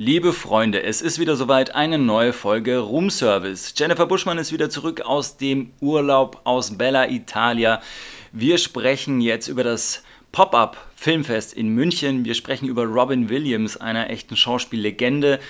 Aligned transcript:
Liebe 0.00 0.32
Freunde, 0.32 0.84
es 0.84 1.02
ist 1.02 1.18
wieder 1.18 1.34
soweit 1.34 1.74
eine 1.74 1.98
neue 1.98 2.32
Folge 2.32 2.78
Room 2.78 3.10
Service. 3.10 3.74
Jennifer 3.76 4.06
Buschmann 4.06 4.38
ist 4.38 4.52
wieder 4.52 4.70
zurück 4.70 5.00
aus 5.00 5.38
dem 5.38 5.72
Urlaub 5.80 6.40
aus 6.44 6.78
Bella 6.78 7.10
Italia. 7.10 7.82
Wir 8.30 8.58
sprechen 8.58 9.20
jetzt 9.20 9.48
über 9.48 9.64
das 9.64 10.04
Pop-up 10.30 10.76
Filmfest 10.94 11.52
in 11.52 11.70
München. 11.70 12.24
Wir 12.24 12.34
sprechen 12.34 12.68
über 12.68 12.84
Robin 12.84 13.28
Williams, 13.28 13.76
einer 13.76 14.08
echten 14.08 14.36
Schauspiellegende. 14.36 15.40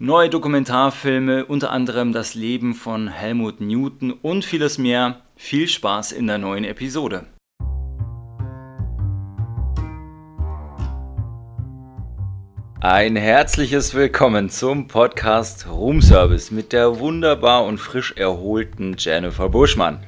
Neue 0.00 0.30
Dokumentarfilme, 0.30 1.44
unter 1.44 1.70
anderem 1.70 2.12
das 2.12 2.34
Leben 2.34 2.74
von 2.74 3.06
Helmut 3.06 3.60
Newton 3.60 4.10
und 4.10 4.44
vieles 4.44 4.78
mehr. 4.78 5.22
Viel 5.36 5.68
Spaß 5.68 6.10
in 6.10 6.26
der 6.26 6.38
neuen 6.38 6.64
Episode. 6.64 7.26
Ein 12.84 13.14
herzliches 13.14 13.94
Willkommen 13.94 14.50
zum 14.50 14.88
Podcast 14.88 15.68
Room 15.68 16.02
Service 16.02 16.50
mit 16.50 16.72
der 16.72 16.98
wunderbar 16.98 17.64
und 17.64 17.78
frisch 17.78 18.10
erholten 18.16 18.96
Jennifer 18.98 19.48
Buschmann. 19.48 20.00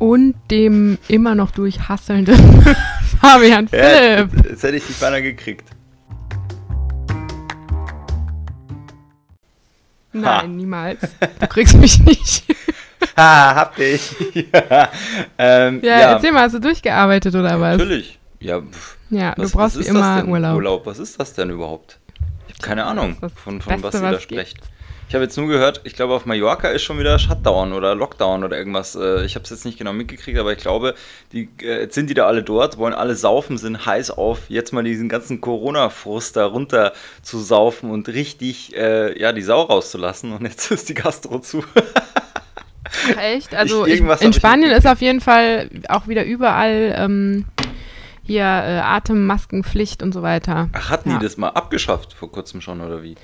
Und 0.00 0.34
dem 0.50 0.98
immer 1.06 1.36
noch 1.36 1.52
durchhasselnden 1.52 2.34
Fabian 3.20 3.68
Philipp. 3.68 3.84
Ja, 3.84 4.50
jetzt 4.50 4.64
hätte 4.64 4.78
ich 4.78 4.84
die 4.84 4.94
beinahe 4.94 5.22
gekriegt. 5.22 5.68
Nein, 10.12 10.24
ha. 10.24 10.42
niemals. 10.42 11.02
Du 11.38 11.46
kriegst 11.46 11.76
mich 11.76 12.00
nicht. 12.00 12.42
ha, 13.16 13.54
hab 13.54 13.76
dich. 13.76 14.12
ja. 14.52 14.90
Ähm, 15.38 15.80
ja, 15.84 16.00
ja, 16.00 16.12
erzähl 16.14 16.32
mal, 16.32 16.42
hast 16.42 16.56
du 16.56 16.60
durchgearbeitet 16.60 17.32
oder 17.36 17.60
was? 17.60 17.78
Natürlich. 17.78 18.18
Ja, 18.40 18.60
pff 18.60 18.96
ja, 19.10 19.34
was, 19.36 19.50
du 19.50 19.58
brauchst 19.58 19.78
wie 19.78 19.86
immer 19.86 20.24
Urlaub. 20.26 20.56
Urlaub. 20.56 20.86
Was 20.86 20.98
ist 20.98 21.20
das 21.20 21.34
denn 21.34 21.50
überhaupt? 21.50 21.98
Ich 22.48 22.54
habe 22.54 22.62
keine 22.62 22.84
Ahnung, 22.84 23.16
von, 23.34 23.60
von 23.60 23.80
Beste, 23.80 23.82
was 23.82 23.94
ihr 23.94 24.10
da 24.10 24.20
sprecht. 24.20 24.58
Ich 25.08 25.14
habe 25.14 25.22
jetzt 25.22 25.36
nur 25.36 25.46
gehört, 25.46 25.82
ich 25.84 25.94
glaube, 25.94 26.14
auf 26.14 26.26
Mallorca 26.26 26.68
ist 26.68 26.82
schon 26.82 26.98
wieder 26.98 27.16
Shutdown 27.20 27.72
oder 27.72 27.94
Lockdown 27.94 28.42
oder 28.42 28.58
irgendwas. 28.58 28.96
Äh, 28.96 29.24
ich 29.24 29.36
habe 29.36 29.44
es 29.44 29.50
jetzt 29.50 29.64
nicht 29.64 29.78
genau 29.78 29.92
mitgekriegt, 29.92 30.36
aber 30.36 30.52
ich 30.52 30.58
glaube, 30.58 30.96
die, 31.30 31.48
äh, 31.62 31.82
jetzt 31.82 31.94
sind 31.94 32.10
die 32.10 32.14
da 32.14 32.26
alle 32.26 32.42
dort, 32.42 32.76
wollen 32.76 32.92
alle 32.92 33.14
saufen, 33.14 33.56
sind 33.56 33.86
heiß 33.86 34.10
auf, 34.10 34.50
jetzt 34.50 34.72
mal 34.72 34.82
diesen 34.82 35.08
ganzen 35.08 35.40
Corona-Frust 35.40 36.36
da 36.36 36.46
runter 36.46 36.92
zu 37.22 37.38
saufen 37.38 37.90
und 37.92 38.08
richtig 38.08 38.76
äh, 38.76 39.16
ja, 39.20 39.32
die 39.32 39.42
Sau 39.42 39.62
rauszulassen. 39.62 40.32
Und 40.32 40.42
jetzt 40.42 40.68
ist 40.72 40.88
die 40.88 40.94
Gastro 40.94 41.38
zu. 41.38 41.62
Ach, 41.74 43.22
echt? 43.22 43.54
Also 43.54 43.86
ich, 43.86 44.00
in 44.00 44.32
Spanien 44.32 44.72
ist 44.72 44.88
auf 44.88 45.00
jeden 45.00 45.20
Fall 45.20 45.70
auch 45.88 46.08
wieder 46.08 46.24
überall 46.24 46.94
ähm, 46.98 47.44
hier 48.26 48.42
äh, 48.42 48.80
Atemmaskenpflicht 48.80 50.02
und 50.02 50.12
so 50.12 50.22
weiter. 50.22 50.68
Ach, 50.72 50.90
hatten 50.90 51.10
ja. 51.10 51.18
die 51.18 51.24
das 51.24 51.36
mal 51.36 51.50
abgeschafft 51.50 52.12
vor 52.12 52.30
kurzem 52.30 52.60
schon 52.60 52.80
oder 52.80 53.02
wie? 53.02 53.16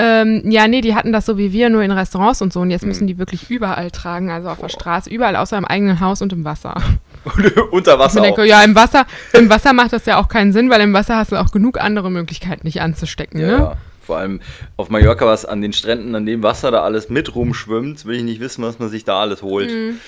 Ähm, 0.00 0.42
ja, 0.48 0.68
nee, 0.68 0.80
die 0.80 0.94
hatten 0.94 1.12
das 1.12 1.26
so 1.26 1.38
wie 1.38 1.52
wir, 1.52 1.70
nur 1.70 1.82
in 1.82 1.90
Restaurants 1.90 2.40
und 2.40 2.52
so. 2.52 2.60
Und 2.60 2.70
jetzt 2.70 2.82
hm. 2.82 2.88
müssen 2.88 3.06
die 3.08 3.18
wirklich 3.18 3.50
überall 3.50 3.90
tragen, 3.90 4.30
also 4.30 4.48
auf 4.48 4.58
Boah. 4.58 4.66
der 4.66 4.68
Straße, 4.68 5.10
überall 5.10 5.34
außer 5.34 5.58
im 5.58 5.64
eigenen 5.64 5.98
Haus 5.98 6.22
und 6.22 6.32
im 6.32 6.44
Wasser. 6.44 6.76
Unter 7.72 7.98
Wasser. 7.98 8.18
Ich 8.18 8.22
denke, 8.22 8.46
ja, 8.46 8.62
im 8.62 8.76
Wasser, 8.76 9.06
im 9.32 9.50
Wasser 9.50 9.72
macht 9.72 9.92
das 9.92 10.06
ja 10.06 10.18
auch 10.20 10.28
keinen 10.28 10.52
Sinn, 10.52 10.70
weil 10.70 10.80
im 10.82 10.92
Wasser 10.92 11.16
hast 11.16 11.32
du 11.32 11.36
auch 11.36 11.50
genug 11.50 11.80
andere 11.80 12.12
Möglichkeiten, 12.12 12.64
dich 12.64 12.80
anzustecken. 12.80 13.40
Ja, 13.40 13.46
ne? 13.46 13.76
Vor 14.08 14.16
allem 14.16 14.40
auf 14.78 14.88
Mallorca, 14.88 15.26
was 15.26 15.44
an 15.44 15.60
den 15.60 15.74
Stränden, 15.74 16.14
an 16.14 16.24
dem 16.24 16.42
Wasser 16.42 16.70
da 16.70 16.82
alles 16.82 17.10
mit 17.10 17.34
rumschwimmt, 17.34 18.06
will 18.06 18.16
ich 18.16 18.22
nicht 18.22 18.40
wissen, 18.40 18.64
was 18.64 18.78
man 18.78 18.88
sich 18.88 19.04
da 19.04 19.20
alles 19.20 19.42
holt. 19.42 19.70
Mhm. 19.70 20.00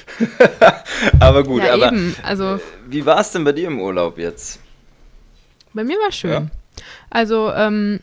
aber 1.21 1.45
gut, 1.45 1.63
ja, 1.63 1.75
aber 1.75 1.89
eben. 1.89 2.17
Also, 2.23 2.59
wie 2.89 3.05
war 3.05 3.21
es 3.21 3.33
denn 3.33 3.45
bei 3.45 3.53
dir 3.53 3.67
im 3.67 3.79
Urlaub 3.79 4.17
jetzt? 4.17 4.59
Bei 5.75 5.85
mir 5.85 5.99
war 5.99 6.11
schön. 6.13 6.31
Ja. 6.31 6.47
Also, 7.11 7.53
ähm, 7.53 8.01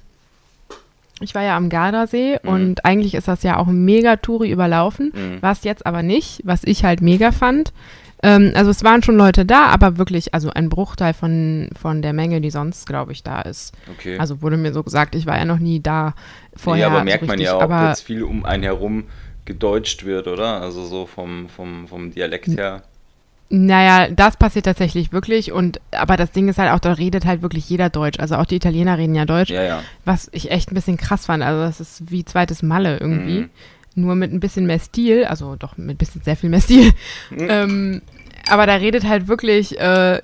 ich 1.19 1.33
war 1.33 1.41
ja 1.41 1.57
am 1.57 1.69
Gardasee 1.69 2.37
mhm. 2.43 2.49
und 2.49 2.85
eigentlich 2.85 3.15
ist 3.15 3.27
das 3.27 3.41
ja 3.41 3.57
auch 3.57 3.65
mega 3.65 4.17
Touri 4.17 4.51
überlaufen, 4.51 5.11
mhm. 5.15 5.41
war 5.41 5.53
es 5.53 5.63
jetzt 5.63 5.83
aber 5.87 6.03
nicht, 6.03 6.41
was 6.43 6.63
ich 6.63 6.83
halt 6.83 7.01
mega 7.01 7.31
fand. 7.31 7.73
Ähm, 8.23 8.51
also 8.55 8.71
es 8.71 8.83
waren 8.83 9.03
schon 9.03 9.15
Leute 9.15 9.45
da, 9.45 9.67
aber 9.67 9.97
wirklich, 9.97 10.33
also 10.33 10.49
ein 10.49 10.69
Bruchteil 10.69 11.13
von, 11.13 11.69
von 11.79 12.01
der 12.01 12.13
Menge, 12.13 12.41
die 12.41 12.49
sonst, 12.49 12.87
glaube 12.87 13.11
ich, 13.11 13.23
da 13.23 13.41
ist. 13.41 13.73
Okay. 13.91 14.17
Also 14.17 14.41
wurde 14.41 14.57
mir 14.57 14.73
so 14.73 14.83
gesagt, 14.83 15.15
ich 15.15 15.25
war 15.25 15.37
ja 15.37 15.45
noch 15.45 15.59
nie 15.59 15.81
da 15.81 16.15
vorher. 16.55 16.87
Ja, 16.87 16.93
aber 16.93 17.03
merkt 17.03 17.25
so 17.25 17.31
richtig, 17.31 17.47
man 17.47 17.59
ja 17.59 17.65
auch, 17.65 17.89
dass 17.89 18.01
viel 18.01 18.23
um 18.23 18.43
einen 18.45 18.63
herum 18.63 19.05
gedeutscht 19.45 20.03
wird, 20.03 20.27
oder? 20.27 20.61
Also 20.61 20.83
so 20.85 21.05
vom, 21.05 21.47
vom, 21.49 21.87
vom 21.87 22.11
Dialekt 22.11 22.47
her. 22.47 22.83
Naja, 23.49 24.09
das 24.09 24.35
passiert 24.35 24.65
tatsächlich 24.65 25.13
wirklich 25.13 25.53
und 25.53 25.79
aber 25.91 26.17
das 26.17 26.31
Ding 26.31 26.49
ist 26.49 26.57
halt 26.57 26.69
auch, 26.73 26.79
da 26.79 26.91
redet 26.91 27.25
halt 27.25 27.41
wirklich 27.41 27.69
jeder 27.69 27.89
Deutsch. 27.89 28.19
Also 28.19 28.35
auch 28.35 28.45
die 28.45 28.57
Italiener 28.57 28.97
reden 28.97 29.15
ja 29.15 29.23
Deutsch. 29.23 29.51
Ja, 29.51 29.63
ja. 29.63 29.83
Was 30.03 30.27
ich 30.33 30.51
echt 30.51 30.69
ein 30.69 30.75
bisschen 30.75 30.97
krass 30.97 31.27
fand. 31.27 31.43
Also 31.43 31.61
das 31.61 31.79
ist 31.79 32.11
wie 32.11 32.25
zweites 32.25 32.61
Malle 32.61 32.97
irgendwie. 32.97 33.41
Mhm 33.41 33.49
nur 33.97 34.15
mit 34.15 34.31
ein 34.31 34.39
bisschen 34.39 34.65
mehr 34.65 34.79
Stil, 34.79 35.25
also 35.25 35.55
doch 35.55 35.77
mit 35.77 35.95
ein 35.95 35.97
bisschen 35.97 36.21
sehr 36.23 36.37
viel 36.37 36.49
mehr 36.49 36.61
Stil. 36.61 36.91
Mhm. 37.29 37.47
Ähm, 37.49 38.01
aber 38.49 38.65
da 38.65 38.75
redet 38.75 39.07
halt 39.07 39.27
wirklich, 39.27 39.79
äh, 39.79 40.21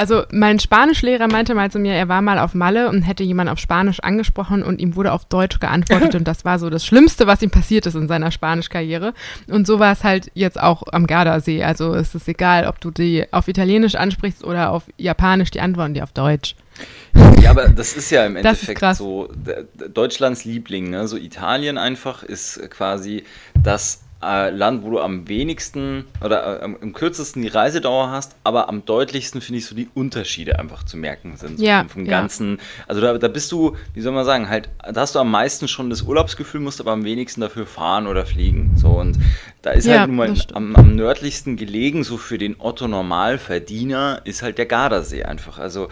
also 0.00 0.22
mein 0.32 0.58
Spanischlehrer 0.58 1.28
meinte 1.28 1.54
mal 1.54 1.70
zu 1.70 1.78
mir, 1.78 1.92
er 1.92 2.08
war 2.08 2.22
mal 2.22 2.38
auf 2.38 2.54
Malle 2.54 2.88
und 2.88 3.02
hätte 3.02 3.22
jemand 3.22 3.50
auf 3.50 3.58
Spanisch 3.58 4.00
angesprochen 4.00 4.62
und 4.62 4.80
ihm 4.80 4.96
wurde 4.96 5.12
auf 5.12 5.26
Deutsch 5.26 5.60
geantwortet 5.60 6.14
und 6.16 6.26
das 6.26 6.44
war 6.44 6.58
so 6.58 6.70
das 6.70 6.86
Schlimmste, 6.86 7.26
was 7.26 7.42
ihm 7.42 7.50
passiert 7.50 7.84
ist 7.86 7.94
in 7.94 8.08
seiner 8.08 8.30
Spanischkarriere. 8.30 9.12
Und 9.46 9.66
so 9.66 9.78
war 9.78 9.92
es 9.92 10.02
halt 10.02 10.30
jetzt 10.34 10.58
auch 10.58 10.84
am 10.90 11.06
Gardasee. 11.06 11.62
Also 11.62 11.94
es 11.94 12.14
ist 12.14 12.28
egal, 12.28 12.66
ob 12.66 12.80
du 12.80 12.90
die 12.90 13.26
auf 13.30 13.46
Italienisch 13.46 13.94
ansprichst 13.94 14.42
oder 14.42 14.70
auf 14.70 14.84
Japanisch, 14.96 15.50
die 15.50 15.60
antworten 15.60 15.92
die 15.92 16.02
auf 16.02 16.12
Deutsch. 16.12 16.56
Ja, 17.42 17.50
aber 17.50 17.68
das 17.68 17.94
ist 17.94 18.10
ja 18.10 18.26
im 18.26 18.36
Endeffekt 18.36 18.96
so 18.96 19.28
Deutschlands 19.92 20.44
Liebling, 20.44 20.90
ne? 20.90 21.08
So 21.08 21.16
Italien 21.16 21.78
einfach 21.78 22.22
ist 22.22 22.60
quasi 22.70 23.24
das 23.62 24.02
äh, 24.22 24.50
Land, 24.50 24.82
wo 24.82 24.90
du 24.90 25.00
am 25.00 25.28
wenigsten 25.28 26.04
oder 26.22 26.60
äh, 26.60 26.64
am 26.64 26.92
kürzesten 26.92 27.42
die 27.42 27.48
Reisedauer 27.48 28.10
hast, 28.10 28.36
aber 28.44 28.68
am 28.68 28.84
deutlichsten 28.84 29.40
finde 29.40 29.58
ich 29.58 29.66
so 29.66 29.74
die 29.74 29.88
Unterschiede 29.94 30.58
einfach 30.58 30.84
zu 30.84 30.96
merken 30.96 31.36
sind. 31.36 31.58
So 31.58 31.64
ja, 31.64 31.80
vom, 31.80 31.88
vom 31.88 32.04
ja. 32.04 32.10
ganzen, 32.20 32.58
also 32.86 33.00
da, 33.00 33.16
da 33.16 33.28
bist 33.28 33.50
du, 33.50 33.76
wie 33.94 34.00
soll 34.00 34.12
man 34.12 34.24
sagen, 34.24 34.48
halt, 34.48 34.68
da 34.78 35.00
hast 35.00 35.14
du 35.14 35.20
am 35.20 35.30
meisten 35.30 35.68
schon 35.68 35.88
das 35.88 36.02
Urlaubsgefühl, 36.02 36.60
musst 36.60 36.80
aber 36.80 36.92
am 36.92 37.04
wenigsten 37.04 37.40
dafür 37.40 37.66
fahren 37.66 38.06
oder 38.06 38.26
fliegen. 38.26 38.72
So 38.76 38.88
und 38.88 39.18
da 39.62 39.70
ist 39.70 39.86
ja, 39.86 40.00
halt 40.00 40.08
nun 40.08 40.16
mal 40.16 40.34
am, 40.52 40.76
am, 40.76 40.96
nördlichsten 40.96 41.56
gelegen, 41.56 42.04
so 42.04 42.18
für 42.18 42.36
den 42.36 42.56
Otto 42.58 42.88
Normalverdiener, 42.88 44.20
ist 44.24 44.42
halt 44.42 44.58
der 44.58 44.66
Gardasee 44.66 45.22
einfach. 45.22 45.58
Also 45.58 45.88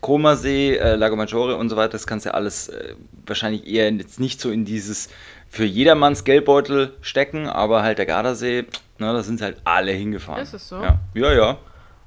Comasee, 0.00 0.76
äh, 0.76 0.96
Lago 0.96 1.16
Maggiore 1.16 1.56
und 1.56 1.68
so 1.68 1.76
weiter, 1.76 1.92
das 1.92 2.06
kannst 2.06 2.26
du 2.26 2.30
ja 2.30 2.34
alles 2.34 2.68
äh, 2.68 2.94
wahrscheinlich 3.26 3.66
eher 3.66 3.90
jetzt 3.90 4.20
nicht 4.20 4.40
so 4.40 4.50
in 4.50 4.64
dieses 4.64 5.08
für 5.48 5.64
jedermanns 5.64 6.24
Geldbeutel 6.24 6.92
stecken, 7.00 7.48
aber 7.48 7.82
halt 7.82 7.98
der 7.98 8.06
Gardasee, 8.06 8.62
ne, 8.98 9.12
da 9.12 9.22
sind 9.22 9.42
halt 9.42 9.58
alle 9.64 9.92
hingefahren. 9.92 10.42
Ist 10.42 10.54
es 10.54 10.68
so? 10.68 10.80
Ja, 10.80 11.00
ja. 11.14 11.32
ja. 11.32 11.58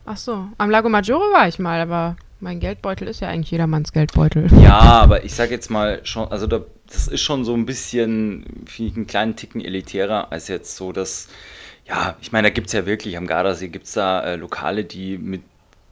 Ach 0.06 0.18
so, 0.18 0.48
am 0.58 0.70
Lago 0.70 0.90
Maggiore 0.90 1.32
war 1.34 1.48
ich 1.48 1.60
mal, 1.60 1.80
aber 1.80 2.18
mein 2.40 2.60
Geldbeutel 2.60 3.08
ist 3.08 3.22
ja 3.22 3.30
eigentlich 3.30 3.52
jedermanns 3.52 3.94
Geldbeutel. 3.94 4.48
Ja, 4.62 4.80
aber 4.80 5.24
ich 5.24 5.34
sag 5.34 5.50
jetzt 5.50 5.70
mal 5.72 6.02
schon, 6.04 6.30
also 6.30 6.46
da, 6.46 6.62
das 6.88 7.08
ist 7.08 7.22
schon 7.22 7.46
so 7.46 7.54
ein 7.54 7.66
bisschen, 7.66 8.46
finde 8.66 8.92
ich, 8.92 8.98
einen 8.98 9.08
kleinen 9.08 9.36
Ticken 9.36 9.62
elitärer 9.62 10.32
als 10.32 10.50
jetzt 10.50 10.76
so 10.76 10.92
das, 10.92 11.30
ja, 11.86 12.16
ich 12.22 12.32
meine, 12.32 12.50
da 12.50 12.54
gibt 12.54 12.68
es 12.68 12.74
ja 12.74 12.86
wirklich, 12.86 13.18
am 13.18 13.28
Gardasee 13.28 13.70
gibt 13.70 13.86
es 13.86 13.94
da 13.94 14.22
äh, 14.24 14.36
Lokale, 14.36 14.84
die 14.84 15.18
mit 15.18 15.42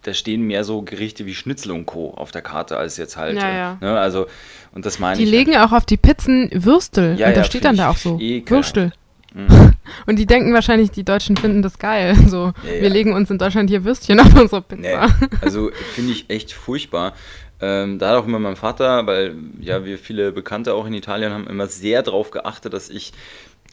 da 0.03 0.13
stehen 0.13 0.41
mehr 0.44 0.63
so 0.63 0.81
Gerichte 0.81 1.25
wie 1.25 1.34
Schnitzel 1.35 1.72
und 1.72 1.85
Co. 1.85 2.12
auf 2.12 2.31
der 2.31 2.41
Karte 2.41 2.78
als 2.78 2.97
jetzt 2.97 3.17
halt. 3.17 3.38
Ja, 3.38 3.53
ja. 3.53 3.78
Ne, 3.81 4.00
also, 4.00 4.28
und 4.73 4.85
das 4.85 5.00
meine 5.00 5.17
die 5.17 5.23
ich. 5.23 5.29
Die 5.29 5.35
legen 5.35 5.56
halt. 5.56 5.69
auch 5.69 5.75
auf 5.75 5.85
die 5.85 5.97
Pizzen 5.97 6.50
Würstel. 6.53 7.17
Ja, 7.19 7.28
und 7.28 7.38
da 7.38 7.44
steht 7.44 7.66
dann 7.66 7.78
da 7.78 7.89
auch 7.89 7.97
so. 7.97 8.19
Würstel. 8.19 8.91
Mhm. 9.34 9.73
Und 10.06 10.19
die 10.19 10.25
denken 10.25 10.53
wahrscheinlich, 10.53 10.91
die 10.91 11.03
Deutschen 11.03 11.38
finden 11.38 11.62
das 11.62 11.79
geil. 11.79 12.16
So, 12.28 12.53
wir 12.63 12.89
legen 12.89 13.13
uns 13.13 13.29
in 13.29 13.38
Deutschland 13.38 13.69
hier 13.69 13.84
Würstchen 13.84 14.19
auf 14.19 14.33
unsere 14.36 14.62
Pizza. 14.62 14.81
Nee, 14.81 15.27
also 15.42 15.71
finde 15.94 16.12
ich 16.12 16.30
echt 16.30 16.54
furchtbar. 16.54 17.13
Ähm, 17.59 18.00
da 18.00 18.09
hat 18.09 18.18
auch 18.18 18.25
immer 18.25 18.39
mein 18.39 18.56
Vater, 18.56 19.06
weil 19.06 19.36
ja 19.59 19.86
wir 19.86 19.97
viele 19.97 20.31
Bekannte 20.31 20.74
auch 20.74 20.86
in 20.86 20.94
Italien 20.94 21.31
haben, 21.31 21.47
immer 21.47 21.68
sehr 21.68 22.04
darauf 22.04 22.31
geachtet, 22.31 22.74
dass 22.74 22.89
ich 22.89 23.12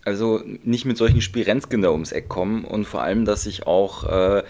also 0.05 0.41
nicht 0.65 0.85
mit 0.85 0.97
solchen 0.97 1.21
Spirenzken 1.21 1.83
da 1.83 1.91
ums 1.91 2.13
Eck 2.13 2.29
komme 2.29 2.67
und 2.67 2.87
vor 2.87 3.03
allem, 3.03 3.25
dass 3.25 3.47
ich 3.47 3.67
auch 3.67 4.05
äh, 4.05 4.43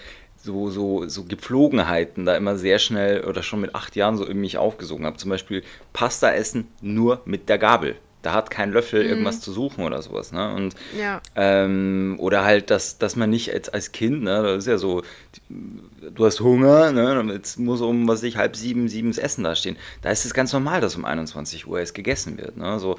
so, 0.49 0.71
so, 0.71 1.07
so 1.09 1.25
Gepflogenheiten 1.25 2.25
da 2.25 2.35
immer 2.35 2.57
sehr 2.57 2.79
schnell 2.79 3.25
oder 3.25 3.43
schon 3.43 3.61
mit 3.61 3.75
acht 3.75 3.97
Jahren 3.97 4.17
so 4.17 4.25
in 4.25 4.41
mich 4.41 4.57
aufgesogen 4.57 5.05
habe. 5.05 5.19
Zum 5.19 5.29
Beispiel 5.29 5.63
Pasta 5.93 6.31
essen 6.33 6.69
nur 6.81 7.21
mit 7.27 7.51
der 7.51 7.59
Gabel. 7.59 7.97
Da 8.23 8.33
hat 8.33 8.51
kein 8.51 8.73
Löffel 8.73 9.05
mhm. 9.05 9.11
irgendwas 9.11 9.43
zu 9.43 9.53
suchen 9.53 9.85
oder 9.85 10.01
sowas. 10.01 10.33
Ne? 10.33 10.55
Und, 10.55 10.75
ja. 10.99 11.21
ähm, 11.37 12.17
oder 12.19 12.45
halt, 12.45 12.71
dass, 12.71 12.97
dass 12.97 13.15
man 13.15 13.29
nicht 13.29 13.53
als, 13.53 13.69
als 13.69 13.93
Kind, 13.93 14.23
ne, 14.23 14.43
das 14.43 14.65
ist 14.65 14.67
ja 14.67 14.79
so, 14.79 15.03
du 15.51 16.25
hast 16.25 16.41
Hunger, 16.41 16.93
ne, 16.93 17.31
jetzt 17.35 17.59
muss 17.59 17.83
um, 17.83 18.09
was 18.09 18.23
ich, 18.23 18.39
halb 18.39 18.57
sieben, 18.57 18.89
sieben 18.89 19.11
das 19.11 19.19
Essen 19.19 19.45
da 19.45 19.55
stehen. 19.55 19.77
Da 20.01 20.11
ist 20.11 20.25
es 20.25 20.33
ganz 20.33 20.53
normal, 20.55 20.81
dass 20.81 20.97
um 20.97 21.05
21 21.05 21.67
Uhr 21.67 21.79
es 21.79 21.93
gegessen 21.93 22.39
wird. 22.39 22.57
Ne? 22.57 22.79
So, 22.79 22.97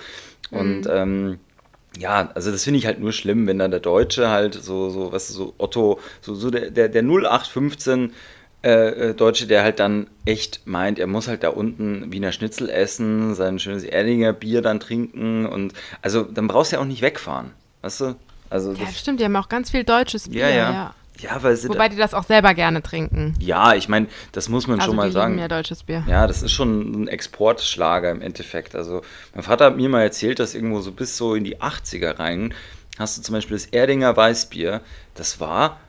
und 0.51 0.81
mhm. 0.81 0.91
ähm, 0.91 1.39
ja, 1.99 2.31
also 2.33 2.51
das 2.51 2.63
finde 2.63 2.79
ich 2.79 2.85
halt 2.85 2.99
nur 2.99 3.11
schlimm, 3.11 3.45
wenn 3.45 3.59
dann 3.59 3.71
der 3.71 3.81
Deutsche 3.81 4.29
halt 4.29 4.53
so, 4.53 4.89
so, 4.89 5.11
was 5.11 5.27
so 5.27 5.53
Otto, 5.57 5.99
so, 6.21 6.33
so 6.33 6.49
der, 6.49 6.71
der, 6.71 6.87
der 6.87 7.03
0815 7.03 8.13
äh, 8.63 8.69
äh, 8.69 9.13
Deutsche, 9.13 9.47
der 9.47 9.63
halt 9.63 9.79
dann 9.79 10.07
echt 10.25 10.61
meint, 10.65 10.97
er 10.97 11.07
muss 11.07 11.27
halt 11.27 11.43
da 11.43 11.49
unten 11.49 12.11
Wiener 12.11 12.31
Schnitzel 12.31 12.69
essen, 12.69 13.35
sein 13.35 13.59
schönes 13.59 13.83
Erdinger 13.83 14.33
Bier 14.33 14.61
dann 14.61 14.79
trinken 14.79 15.45
und 15.45 15.73
also 16.01 16.23
dann 16.23 16.47
brauchst 16.47 16.71
du 16.71 16.77
ja 16.77 16.81
auch 16.81 16.87
nicht 16.87 17.01
wegfahren, 17.01 17.51
weißt 17.81 18.01
du? 18.01 18.15
Also 18.49 18.73
ja, 18.73 18.87
stimmt, 18.87 19.19
die 19.19 19.25
haben 19.25 19.35
auch 19.35 19.49
ganz 19.49 19.69
viel 19.71 19.83
deutsches 19.83 20.29
Bier, 20.29 20.49
ja. 20.49 20.55
ja. 20.55 20.71
ja. 20.71 20.95
Ja, 21.21 21.41
weil 21.43 21.55
sie 21.55 21.69
Wobei 21.69 21.89
die 21.89 21.97
das 21.97 22.13
auch 22.13 22.23
selber 22.23 22.53
gerne 22.53 22.81
trinken. 22.81 23.33
Ja, 23.39 23.73
ich 23.73 23.89
meine, 23.89 24.07
das 24.31 24.49
muss 24.49 24.67
man 24.67 24.79
also 24.79 24.91
schon 24.91 24.95
mal 24.95 25.11
sagen. 25.11 25.37
Ja, 25.37 25.47
deutsches 25.47 25.83
Bier. 25.83 26.03
Ja, 26.07 26.27
das 26.27 26.41
ist 26.41 26.51
schon 26.51 27.03
ein 27.03 27.07
Exportschlager 27.07 28.09
im 28.11 28.21
Endeffekt. 28.21 28.75
Also, 28.75 29.01
mein 29.33 29.43
Vater 29.43 29.65
hat 29.65 29.75
mir 29.75 29.89
mal 29.89 30.01
erzählt, 30.01 30.39
dass 30.39 30.55
irgendwo 30.55 30.79
so 30.81 30.91
bis 30.91 31.17
so 31.17 31.35
in 31.35 31.43
die 31.43 31.57
80er 31.57 32.19
rein 32.19 32.53
hast 32.99 33.17
du 33.17 33.21
zum 33.21 33.33
Beispiel 33.33 33.55
das 33.55 33.65
Erdinger 33.67 34.15
Weißbier. 34.15 34.81
Das 35.15 35.39
war 35.39 35.79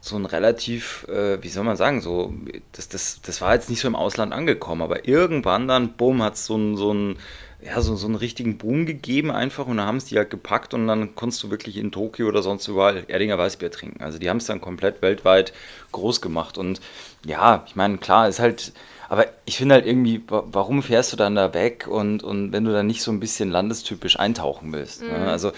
so 0.00 0.16
ein 0.16 0.26
relativ, 0.26 1.06
äh, 1.08 1.42
wie 1.42 1.48
soll 1.48 1.64
man 1.64 1.76
sagen, 1.76 2.00
so, 2.00 2.34
das, 2.72 2.88
das, 2.88 3.20
das 3.22 3.40
war 3.40 3.54
jetzt 3.54 3.70
nicht 3.70 3.80
so 3.80 3.88
im 3.88 3.96
Ausland 3.96 4.32
angekommen, 4.32 4.82
aber 4.82 5.08
irgendwann 5.08 5.68
dann, 5.68 5.92
bumm, 5.92 6.22
hat 6.22 6.34
es 6.34 6.44
so 6.44 6.56
ein, 6.56 6.76
so 6.76 6.92
ein 6.92 7.16
ja, 7.64 7.80
so, 7.80 7.94
so 7.94 8.06
einen 8.06 8.16
richtigen 8.16 8.58
Boom 8.58 8.86
gegeben 8.86 9.30
einfach 9.30 9.66
und 9.66 9.76
dann 9.76 9.86
haben 9.86 9.96
es 9.96 10.06
die 10.06 10.18
halt 10.18 10.30
gepackt 10.30 10.74
und 10.74 10.86
dann 10.88 11.14
konntest 11.14 11.42
du 11.42 11.50
wirklich 11.50 11.76
in 11.76 11.92
Tokio 11.92 12.26
oder 12.26 12.42
sonst 12.42 12.66
überall 12.66 13.04
Erdinger 13.06 13.38
Weißbier 13.38 13.70
trinken. 13.70 14.02
Also 14.02 14.18
die 14.18 14.28
haben 14.28 14.38
es 14.38 14.46
dann 14.46 14.60
komplett 14.60 15.00
weltweit 15.00 15.52
groß 15.92 16.20
gemacht 16.20 16.58
und 16.58 16.80
ja, 17.24 17.64
ich 17.66 17.76
meine, 17.76 17.98
klar, 17.98 18.28
ist 18.28 18.40
halt, 18.40 18.72
aber 19.08 19.26
ich 19.44 19.58
finde 19.58 19.76
halt 19.76 19.86
irgendwie, 19.86 20.22
warum 20.26 20.82
fährst 20.82 21.12
du 21.12 21.16
dann 21.16 21.36
da 21.36 21.54
weg 21.54 21.86
und, 21.86 22.24
und 22.24 22.52
wenn 22.52 22.64
du 22.64 22.72
dann 22.72 22.86
nicht 22.86 23.02
so 23.02 23.12
ein 23.12 23.20
bisschen 23.20 23.50
landestypisch 23.50 24.18
eintauchen 24.18 24.72
willst? 24.72 25.02
Ne? 25.02 25.08
Mhm. 25.08 25.24
Ne? 25.24 25.30
Also 25.30 25.50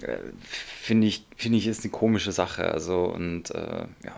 äh, 0.00 0.16
finde 0.80 1.06
ich, 1.06 1.26
finde 1.36 1.58
ich, 1.58 1.66
ist 1.66 1.84
eine 1.84 1.90
komische 1.90 2.32
Sache. 2.32 2.72
Also 2.72 3.04
und 3.04 3.50
äh, 3.50 3.84
ja, 4.04 4.16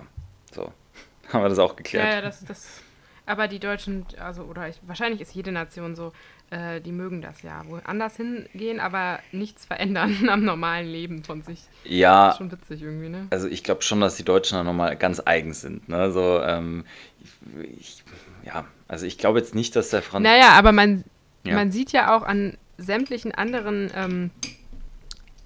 so 0.54 0.72
haben 1.32 1.42
wir 1.42 1.48
das 1.48 1.58
auch 1.58 1.74
geklärt. 1.74 2.06
Ja, 2.06 2.14
ja 2.14 2.20
das, 2.20 2.44
das 2.44 2.80
aber 3.26 3.48
die 3.48 3.58
Deutschen, 3.58 4.04
also 4.18 4.42
oder 4.42 4.68
ich, 4.68 4.76
wahrscheinlich 4.82 5.20
ist 5.20 5.34
jede 5.34 5.50
Nation 5.50 5.94
so, 5.94 6.12
äh, 6.50 6.80
die 6.80 6.92
mögen 6.92 7.22
das 7.22 7.42
ja, 7.42 7.62
woanders 7.66 8.16
hingehen, 8.16 8.80
aber 8.80 9.18
nichts 9.32 9.64
verändern 9.64 10.28
am 10.28 10.44
normalen 10.44 10.86
Leben 10.86 11.24
von 11.24 11.42
sich. 11.42 11.60
Ja. 11.84 12.26
Das 12.26 12.34
ist 12.34 12.38
schon 12.38 12.52
witzig 12.52 12.82
irgendwie, 12.82 13.08
ne? 13.08 13.26
Also 13.30 13.48
ich 13.48 13.64
glaube 13.64 13.82
schon, 13.82 14.00
dass 14.00 14.16
die 14.16 14.24
Deutschen 14.24 14.56
da 14.56 14.64
nochmal 14.64 14.96
ganz 14.96 15.22
eigen 15.24 15.54
sind. 15.54 15.88
Ne? 15.88 16.12
So, 16.12 16.40
ähm, 16.42 16.84
ich, 17.78 18.04
ja, 18.44 18.66
also 18.88 19.06
ich 19.06 19.18
glaube 19.18 19.38
jetzt 19.38 19.54
nicht, 19.54 19.74
dass 19.76 19.90
der 19.90 20.02
Franz. 20.02 20.22
Naja, 20.22 20.50
aber 20.50 20.72
man, 20.72 21.04
ja. 21.44 21.54
man 21.54 21.72
sieht 21.72 21.92
ja 21.92 22.14
auch 22.16 22.22
an 22.22 22.56
sämtlichen 22.76 23.32
anderen 23.32 23.90
ähm, 23.94 24.30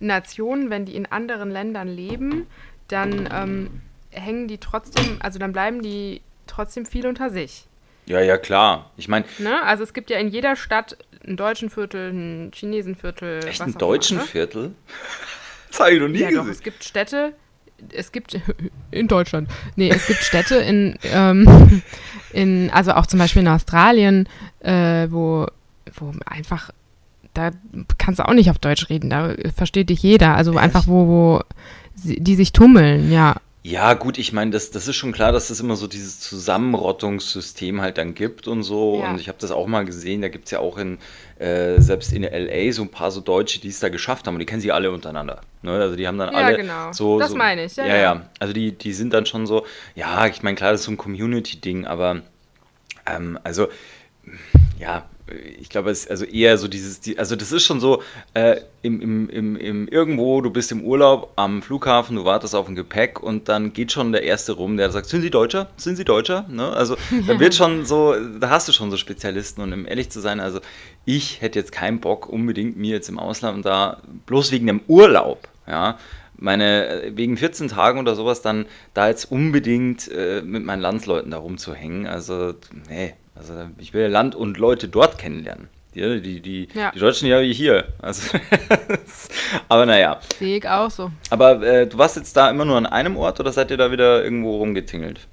Nationen, 0.00 0.71
wenn 0.71 0.85
die 0.85 0.97
in 0.97 1.06
anderen 1.06 1.50
Ländern 1.50 1.89
leben, 1.89 2.47
dann 2.89 3.29
ähm, 3.33 3.83
hängen 4.11 4.49
die 4.49 4.59
trotzdem, 4.59 5.19
also 5.21 5.39
dann 5.39 5.53
bleiben 5.53 5.83
die 5.83 6.23
trotzdem 6.47 6.87
viel 6.87 7.06
unter 7.06 7.31
sich. 7.31 7.68
Ja, 8.08 8.20
ja, 8.20 8.38
klar. 8.38 8.90
Ich 8.96 9.08
meine. 9.08 9.26
Ne? 9.38 9.62
Also 9.62 9.82
es 9.82 9.93
gibt 9.93 10.10
ja 10.10 10.19
in 10.19 10.28
jeder 10.28 10.56
Stadt 10.56 10.96
einen 11.26 11.37
deutschen 11.37 11.69
Viertel, 11.69 12.10
einen 12.10 12.50
Chinesenviertel. 12.55 13.46
Echt 13.46 13.60
ein 13.60 13.75
deutschen 13.75 14.16
immer, 14.16 14.25
ne? 14.25 14.31
Viertel? 14.31 14.75
Das 15.70 15.81
habe 15.81 15.90
ich 15.90 16.00
noch 16.00 16.08
nie 16.08 16.20
ja, 16.20 16.28
gesehen. 16.31 16.46
Doch, 16.46 16.50
es 16.50 16.62
gibt 16.62 16.82
Städte, 16.82 17.34
es 17.93 18.10
gibt 18.10 18.40
in 18.90 19.06
Deutschland. 19.06 19.50
Nee, 19.76 19.90
es 19.90 20.06
gibt 20.06 20.20
Städte 20.20 20.56
in, 20.56 20.99
ähm, 21.02 21.82
in 22.32 22.70
also 22.70 22.93
auch 22.93 23.06
zum 23.06 23.19
Beispiel 23.19 23.43
in 23.43 23.49
Australien, 23.49 24.28
äh, 24.61 25.08
wo, 25.11 25.46
wo 25.94 26.12
einfach, 26.25 26.70
da 27.34 27.50
kannst 27.99 28.20
du 28.20 28.26
auch 28.26 28.32
nicht 28.32 28.49
auf 28.49 28.58
Deutsch 28.58 28.88
reden, 28.88 29.11
da 29.11 29.34
versteht 29.54 29.90
dich 29.90 30.02
jeder. 30.02 30.37
Also 30.37 30.52
Echt? 30.52 30.61
einfach, 30.61 30.87
wo, 30.87 31.06
wo 31.06 31.40
die 31.94 32.34
sich 32.34 32.52
tummeln, 32.52 33.12
ja. 33.12 33.37
Ja, 33.69 33.93
gut, 33.93 34.17
ich 34.17 34.32
meine, 34.32 34.50
das, 34.50 34.70
das 34.70 34.88
ist 34.88 34.97
schon 34.97 35.12
klar, 35.12 35.31
dass 35.31 35.50
es 35.50 35.61
immer 35.61 35.76
so 35.76 35.87
dieses 35.87 36.20
Zusammenrottungssystem 36.20 37.82
halt 37.82 37.99
dann 37.99 38.15
gibt 38.15 38.49
und 38.49 38.62
so. 38.62 39.00
Ja. 39.03 39.11
Und 39.11 39.20
ich 39.20 39.29
habe 39.29 39.37
das 39.38 39.50
auch 39.50 39.67
mal 39.67 39.85
gesehen, 39.85 40.23
da 40.23 40.29
gibt 40.29 40.47
es 40.47 40.53
ja 40.53 40.61
auch 40.61 40.79
in, 40.79 40.97
äh, 41.38 41.79
selbst 41.79 42.15
in 42.15 42.23
LA 42.23 42.73
so 42.73 42.81
ein 42.81 42.88
paar 42.88 43.11
so 43.11 43.20
Deutsche, 43.20 43.61
die 43.61 43.69
es 43.69 43.79
da 43.79 43.91
geschafft 43.91 44.26
haben 44.26 44.37
und 44.37 44.41
die 44.41 44.47
kennen 44.47 44.62
sich 44.62 44.73
alle 44.73 44.91
untereinander. 44.91 45.43
Ne? 45.61 45.73
Also 45.73 45.97
die 45.97 46.09
haben 46.09 46.17
dann 46.17 46.32
ja, 46.32 46.38
alle 46.38 46.56
genau. 46.56 46.93
so. 46.93 47.19
Das 47.19 47.32
so, 47.32 47.37
meine 47.37 47.67
ich, 47.67 47.76
ja, 47.76 47.87
ja. 47.87 47.97
Ja, 47.97 48.31
also 48.38 48.55
die, 48.55 48.73
die 48.73 48.94
sind 48.94 49.12
dann 49.12 49.26
schon 49.26 49.47
so, 49.47 49.67
ja, 49.94 50.26
ich 50.26 50.43
meine, 50.43 50.56
klar, 50.56 50.73
das 50.73 50.81
ist 50.81 50.87
so 50.87 50.93
ein 50.93 50.97
Community-Ding, 50.97 51.87
aber 51.87 52.23
ähm, 53.05 53.38
also 53.44 53.69
ja, 54.79 55.05
ich 55.60 55.69
glaube, 55.69 55.90
es 55.90 56.04
ist 56.04 56.10
also 56.10 56.25
eher 56.25 56.58
so 56.58 56.69
dieses, 56.69 57.00
die, 57.00 57.19
also 57.19 57.36
das 57.36 57.52
ist 57.52 57.64
schon 57.64 57.80
so, 57.80 58.02
äh, 58.34 58.56
im, 58.82 59.00
im, 59.00 59.28
im, 59.30 59.56
im, 59.56 59.88
irgendwo, 59.88 60.40
du 60.40 60.50
bist 60.50 60.72
im 60.72 60.84
Urlaub 60.84 61.32
am 61.36 61.62
Flughafen, 61.62 62.16
du 62.16 62.25
wartest 62.25 62.54
auf 62.54 62.69
ein 62.69 62.75
Gepäck 62.75 63.22
und 63.22 63.48
dann 63.48 63.72
geht 63.72 63.92
schon 63.92 64.12
der 64.12 64.22
Erste 64.22 64.52
rum, 64.52 64.76
der 64.76 64.90
sagt, 64.90 65.06
sind 65.06 65.22
Sie 65.22 65.30
Deutscher? 65.30 65.69
Sind 65.76 65.96
Sie 65.96 66.04
Deutscher? 66.04 66.46
Ne? 66.48 66.70
Also 66.70 66.96
da 67.26 67.38
wird 67.40 67.54
schon 67.54 67.84
so, 67.84 68.14
da 68.38 68.50
hast 68.50 68.69
du 68.69 68.72
schon 68.72 68.90
so 68.90 68.96
Spezialisten 68.96 69.62
und 69.62 69.72
um 69.72 69.86
ehrlich 69.86 70.10
zu 70.10 70.20
sein, 70.20 70.40
also 70.40 70.60
ich 71.04 71.40
hätte 71.40 71.58
jetzt 71.58 71.72
keinen 71.72 72.00
Bock 72.00 72.28
unbedingt 72.28 72.76
mir 72.76 72.92
jetzt 72.92 73.08
im 73.08 73.19
Ausland 73.19 73.64
da, 73.64 74.00
bloß 74.26 74.52
wegen 74.52 74.66
dem 74.66 74.80
Urlaub, 74.86 75.48
ja, 75.66 75.98
meine, 76.40 77.10
wegen 77.14 77.36
14 77.36 77.69
Tagen 77.69 77.98
oder 77.98 78.14
sowas 78.14 78.42
dann 78.42 78.66
da 78.94 79.08
jetzt 79.08 79.30
unbedingt 79.30 80.10
äh, 80.10 80.42
mit 80.42 80.64
meinen 80.64 80.80
Landsleuten 80.80 81.30
da 81.30 81.38
rumzuhängen. 81.38 82.06
Also, 82.06 82.54
nee, 82.88 83.14
also 83.38 83.55
ich 83.79 83.94
will 83.94 84.08
Land 84.08 84.35
und 84.35 84.58
Leute 84.58 84.88
dort 84.88 85.19
kennenlernen. 85.19 85.69
Die, 85.94 86.20
die, 86.20 86.40
die, 86.40 86.69
ja. 86.75 86.90
die 86.93 86.99
Deutschen 86.99 87.29
ja 87.29 87.40
wie 87.40 87.52
hier. 87.52 87.88
Also, 88.00 88.38
aber 89.69 89.87
naja. 89.87 90.20
Sehe 90.38 90.58
ich 90.58 90.69
auch 90.69 90.90
so. 90.90 91.11
Aber 91.31 91.62
äh, 91.62 91.87
du 91.87 91.99
warst 91.99 92.17
jetzt 92.17 92.37
da 92.37 92.50
immer 92.50 92.64
nur 92.64 92.76
an 92.76 92.87
einem 92.87 93.17
Ort 93.17 93.40
oder 93.40 93.52
seid 93.52 93.70
ihr 93.70 93.76
da 93.76 93.90
wieder 93.90 94.23
irgendwo 94.23 94.58
rumgetingelt? 94.58 95.26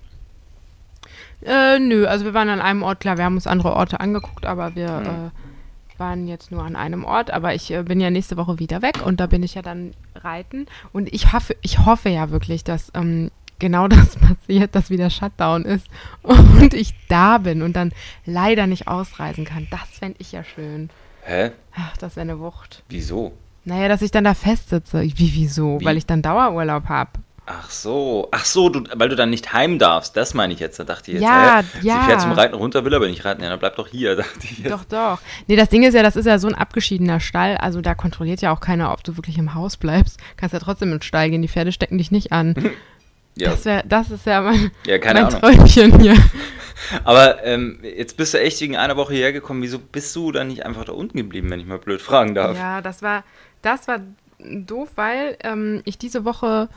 Äh, 1.43 1.77
nö, 1.79 2.07
also 2.07 2.25
wir 2.25 2.33
waren 2.33 2.49
an 2.49 2.61
einem 2.61 2.83
Ort, 2.83 3.01
klar, 3.01 3.17
wir 3.17 3.25
haben 3.25 3.35
uns 3.35 3.47
andere 3.47 3.73
Orte 3.73 3.99
angeguckt, 3.99 4.45
aber 4.45 4.75
wir 4.75 4.87
hm. 4.87 5.05
äh, 5.05 5.99
waren 5.99 6.27
jetzt 6.27 6.51
nur 6.51 6.63
an 6.63 6.75
einem 6.75 7.03
Ort. 7.03 7.31
Aber 7.31 7.53
ich 7.53 7.71
äh, 7.71 7.83
bin 7.83 7.99
ja 7.99 8.09
nächste 8.09 8.37
Woche 8.37 8.57
wieder 8.57 8.81
weg 8.81 9.05
und 9.05 9.19
da 9.19 9.27
bin 9.27 9.43
ich 9.43 9.55
ja 9.55 9.61
dann 9.61 9.91
reiten. 10.15 10.67
Und 10.93 11.13
ich 11.13 11.33
hoffe, 11.33 11.55
ich 11.61 11.85
hoffe 11.85 12.09
ja 12.09 12.31
wirklich, 12.31 12.63
dass 12.63 12.91
ähm, 12.95 13.29
genau 13.65 13.87
das 13.89 14.15
passiert, 14.15 14.75
dass 14.75 14.91
wieder 14.91 15.09
Shutdown 15.09 15.65
ist 15.65 15.87
und 16.21 16.73
ich 16.75 16.93
da 17.09 17.39
bin 17.39 17.63
und 17.63 17.75
dann 17.75 17.91
leider 18.25 18.67
nicht 18.67 18.87
ausreisen 18.87 19.43
kann. 19.43 19.67
Das 19.71 19.89
fände 19.99 20.17
ich 20.19 20.31
ja 20.31 20.43
schön. 20.43 20.91
Hä? 21.23 21.51
Ach, 21.75 21.97
das 21.97 22.15
wäre 22.15 22.21
eine 22.21 22.39
Wucht. 22.39 22.83
Wieso? 22.89 23.33
Naja, 23.63 23.87
dass 23.87 24.03
ich 24.03 24.11
dann 24.11 24.23
da 24.23 24.35
festsitze. 24.35 25.01
Wie, 25.01 25.33
wieso? 25.33 25.79
Wie? 25.79 25.85
Weil 25.85 25.97
ich 25.97 26.05
dann 26.05 26.21
Dauerurlaub 26.21 26.87
habe. 26.87 27.09
Ach 27.47 27.69
so, 27.69 28.27
ach 28.31 28.45
so, 28.45 28.69
du, 28.69 28.83
weil 28.95 29.09
du 29.09 29.15
dann 29.15 29.29
nicht 29.29 29.53
heim 29.53 29.77
darfst, 29.77 30.17
das 30.17 30.33
meine 30.33 30.53
ich 30.53 30.59
jetzt. 30.59 30.79
Da 30.79 30.83
dachte 30.83 31.11
ich 31.11 31.15
jetzt, 31.15 31.23
ja, 31.23 31.61
hä? 31.61 31.87
ja. 31.87 31.99
sie 31.99 32.05
fährt 32.07 32.21
zum 32.21 32.31
Reiten 32.31 32.55
runter, 32.55 32.85
will 32.85 32.93
aber 32.95 33.07
nicht 33.07 33.23
reiten, 33.23 33.43
ja, 33.43 33.49
dann 33.49 33.59
bleib 33.59 33.75
doch 33.75 33.87
hier, 33.87 34.15
dachte 34.15 34.39
ich 34.41 34.59
jetzt. 34.59 34.71
Doch, 34.71 34.83
doch. 34.85 35.19
Nee, 35.47 35.55
das 35.55 35.69
Ding 35.69 35.83
ist 35.83 35.93
ja, 35.93 36.01
das 36.01 36.15
ist 36.15 36.25
ja 36.25 36.39
so 36.39 36.47
ein 36.47 36.55
abgeschiedener 36.55 37.19
Stall, 37.19 37.57
also 37.57 37.81
da 37.81 37.93
kontrolliert 37.93 38.41
ja 38.41 38.51
auch 38.51 38.61
keiner, 38.61 38.91
ob 38.91 39.03
du 39.03 39.15
wirklich 39.15 39.37
im 39.37 39.53
Haus 39.53 39.77
bleibst. 39.77 40.19
Kannst 40.37 40.53
ja 40.53 40.59
trotzdem 40.59 40.91
im 40.91 41.03
Stall 41.03 41.29
gehen, 41.29 41.43
die 41.43 41.47
Pferde 41.47 41.71
stecken 41.71 41.99
dich 41.99 42.09
nicht 42.11 42.31
an. 42.31 42.55
Ja. 43.37 43.51
Das, 43.51 43.65
wär, 43.65 43.83
das 43.83 44.11
ist 44.11 44.25
ja 44.25 44.41
mein, 44.41 44.71
ja, 44.85 44.97
mein 45.13 45.29
Träumchen 45.29 45.99
hier. 45.99 46.15
Aber 47.03 47.43
ähm, 47.43 47.79
jetzt 47.83 48.17
bist 48.17 48.33
du 48.33 48.39
echt 48.39 48.61
wegen 48.61 48.77
einer 48.77 48.95
Woche 48.95 49.13
hergekommen. 49.13 49.63
Wieso 49.63 49.79
bist 49.79 50.15
du 50.15 50.31
dann 50.31 50.47
nicht 50.47 50.65
einfach 50.65 50.85
da 50.85 50.93
unten 50.93 51.17
geblieben, 51.17 51.49
wenn 51.49 51.59
ich 51.59 51.65
mal 51.65 51.79
blöd 51.79 52.01
fragen 52.01 52.35
darf? 52.35 52.57
Ja, 52.57 52.81
das 52.81 53.01
war, 53.01 53.23
das 53.61 53.87
war 53.87 53.99
doof, 54.39 54.89
weil 54.95 55.37
ähm, 55.43 55.81
ich 55.85 55.97
diese 55.97 56.25
Woche 56.25 56.69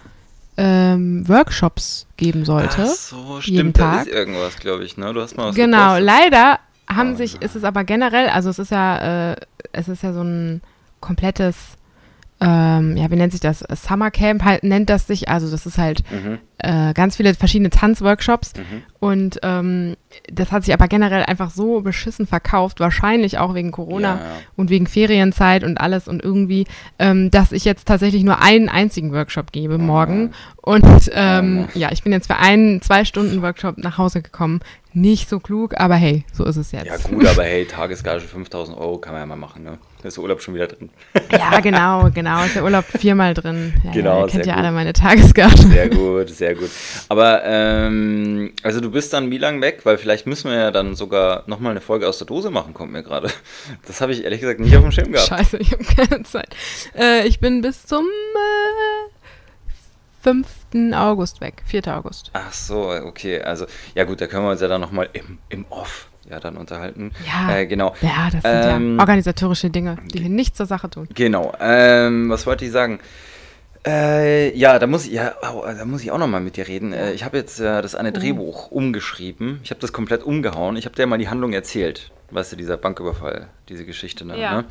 ähm, 0.57 1.29
Workshops 1.29 2.07
geben 2.17 2.45
sollte. 2.45 2.83
Ach 2.83 2.87
so, 2.87 3.41
stimmt, 3.41 3.79
da 3.79 4.01
ist 4.01 4.09
irgendwas, 4.09 4.57
glaube 4.57 4.85
ich, 4.85 4.97
ne? 4.97 5.13
Du 5.13 5.21
hast 5.21 5.37
mal 5.37 5.49
was 5.49 5.55
Genau, 5.55 5.95
gepostet. 5.95 6.07
leider 6.07 6.59
haben 6.89 7.13
oh, 7.13 7.17
sich, 7.17 7.41
ist 7.43 7.55
es 7.55 7.65
aber 7.65 7.85
generell, 7.85 8.29
also 8.29 8.51
es 8.51 8.59
ist 8.59 8.71
ja, 8.71 9.33
äh, 9.33 9.37
es 9.73 9.89
ist 9.89 10.03
ja 10.03 10.13
so 10.13 10.23
ein 10.23 10.63
komplettes 11.01 11.57
ähm, 12.41 12.97
ja, 12.97 13.11
wie 13.11 13.17
nennt 13.17 13.33
sich 13.33 13.41
das? 13.41 13.65
Summer 13.75 14.11
Camp 14.11 14.45
halt, 14.45 14.63
nennt 14.63 14.91
das 14.91 15.07
sich. 15.07 15.29
Also 15.29 15.51
das 15.51 15.67
ist 15.67 15.79
halt 15.79 16.05
mhm. 16.11 16.39
Äh, 16.59 16.93
ganz 16.93 17.17
viele 17.17 17.35
verschiedene 17.35 17.71
Tanzworkshops. 17.71 18.53
Mhm. 18.57 18.83
Und 19.01 19.39
ähm, 19.43 19.97
das 20.33 20.51
hat 20.51 20.65
sich 20.65 20.75
aber 20.75 20.89
generell 20.89 21.23
einfach 21.23 21.51
so 21.51 21.81
beschissen 21.83 22.27
verkauft, 22.27 22.81
wahrscheinlich 22.81 23.39
auch 23.39 23.55
wegen 23.55 23.71
Corona 23.71 24.17
ja, 24.17 24.21
ja. 24.21 24.33
und 24.57 24.71
wegen 24.71 24.87
Ferienzeit 24.87 25.63
und 25.63 25.79
alles 25.79 26.09
und 26.09 26.23
irgendwie, 26.23 26.67
ähm, 26.99 27.31
dass 27.31 27.53
ich 27.53 27.65
jetzt 27.65 27.87
tatsächlich 27.87 28.25
nur 28.25 28.43
einen 28.43 28.69
einzigen 28.69 29.13
Workshop 29.13 29.53
gebe 29.53 29.79
mhm. 29.79 29.87
morgen. 29.87 30.31
Und 30.61 31.11
ähm, 31.15 31.69
ja, 31.75 31.93
ich 31.93 32.03
bin 32.03 32.13
jetzt 32.13 32.27
für 32.27 32.37
einen 32.37 32.83
zwei 32.83 33.05
Stunden 33.05 33.41
Workshop 33.41 33.79
nach 33.79 33.97
Hause 33.97 34.21
gekommen. 34.21 34.61
Nicht 34.93 35.29
so 35.29 35.39
klug, 35.39 35.79
aber 35.79 35.95
hey, 35.95 36.25
so 36.33 36.45
ist 36.45 36.57
es 36.57 36.73
jetzt. 36.73 36.87
Ja 36.87 36.97
gut, 36.97 37.25
aber 37.27 37.45
hey, 37.45 37.67
Tagesgage 37.67 38.27
5000 38.27 38.77
Euro 38.77 38.99
kann 38.99 39.13
man 39.13 39.23
ja 39.23 39.27
mal 39.27 39.37
machen, 39.37 39.63
ne? 39.63 39.79
Da 40.03 40.09
ist 40.09 40.17
der 40.17 40.23
Urlaub 40.23 40.41
schon 40.41 40.55
wieder 40.55 40.67
drin. 40.67 40.91
Ja, 41.31 41.61
genau, 41.61 42.09
genau. 42.11 42.45
Ist 42.45 42.55
der 42.55 42.65
Urlaub 42.65 42.85
viermal 42.85 43.35
drin. 43.35 43.75
Ja, 43.85 43.93
genau, 43.93 44.21
ja, 44.21 44.27
kennt 44.27 44.47
ja 44.47 44.55
gut. 44.55 44.63
alle 44.63 44.73
meine 44.73 44.93
Tagesgage. 44.93 45.59
Sehr 45.59 45.89
gut, 45.89 46.31
sehr 46.31 46.48
gut. 46.55 46.71
Aber, 47.09 47.43
ähm, 47.45 48.53
also 48.63 48.81
du 48.81 48.91
bist 48.91 49.13
dann 49.13 49.31
wie 49.31 49.39
lange 49.39 49.61
weg? 49.61 49.81
Weil 49.85 49.99
vielleicht 49.99 50.27
müssen 50.27 50.51
wir 50.51 50.59
ja 50.59 50.71
dann 50.71 50.95
sogar 50.95 51.45
nochmal 51.47 51.73
eine 51.73 51.81
Folge 51.81 52.09
aus 52.09 52.19
der 52.19 52.27
Dose 52.27 52.51
machen, 52.51 52.75
kommt 52.75 52.93
mir 52.93 53.03
gerade. 53.03 53.31
Das 53.87 54.01
habe 54.01 54.13
ich 54.13 54.25
ehrlich 54.25 54.41
gesagt 54.41 54.61
nicht 54.61 54.77
auf 54.77 54.83
dem 54.83 54.93
Schirm 54.93 55.13
gehabt. 55.13 55.29
Scheiße, 55.29 55.59
ich 55.59 55.73
habe 55.73 55.85
keine 55.85 56.23
Zeit. 56.23 56.55
Äh, 56.97 57.27
ich 57.27 57.41
bin 57.41 57.63
bis 57.63 57.87
zum 57.87 58.07
5. 60.23 60.47
August 60.95 61.41
weg, 61.41 61.63
4. 61.67 61.97
August. 61.97 62.31
Ach 62.33 62.53
so, 62.53 62.91
okay. 62.91 63.41
Also, 63.41 63.67
ja 63.95 64.05
gut, 64.05 64.21
da 64.21 64.27
können 64.27 64.45
wir 64.45 64.51
uns 64.51 64.61
ja 64.61 64.69
dann 64.69 64.81
nochmal 64.81 65.09
im, 65.13 65.39
im 65.49 65.65
Off 65.71 66.09
ja 66.29 66.41
dann 66.41 66.57
unterhalten. 66.57 67.13
Ja, 67.27 67.57
äh, 67.57 67.67
genau. 67.67 67.95
Ja, 68.03 68.29
das 68.31 68.43
sind 68.43 68.73
ähm, 68.75 68.97
ja 68.97 69.01
organisatorische 69.01 69.71
Dinge, 69.71 69.97
die 70.13 70.21
hier 70.21 70.29
nichts 70.29 70.57
zur 70.57 70.67
Sache 70.67 70.91
tun. 70.91 71.09
Genau. 71.15 71.55
Ähm, 71.61 72.29
was 72.29 72.47
wollte 72.47 72.65
ich 72.65 72.71
sagen? 72.71 73.01
Äh, 73.87 74.57
ja, 74.57 74.79
da 74.79 74.87
muss 74.87 75.07
ich 75.07 75.13
ja, 75.13 75.35
oh, 75.55 75.63
da 75.65 75.85
muss 75.85 76.03
ich 76.03 76.11
auch 76.11 76.19
noch 76.19 76.27
mal 76.27 76.41
mit 76.41 76.57
dir 76.57 76.69
reden. 76.69 76.93
Äh, 76.93 77.13
ich 77.13 77.25
habe 77.25 77.37
jetzt 77.37 77.61
äh, 77.61 77.81
das 77.83 77.95
eine 77.95 78.11
oh. 78.11 78.13
Drehbuch 78.13 78.71
umgeschrieben. 78.71 79.61
Ich 79.63 79.71
habe 79.71 79.81
das 79.81 79.93
komplett 79.93 80.23
umgehauen. 80.23 80.77
Ich 80.77 80.85
habe 80.85 80.97
dir 80.97 81.07
mal 81.07 81.19
die 81.19 81.29
Handlung 81.29 81.53
erzählt. 81.53 82.11
Weißt 82.31 82.53
du, 82.53 82.57
dieser 82.57 82.77
Banküberfall, 82.77 83.49
diese 83.71 83.87
Geschichte. 83.87 84.27
Dann, 84.27 84.39
ja. 84.39 84.61
Ne? 84.61 84.65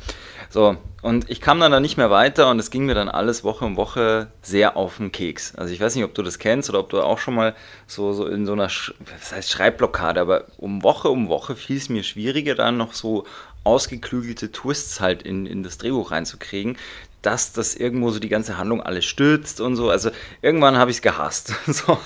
So, 0.48 0.76
und 1.02 1.28
ich 1.28 1.40
kam 1.40 1.58
dann 1.58 1.72
da 1.72 1.80
nicht 1.80 1.96
mehr 1.96 2.08
weiter 2.08 2.50
und 2.50 2.60
es 2.60 2.70
ging 2.70 2.86
mir 2.86 2.94
dann 2.94 3.08
alles 3.08 3.42
Woche 3.42 3.64
um 3.64 3.76
Woche 3.76 4.28
sehr 4.42 4.76
auf 4.76 4.98
den 4.98 5.10
Keks. 5.10 5.56
Also 5.56 5.74
ich 5.74 5.80
weiß 5.80 5.96
nicht, 5.96 6.04
ob 6.04 6.14
du 6.14 6.22
das 6.22 6.38
kennst 6.38 6.70
oder 6.70 6.78
ob 6.78 6.90
du 6.90 7.00
auch 7.00 7.18
schon 7.18 7.34
mal 7.34 7.56
so, 7.88 8.12
so 8.12 8.26
in 8.26 8.46
so 8.46 8.52
einer, 8.52 8.68
Sch 8.68 8.94
was 9.00 9.32
heißt 9.32 9.50
Schreibblockade, 9.50 10.20
aber 10.20 10.44
um 10.56 10.84
Woche 10.84 11.08
um 11.08 11.28
Woche 11.28 11.56
fiel 11.56 11.78
es 11.78 11.88
mir 11.88 12.04
schwieriger, 12.04 12.54
dann 12.54 12.76
noch 12.76 12.92
so 12.92 13.26
ausgeklügelte 13.64 14.52
Twists 14.52 15.00
halt 15.00 15.22
in, 15.22 15.44
in 15.44 15.62
das 15.62 15.78
Drehbuch 15.78 16.12
reinzukriegen, 16.12 16.78
dass 17.22 17.52
das 17.52 17.74
irgendwo 17.74 18.10
so 18.10 18.20
die 18.20 18.28
ganze 18.28 18.58
Handlung 18.58 18.80
alles 18.80 19.04
stützt 19.04 19.60
und 19.60 19.76
so. 19.76 19.90
Also 19.90 20.10
irgendwann 20.40 20.76
habe 20.76 20.90
ich 20.90 20.98
es 20.98 21.02
gehasst. 21.02 21.54
so. 21.66 21.98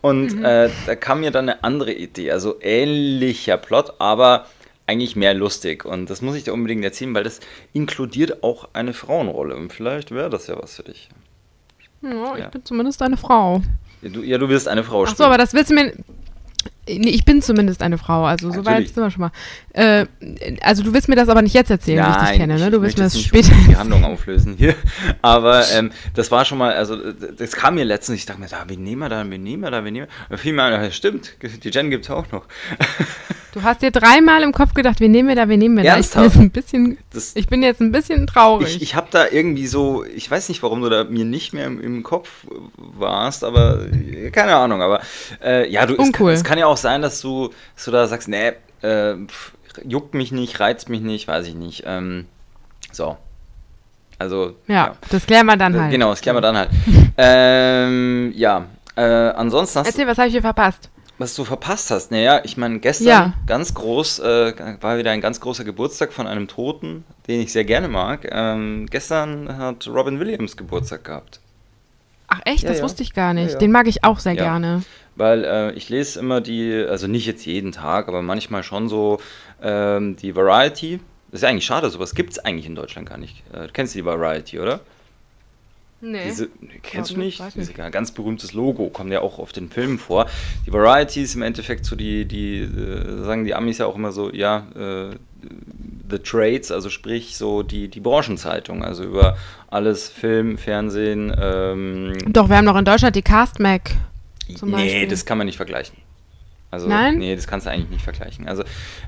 Und 0.00 0.36
mhm. 0.36 0.44
äh, 0.44 0.70
da 0.86 0.96
kam 0.96 1.20
mir 1.20 1.30
dann 1.30 1.48
eine 1.48 1.64
andere 1.64 1.92
Idee. 1.92 2.32
Also 2.32 2.56
ähnlicher 2.60 3.56
Plot, 3.56 3.94
aber 3.98 4.46
eigentlich 4.86 5.16
mehr 5.16 5.34
lustig. 5.34 5.84
Und 5.84 6.10
das 6.10 6.22
muss 6.22 6.36
ich 6.36 6.44
dir 6.44 6.52
unbedingt 6.52 6.84
erzählen, 6.84 7.14
weil 7.14 7.24
das 7.24 7.40
inkludiert 7.72 8.42
auch 8.42 8.68
eine 8.72 8.92
Frauenrolle. 8.92 9.56
Und 9.56 9.72
vielleicht 9.72 10.10
wäre 10.10 10.30
das 10.30 10.46
ja 10.46 10.60
was 10.60 10.76
für 10.76 10.84
dich. 10.84 11.08
Ja, 12.02 12.36
ich 12.36 12.46
bin 12.46 12.64
zumindest 12.64 13.02
eine 13.02 13.16
Frau. 13.16 13.62
Ja 14.02 14.08
du, 14.08 14.22
ja, 14.22 14.38
du 14.38 14.48
wirst 14.48 14.68
eine 14.68 14.84
Frau 14.84 15.04
Ach 15.04 15.16
so, 15.16 15.24
aber 15.24 15.38
das 15.38 15.54
willst 15.54 15.70
du 15.70 15.74
mir. 15.74 15.92
Nee, 16.88 17.10
ich 17.10 17.24
bin 17.24 17.42
zumindest 17.42 17.82
eine 17.82 17.98
Frau, 17.98 18.24
also 18.24 18.52
so 18.52 18.64
weit 18.64 18.86
sind 18.86 19.02
wir 19.02 19.10
schon 19.10 19.22
mal. 19.22 19.32
Äh, 19.72 20.06
also 20.60 20.82
du 20.82 20.94
willst 20.94 21.08
mir 21.08 21.16
das 21.16 21.28
aber 21.28 21.42
nicht 21.42 21.54
jetzt 21.54 21.70
erzählen, 21.70 22.00
Nein, 22.00 22.14
wie 22.14 22.24
ich 22.24 22.30
dich 22.30 22.38
kenne, 22.38 22.58
ne? 22.58 22.70
Du 22.70 22.80
willst 22.80 22.96
mir 22.96 23.04
das 23.04 23.20
später. 23.20 23.52
die 23.68 23.76
Handlung 23.76 24.04
auflösen 24.04 24.54
hier. 24.56 24.74
Aber 25.20 25.64
ähm, 25.72 25.90
das 26.14 26.30
war 26.30 26.44
schon 26.44 26.58
mal, 26.58 26.74
also 26.74 26.96
das 27.12 27.52
kam 27.52 27.74
mir 27.74 27.84
letztens, 27.84 28.20
ich 28.20 28.26
dachte 28.26 28.40
mir, 28.40 28.48
da, 28.48 28.64
wen 28.68 28.82
nehmen 28.82 29.00
wir 29.00 29.08
da, 29.08 29.28
wen 29.28 29.42
nehmen 29.42 29.62
wir 29.62 29.70
da, 29.70 29.84
wen 29.84 29.92
nehmen 29.92 30.06
wir? 30.06 30.12
Da 30.30 30.36
fiel 30.36 30.52
mir 30.52 30.62
ein, 30.62 30.92
stimmt, 30.92 31.36
die 31.64 31.70
Jen 31.70 31.90
gibt 31.90 32.04
es 32.04 32.10
auch 32.10 32.30
noch. 32.30 32.44
Du 33.56 33.62
hast 33.62 33.80
dir 33.80 33.90
dreimal 33.90 34.42
im 34.42 34.52
Kopf 34.52 34.74
gedacht, 34.74 35.00
wen 35.00 35.12
nehmen 35.12 35.30
wir 35.30 35.34
da, 35.34 35.48
wen 35.48 35.58
nehmen 35.58 35.78
wir 35.78 35.84
da. 35.84 35.98
Ich 35.98 36.10
bin 36.10 36.24
jetzt 36.24 36.36
ein 36.36 36.50
bisschen, 36.50 36.98
das, 37.10 37.34
ich 37.36 37.46
bin 37.46 37.62
jetzt 37.62 37.80
ein 37.80 37.90
bisschen 37.90 38.26
traurig. 38.26 38.76
Ich, 38.76 38.82
ich 38.82 38.94
habe 38.94 39.06
da 39.10 39.28
irgendwie 39.30 39.66
so, 39.66 40.04
ich 40.04 40.30
weiß 40.30 40.50
nicht, 40.50 40.62
warum 40.62 40.82
du 40.82 40.90
da 40.90 41.04
mir 41.04 41.24
nicht 41.24 41.54
mehr 41.54 41.64
im, 41.64 41.80
im 41.80 42.02
Kopf 42.02 42.46
warst, 42.76 43.44
aber 43.44 43.86
keine 44.32 44.56
Ahnung. 44.56 44.82
Aber 44.82 45.00
äh, 45.42 45.72
ja, 45.72 45.86
du, 45.86 45.94
es 45.94 46.12
kann, 46.12 46.28
es, 46.28 46.44
kann, 46.44 46.58
ja 46.58 46.66
auch 46.66 46.75
sein, 46.76 47.02
dass 47.02 47.20
du, 47.20 47.50
dass 47.74 47.84
du 47.84 47.90
da 47.90 48.06
sagst, 48.06 48.28
nee, 48.28 48.52
äh, 48.82 49.14
juckt 49.84 50.14
mich 50.14 50.32
nicht, 50.32 50.60
reizt 50.60 50.88
mich 50.88 51.00
nicht, 51.00 51.28
weiß 51.28 51.46
ich 51.46 51.54
nicht. 51.54 51.84
Ähm, 51.86 52.26
so. 52.92 53.16
Also. 54.18 54.56
Ja, 54.66 54.74
ja, 54.74 54.96
das 55.10 55.26
klären 55.26 55.46
wir 55.46 55.56
dann 55.56 55.74
äh, 55.74 55.78
halt. 55.78 55.90
Genau, 55.90 56.10
das 56.10 56.20
klären 56.20 56.36
wir 56.36 56.40
dann 56.40 56.56
halt. 56.56 56.70
ähm, 57.18 58.32
ja, 58.34 58.66
äh, 58.96 59.02
ansonsten 59.02 59.80
hast 59.80 59.88
Erzähl, 59.88 60.06
was 60.06 60.18
habe 60.18 60.28
ich 60.28 60.32
hier 60.32 60.42
verpasst? 60.42 60.88
Was 61.18 61.34
du 61.34 61.44
verpasst 61.44 61.90
hast, 61.90 62.10
naja, 62.10 62.40
ich 62.44 62.58
meine, 62.58 62.78
gestern 62.78 63.06
ja. 63.06 63.32
ganz 63.46 63.72
groß, 63.72 64.18
äh, 64.18 64.52
war 64.82 64.98
wieder 64.98 65.12
ein 65.12 65.22
ganz 65.22 65.40
großer 65.40 65.64
Geburtstag 65.64 66.12
von 66.12 66.26
einem 66.26 66.46
Toten, 66.46 67.04
den 67.26 67.40
ich 67.40 67.52
sehr 67.52 67.64
gerne 67.64 67.88
mag. 67.88 68.28
Ähm, 68.30 68.86
gestern 68.90 69.56
hat 69.56 69.86
Robin 69.88 70.20
Williams 70.20 70.58
Geburtstag 70.58 71.04
gehabt. 71.04 71.40
Ach 72.28 72.40
echt, 72.44 72.64
ja, 72.64 72.70
das 72.70 72.82
wusste 72.82 73.02
ich 73.02 73.14
gar 73.14 73.32
nicht. 73.32 73.60
Den 73.60 73.72
mag 73.72 73.86
ich 73.86 74.04
auch 74.04 74.18
sehr 74.18 74.34
gerne. 74.34 74.82
Weil 75.16 75.44
äh, 75.44 75.72
ich 75.72 75.88
lese 75.88 76.20
immer 76.20 76.40
die, 76.40 76.84
also 76.88 77.06
nicht 77.06 77.26
jetzt 77.26 77.44
jeden 77.46 77.72
Tag, 77.72 78.08
aber 78.08 78.22
manchmal 78.22 78.62
schon 78.62 78.88
so 78.88 79.18
ähm, 79.62 80.16
die 80.16 80.36
Variety. 80.36 81.00
Das 81.30 81.38
ist 81.38 81.42
ja 81.42 81.48
eigentlich 81.48 81.66
schade, 81.66 81.90
sowas 81.90 82.14
gibt 82.14 82.32
es 82.32 82.38
eigentlich 82.38 82.66
in 82.66 82.74
Deutschland 82.74 83.08
gar 83.08 83.18
nicht. 83.18 83.42
Äh, 83.52 83.66
du 83.66 83.72
kennst 83.72 83.94
die 83.94 84.04
Variety, 84.04 84.60
oder? 84.60 84.80
Nee. 86.02 86.24
Diese, 86.26 86.48
kennst 86.82 87.12
du 87.12 87.18
nicht? 87.18 87.42
Dieses 87.54 87.74
ganz 87.74 88.12
berühmtes 88.12 88.52
Logo, 88.52 88.90
kommt 88.90 89.10
ja 89.10 89.22
auch 89.22 89.38
auf 89.38 89.52
den 89.52 89.70
Filmen 89.70 89.98
vor. 89.98 90.26
Die 90.66 90.72
Variety 90.72 91.22
ist 91.22 91.34
im 91.34 91.42
Endeffekt 91.42 91.86
so 91.86 91.96
die, 91.96 92.26
die 92.26 92.58
äh, 92.60 93.24
sagen 93.24 93.44
die 93.44 93.54
Amis 93.54 93.78
ja 93.78 93.86
auch 93.86 93.96
immer 93.96 94.12
so, 94.12 94.30
ja, 94.30 94.66
äh, 94.76 95.16
The 96.08 96.18
Trades, 96.18 96.70
also 96.70 96.90
sprich 96.90 97.36
so 97.36 97.62
die, 97.62 97.88
die 97.88 98.00
Branchenzeitung, 98.00 98.84
also 98.84 99.04
über 99.04 99.36
alles 99.68 100.08
Film, 100.08 100.58
Fernsehen. 100.58 101.34
Ähm, 101.40 102.12
Doch, 102.28 102.48
wir 102.48 102.58
haben 102.58 102.66
noch 102.66 102.76
in 102.76 102.84
Deutschland 102.84 103.16
die 103.16 103.22
Cast 103.22 103.58
Mac. 103.58 103.92
Zum 104.54 104.70
nee, 104.70 104.76
Beispiel. 104.76 105.08
das 105.08 105.24
kann 105.24 105.38
man 105.38 105.46
nicht 105.46 105.56
vergleichen. 105.56 105.96
Also, 106.70 106.88
Nein? 106.88 107.18
nee, 107.18 107.34
das 107.34 107.46
kannst 107.46 107.66
du 107.66 107.70
eigentlich 107.70 107.90
nicht 107.90 108.02
vergleichen. 108.02 108.48
Also, 108.48 108.64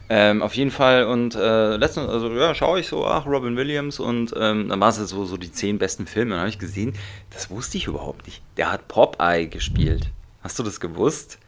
ähm, 0.08 0.42
auf 0.42 0.54
jeden 0.54 0.70
Fall 0.70 1.04
und 1.04 1.34
äh, 1.34 1.76
letztens, 1.76 2.08
also 2.08 2.32
ja, 2.32 2.54
schaue 2.54 2.80
ich 2.80 2.86
so, 2.86 3.04
ach, 3.06 3.26
Robin 3.26 3.56
Williams 3.56 3.98
und 3.98 4.32
ähm, 4.38 4.68
dann 4.68 4.80
war 4.80 4.88
es 4.90 4.96
so, 4.96 5.24
so 5.24 5.36
die 5.36 5.50
zehn 5.50 5.78
besten 5.78 6.06
Filme. 6.06 6.30
Dann 6.30 6.40
habe 6.40 6.50
ich 6.50 6.58
gesehen, 6.58 6.94
das 7.30 7.50
wusste 7.50 7.76
ich 7.76 7.86
überhaupt 7.86 8.26
nicht. 8.26 8.42
Der 8.56 8.70
hat 8.70 8.86
Popeye 8.88 9.48
gespielt. 9.48 10.08
Hast 10.42 10.58
du 10.58 10.62
das 10.62 10.78
gewusst? 10.78 11.38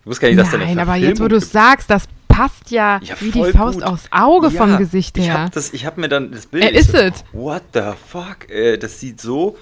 Ich 0.00 0.06
wusste 0.06 0.22
gar 0.22 0.28
nicht, 0.30 0.40
dass 0.40 0.50
Nein, 0.50 0.60
der 0.60 0.68
eine 0.68 0.82
aber 0.82 0.96
jetzt, 0.96 1.20
wo 1.20 1.28
du 1.28 1.36
es 1.36 1.52
sagst, 1.52 1.90
das 1.90 2.08
passt 2.28 2.70
ja, 2.70 2.98
ja 3.02 3.14
wie 3.20 3.30
die 3.30 3.44
Faust 3.52 3.80
gut. 3.80 3.84
aufs 3.84 4.06
Auge 4.10 4.48
ja, 4.48 4.52
vom 4.52 4.78
Gesicht 4.78 5.18
her. 5.18 5.50
Ich 5.54 5.84
habe 5.84 5.86
hab 5.86 5.98
mir 5.98 6.08
dann 6.08 6.32
das 6.32 6.46
Bild. 6.46 6.64
Er 6.64 6.72
ist 6.72 6.94
es. 6.94 7.18
So, 7.18 7.24
What 7.40 7.62
the 7.74 7.92
fuck? 8.08 8.48
Äh, 8.50 8.78
das 8.78 8.98
sieht 8.98 9.20
so 9.20 9.58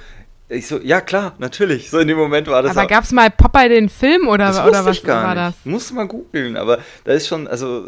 ich 0.51 0.67
so, 0.67 0.81
ja 0.81 1.01
klar, 1.01 1.35
natürlich. 1.39 1.91
So 1.91 2.01
in 2.01 2.09
dem 2.09 2.19
Moment 2.19 2.49
war 2.49 2.63
das. 2.63 2.77
Aber 2.77 2.89
gab 2.89 3.05
es 3.05 3.13
mal 3.13 3.31
Popeye 3.31 3.69
den 3.69 3.89
Film 3.89 4.27
oder, 4.27 4.47
das 4.49 4.59
oder 4.59 4.85
was 4.85 4.97
ich 4.97 5.05
gar 5.05 5.23
war 5.23 5.35
nicht. 5.35 5.59
das? 5.65 5.65
Musste 5.65 5.95
mal 5.95 6.09
googeln, 6.09 6.57
aber 6.57 6.79
da 7.05 7.13
ist 7.13 7.29
schon, 7.29 7.47
also 7.47 7.85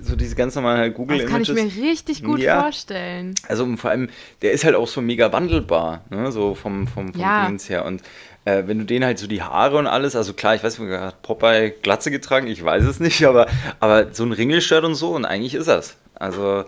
so 0.00 0.14
diese 0.14 0.36
ganz 0.36 0.54
normalen 0.54 0.78
halt 0.78 0.94
Google 0.94 1.18
Das 1.18 1.28
kann 1.28 1.42
ich 1.42 1.52
mir 1.52 1.64
richtig 1.64 2.22
gut 2.22 2.38
ja. 2.38 2.62
vorstellen. 2.62 3.34
Also 3.48 3.66
vor 3.76 3.90
allem, 3.90 4.08
der 4.42 4.52
ist 4.52 4.64
halt 4.64 4.76
auch 4.76 4.86
so 4.86 5.00
mega 5.00 5.32
wandelbar, 5.32 6.04
ne? 6.10 6.30
so 6.30 6.54
vom, 6.54 6.86
vom, 6.86 7.12
vom 7.12 7.20
ja. 7.20 7.48
Dienst 7.48 7.68
her. 7.68 7.84
Und 7.84 8.02
äh, 8.44 8.62
wenn 8.66 8.78
du 8.78 8.84
den 8.84 9.04
halt 9.04 9.18
so 9.18 9.26
die 9.26 9.42
Haare 9.42 9.76
und 9.76 9.88
alles, 9.88 10.14
also 10.14 10.34
klar, 10.34 10.54
ich 10.54 10.62
weiß 10.62 10.78
nicht, 10.78 10.92
hat 10.92 11.20
Popeye 11.22 11.70
Glatze 11.82 12.12
getragen, 12.12 12.46
ich 12.46 12.64
weiß 12.64 12.84
es 12.84 13.00
nicht, 13.00 13.24
aber, 13.26 13.48
aber 13.80 14.12
so 14.12 14.24
ein 14.24 14.32
Ringelshirt 14.32 14.84
und 14.84 14.94
so 14.94 15.10
und 15.14 15.24
eigentlich 15.24 15.54
ist 15.54 15.66
das. 15.66 15.96
Also 16.14 16.64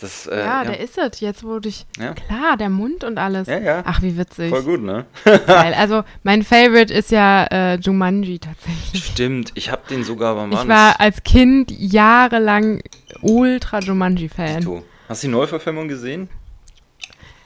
das, 0.00 0.26
äh, 0.26 0.38
ja, 0.38 0.44
ja, 0.44 0.64
der 0.64 0.80
ist 0.80 0.96
es. 0.96 1.20
Jetzt 1.20 1.42
wurde 1.42 1.68
ich. 1.68 1.84
Ja. 1.98 2.14
Klar, 2.14 2.56
der 2.56 2.70
Mund 2.70 3.02
und 3.02 3.18
alles. 3.18 3.48
Ja, 3.48 3.58
ja. 3.58 3.82
Ach, 3.84 4.00
wie 4.00 4.16
witzig. 4.16 4.50
Voll 4.50 4.62
gut, 4.62 4.82
ne? 4.82 5.06
Geil. 5.24 5.74
Also, 5.76 6.04
mein 6.22 6.44
Favorite 6.44 6.94
ist 6.94 7.10
ja 7.10 7.44
äh, 7.44 7.74
Jumanji 7.76 8.38
tatsächlich. 8.38 9.04
Stimmt, 9.04 9.52
ich 9.54 9.72
habe 9.72 9.82
den 9.90 10.04
sogar 10.04 10.36
beim 10.36 10.52
Ich 10.52 10.68
war 10.68 11.00
als 11.00 11.22
Kind 11.24 11.72
jahrelang 11.72 12.80
ultra 13.22 13.80
Jumanji-Fan. 13.80 14.82
Hast 15.08 15.22
du 15.22 15.26
die 15.26 15.32
Neuverfilmung 15.32 15.88
gesehen? 15.88 16.28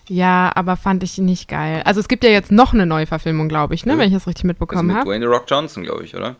Ja, 0.09 0.53
aber 0.55 0.77
fand 0.77 1.03
ich 1.03 1.17
nicht 1.19 1.49
geil. 1.49 1.83
Also, 1.87 2.01
es 2.01 2.09
gibt 2.09 2.23
ja 2.23 2.31
jetzt 2.31 2.53
noch 2.53 2.75
eine 2.75 2.85
Neuverfilmung, 2.85 3.49
glaube 3.49 3.75
ich, 3.75 3.87
ne? 3.87 3.97
Wenn 3.97 4.09
ich 4.09 4.15
das 4.15 4.27
richtig 4.27 4.45
mitbekommen 4.45 4.91
habe. 4.91 5.09
Mit 5.09 5.21
Dwayne 5.21 5.27
The 5.27 5.33
Rock 5.33 5.45
Johnson, 5.49 5.85
glaube 5.85 6.05
ich, 6.05 6.15
oder? 6.15 6.37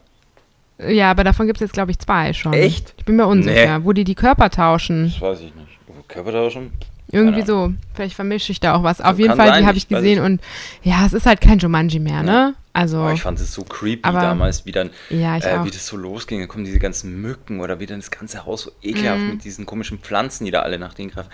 Ja, 0.79 1.11
aber 1.11 1.25
davon 1.25 1.47
gibt 1.47 1.59
es 1.59 1.61
jetzt, 1.61 1.73
glaube 1.73 1.91
ich, 1.91 1.99
zwei 1.99 2.33
schon. 2.33 2.53
Echt? 2.53 2.95
Ich 2.99 3.05
bin 3.05 3.17
mir 3.17 3.27
unsicher, 3.27 3.79
nee. 3.79 3.85
wo 3.85 3.93
die 3.93 4.05
die 4.05 4.15
Körper 4.15 4.51
tauschen. 4.51 5.05
Das 5.05 5.21
weiß 5.21 5.41
ich 5.41 5.55
nicht. 5.55 5.69
Körpertauschen? 6.13 6.73
Irgendwie 7.11 7.43
so. 7.43 7.75
Vielleicht 7.93 8.15
vermische 8.15 8.53
ich 8.53 8.61
da 8.61 8.75
auch 8.75 8.83
was. 8.83 9.01
Auf 9.01 9.19
jeden 9.19 9.37
Fall, 9.37 9.49
sein, 9.49 9.63
die 9.63 9.67
habe 9.67 9.77
ich 9.77 9.87
gesehen 9.87 10.23
und 10.23 10.41
ja, 10.83 11.05
es 11.05 11.13
ist 11.13 11.27
halt 11.27 11.41
kein 11.41 11.59
Jumanji 11.59 11.99
mehr, 11.99 12.23
ne? 12.23 12.55
Also. 12.73 13.03
Oh, 13.03 13.11
ich 13.11 13.21
fand 13.21 13.39
es 13.39 13.53
so 13.53 13.65
creepy 13.65 14.01
aber, 14.03 14.21
damals, 14.21 14.65
wie 14.65 14.73
dann, 14.73 14.91
ja, 15.11 15.37
äh, 15.37 15.65
wie 15.65 15.71
das 15.71 15.87
so 15.87 15.99
losging. 15.99 16.41
Da 16.41 16.47
kommen 16.47 16.65
diese 16.65 16.79
ganzen 16.79 17.21
Mücken 17.21 17.61
oder 17.61 17.81
wie 17.81 17.87
dann 17.87 18.01
das 18.01 18.11
ganze 18.11 18.47
Haus 18.47 18.63
so 18.63 18.73
ekelhaft 18.83 19.21
mm. 19.21 19.29
mit 19.29 19.45
diesen 19.45 19.67
komischen 19.67 19.99
Pflanzen, 19.99 20.47
die 20.47 20.51
da 20.51 20.61
alle 20.61 20.79
nach 20.79 20.95
denen 20.95 21.11
greifen. 21.11 21.29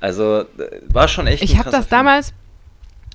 Also, 0.00 0.40
äh, 0.40 0.46
war 0.88 1.08
schon 1.08 1.26
echt. 1.26 1.42
Ich 1.42 1.56
habe 1.56 1.70
das 1.70 1.86
Film. 1.86 1.98
damals 2.00 2.34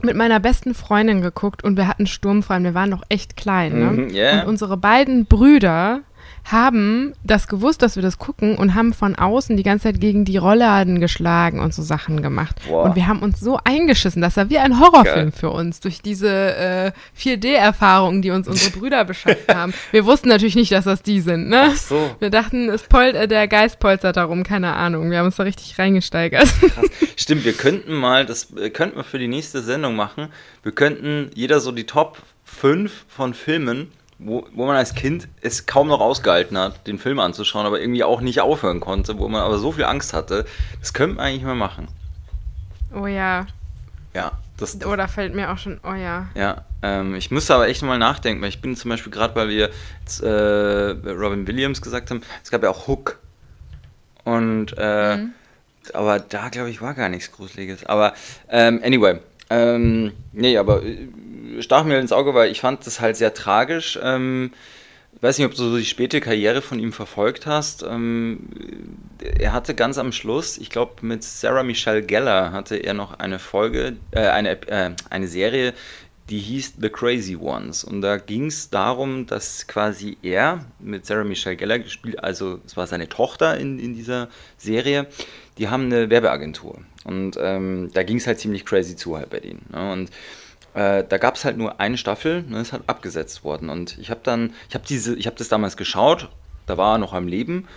mit 0.02 0.16
meiner 0.16 0.40
besten 0.40 0.74
Freundin 0.74 1.22
geguckt 1.22 1.64
und 1.64 1.78
wir 1.78 1.88
hatten 1.88 2.08
sturmfrei 2.08 2.58
und 2.58 2.64
wir 2.64 2.74
waren 2.74 2.90
noch 2.90 3.04
echt 3.10 3.38
klein. 3.38 3.78
Ne? 3.78 3.92
Mm, 3.92 4.10
yeah. 4.10 4.42
Und 4.42 4.48
unsere 4.48 4.78
beiden 4.78 5.26
Brüder 5.26 6.02
haben 6.52 7.14
das 7.24 7.48
gewusst, 7.48 7.82
dass 7.82 7.96
wir 7.96 8.04
das 8.04 8.18
gucken 8.18 8.56
und 8.56 8.76
haben 8.76 8.94
von 8.94 9.16
außen 9.16 9.56
die 9.56 9.64
ganze 9.64 9.84
Zeit 9.84 10.02
gegen 10.02 10.26
die 10.26 10.38
Rollladen 10.38 11.00
geschlagen 11.00 11.60
und 11.60 11.74
so 11.74 11.82
Sachen 11.82 12.22
gemacht. 12.22 12.56
Boah. 12.68 12.84
Und 12.84 12.96
wir 12.96 13.08
haben 13.08 13.20
uns 13.20 13.40
so 13.40 13.60
eingeschissen, 13.64 14.22
das 14.22 14.38
war 14.38 14.50
wie 14.50 14.58
ein 14.58 14.80
Horrorfilm 14.80 15.30
Geil. 15.30 15.32
für 15.32 15.50
uns, 15.52 15.80
durch 15.80 16.02
diese 16.02 16.30
äh, 16.30 16.92
4D-Erfahrungen, 17.20 18.22
die 18.22 18.32
uns 18.32 18.48
unsere 18.48 18.72
Brüder 18.78 19.06
beschafft 19.06 19.54
haben. 19.54 19.74
Wir 19.92 20.06
wussten 20.06 20.30
natürlich 20.30 20.56
nicht, 20.56 20.72
dass 20.72 20.86
das 20.86 21.04
die 21.04 21.22
sind, 21.22 21.50
ne? 21.50 21.70
Ach 21.72 21.76
so. 21.76 22.16
Wir 22.20 22.30
dachten, 22.30 22.70
es 22.70 22.84
polt, 22.84 23.16
äh, 23.16 23.28
der 23.28 23.48
Geist 23.48 23.80
polstert 23.80 24.18
darum, 24.18 24.44
keine 24.44 24.74
Ahnung. 24.74 25.12
Wir 25.12 25.20
haben 25.20 25.28
uns 25.28 25.36
da 25.36 25.44
richtig 25.44 25.78
reingesteigert. 25.78 26.48
Krass. 26.60 26.86
Stimmt, 27.16 27.46
wir 27.46 27.54
könnten 27.54 27.94
mal, 27.94 28.26
das 28.26 28.56
äh, 28.56 28.70
könnten 28.70 28.98
wir 28.98 29.04
für 29.04 29.20
die 29.20 29.28
nächste 29.28 29.62
Sendung 29.62 29.96
machen. 29.96 30.30
Wir 30.64 30.72
könnten 30.72 31.30
jeder 31.36 31.60
so 31.60 31.72
die 31.72 31.86
Top 31.86 32.18
5 32.46 33.06
von 33.08 33.34
Filmen 33.34 33.92
wo, 34.20 34.46
wo 34.54 34.66
man 34.66 34.76
als 34.76 34.94
Kind 34.94 35.28
es 35.42 35.66
kaum 35.66 35.88
noch 35.88 36.02
ausgehalten 36.02 36.58
hat, 36.58 36.86
den 36.88 37.00
Film 37.00 37.20
anzuschauen, 37.20 37.66
aber 37.66 37.80
irgendwie 37.80 38.04
auch 38.04 38.22
nicht 38.22 38.42
aufhören 38.42 38.82
konnte, 38.82 39.18
wo 39.18 39.30
man 39.30 39.42
aber 39.42 39.58
so 39.58 39.72
viel 39.72 39.86
Angst 39.86 40.14
hatte. 40.14 40.46
Das 40.82 40.94
könnte 40.94 41.16
man 41.16 41.26
eigentlich 41.26 41.44
mal 41.44 41.56
machen. 41.56 41.88
Oh 42.94 43.08
ja. 43.08 43.48
Ja, 44.14 44.34
Das, 44.58 44.84
Oder 44.86 45.08
fällt 45.08 45.36
mir 45.36 45.52
auch 45.52 45.58
schon, 45.58 45.80
oh 45.84 45.94
ja. 45.94 46.28
Ja, 46.36 46.66
ähm, 46.82 47.16
ich 47.16 47.32
müsste 47.32 47.56
aber 47.56 47.68
echt 47.68 47.82
mal 47.82 47.98
nachdenken, 47.98 48.42
weil 48.42 48.50
ich 48.50 48.62
bin 48.62 48.76
zum 48.76 48.90
Beispiel 48.90 49.12
gerade, 49.12 49.36
weil 49.36 49.48
wir 49.50 49.70
jetzt, 50.02 50.22
äh, 50.22 50.30
Robin 50.30 51.48
Williams 51.48 51.82
gesagt 51.82 52.10
haben, 52.10 52.22
es 52.44 52.52
gab 52.52 52.64
ja 52.64 52.70
auch 52.70 52.88
Hook. 52.88 53.20
Und, 54.26 54.76
äh, 54.78 55.18
mhm. 55.18 55.34
aber 55.94 56.20
da 56.20 56.50
glaube 56.50 56.70
ich 56.70 56.82
war 56.82 56.94
gar 56.94 57.08
nichts 57.08 57.32
Gruseliges. 57.32 57.86
Aber, 57.86 58.14
ähm, 58.50 58.82
anyway, 58.84 59.20
ähm, 59.50 60.12
nee, 60.34 60.58
aber 60.58 60.84
äh, 60.84 61.08
stach 61.60 61.84
mir 61.84 62.00
ins 62.00 62.12
Auge, 62.12 62.34
weil 62.34 62.52
ich 62.52 62.62
fand 62.62 62.86
das 62.86 63.00
halt 63.00 63.18
sehr 63.18 63.34
tragisch. 63.34 64.00
Ähm, 64.02 64.52
ich 65.16 65.24
weiß 65.24 65.38
nicht, 65.38 65.48
ob 65.48 65.56
du 65.56 65.70
so 65.70 65.78
die 65.78 65.86
späte 65.86 66.22
Karriere 66.22 66.62
von 66.62 66.80
ihm 66.80 66.94
verfolgt 66.94 67.46
hast. 67.46 67.84
Ähm, 67.84 68.50
er 69.40 69.54
hatte 69.54 69.76
ganz 69.76 69.98
am 69.98 70.12
Schluss, 70.12 70.58
ich 70.58 70.70
glaube 70.70 71.06
mit 71.06 71.24
Sarah 71.24 71.64
Michelle 71.64 72.04
Geller 72.04 72.52
hatte 72.52 72.78
er 72.78 72.94
noch 72.94 73.20
eine 73.20 73.40
Folge, 73.40 73.98
äh, 74.12 74.28
eine, 74.28 74.62
äh, 74.68 74.92
eine 75.10 75.28
Serie, 75.28 75.74
die 76.30 76.40
hieß 76.40 76.76
The 76.80 76.90
Crazy 76.90 77.36
Ones. 77.36 77.84
Und 77.84 78.02
da 78.02 78.18
ging 78.18 78.46
es 78.46 78.70
darum, 78.70 79.26
dass 79.26 79.68
quasi 79.68 80.18
er 80.22 80.66
mit 80.80 81.06
Sarah 81.06 81.24
Michelle 81.24 81.58
Geller 81.58 81.80
gespielt, 81.80 82.24
also 82.24 82.60
es 82.66 82.78
war 82.78 82.86
seine 82.86 83.10
Tochter 83.10 83.58
in, 83.58 83.80
in 83.80 83.96
dieser 83.96 84.30
Serie, 84.58 85.08
die 85.58 85.70
haben 85.70 85.86
eine 85.86 86.10
Werbeagentur. 86.10 86.80
Und 87.04 87.38
ähm, 87.42 87.90
da 87.94 88.04
ging 88.04 88.18
es 88.18 88.28
halt 88.28 88.40
ziemlich 88.40 88.66
crazy 88.66 88.96
zu 88.96 89.18
halt 89.18 89.32
bei 89.32 89.40
denen. 89.40 89.66
Ne? 89.72 89.92
Und 89.92 90.12
äh, 90.74 91.04
da 91.08 91.18
gab 91.18 91.36
es 91.36 91.46
halt 91.46 91.58
nur 91.58 91.80
eine 91.80 91.98
Staffel, 91.98 92.44
ne, 92.44 92.62
ist 92.62 92.74
halt 92.74 92.84
abgesetzt 92.88 93.44
worden. 93.44 93.70
Und 93.70 93.98
ich 93.98 94.10
habe 94.10 94.22
dann, 94.24 94.54
ich 94.70 94.76
habe 94.76 94.86
diese, 94.88 95.16
ich 95.16 95.28
habe 95.28 95.38
das 95.38 95.50
damals 95.50 95.78
geschaut, 95.78 96.30
da 96.66 96.78
war 96.78 96.96
er 96.96 96.98
noch 96.98 97.14
am 97.14 97.28
Leben. 97.28 97.68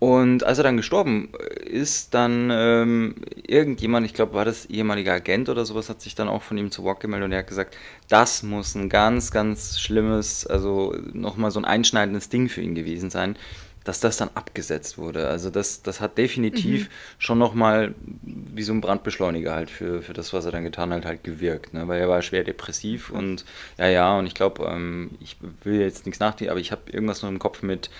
Und 0.00 0.44
als 0.44 0.58
er 0.58 0.64
dann 0.64 0.76
gestorben 0.76 1.32
ist, 1.64 2.14
dann 2.14 2.50
ähm, 2.52 3.16
irgendjemand, 3.42 4.06
ich 4.06 4.14
glaube, 4.14 4.32
war 4.32 4.44
das 4.44 4.66
ehemaliger 4.66 5.12
Agent 5.12 5.48
oder 5.48 5.64
sowas, 5.64 5.88
hat 5.88 6.00
sich 6.00 6.14
dann 6.14 6.28
auch 6.28 6.42
von 6.42 6.56
ihm 6.56 6.70
zu 6.70 6.84
Wort 6.84 7.00
gemeldet 7.00 7.26
und 7.26 7.32
er 7.32 7.40
hat 7.40 7.48
gesagt, 7.48 7.76
das 8.08 8.44
muss 8.44 8.76
ein 8.76 8.88
ganz, 8.88 9.32
ganz 9.32 9.80
schlimmes, 9.80 10.46
also 10.46 10.94
nochmal 11.12 11.50
so 11.50 11.58
ein 11.58 11.64
einschneidendes 11.64 12.28
Ding 12.28 12.48
für 12.48 12.60
ihn 12.60 12.76
gewesen 12.76 13.10
sein 13.10 13.36
dass 13.84 14.00
das 14.00 14.16
dann 14.16 14.30
abgesetzt 14.34 14.98
wurde. 14.98 15.28
Also 15.28 15.50
das, 15.50 15.82
das 15.82 16.00
hat 16.00 16.18
definitiv 16.18 16.88
mhm. 16.88 16.92
schon 17.18 17.38
nochmal 17.38 17.94
wie 18.22 18.62
so 18.62 18.72
ein 18.72 18.80
Brandbeschleuniger 18.80 19.54
halt 19.54 19.70
für, 19.70 20.02
für 20.02 20.12
das, 20.12 20.32
was 20.32 20.44
er 20.44 20.52
dann 20.52 20.64
getan 20.64 20.92
hat, 20.92 21.04
halt 21.04 21.24
gewirkt. 21.24 21.74
Ne? 21.74 21.88
Weil 21.88 22.00
er 22.00 22.08
war 22.08 22.22
schwer 22.22 22.44
depressiv 22.44 23.10
und 23.10 23.44
ja, 23.78 23.88
ja, 23.88 24.18
und 24.18 24.26
ich 24.26 24.34
glaube, 24.34 24.64
ähm, 24.66 25.10
ich 25.20 25.36
will 25.64 25.80
jetzt 25.80 26.06
nichts 26.06 26.20
nachdenken, 26.20 26.50
aber 26.50 26.60
ich 26.60 26.72
habe 26.72 26.90
irgendwas 26.90 27.22
noch 27.22 27.28
im 27.28 27.38
Kopf 27.38 27.62
mit 27.62 27.90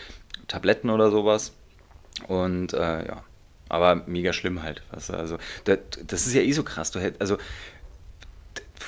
Tabletten 0.46 0.90
oder 0.90 1.10
sowas. 1.10 1.52
Und 2.26 2.72
äh, 2.72 3.06
ja, 3.06 3.24
aber 3.68 4.02
mega 4.06 4.32
schlimm 4.32 4.62
halt. 4.62 4.82
Also 4.90 5.38
das, 5.64 5.78
das 6.06 6.26
ist 6.26 6.34
ja 6.34 6.42
eh 6.42 6.52
so 6.52 6.62
krass. 6.62 6.90
Du 6.90 7.00
hätt, 7.00 7.20
also 7.20 7.38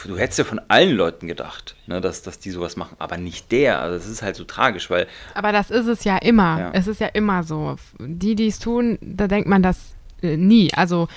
du 0.04 0.16
hättest 0.16 0.38
ja 0.38 0.44
von 0.44 0.60
allen 0.68 0.96
Leuten 0.96 1.26
gedacht, 1.26 1.76
ne, 1.86 2.00
dass, 2.00 2.22
dass 2.22 2.38
die 2.38 2.50
sowas 2.50 2.76
machen, 2.76 2.96
aber 2.98 3.16
nicht 3.16 3.52
der. 3.52 3.80
Also 3.80 3.96
das 3.96 4.06
ist 4.06 4.22
halt 4.22 4.36
so 4.36 4.44
tragisch, 4.44 4.90
weil. 4.90 5.06
Aber 5.34 5.52
das 5.52 5.70
ist 5.70 5.86
es 5.86 6.04
ja 6.04 6.16
immer. 6.18 6.58
Ja. 6.58 6.70
Es 6.72 6.86
ist 6.86 7.00
ja 7.00 7.08
immer 7.08 7.42
so. 7.42 7.76
Die, 7.98 8.34
die 8.34 8.46
es 8.46 8.58
tun, 8.58 8.98
da 9.00 9.26
denkt 9.26 9.48
man 9.48 9.62
das 9.62 9.94
äh, 10.22 10.36
nie. 10.36 10.72
Also, 10.74 11.08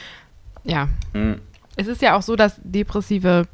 ja. 0.63 0.89
Hm. 1.13 1.39
Es 1.75 1.87
ist 1.87 2.01
ja 2.01 2.15
auch 2.15 2.21
so, 2.21 2.35
dass 2.35 2.59
Depressive 2.63 3.47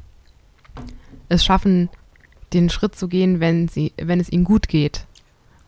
es 1.28 1.44
schaffen, 1.44 1.88
den 2.52 2.68
Schritt 2.68 2.96
zu 2.96 3.08
gehen, 3.08 3.40
wenn, 3.40 3.68
sie, 3.68 3.92
wenn 3.96 4.20
es 4.20 4.30
ihnen 4.30 4.44
gut 4.44 4.68
geht 4.68 5.06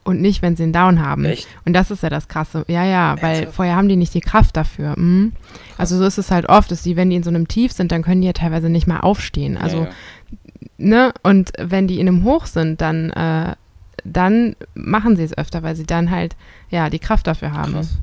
und 0.04 0.21
nicht, 0.21 0.42
wenn 0.42 0.56
sie 0.56 0.64
einen 0.64 0.73
Down 0.73 1.00
haben. 1.00 1.25
Echt? 1.25 1.47
Und 1.64 1.75
das 1.75 1.90
ist 1.90 2.02
ja 2.02 2.11
das 2.11 2.28
Krasse. 2.28 2.64
Ja, 2.68 2.85
ja, 2.85 3.16
weil 3.21 3.35
Ernsthaft? 3.35 3.56
vorher 3.56 3.76
haben 3.76 3.88
die 3.88 3.97
nicht 3.97 4.14
die 4.14 4.21
Kraft 4.21 4.56
dafür. 4.56 4.99
Mhm. 4.99 5.32
Also 5.78 5.97
so 5.97 6.04
ist 6.04 6.18
es 6.18 6.30
halt 6.30 6.49
oft, 6.49 6.71
dass 6.71 6.82
die, 6.82 6.97
wenn 6.97 7.11
die 7.11 7.16
in 7.16 7.23
so 7.23 7.30
einem 7.30 7.49
Tief 7.49 7.73
sind, 7.73 7.92
dann 7.92 8.02
können 8.02 8.21
die 8.21 8.26
ja 8.26 8.32
teilweise 8.32 8.68
nicht 8.68 8.87
mal 8.87 9.00
aufstehen. 9.00 9.56
Also, 9.56 9.78
ja, 9.78 9.85
ja. 9.85 9.90
ne, 10.78 11.12
und 11.23 11.52
wenn 11.59 11.87
die 11.87 12.00
in 12.00 12.09
einem 12.09 12.25
Hoch 12.25 12.47
sind, 12.47 12.80
dann, 12.80 13.11
äh, 13.11 13.54
dann 14.04 14.56
machen 14.75 15.16
sie 15.16 15.23
es 15.23 15.37
öfter, 15.37 15.62
weil 15.62 15.76
sie 15.76 15.87
dann 15.87 16.11
halt, 16.11 16.37
ja, 16.71 16.90
die 16.90 16.99
Kraft 16.99 17.26
dafür 17.26 17.52
haben. 17.52 17.75
Krass. 17.75 17.99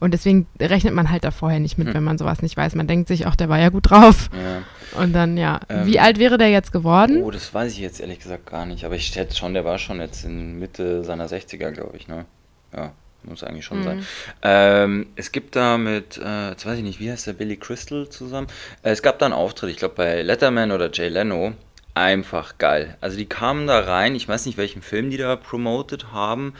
Und 0.00 0.14
deswegen 0.14 0.46
rechnet 0.60 0.94
man 0.94 1.10
halt 1.10 1.24
da 1.24 1.30
vorher 1.30 1.60
nicht 1.60 1.78
mit, 1.78 1.88
hm. 1.88 1.94
wenn 1.94 2.04
man 2.04 2.18
sowas 2.18 2.42
nicht 2.42 2.56
weiß. 2.56 2.74
Man 2.74 2.86
denkt 2.86 3.08
sich, 3.08 3.26
ach, 3.26 3.36
der 3.36 3.48
war 3.48 3.58
ja 3.58 3.68
gut 3.68 3.90
drauf. 3.90 4.30
Ja. 4.32 4.62
Und 4.94 5.12
dann, 5.12 5.36
ja. 5.36 5.60
Ähm, 5.68 5.86
Wie 5.86 5.98
alt 5.98 6.18
wäre 6.18 6.38
der 6.38 6.50
jetzt 6.50 6.72
geworden? 6.72 7.22
Oh, 7.22 7.30
das 7.30 7.52
weiß 7.52 7.72
ich 7.72 7.78
jetzt 7.78 8.00
ehrlich 8.00 8.20
gesagt 8.20 8.46
gar 8.46 8.66
nicht. 8.66 8.84
Aber 8.84 8.94
ich 8.94 9.06
schätze 9.06 9.36
schon, 9.36 9.54
der 9.54 9.64
war 9.64 9.78
schon 9.78 10.00
jetzt 10.00 10.24
in 10.24 10.58
Mitte 10.58 11.04
seiner 11.04 11.28
60er, 11.28 11.70
glaube 11.70 11.96
ich, 11.96 12.08
ne? 12.08 12.26
Ja, 12.74 12.92
muss 13.22 13.42
eigentlich 13.42 13.64
schon 13.64 13.80
mhm. 13.80 13.84
sein. 13.84 14.06
Ähm, 14.42 15.06
es 15.16 15.32
gibt 15.32 15.56
da 15.56 15.78
mit, 15.78 16.18
äh, 16.18 16.50
jetzt 16.50 16.66
weiß 16.66 16.78
ich 16.78 16.84
nicht, 16.84 17.00
wie 17.00 17.10
heißt 17.10 17.26
der 17.26 17.32
Billy 17.32 17.56
Crystal 17.56 18.08
zusammen? 18.08 18.48
Äh, 18.82 18.90
es 18.90 19.02
gab 19.02 19.18
da 19.18 19.26
einen 19.26 19.34
Auftritt, 19.34 19.70
ich 19.70 19.76
glaube 19.76 19.94
bei 19.94 20.22
Letterman 20.22 20.72
oder 20.72 20.90
Jay 20.92 21.08
Leno. 21.08 21.52
Einfach 21.96 22.58
geil. 22.58 22.96
Also 23.00 23.16
die 23.16 23.26
kamen 23.26 23.68
da 23.68 23.78
rein, 23.78 24.16
ich 24.16 24.26
weiß 24.26 24.46
nicht, 24.46 24.58
welchen 24.58 24.82
Film 24.82 25.10
die 25.10 25.16
da 25.16 25.36
promotet 25.36 26.12
haben, 26.12 26.54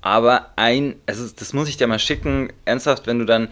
aber 0.00 0.52
ein, 0.56 0.96
also 1.06 1.28
das 1.28 1.52
muss 1.52 1.68
ich 1.68 1.76
dir 1.76 1.86
mal 1.86 1.98
schicken, 1.98 2.52
ernsthaft, 2.64 3.06
wenn 3.06 3.18
du 3.18 3.26
dann 3.26 3.48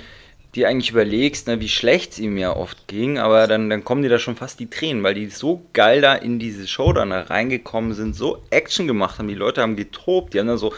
dir 0.56 0.68
eigentlich 0.68 0.90
überlegst, 0.90 1.46
ne, 1.46 1.60
wie 1.60 1.68
schlecht 1.68 2.12
es 2.12 2.18
ihm 2.18 2.38
ja 2.38 2.56
oft 2.56 2.88
ging, 2.88 3.18
aber 3.18 3.46
dann, 3.46 3.70
dann 3.70 3.84
kommen 3.84 4.02
dir 4.02 4.08
da 4.08 4.18
schon 4.18 4.36
fast 4.36 4.58
die 4.58 4.70
Tränen, 4.70 5.02
weil 5.02 5.14
die 5.14 5.26
so 5.26 5.62
geil 5.72 6.00
da 6.00 6.14
in 6.14 6.38
diese 6.38 6.66
Show 6.66 6.92
dann 6.92 7.12
reingekommen 7.12 7.94
sind, 7.94 8.16
so 8.16 8.42
Action 8.50 8.86
gemacht 8.86 9.18
haben, 9.18 9.28
die 9.28 9.34
Leute 9.34 9.62
haben 9.62 9.76
getobt, 9.76 10.34
die 10.34 10.40
haben 10.40 10.46
da 10.46 10.56
so, 10.56 10.72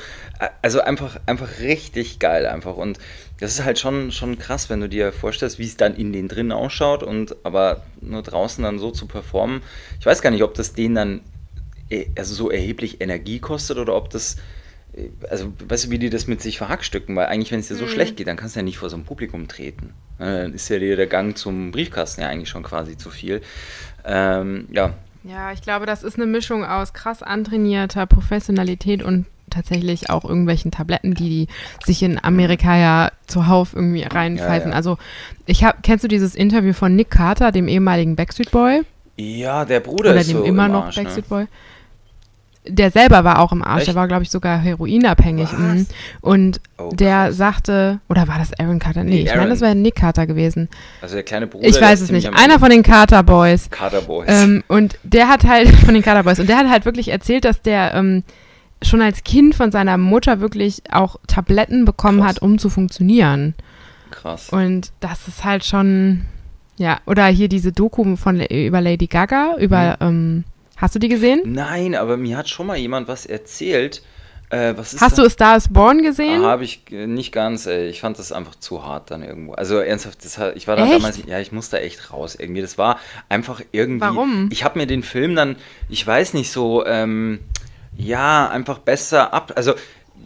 also 0.63 0.81
einfach, 0.81 1.19
einfach 1.27 1.61
richtig 1.61 2.19
geil 2.19 2.47
einfach 2.47 2.77
und 2.77 2.99
das 3.41 3.53
ist 3.53 3.65
halt 3.65 3.79
schon, 3.79 4.11
schon 4.11 4.39
krass, 4.39 4.69
wenn 4.69 4.81
du 4.81 4.89
dir 4.89 5.13
vorstellst, 5.13 5.59
wie 5.59 5.67
es 5.67 5.77
dann 5.77 5.95
in 5.95 6.13
den 6.13 6.29
drinnen 6.29 6.53
ausschaut 6.53 7.05
und 7.05 7.37
aber 7.45 7.85
nur 8.01 8.23
draußen 8.23 8.65
dann 8.65 8.81
so 8.81 8.91
zu 8.91 9.07
performen. 9.07 9.63
Ich 10.01 10.07
weiß 10.07 10.23
gar 10.23 10.31
nicht, 10.31 10.43
ob 10.43 10.55
das 10.55 10.75
denen 10.75 10.95
dann 10.97 11.21
äh, 11.89 12.07
also 12.17 12.35
so 12.35 12.51
erheblich 12.51 13.01
Energie 13.01 13.39
kostet 13.39 13.79
oder 13.79 13.95
ob 13.95 14.11
das 14.11 14.37
also 15.31 15.53
weißt 15.67 15.87
du, 15.87 15.91
wie 15.91 15.99
die 15.99 16.11
das 16.11 16.27
mit 16.27 16.41
sich 16.43 16.59
verhackstücken, 16.59 17.15
weil 17.17 17.27
eigentlich, 17.27 17.53
wenn 17.53 17.61
es 17.61 17.69
dir 17.69 17.77
so 17.77 17.85
mhm. 17.85 17.91
schlecht 17.91 18.17
geht, 18.17 18.27
dann 18.27 18.37
kannst 18.37 18.57
du 18.57 18.61
ja 18.61 18.65
nicht 18.65 18.79
vor 18.79 18.91
so 18.91 18.97
einem 18.97 19.05
Publikum 19.05 19.49
treten. 19.49 19.93
Dann 20.19 20.53
ist 20.53 20.69
ja 20.69 20.79
dir 20.79 20.97
der 20.97 21.07
Gang 21.07 21.37
zum 21.37 21.71
Briefkasten 21.71 22.23
ja 22.23 22.29
eigentlich 22.29 22.49
schon 22.49 22.63
quasi 22.63 22.97
zu 22.97 23.11
viel. 23.11 23.41
Ähm, 24.05 24.69
ja. 24.71 24.95
Ja, 25.25 25.53
ich 25.53 25.63
glaube, 25.63 25.87
das 25.87 26.03
ist 26.03 26.17
eine 26.17 26.27
Mischung 26.27 26.65
aus 26.65 26.93
krass 26.93 27.23
antrainierter 27.23 28.07
Professionalität 28.07 29.03
und 29.03 29.27
tatsächlich 29.51 30.11
auch 30.11 30.25
irgendwelchen 30.25 30.71
Tabletten, 30.71 31.15
die, 31.15 31.47
die 31.47 31.85
sich 31.85 32.03
in 32.03 32.23
Amerika 32.23 32.77
ja 32.77 33.13
zuhauf 33.27 33.75
irgendwie 33.75 34.03
reinpfeifen. 34.03 34.69
Ja, 34.69 34.73
ja. 34.73 34.77
Also, 34.77 34.99
ich 35.47 35.65
habe, 35.65 35.79
kennst 35.83 36.05
du 36.05 36.09
dieses 36.09 36.35
Interview 36.35 36.73
von 36.73 36.95
Nick 36.95 37.11
Carter, 37.11 37.53
dem 37.53 37.69
ehemaligen 37.69 38.17
Backstreet 38.17 38.51
Boy? 38.51 38.83
Ja, 39.17 39.65
der 39.65 39.81
Bruder 39.81 40.11
Oder 40.11 40.21
ist 40.21 40.31
dem 40.31 40.39
so 40.39 40.45
immer 40.45 40.69
noch 40.69 40.87
Arsch, 40.87 40.97
ne? 40.97 41.03
Backstreet 41.05 41.31
ne? 41.31 41.37
Boy 41.37 41.47
der 42.69 42.91
selber 42.91 43.25
war 43.25 43.41
auch 43.41 43.53
im 43.53 43.63
Arsch, 43.63 43.81
Echt? 43.81 43.89
der 43.89 43.95
war, 43.95 44.09
glaube 44.09 44.23
ich, 44.23 44.31
sogar 44.31 44.59
heroinabhängig. 44.59 45.53
Mhm. 45.53 45.87
Und 46.21 46.61
oh, 46.79 46.91
der 46.93 47.33
sagte, 47.33 48.01
oder 48.09 48.29
war 48.29 48.39
das 48.39 48.53
Aaron 48.59 48.79
Carter? 48.79 49.05
Nee, 49.05 49.11
nee 49.11 49.21
ich 49.23 49.35
meine, 49.35 49.51
das 49.51 49.61
wäre 49.61 49.75
Nick 49.75 49.97
Carter 49.97 50.27
gewesen. 50.27 50.69
Also 51.03 51.15
der 51.15 51.25
kleine 51.25 51.47
Bruder. 51.47 51.67
Ich 51.67 51.81
weiß 51.81 52.01
es 52.01 52.11
nicht. 52.11 52.29
Einer 52.35 52.59
von 52.59 52.71
den 52.71 52.83
Carter 52.83 53.23
Boys. 53.23 53.71
Carter 53.71 54.03
Boys. 54.03 54.29
Ähm, 54.29 54.63
und 54.69 54.99
der 55.03 55.29
hat 55.29 55.45
halt, 55.45 55.69
von 55.85 55.95
den 55.95 56.03
Carter 56.03 56.23
Boys, 56.23 56.39
und 56.39 56.49
der 56.49 56.59
hat 56.59 56.69
halt 56.69 56.85
wirklich 56.85 57.09
erzählt, 57.09 57.45
dass 57.45 57.63
der 57.63 57.95
ähm, 57.95 58.23
schon 58.83 59.03
als 59.03 59.25
Kind 59.25 59.55
von 59.55 59.73
seiner 59.73 59.99
Mutter 59.99 60.41
wirklich 60.41 60.83
auch 60.91 61.17
Tabletten 61.27 61.85
bekommen 61.85 62.21
Krass. 62.21 62.37
hat, 62.37 62.43
um 62.43 62.59
zu 62.59 62.71
funktionieren. 62.71 63.55
Krass. 64.11 64.51
Und 64.51 64.93
das 65.01 65.29
ist 65.29 65.45
halt 65.45 65.65
schon, 65.65 66.27
ja, 66.77 66.99
oder 67.07 67.27
hier 67.27 67.49
diese 67.49 67.73
Doku 67.73 68.17
von, 68.17 68.41
über 68.41 68.81
Lady 68.81 69.07
Gaga, 69.07 69.57
über, 69.59 69.97
mhm. 70.01 70.07
ähm, 70.07 70.45
Hast 70.79 70.95
du 70.95 70.99
die 70.99 71.09
gesehen? 71.09 71.43
Nein, 71.45 71.95
aber 71.95 72.17
mir 72.17 72.37
hat 72.37 72.49
schon 72.49 72.67
mal 72.67 72.77
jemand 72.77 73.09
was 73.09 73.27
erzählt. 73.27 74.03
Äh, 74.51 74.75
was 74.77 74.99
Hast 75.01 75.19
da? 75.19 75.25
du 75.25 75.29
Star 75.29 75.57
is 75.57 75.69
Born 75.69 76.03
gesehen? 76.03 76.43
Ah, 76.43 76.51
Habe 76.51 76.65
ich 76.65 76.81
äh, 76.91 77.07
nicht 77.07 77.33
ganz. 77.33 77.67
Ey. 77.67 77.89
Ich 77.89 78.01
fand 78.01 78.19
das 78.19 78.33
einfach 78.33 78.55
zu 78.55 78.87
hart 78.87 79.11
dann 79.11 79.23
irgendwo. 79.23 79.53
Also 79.53 79.77
ernsthaft, 79.79 80.25
das, 80.25 80.41
ich 80.55 80.67
war 80.67 80.77
da 80.77 80.87
damals, 80.87 81.21
ja, 81.27 81.39
ich 81.39 81.53
musste 81.53 81.81
echt 81.81 82.13
raus 82.13 82.35
irgendwie. 82.39 82.63
Das 82.63 82.79
war 82.79 82.99
einfach 83.29 83.61
irgendwie. 83.73 84.01
Warum? 84.07 84.49
Ich 84.51 84.65
habe 84.65 84.79
mir 84.79 84.87
den 84.87 85.03
Film 85.03 85.35
dann, 85.35 85.57
ich 85.91 86.07
weiß 86.07 86.33
nicht 86.33 86.51
so, 86.51 86.87
ähm, 86.87 87.41
ja, 87.95 88.49
einfach 88.49 88.79
besser 88.79 89.35
ab. 89.35 89.53
Also 89.57 89.75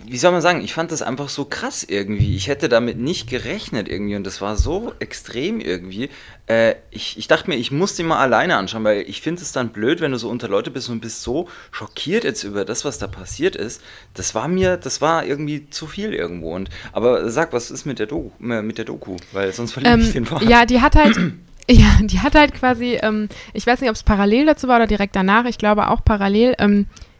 wie 0.07 0.19
soll 0.19 0.33
man 0.33 0.43
sagen, 0.43 0.63
ich 0.63 0.75
fand 0.75 0.93
das 0.93 1.03
einfach 1.03 1.29
so 1.29 1.45
krass 1.45 1.85
irgendwie. 1.85 2.37
Ich 2.37 2.49
hätte 2.49 2.69
damit 2.69 2.99
nicht 2.99 3.29
gerechnet 3.29 3.89
irgendwie 3.89 4.17
und 4.17 4.25
das 4.25 4.41
war 4.41 4.57
so 4.57 4.93
extrem 4.99 5.61
irgendwie. 5.61 6.11
Äh, 6.47 6.75
ich, 6.91 7.19
ich 7.19 7.29
dachte 7.29 7.49
mir, 7.49 7.57
ich 7.57 7.71
muss 7.71 7.97
den 7.97 8.07
mal 8.07 8.19
alleine 8.19 8.57
anschauen, 8.57 8.85
weil 8.85 9.03
ich 9.09 9.23
finde 9.23 9.43
es 9.43 9.53
dann 9.53 9.71
blöd, 9.71 10.01
wenn 10.01 10.13
du 10.13 10.19
so 10.19 10.29
unter 10.29 10.49
Leute 10.49 10.71
bist 10.71 10.89
und 10.89 11.01
bist 11.01 11.23
so 11.23 11.49
schockiert 11.71 12.25
jetzt 12.25 12.43
über 12.45 12.65
das, 12.65 12.85
was 12.85 12.99
da 12.99 13.07
passiert 13.07 13.57
ist. 13.57 13.81
Das 14.15 14.35
war 14.35 14.49
mir, 14.49 14.77
das 14.77 15.01
war 15.01 15.25
irgendwie 15.25 15.71
zu 15.71 15.87
viel 15.87 16.13
irgendwo. 16.13 16.55
Und, 16.55 16.69
aber 16.93 17.31
sag, 17.31 17.53
was 17.53 17.71
ist 17.71 17.87
mit 17.87 17.99
der, 17.99 18.07
Do 18.07 18.33
äh, 18.41 18.63
mit 18.63 18.79
der 18.79 18.85
Doku? 18.85 19.17
Weil 19.33 19.53
sonst 19.53 19.73
verliere 19.73 19.95
ähm, 19.95 20.01
ich 20.01 20.13
den 20.13 20.27
Faden. 20.27 20.49
Ja, 20.49 20.67
die 20.67 20.81
hat 20.81 20.97
halt. 20.97 21.17
Ja, 21.71 22.01
die 22.03 22.19
hat 22.19 22.35
halt 22.35 22.55
quasi, 22.55 22.99
ähm, 23.01 23.29
ich 23.53 23.65
weiß 23.65 23.81
nicht, 23.81 23.89
ob 23.89 23.95
es 23.95 24.03
parallel 24.03 24.47
dazu 24.47 24.67
war 24.67 24.77
oder 24.77 24.89
direkt 24.89 25.15
danach, 25.15 25.45
ich 25.45 25.59
glaube 25.59 25.91
auch 25.91 26.05
parallel, 26.05 26.57
ähm, 26.59 26.87
äh, 26.91 27.12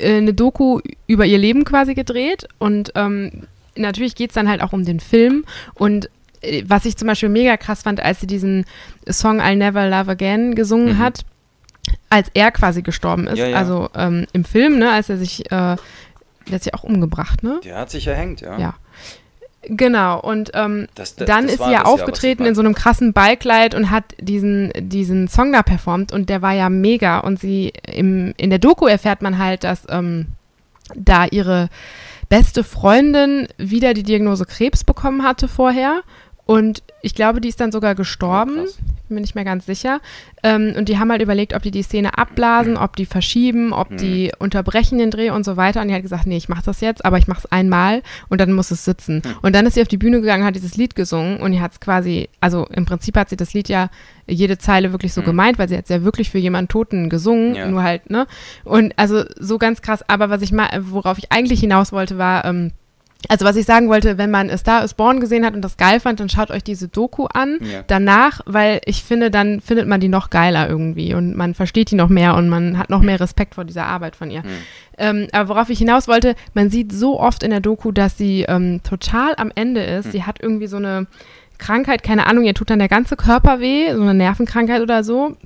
eine 0.00 0.34
Doku 0.34 0.80
über 1.06 1.26
ihr 1.26 1.38
Leben 1.38 1.64
quasi 1.64 1.94
gedreht 1.94 2.48
und 2.58 2.92
ähm, 2.94 3.46
natürlich 3.76 4.14
geht 4.14 4.30
es 4.30 4.34
dann 4.34 4.48
halt 4.48 4.62
auch 4.62 4.72
um 4.72 4.84
den 4.84 5.00
Film 5.00 5.44
und 5.74 6.10
äh, 6.40 6.64
was 6.66 6.84
ich 6.84 6.96
zum 6.96 7.08
Beispiel 7.08 7.28
mega 7.28 7.56
krass 7.56 7.82
fand, 7.82 8.00
als 8.00 8.20
sie 8.20 8.26
diesen 8.26 8.64
Song 9.08 9.40
I'll 9.40 9.56
Never 9.56 9.88
Love 9.88 10.12
Again 10.12 10.54
gesungen 10.54 10.94
mhm. 10.94 10.98
hat, 10.98 11.24
als 12.10 12.28
er 12.34 12.50
quasi 12.50 12.82
gestorben 12.82 13.26
ist. 13.26 13.38
Ja, 13.38 13.48
ja. 13.48 13.56
Also 13.56 13.88
ähm, 13.94 14.26
im 14.32 14.44
Film, 14.44 14.78
ne, 14.78 14.90
als 14.90 15.08
er 15.08 15.16
sich, 15.18 15.46
äh, 15.46 15.48
der 15.50 15.76
hat 16.52 16.62
sich 16.62 16.74
auch 16.74 16.84
umgebracht, 16.84 17.42
ne? 17.42 17.60
Der 17.64 17.76
hat 17.76 17.90
sich 17.90 18.06
erhängt, 18.06 18.40
ja. 18.40 18.58
Ja. 18.58 18.74
Genau, 19.62 20.20
und 20.20 20.52
ähm, 20.54 20.86
das, 20.94 21.16
das, 21.16 21.26
dann 21.26 21.44
das 21.44 21.54
ist 21.54 21.64
sie 21.64 21.72
ja 21.72 21.84
aufgetreten 21.84 22.42
Jahr, 22.42 22.50
in 22.50 22.54
so 22.54 22.60
einem 22.60 22.74
krassen 22.74 23.12
Ballkleid 23.12 23.74
und 23.74 23.90
hat 23.90 24.04
diesen, 24.20 24.72
diesen 24.78 25.26
Song 25.28 25.52
da 25.52 25.62
performt 25.62 26.12
und 26.12 26.28
der 26.28 26.42
war 26.42 26.52
ja 26.52 26.68
mega. 26.68 27.18
Und 27.18 27.40
sie 27.40 27.72
im, 27.86 28.32
in 28.36 28.50
der 28.50 28.60
Doku 28.60 28.86
erfährt 28.86 29.20
man 29.20 29.38
halt, 29.38 29.64
dass 29.64 29.82
ähm, 29.88 30.26
da 30.94 31.26
ihre 31.26 31.68
beste 32.28 32.62
Freundin 32.62 33.48
wieder 33.56 33.94
die 33.94 34.02
Diagnose 34.04 34.44
Krebs 34.44 34.84
bekommen 34.84 35.22
hatte 35.22 35.48
vorher. 35.48 36.02
Und 36.48 36.82
ich 37.02 37.14
glaube, 37.14 37.42
die 37.42 37.48
ist 37.50 37.60
dann 37.60 37.72
sogar 37.72 37.94
gestorben. 37.94 38.60
Oh, 38.60 38.82
bin 39.08 39.16
mir 39.16 39.20
nicht 39.20 39.34
mehr 39.34 39.44
ganz 39.44 39.66
sicher. 39.66 40.00
Ähm, 40.42 40.72
und 40.78 40.88
die 40.88 40.98
haben 40.98 41.10
halt 41.10 41.20
überlegt, 41.20 41.52
ob 41.52 41.62
die 41.62 41.70
die 41.70 41.82
Szene 41.82 42.16
abblasen, 42.16 42.78
ob 42.78 42.96
die 42.96 43.04
verschieben, 43.04 43.74
ob 43.74 43.94
die 43.98 44.28
mhm. 44.28 44.30
unterbrechen 44.38 44.96
den 44.96 45.10
Dreh 45.10 45.28
und 45.28 45.44
so 45.44 45.58
weiter. 45.58 45.82
Und 45.82 45.88
die 45.88 45.94
hat 45.94 46.00
gesagt, 46.00 46.26
nee, 46.26 46.38
ich 46.38 46.48
mache 46.48 46.62
das 46.64 46.80
jetzt, 46.80 47.04
aber 47.04 47.18
ich 47.18 47.28
mache 47.28 47.40
es 47.40 47.52
einmal 47.52 48.02
und 48.30 48.40
dann 48.40 48.54
muss 48.54 48.70
es 48.70 48.82
sitzen. 48.82 49.20
Mhm. 49.22 49.34
Und 49.42 49.54
dann 49.54 49.66
ist 49.66 49.74
sie 49.74 49.82
auf 49.82 49.88
die 49.88 49.98
Bühne 49.98 50.22
gegangen, 50.22 50.42
hat 50.42 50.56
dieses 50.56 50.78
Lied 50.78 50.94
gesungen 50.94 51.38
und 51.38 51.52
die 51.52 51.60
hat 51.60 51.72
es 51.72 51.80
quasi, 51.80 52.30
also 52.40 52.66
im 52.72 52.86
Prinzip 52.86 53.18
hat 53.18 53.28
sie 53.28 53.36
das 53.36 53.52
Lied 53.52 53.68
ja 53.68 53.90
jede 54.26 54.56
Zeile 54.56 54.92
wirklich 54.92 55.12
so 55.12 55.20
mhm. 55.20 55.26
gemeint, 55.26 55.58
weil 55.58 55.68
sie 55.68 55.76
hat 55.76 55.84
es 55.84 55.90
ja 55.90 56.02
wirklich 56.02 56.30
für 56.30 56.38
jemanden 56.38 56.68
Toten 56.68 57.10
gesungen, 57.10 57.56
ja. 57.56 57.68
nur 57.68 57.82
halt, 57.82 58.08
ne? 58.08 58.26
Und 58.64 58.94
also 58.96 59.22
so 59.38 59.58
ganz 59.58 59.82
krass. 59.82 60.02
Aber 60.08 60.30
was 60.30 60.40
ich 60.40 60.52
mal, 60.52 60.68
worauf 60.80 61.18
ich 61.18 61.30
eigentlich 61.30 61.60
hinaus 61.60 61.92
wollte, 61.92 62.16
war, 62.16 62.46
ähm, 62.46 62.72
also 63.26 63.44
was 63.44 63.56
ich 63.56 63.66
sagen 63.66 63.88
wollte, 63.88 64.16
wenn 64.16 64.30
man 64.30 64.56
Star 64.56 64.84
is 64.84 64.94
Born 64.94 65.18
gesehen 65.18 65.44
hat 65.44 65.54
und 65.54 65.62
das 65.62 65.76
geil 65.76 65.98
fand, 65.98 66.20
dann 66.20 66.28
schaut 66.28 66.52
euch 66.52 66.62
diese 66.62 66.86
Doku 66.86 67.26
an 67.26 67.58
ja. 67.60 67.82
danach, 67.86 68.40
weil 68.46 68.80
ich 68.84 69.02
finde, 69.02 69.32
dann 69.32 69.60
findet 69.60 69.88
man 69.88 70.00
die 70.00 70.08
noch 70.08 70.30
geiler 70.30 70.68
irgendwie 70.68 71.14
und 71.14 71.36
man 71.36 71.54
versteht 71.54 71.90
die 71.90 71.96
noch 71.96 72.08
mehr 72.08 72.36
und 72.36 72.48
man 72.48 72.78
hat 72.78 72.90
noch 72.90 73.02
mehr 73.02 73.18
Respekt 73.18 73.56
vor 73.56 73.64
dieser 73.64 73.86
Arbeit 73.86 74.14
von 74.14 74.30
ihr. 74.30 74.42
Mhm. 74.42 74.48
Ähm, 74.98 75.28
aber 75.32 75.48
worauf 75.48 75.68
ich 75.68 75.78
hinaus 75.78 76.06
wollte, 76.06 76.36
man 76.54 76.70
sieht 76.70 76.92
so 76.92 77.18
oft 77.18 77.42
in 77.42 77.50
der 77.50 77.60
Doku, 77.60 77.90
dass 77.90 78.16
sie 78.16 78.42
ähm, 78.42 78.82
total 78.84 79.34
am 79.36 79.50
Ende 79.52 79.82
ist. 79.82 80.06
Mhm. 80.06 80.10
Sie 80.12 80.22
hat 80.24 80.40
irgendwie 80.40 80.68
so 80.68 80.76
eine 80.76 81.08
Krankheit, 81.58 82.04
keine 82.04 82.26
Ahnung, 82.26 82.44
ihr 82.44 82.54
tut 82.54 82.70
dann 82.70 82.78
der 82.78 82.88
ganze 82.88 83.16
Körper 83.16 83.58
weh, 83.58 83.92
so 83.92 84.02
eine 84.02 84.14
Nervenkrankheit 84.14 84.80
oder 84.80 85.02
so. 85.02 85.36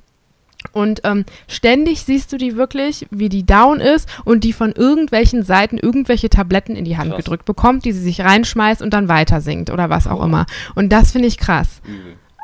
Und 0.71 1.01
ähm, 1.03 1.25
ständig 1.47 2.03
siehst 2.03 2.31
du 2.31 2.37
die 2.37 2.55
wirklich, 2.55 3.05
wie 3.11 3.29
die 3.29 3.45
down 3.45 3.79
ist 3.79 4.07
und 4.25 4.43
die 4.43 4.53
von 4.53 4.71
irgendwelchen 4.71 5.43
Seiten 5.43 5.77
irgendwelche 5.77 6.29
Tabletten 6.29 6.75
in 6.75 6.85
die 6.85 6.97
Hand 6.97 7.11
krass. 7.11 7.17
gedrückt 7.17 7.45
bekommt, 7.45 7.85
die 7.85 7.91
sie 7.91 8.01
sich 8.01 8.21
reinschmeißt 8.21 8.81
und 8.81 8.93
dann 8.93 9.07
weiter 9.07 9.41
singt 9.41 9.69
oder 9.69 9.89
was 9.89 10.07
auch 10.07 10.21
oh. 10.21 10.25
immer. 10.25 10.45
Und 10.75 10.89
das 10.89 11.11
finde 11.11 11.27
ich 11.27 11.37
krass. 11.37 11.81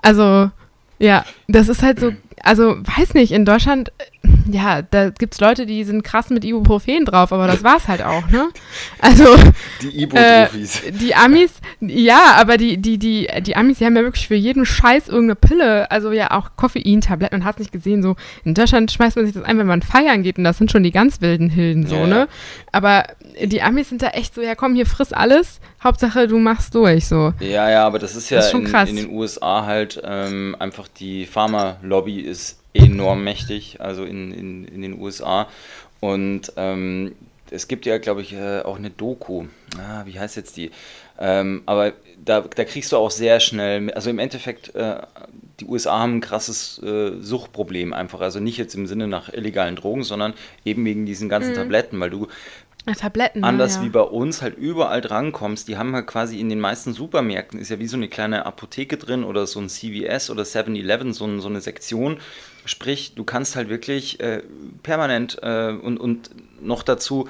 Also, 0.02 0.52
ja, 1.00 1.26
das 1.48 1.70
ist 1.70 1.82
halt 1.82 2.00
so 2.00 2.12
also 2.44 2.78
weiß 2.80 3.14
nicht, 3.16 3.32
in 3.32 3.46
Deutschland, 3.46 3.92
ja, 4.52 4.82
da 4.82 5.10
gibt 5.10 5.34
es 5.34 5.40
Leute, 5.40 5.66
die 5.66 5.84
sind 5.84 6.04
krass 6.04 6.30
mit 6.30 6.44
Ibuprofen 6.44 7.06
drauf, 7.06 7.34
aber 7.34 7.48
das 7.48 7.64
war's 7.64 7.88
halt 7.88 8.04
auch, 8.04 8.28
ne? 8.30 8.50
Also. 9.00 9.26
Die 9.82 10.04
Ibuprofis. 10.04 10.84
Äh, 10.84 10.92
die 10.92 11.16
Amis, 11.16 11.52
ja, 11.80 12.36
aber 12.36 12.58
die, 12.58 12.78
die, 12.78 12.98
die, 12.98 13.28
die 13.42 13.56
Amis, 13.56 13.80
die 13.80 13.86
haben 13.86 13.96
ja 13.96 14.04
wirklich 14.04 14.28
für 14.28 14.36
jeden 14.36 14.66
Scheiß 14.66 15.08
irgendeine 15.08 15.36
Pille, 15.36 15.90
also 15.90 16.12
ja 16.12 16.32
auch 16.32 16.52
Koffeintabletten, 16.56 17.40
man 17.40 17.46
hat 17.46 17.56
es 17.56 17.60
nicht 17.60 17.72
gesehen, 17.72 18.04
so 18.04 18.16
in 18.44 18.54
Deutschland 18.54 18.92
schmeißt 18.92 19.16
man 19.16 19.26
sich 19.26 19.34
das 19.34 19.44
ein, 19.44 19.58
wenn 19.58 19.68
man 19.68 19.82
feiern 19.82 20.24
geht 20.24 20.38
und 20.38 20.44
das 20.44 20.58
sind 20.58 20.72
schon 20.72 20.84
die 20.84 20.92
ganz 20.92 21.22
wilden 21.22 21.50
Hilden, 21.50 21.88
so, 21.88 21.96
ja, 21.96 22.08
ne? 22.08 22.28
Aber 22.72 23.06
die 23.42 23.62
Amis 23.62 23.90
sind 23.90 24.02
da 24.02 24.10
echt 24.10 24.36
so, 24.36 24.42
ja 24.42 24.56
komm, 24.56 24.76
hier 24.76 24.86
friss 24.86 25.14
alles, 25.14 25.60
Hauptsache 25.84 26.28
du 26.28 26.38
machst 26.38 26.76
durch, 26.76 27.08
so. 27.08 27.34
Ja, 27.40 27.70
ja, 27.70 27.86
aber 27.86 28.00
das 28.00 28.16
ist 28.16 28.30
ja 28.30 28.38
das 28.38 28.54
ist 28.54 28.54
in, 28.54 28.66
in, 28.66 28.96
den 28.96 29.12
USA 29.12 29.66
halt 29.66 30.02
ähm, 30.04 30.56
einfach 30.60 30.88
die 30.88 31.26
Pharma-Lobby 31.26 32.20
ist 32.30 32.60
enorm 32.74 33.24
mächtig, 33.24 33.82
also 33.82 34.04
in, 34.04 34.32
in, 34.32 34.66
in 34.66 34.82
den 34.82 35.02
USA. 35.02 35.48
Und 36.00 36.54
ähm, 36.56 37.16
es 37.52 37.68
gibt 37.68 37.86
ja, 37.86 37.98
glaube 37.98 38.22
ich, 38.22 38.34
äh, 38.34 38.62
auch 38.62 38.78
eine 38.78 38.90
Doku. 38.90 39.46
Ah, 39.78 40.04
wie 40.06 40.20
heißt 40.20 40.36
jetzt 40.36 40.58
die? 40.58 40.72
Ähm, 41.20 41.64
aber 41.66 41.94
da, 42.24 42.42
da 42.42 42.64
kriegst 42.64 42.92
du 42.92 42.98
auch 42.98 43.12
sehr 43.12 43.40
schnell, 43.40 43.92
also 43.92 44.10
im 44.10 44.20
Endeffekt, 44.20 44.74
äh, 44.76 45.02
die 45.60 45.66
USA 45.66 46.00
haben 46.00 46.18
ein 46.18 46.22
krasses 46.22 46.82
äh, 46.82 47.12
Suchtproblem 47.20 47.94
einfach. 47.94 48.22
Also 48.22 48.40
nicht 48.40 48.58
jetzt 48.58 48.76
im 48.76 48.88
Sinne 48.88 49.08
nach 49.08 49.34
illegalen 49.34 49.76
Drogen, 49.76 50.04
sondern 50.04 50.34
eben 50.64 50.86
wegen 50.86 51.06
diesen 51.06 51.28
ganzen 51.28 51.52
mhm. 51.52 51.56
Tabletten, 51.56 52.00
weil 52.00 52.10
du 52.10 52.28
Tabletten. 52.86 53.42
Ne? 53.42 53.48
Anders 53.48 53.78
ja. 53.78 53.84
wie 53.84 53.90
bei 53.90 54.02
uns 54.02 54.42
halt 54.42 54.58
überall 54.58 55.02
drankommst. 55.02 55.68
Die 55.68 55.78
haben 55.78 55.94
halt 55.94 56.08
quasi 56.08 56.40
in 56.40 56.50
den 56.50 56.60
meisten 56.60 56.94
Supermärkten, 56.94 57.60
ist 57.60 57.70
ja 57.70 57.80
wie 57.80 57.88
so 57.88 57.98
eine 57.98 58.08
kleine 58.08 58.46
Apotheke 58.46 58.98
drin 58.98 59.24
oder 59.24 59.46
so 59.48 59.60
ein 59.60 59.70
CVS 59.70 60.30
oder 60.30 60.44
7-Eleven, 60.44 61.14
so, 61.14 61.40
so 61.40 61.48
eine 61.48 61.62
Sektion. 61.62 62.18
Sprich, 62.66 63.14
du 63.16 63.24
kannst 63.24 63.56
halt 63.56 63.70
wirklich 63.70 64.20
äh, 64.20 64.44
permanent 64.84 65.38
äh, 65.42 65.72
und, 65.72 65.98
und 65.98 66.32
noch 66.62 66.84
dazu 66.84 67.28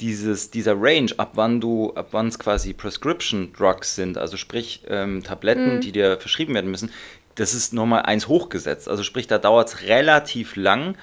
dieses, 0.00 0.50
dieser 0.50 0.74
Range, 0.80 1.10
ab 1.18 1.32
wann 1.34 1.60
du, 1.60 1.92
ab 1.94 2.08
wann 2.12 2.28
es 2.28 2.38
quasi 2.38 2.72
Prescription 2.72 3.52
Drugs 3.52 3.94
sind, 3.94 4.16
also 4.16 4.36
sprich 4.36 4.82
ähm, 4.88 5.22
Tabletten, 5.22 5.76
mhm. 5.76 5.80
die 5.80 5.92
dir 5.92 6.18
verschrieben 6.18 6.54
werden 6.54 6.70
müssen, 6.70 6.90
das 7.34 7.54
ist 7.54 7.72
nochmal 7.72 8.02
eins 8.02 8.28
hochgesetzt. 8.28 8.88
Also 8.88 9.02
sprich, 9.02 9.26
da 9.26 9.38
dauert 9.38 9.68
es 9.68 9.82
relativ 9.82 10.56
lang, 10.56 10.96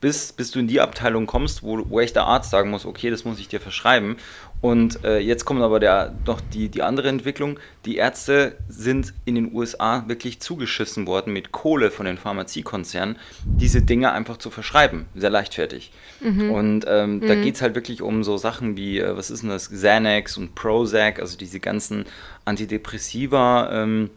bis, 0.00 0.32
bis 0.32 0.50
du 0.50 0.60
in 0.60 0.66
die 0.66 0.80
Abteilung 0.80 1.26
kommst, 1.26 1.62
wo, 1.62 1.84
wo 1.88 2.00
echt 2.00 2.16
der 2.16 2.24
Arzt 2.24 2.50
sagen 2.50 2.70
muss, 2.70 2.86
okay, 2.86 3.10
das 3.10 3.24
muss 3.24 3.38
ich 3.38 3.48
dir 3.48 3.60
verschreiben. 3.60 4.16
Und 4.60 5.04
äh, 5.04 5.18
jetzt 5.18 5.46
kommt 5.46 5.62
aber 5.62 5.80
der, 5.80 6.14
noch 6.26 6.40
die, 6.40 6.68
die 6.68 6.82
andere 6.82 7.08
Entwicklung. 7.08 7.58
Die 7.86 7.96
Ärzte 7.96 8.58
sind 8.68 9.14
in 9.24 9.34
den 9.34 9.54
USA 9.54 10.04
wirklich 10.06 10.40
zugeschissen 10.40 11.06
worden 11.06 11.32
mit 11.32 11.50
Kohle 11.50 11.90
von 11.90 12.04
den 12.04 12.18
Pharmaziekonzernen, 12.18 13.16
diese 13.44 13.80
Dinge 13.80 14.12
einfach 14.12 14.36
zu 14.36 14.50
verschreiben. 14.50 15.06
Sehr 15.14 15.30
leichtfertig. 15.30 15.92
Mhm. 16.20 16.50
Und 16.50 16.84
ähm, 16.88 17.20
mhm. 17.20 17.26
da 17.26 17.34
geht 17.36 17.54
es 17.54 17.62
halt 17.62 17.74
wirklich 17.74 18.02
um 18.02 18.22
so 18.22 18.36
Sachen 18.36 18.76
wie, 18.76 18.98
äh, 18.98 19.16
was 19.16 19.30
ist 19.30 19.42
denn 19.42 19.50
das, 19.50 19.70
Xanax 19.70 20.36
und 20.36 20.54
Prozac, 20.54 21.20
also 21.20 21.38
diese 21.38 21.60
ganzen 21.60 22.04
Antidepressiva. 22.44 23.70
Ähm, 23.72 24.10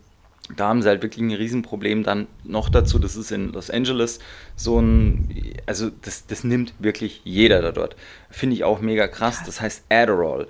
da 0.55 0.67
haben 0.67 0.81
sie 0.81 0.89
halt 0.89 1.01
wirklich 1.01 1.23
ein 1.23 1.31
Riesenproblem. 1.31 2.03
Dann 2.03 2.27
noch 2.43 2.69
dazu, 2.69 2.99
das 2.99 3.15
ist 3.15 3.31
in 3.31 3.53
Los 3.53 3.69
Angeles 3.69 4.19
so 4.55 4.79
ein, 4.79 5.55
also 5.65 5.89
das, 6.01 6.27
das 6.27 6.43
nimmt 6.43 6.73
wirklich 6.79 7.21
jeder 7.23 7.61
da 7.61 7.71
dort. 7.71 7.95
Finde 8.29 8.55
ich 8.55 8.63
auch 8.63 8.81
mega 8.81 9.07
krass. 9.07 9.41
Das 9.45 9.61
heißt 9.61 9.85
Adderall. 9.89 10.47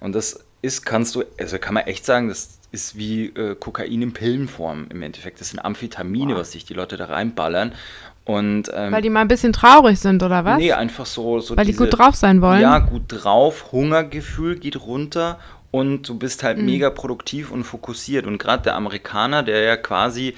Und 0.00 0.14
das 0.14 0.44
ist, 0.62 0.84
kannst 0.84 1.14
du, 1.14 1.24
also 1.38 1.58
kann 1.58 1.74
man 1.74 1.84
echt 1.84 2.04
sagen, 2.04 2.28
das 2.28 2.58
ist 2.72 2.96
wie 2.96 3.26
äh, 3.26 3.54
Kokain 3.54 4.02
in 4.02 4.12
Pillenform 4.12 4.86
im 4.90 5.02
Endeffekt. 5.02 5.40
Das 5.40 5.50
sind 5.50 5.60
Amphetamine, 5.60 6.32
wow. 6.32 6.40
was 6.40 6.52
sich 6.52 6.64
die 6.64 6.74
Leute 6.74 6.96
da 6.96 7.06
reinballern. 7.06 7.72
Und, 8.24 8.72
ähm, 8.74 8.90
Weil 8.92 9.02
die 9.02 9.10
mal 9.10 9.20
ein 9.20 9.28
bisschen 9.28 9.52
traurig 9.52 10.00
sind, 10.00 10.20
oder 10.24 10.44
was? 10.44 10.58
Nee, 10.58 10.72
einfach 10.72 11.06
so. 11.06 11.38
so 11.38 11.56
Weil 11.56 11.64
diese, 11.64 11.78
die 11.78 11.84
gut 11.84 11.96
drauf 11.96 12.16
sein 12.16 12.42
wollen? 12.42 12.60
Ja, 12.60 12.80
gut 12.80 13.04
drauf. 13.06 13.70
Hungergefühl 13.70 14.58
geht 14.58 14.80
runter 14.80 15.38
und 15.76 16.08
du 16.08 16.18
bist 16.18 16.42
halt 16.42 16.56
mhm. 16.56 16.64
mega 16.64 16.88
produktiv 16.88 17.50
und 17.50 17.64
fokussiert. 17.64 18.26
Und 18.26 18.38
gerade 18.38 18.62
der 18.62 18.76
Amerikaner, 18.76 19.42
der 19.42 19.60
ja 19.60 19.76
quasi, 19.76 20.34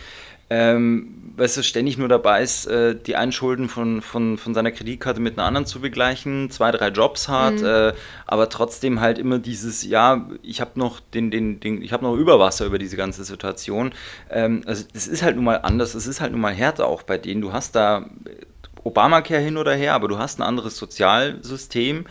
ähm, 0.51 1.33
weißt 1.37 1.59
du, 1.59 1.63
ständig 1.63 1.97
nur 1.97 2.09
dabei 2.09 2.43
ist, 2.43 2.67
äh, 2.67 2.97
die 2.97 3.15
Einschulden 3.15 3.69
von, 3.69 4.03
von, 4.03 4.37
von 4.37 4.53
seiner 4.53 4.73
Kreditkarte 4.73 5.21
mit 5.21 5.39
einer 5.39 5.47
anderen 5.47 5.65
zu 5.65 5.81
begleichen, 5.81 6.51
zwei, 6.51 6.73
drei 6.73 6.89
Jobs 6.89 7.29
hat, 7.29 7.55
mhm. 7.55 7.67
äh, 7.67 7.93
aber 8.27 8.49
trotzdem 8.49 9.01
halt 9.01 9.17
immer 9.17 9.39
dieses, 9.39 9.85
ja, 9.85 10.29
ich 10.43 10.61
habe 10.61 10.73
noch 10.75 10.99
den, 10.99 11.31
den, 11.31 11.61
den, 11.61 11.83
ich 11.83 11.93
habe 11.93 12.05
noch 12.05 12.17
Überwasser 12.17 12.67
über 12.67 12.81
diese 12.81 12.97
ganze 12.97 13.23
Situation. 13.23 13.93
Ähm, 14.31 14.63
also 14.67 14.87
es 14.93 15.07
ist 15.07 15.23
halt 15.23 15.37
nun 15.37 15.45
mal 15.45 15.61
anders, 15.63 15.95
es 15.95 16.09
ist 16.09 16.21
halt 16.21 16.33
nun 16.33 16.41
mal 16.41 16.53
härter 16.53 16.89
auch 16.89 17.05
bei 17.05 17.17
denen. 17.17 17.43
Du 17.43 17.53
hast 17.53 17.77
da 17.77 18.07
Obamacare 18.83 19.41
hin 19.41 19.57
oder 19.57 19.77
her, 19.77 19.95
aber 19.95 20.09
du 20.09 20.19
hast 20.19 20.41
ein 20.41 20.43
anderes 20.43 20.77
Sozialsystem 20.77 22.07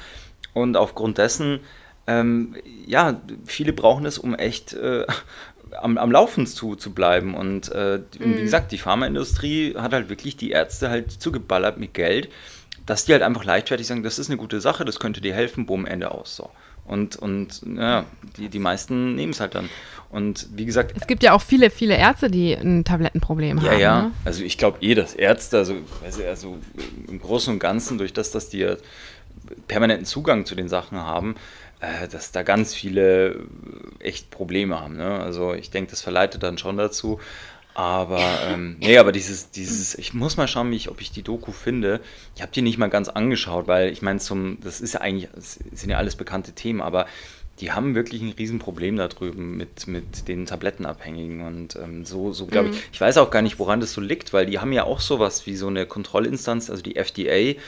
und 0.53 0.77
aufgrund 0.77 1.17
dessen 1.17 1.59
ähm, 2.07 2.55
ja, 2.85 3.21
viele 3.45 3.73
brauchen 3.73 4.05
es, 4.05 4.17
um 4.17 4.33
echt 4.33 4.73
äh, 4.73 5.05
am, 5.81 5.97
am 5.97 6.11
Laufen 6.11 6.47
zu, 6.47 6.75
zu 6.75 6.93
bleiben. 6.93 7.35
Und, 7.35 7.69
äh, 7.71 7.99
mhm. 8.19 8.37
wie 8.37 8.41
gesagt, 8.41 8.71
die 8.71 8.77
Pharmaindustrie 8.77 9.75
hat 9.75 9.93
halt 9.93 10.09
wirklich 10.09 10.37
die 10.37 10.51
Ärzte 10.51 10.89
halt 10.89 11.11
zugeballert 11.11 11.77
mit 11.77 11.93
Geld, 11.93 12.29
dass 12.85 13.05
die 13.05 13.11
halt 13.11 13.21
einfach 13.21 13.43
leichtfertig 13.43 13.85
sagen, 13.85 14.03
das 14.03 14.17
ist 14.17 14.29
eine 14.29 14.37
gute 14.37 14.61
Sache, 14.61 14.85
das 14.85 14.99
könnte 14.99 15.19
dir 15.19 15.33
helfen, 15.33 15.65
bumm, 15.65 15.85
Ende 15.85 16.11
aus. 16.11 16.37
So. 16.37 16.49
Und, 16.85 17.17
und 17.17 17.61
ja, 17.77 18.05
die, 18.37 18.47
die 18.47 18.59
meisten 18.59 19.15
nehmen 19.15 19.33
es 19.33 19.41
halt 19.41 19.55
dann. 19.55 19.69
Und 20.09 20.47
wie 20.53 20.65
gesagt. 20.65 20.93
Es 20.95 21.05
gibt 21.05 21.21
ja 21.21 21.33
auch 21.33 21.41
viele, 21.41 21.69
viele 21.69 21.97
Ärzte, 21.97 22.31
die 22.31 22.53
ein 22.53 22.85
Tablettenproblem 22.85 23.57
ja, 23.57 23.63
haben. 23.63 23.73
Ja, 23.73 23.79
ja. 23.79 24.01
Ne? 24.03 24.11
Also 24.23 24.41
ich 24.43 24.57
glaube 24.57 24.77
eh, 24.79 24.95
dass 24.95 25.13
Ärzte, 25.13 25.57
also, 25.57 25.75
also 26.25 26.57
im 27.09 27.19
Großen 27.19 27.53
und 27.53 27.59
Ganzen, 27.59 27.97
durch 27.97 28.13
das, 28.13 28.31
dass 28.31 28.47
die 28.47 28.65
permanenten 29.67 30.05
Zugang 30.05 30.45
zu 30.45 30.55
den 30.55 30.69
Sachen 30.69 30.97
haben, 30.97 31.35
äh, 31.79 32.07
dass 32.07 32.31
da 32.31 32.43
ganz 32.43 32.73
viele 32.73 33.29
äh, 33.29 33.37
echt 33.99 34.31
Probleme 34.31 34.79
haben. 34.79 34.97
Ne? 34.97 35.19
Also 35.19 35.53
ich 35.53 35.69
denke, 35.69 35.91
das 35.91 36.01
verleitet 36.01 36.43
dann 36.43 36.57
schon 36.57 36.77
dazu. 36.77 37.19
Aber 37.73 38.23
ähm, 38.47 38.77
nee, 38.79 38.97
aber 38.97 39.11
dieses, 39.11 39.51
dieses, 39.51 39.93
ich 39.95 40.15
muss 40.15 40.37
mal 40.37 40.47
schauen, 40.47 40.73
ich, 40.73 40.89
ob 40.89 40.99
ich 41.01 41.11
die 41.11 41.21
Doku 41.21 41.51
finde. 41.51 41.99
Ich 42.35 42.41
habe 42.41 42.51
die 42.51 42.63
nicht 42.63 42.79
mal 42.79 42.89
ganz 42.89 43.09
angeschaut, 43.09 43.67
weil 43.67 43.91
ich 43.91 44.01
meine, 44.01 44.19
zum, 44.19 44.57
das 44.61 44.81
ist 44.81 44.95
ja 44.95 45.01
eigentlich, 45.01 45.29
sind 45.35 45.91
ja 45.91 45.97
alles 45.97 46.15
bekannte 46.15 46.53
Themen, 46.53 46.81
aber 46.81 47.05
die 47.59 47.71
haben 47.71 47.95
wirklich 47.95 48.21
ein 48.21 48.31
Riesenproblem 48.31 48.97
da 48.97 49.07
drüben 49.07 49.57
mit, 49.57 49.87
mit 49.87 50.27
den 50.27 50.47
Tablettenabhängigen. 50.47 51.41
Und 51.41 51.75
ähm, 51.75 52.05
so, 52.05 52.33
so 52.33 52.47
glaube 52.47 52.69
ich, 52.69 52.75
mhm. 52.75 52.81
ich 52.91 53.01
weiß 53.01 53.17
auch 53.17 53.31
gar 53.31 53.43
nicht, 53.43 53.59
woran 53.59 53.79
das 53.79 53.93
so 53.93 54.01
liegt, 54.01 54.33
weil 54.33 54.47
die 54.47 54.57
haben 54.59 54.71
ja 54.71 54.83
auch 54.83 54.99
sowas 54.99 55.45
wie 55.45 55.55
so 55.55 55.67
eine 55.67 55.85
Kontrollinstanz, 55.85 56.71
also 56.71 56.81
die 56.81 56.95
FDA, 56.95 57.59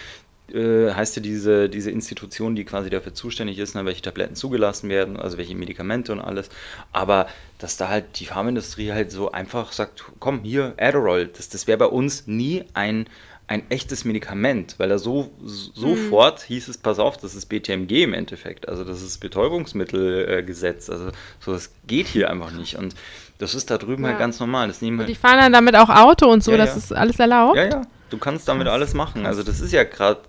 äh, 0.54 0.94
heißt 0.94 1.16
ja 1.16 1.22
diese, 1.22 1.70
diese 1.70 1.92
Institution, 1.92 2.56
die 2.56 2.66
quasi 2.66 2.90
dafür 2.90 3.14
zuständig 3.14 3.60
ist, 3.60 3.76
ne, 3.76 3.86
welche 3.86 4.02
Tabletten 4.02 4.36
zugelassen 4.36 4.90
werden, 4.90 5.18
also 5.18 5.38
welche 5.38 5.56
Medikamente 5.56 6.12
und 6.12 6.20
alles. 6.20 6.50
Aber 6.92 7.28
dass 7.58 7.78
da 7.78 7.90
halt 7.90 8.20
die 8.20 8.26
Pharmaindustrie 8.26 8.92
halt 8.92 9.12
so 9.12 9.32
einfach 9.32 9.72
sagt, 9.72 10.04
komm, 10.20 10.44
hier, 10.44 10.74
Adderall, 10.78 11.28
das, 11.28 11.50
das 11.50 11.68
wäre 11.68 11.78
bei 11.78 11.86
uns 11.86 12.28
nie 12.28 12.64
ein, 12.74 13.08
ein 13.48 13.64
echtes 13.70 14.06
Medikament, 14.06 14.76
weil 14.78 14.92
er 14.92 15.00
so 15.00 15.32
sofort 15.42 16.42
mhm. 16.44 16.54
hieß 16.54 16.68
es, 16.68 16.78
pass 16.78 17.00
auf, 17.00 17.18
das 17.18 17.34
ist 17.34 17.48
BTMG 17.48 18.04
im 18.04 18.14
Endeffekt, 18.14 18.70
also 18.70 18.84
das 18.84 19.02
ist 19.02 19.18
Betäubungsmittelgesetz, 19.18 20.90
also 20.90 21.12
so 21.40 21.54
das 21.54 21.72
geht 21.88 22.08
hier 22.08 22.30
einfach 22.30 22.52
nicht 22.52 22.76
und 22.76 22.94
das 23.40 23.56
ist 23.56 23.72
da 23.72 23.78
drüben 23.78 24.04
halt 24.04 24.04
ja. 24.04 24.08
halt 24.10 24.20
ganz 24.20 24.40
normal. 24.40 24.68
Das 24.68 24.82
nehmen 24.82 24.98
und 24.98 25.06
halt 25.06 25.10
die 25.10 25.16
fahren 25.16 25.40
dann 25.40 25.54
damit 25.54 25.76
auch 25.76 25.90
Auto 25.90 26.32
und 26.32 26.44
so, 26.44 26.52
ja, 26.52 26.58
das 26.58 26.72
ja. 26.72 26.78
ist 26.78 26.94
alles 26.94 27.20
erlaubt? 27.20 27.58
Ja, 27.58 27.66
ja, 27.66 27.82
Du 28.10 28.18
kannst 28.18 28.48
damit 28.48 28.66
Krass. 28.66 28.74
alles 28.74 28.94
machen. 28.94 29.26
Also 29.26 29.44
das 29.44 29.60
ist 29.62 29.72
ja 29.72 29.84
gerade 29.84 30.20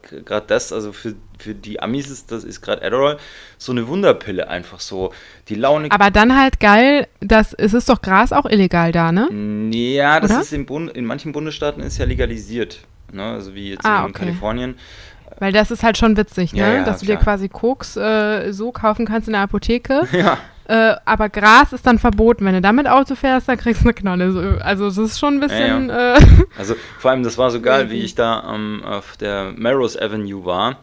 das, 0.46 0.73
also 0.73 0.92
für, 0.92 1.14
für 1.38 1.55
die 1.55 1.81
Amis 1.81 2.11
ist 2.11 2.31
das 2.31 2.44
ist 2.44 2.61
gerade 2.61 2.83
Adderall 2.83 3.16
so 3.59 3.73
eine 3.73 3.88
Wunderpille 3.88 4.49
einfach 4.49 4.81
so. 4.81 5.12
Die 5.49 5.55
Laune. 5.55 5.90
Aber 5.90 6.11
dann 6.11 6.38
halt 6.38 6.61
geil, 6.61 7.09
dass 7.20 7.55
es 7.55 7.73
ist 7.73 7.88
doch 7.88 8.03
Gras 8.03 8.33
auch 8.33 8.44
illegal 8.44 8.92
da, 8.92 9.12
ne? 9.12 9.29
Ja, 9.73 10.20
das 10.20 10.31
Oder? 10.31 10.40
ist 10.42 10.53
in, 10.53 10.66
Bund, 10.66 10.90
in 10.90 11.07
manchen 11.07 11.33
Bundesstaaten 11.33 11.83
ist 11.83 11.99
ja 11.99 12.05
legalisiert. 12.05 12.81
Ne? 13.12 13.25
Also 13.25 13.55
wie 13.55 13.70
jetzt 13.70 13.85
ah, 13.85 14.01
in 14.01 14.11
okay. 14.11 14.25
Kalifornien. 14.27 14.77
Weil 15.38 15.53
das 15.53 15.70
ist 15.70 15.83
halt 15.83 15.96
schon 15.96 16.16
witzig, 16.16 16.53
ne? 16.53 16.61
Ja, 16.61 16.75
ja, 16.75 16.85
dass 16.85 17.01
du 17.01 17.07
dir 17.07 17.16
quasi 17.16 17.49
Koks 17.49 17.96
äh, 17.96 18.53
so 18.53 18.73
kaufen 18.73 19.07
kannst 19.07 19.27
in 19.29 19.33
der 19.33 19.42
Apotheke. 19.42 20.07
Ja. 20.12 20.38
Äh, 20.70 20.94
aber 21.04 21.28
Gras 21.28 21.72
ist 21.72 21.85
dann 21.85 21.98
verboten. 21.98 22.44
Wenn 22.44 22.54
du 22.54 22.61
damit 22.61 22.87
Auto 22.87 23.16
fährst, 23.16 23.48
dann 23.48 23.59
kriegst 23.59 23.83
du 23.83 23.87
eine 23.87 23.94
Knolle. 23.94 24.61
Also 24.62 24.85
das 24.87 24.98
ist 24.98 25.18
schon 25.18 25.35
ein 25.35 25.40
bisschen. 25.40 25.88
Ja, 25.88 26.14
ja. 26.14 26.16
Äh 26.16 26.20
also 26.59 26.76
vor 27.00 27.11
allem, 27.11 27.24
das 27.24 27.37
war 27.38 27.50
so 27.50 27.61
geil, 27.61 27.90
wie 27.90 27.98
ich 27.98 28.14
da 28.14 28.54
ähm, 28.54 28.85
auf 28.85 29.16
der 29.16 29.52
Melrose 29.56 30.00
Avenue 30.00 30.44
war. 30.44 30.76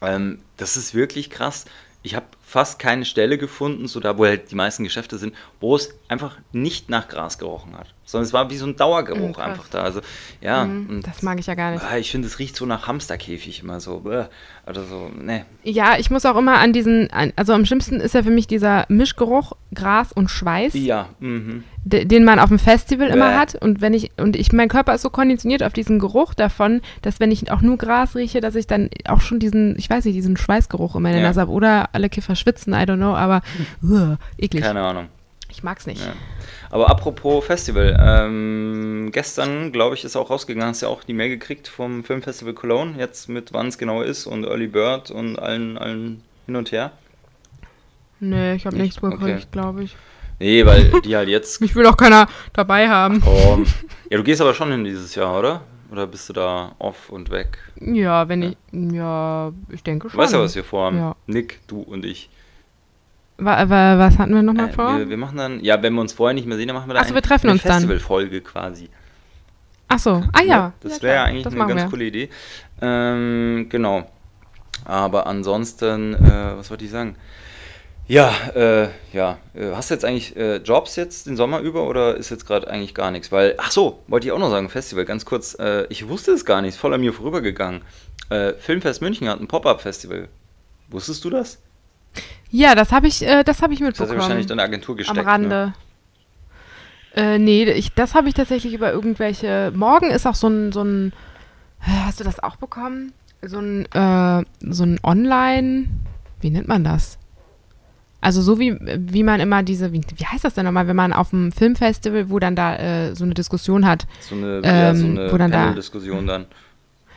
Ähm, 0.00 0.40
das 0.56 0.76
ist 0.76 0.96
wirklich 0.96 1.30
krass. 1.30 1.66
Ich 2.02 2.16
habe 2.16 2.26
fast 2.44 2.80
keine 2.80 3.04
Stelle 3.04 3.38
gefunden, 3.38 3.86
so 3.86 4.00
da 4.00 4.18
wo 4.18 4.26
halt 4.26 4.50
die 4.50 4.56
meisten 4.56 4.82
Geschäfte 4.82 5.16
sind, 5.16 5.32
wo 5.60 5.76
es 5.76 5.94
einfach 6.08 6.36
nicht 6.50 6.90
nach 6.90 7.06
Gras 7.06 7.38
gerochen 7.38 7.78
hat. 7.78 7.86
Sondern 8.04 8.26
es 8.26 8.32
war 8.32 8.50
wie 8.50 8.56
so 8.56 8.66
ein 8.66 8.76
Dauergeruch 8.76 9.38
mhm, 9.38 9.42
einfach 9.42 9.68
da. 9.68 9.82
Also 9.82 10.00
ja. 10.40 10.64
Mhm, 10.64 11.02
das 11.02 11.22
mag 11.22 11.38
ich 11.38 11.46
ja 11.46 11.54
gar 11.54 11.70
nicht. 11.70 11.84
Ich 12.00 12.10
finde, 12.10 12.26
es 12.26 12.38
riecht 12.38 12.56
so 12.56 12.66
nach 12.66 12.88
Hamsterkäfig 12.88 13.62
immer 13.62 13.78
so. 13.80 14.02
Oder 14.04 14.84
so, 14.84 15.10
ne. 15.16 15.46
Ja, 15.62 15.96
ich 15.98 16.10
muss 16.10 16.26
auch 16.26 16.36
immer 16.36 16.58
an 16.58 16.72
diesen, 16.72 17.08
also 17.36 17.52
am 17.52 17.64
schlimmsten 17.64 18.00
ist 18.00 18.14
ja 18.14 18.22
für 18.22 18.30
mich 18.30 18.46
dieser 18.46 18.86
Mischgeruch 18.88 19.52
Gras 19.74 20.12
und 20.12 20.30
Schweiß. 20.30 20.74
Ja. 20.74 21.08
Mhm. 21.20 21.64
Den 21.84 22.24
man 22.24 22.38
auf 22.38 22.48
dem 22.48 22.58
Festival 22.58 23.08
Bäh. 23.08 23.14
immer 23.14 23.38
hat. 23.38 23.54
Und 23.54 23.80
wenn 23.80 23.94
ich, 23.94 24.12
und 24.16 24.36
ich, 24.36 24.52
mein 24.52 24.68
Körper 24.68 24.94
ist 24.94 25.02
so 25.02 25.10
konditioniert 25.10 25.62
auf 25.62 25.72
diesen 25.72 25.98
Geruch 25.98 26.34
davon, 26.34 26.80
dass 27.02 27.20
wenn 27.20 27.30
ich 27.30 27.50
auch 27.50 27.60
nur 27.60 27.78
Gras 27.78 28.14
rieche, 28.14 28.40
dass 28.40 28.54
ich 28.54 28.66
dann 28.66 28.90
auch 29.06 29.20
schon 29.20 29.38
diesen, 29.38 29.76
ich 29.78 29.88
weiß 29.88 30.04
nicht, 30.04 30.14
diesen 30.14 30.36
Schweißgeruch 30.36 30.96
in 30.96 31.02
meiner 31.02 31.18
ja. 31.18 31.24
Nase 31.24 31.40
habe. 31.40 31.52
Oder 31.52 31.90
alle 31.92 32.08
Kiffer 32.08 32.36
schwitzen, 32.36 32.72
I 32.72 32.78
don't 32.78 32.96
know, 32.96 33.14
aber 33.14 33.42
uh, 33.82 34.16
eklig. 34.38 34.62
Keine 34.62 34.82
Ahnung. 34.82 35.08
Ich 35.52 35.62
mag's 35.62 35.86
nicht. 35.86 36.02
Ja. 36.02 36.14
Aber 36.70 36.88
apropos 36.88 37.44
Festival, 37.44 37.94
ähm, 38.00 39.10
gestern, 39.12 39.70
glaube 39.70 39.94
ich, 39.94 40.02
ist 40.02 40.16
auch 40.16 40.30
rausgegangen, 40.30 40.70
hast 40.70 40.80
du 40.80 40.86
ja 40.86 40.92
auch 40.92 41.04
die 41.04 41.12
Mail 41.12 41.28
gekriegt 41.28 41.68
vom 41.68 42.04
Filmfestival 42.04 42.54
Cologne, 42.54 42.98
jetzt 42.98 43.28
mit 43.28 43.52
wann 43.52 43.68
es 43.68 43.76
genau 43.76 44.00
ist 44.00 44.26
und 44.26 44.44
Early 44.44 44.66
Bird 44.66 45.10
und 45.10 45.38
allen, 45.38 45.76
allen 45.76 46.22
hin 46.46 46.56
und 46.56 46.72
her. 46.72 46.92
Nee, 48.18 48.54
ich 48.54 48.64
habe 48.64 48.76
nichts 48.76 48.98
bekommen, 48.98 49.22
okay. 49.22 49.46
glaube 49.50 49.84
ich. 49.84 49.94
Nee, 50.38 50.64
weil 50.64 50.90
die 51.02 51.14
halt 51.14 51.28
jetzt. 51.28 51.60
Mich 51.60 51.74
will 51.74 51.84
auch 51.84 51.98
keiner 51.98 52.26
dabei 52.54 52.88
haben. 52.88 53.22
Oh. 53.26 53.58
Ja, 54.08 54.16
du 54.16 54.24
gehst 54.24 54.40
aber 54.40 54.54
schon 54.54 54.70
hin 54.70 54.84
dieses 54.84 55.14
Jahr, 55.14 55.38
oder? 55.38 55.60
Oder 55.90 56.06
bist 56.06 56.30
du 56.30 56.32
da 56.32 56.74
off 56.78 57.10
und 57.10 57.30
weg? 57.30 57.58
Ja, 57.78 58.26
wenn 58.26 58.42
ja. 58.42 58.48
ich. 58.48 58.94
Ja, 58.94 59.52
ich 59.68 59.82
denke 59.82 60.08
schon. 60.08 60.16
Du 60.16 60.22
weißt 60.22 60.32
ja, 60.32 60.40
was 60.40 60.54
wir 60.54 60.64
vorhaben. 60.64 60.96
Ja. 60.96 61.16
Nick, 61.26 61.60
du 61.66 61.82
und 61.82 62.06
ich. 62.06 62.30
Wa 63.38 63.68
wa 63.68 63.98
was 63.98 64.18
hatten 64.18 64.34
wir 64.34 64.42
nochmal 64.42 64.68
äh, 64.68 64.72
vor? 64.72 64.98
Wir, 64.98 65.08
wir, 65.08 65.16
machen 65.16 65.36
dann, 65.36 65.60
ja, 65.64 65.82
wenn 65.82 65.94
wir 65.94 66.00
uns 66.00 66.12
vorher 66.12 66.34
nicht 66.34 66.46
mehr 66.46 66.56
sehen, 66.56 66.68
dann 66.68 66.76
machen 66.76 66.88
wir 66.88 66.94
dann 66.94 67.02
Achso, 67.02 67.14
wir 67.14 67.22
treffen 67.22 67.46
eine 67.46 67.54
uns 67.54 67.62
Festivalfolge 67.62 68.40
quasi. 68.40 68.88
Achso, 69.88 70.22
ah 70.32 70.42
ja. 70.42 70.46
ja 70.46 70.72
das 70.80 71.02
wäre 71.02 71.16
ja 71.16 71.24
eigentlich 71.24 71.46
eine 71.46 71.66
ganz 71.66 71.82
wir. 71.82 71.90
coole 71.90 72.04
Idee. 72.04 72.28
Ähm, 72.80 73.66
genau. 73.68 74.10
Aber 74.84 75.26
ansonsten, 75.26 76.14
äh, 76.14 76.56
was 76.56 76.70
wollte 76.70 76.84
ich 76.84 76.90
sagen? 76.90 77.16
Ja, 78.08 78.32
äh, 78.54 78.88
ja. 79.12 79.38
Äh, 79.54 79.72
hast 79.74 79.90
du 79.90 79.94
jetzt 79.94 80.04
eigentlich 80.04 80.36
äh, 80.36 80.56
Jobs 80.56 80.96
jetzt 80.96 81.26
den 81.26 81.36
Sommer 81.36 81.60
über 81.60 81.88
oder 81.88 82.16
ist 82.16 82.30
jetzt 82.30 82.46
gerade 82.46 82.68
eigentlich 82.68 82.94
gar 82.94 83.10
nichts? 83.10 83.30
Weil, 83.30 83.54
ach 83.58 83.70
so, 83.70 84.02
wollte 84.08 84.26
ich 84.26 84.32
auch 84.32 84.38
noch 84.38 84.50
sagen, 84.50 84.68
Festival, 84.68 85.04
ganz 85.04 85.24
kurz. 85.24 85.54
Äh, 85.58 85.86
ich 85.88 86.08
wusste 86.08 86.32
es 86.32 86.44
gar 86.44 86.62
nicht, 86.62 86.76
voll 86.76 86.92
an 86.94 87.00
mir 87.00 87.12
vorübergegangen. 87.12 87.82
Äh, 88.30 88.54
Filmfest 88.54 89.02
München 89.02 89.28
hat 89.28 89.40
ein 89.40 89.48
Pop-Up-Festival. 89.48 90.28
Wusstest 90.88 91.24
du 91.24 91.30
das? 91.30 91.58
Ja, 92.50 92.74
das 92.74 92.92
habe 92.92 93.06
ich, 93.06 93.26
äh, 93.26 93.44
das 93.44 93.62
habe 93.62 93.72
ich 93.72 93.80
mitbekommen. 93.80 94.08
Das 94.08 94.10
hast 94.10 94.10
du 94.10 94.20
wahrscheinlich 94.20 94.46
deine 94.46 94.62
Agentur 94.62 94.96
gesteckt. 94.96 95.18
Am 95.18 95.24
Rande. 95.24 95.48
Ne? 95.48 95.74
Äh, 97.14 97.38
nee, 97.38 97.64
ich, 97.64 97.92
das 97.94 98.14
habe 98.14 98.28
ich 98.28 98.34
tatsächlich 98.34 98.74
über 98.74 98.92
irgendwelche. 98.92 99.72
Morgen 99.74 100.10
ist 100.10 100.26
auch 100.26 100.34
so 100.34 100.48
ein, 100.48 100.72
so 100.72 100.82
ein. 100.82 101.12
Hast 101.80 102.20
du 102.20 102.24
das 102.24 102.40
auch 102.40 102.56
bekommen? 102.56 103.12
So 103.42 103.58
ein, 103.58 103.86
äh, 103.86 104.44
so 104.60 104.84
ein 104.84 105.00
Online. 105.02 105.88
Wie 106.40 106.50
nennt 106.50 106.68
man 106.68 106.84
das? 106.84 107.18
Also 108.20 108.40
so 108.40 108.60
wie, 108.60 108.78
wie 108.80 109.24
man 109.24 109.40
immer 109.40 109.64
diese, 109.64 109.92
wie, 109.92 110.00
wie 110.16 110.24
heißt 110.24 110.44
das 110.44 110.54
denn 110.54 110.64
nochmal, 110.64 110.86
wenn 110.86 110.94
man 110.94 111.12
auf 111.12 111.32
einem 111.32 111.50
Filmfestival, 111.50 112.30
wo 112.30 112.38
dann 112.38 112.54
da 112.54 112.76
äh, 112.76 113.16
so 113.16 113.24
eine 113.24 113.34
Diskussion 113.34 113.84
hat. 113.84 114.06
So 114.20 114.36
eine, 114.36 114.60
ähm, 114.62 114.64
ja, 114.64 114.94
so 114.94 115.06
eine 115.06 115.32
wo 115.32 115.36
dann 115.38 115.50
da, 115.50 115.72
Diskussion 115.72 116.26
dann. 116.28 116.46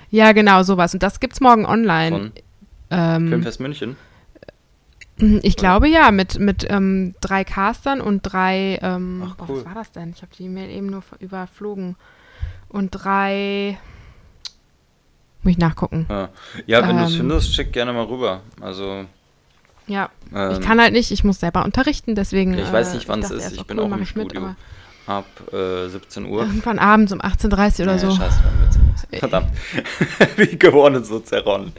Ja, 0.09 0.31
genau, 0.31 0.63
sowas. 0.63 0.95
Und 0.95 1.03
das 1.03 1.19
gibt's 1.19 1.41
morgen 1.41 1.65
online. 1.65 2.09
Von 2.09 2.31
ähm, 2.89 3.27
Filmfest 3.27 3.59
München? 3.59 3.97
Mhm, 5.17 5.39
ich 5.43 5.55
glaube 5.55 5.87
ja, 5.87 6.11
mit, 6.11 6.39
mit 6.39 6.65
ähm, 6.69 7.15
drei 7.21 7.43
Castern 7.43 8.01
und 8.01 8.21
drei. 8.21 8.79
Ähm, 8.81 9.23
Ach, 9.25 9.47
cool. 9.47 9.57
was 9.57 9.65
war 9.65 9.73
das 9.73 9.91
denn? 9.91 10.11
Ich 10.15 10.21
habe 10.21 10.31
die 10.37 10.45
E-Mail 10.45 10.69
eben 10.69 10.87
nur 10.87 11.03
überflogen. 11.19 11.95
Und 12.69 12.91
drei. 12.91 13.77
Muss 15.43 15.51
ich 15.51 15.57
nachgucken. 15.57 16.07
Ja, 16.09 16.29
ja 16.65 16.81
wenn 16.81 16.91
ähm, 16.91 16.97
du 16.97 17.03
es 17.03 17.15
findest, 17.15 17.55
schick 17.55 17.71
gerne 17.71 17.93
mal 17.93 18.05
rüber. 18.05 18.41
Also. 18.59 19.05
Ja, 19.87 20.09
ähm, 20.33 20.51
ich 20.51 20.61
kann 20.61 20.81
halt 20.81 20.93
nicht, 20.93 21.11
ich 21.11 21.23
muss 21.23 21.39
selber 21.39 21.63
unterrichten, 21.63 22.15
deswegen. 22.15 22.57
Ich 22.57 22.71
weiß 22.71 22.95
nicht, 22.95 23.07
wann 23.07 23.21
es 23.21 23.29
ist, 23.29 23.53
ich 23.53 23.65
bin 23.65 23.79
auch 23.79 23.91
im 23.91 24.05
Studio. 24.05 24.41
Mit, 24.41 24.55
ab 25.07 25.25
äh, 25.53 25.87
17 25.87 26.25
Uhr. 26.25 26.41
Irgendwann 26.43 26.79
abends 26.79 27.11
um 27.11 27.21
18.30 27.21 27.79
Uhr 27.79 27.85
oder 27.85 27.99
so. 27.99 28.11
Scheiße, 28.11 28.39
Verdammt. 29.19 29.49
Wie 30.37 30.57
gewonnen 30.57 31.03
so 31.03 31.19
zerronnen. 31.19 31.71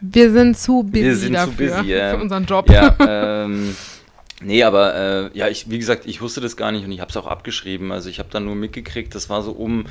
Wir 0.00 0.32
sind 0.32 0.56
zu 0.58 0.82
busy 0.82 1.04
Wir 1.04 1.16
sind 1.16 1.32
dafür, 1.34 1.70
zu 1.70 1.76
busy, 1.76 1.92
äh, 1.92 2.10
für 2.10 2.22
unseren 2.22 2.44
Job. 2.46 2.70
Ja, 2.70 2.94
ähm, 3.44 3.76
nee, 4.42 4.62
aber 4.62 4.94
äh, 4.94 5.38
ja, 5.38 5.48
ich, 5.48 5.70
wie 5.70 5.78
gesagt, 5.78 6.06
ich 6.06 6.20
wusste 6.20 6.40
das 6.40 6.56
gar 6.56 6.72
nicht 6.72 6.84
und 6.84 6.92
ich 6.92 7.00
habe 7.00 7.10
es 7.10 7.16
auch 7.16 7.26
abgeschrieben. 7.26 7.92
Also 7.92 8.08
ich 8.08 8.18
habe 8.18 8.28
dann 8.30 8.44
nur 8.44 8.54
mitgekriegt, 8.54 9.14
das 9.14 9.28
war 9.28 9.42
so 9.42 9.52
um 9.52 9.84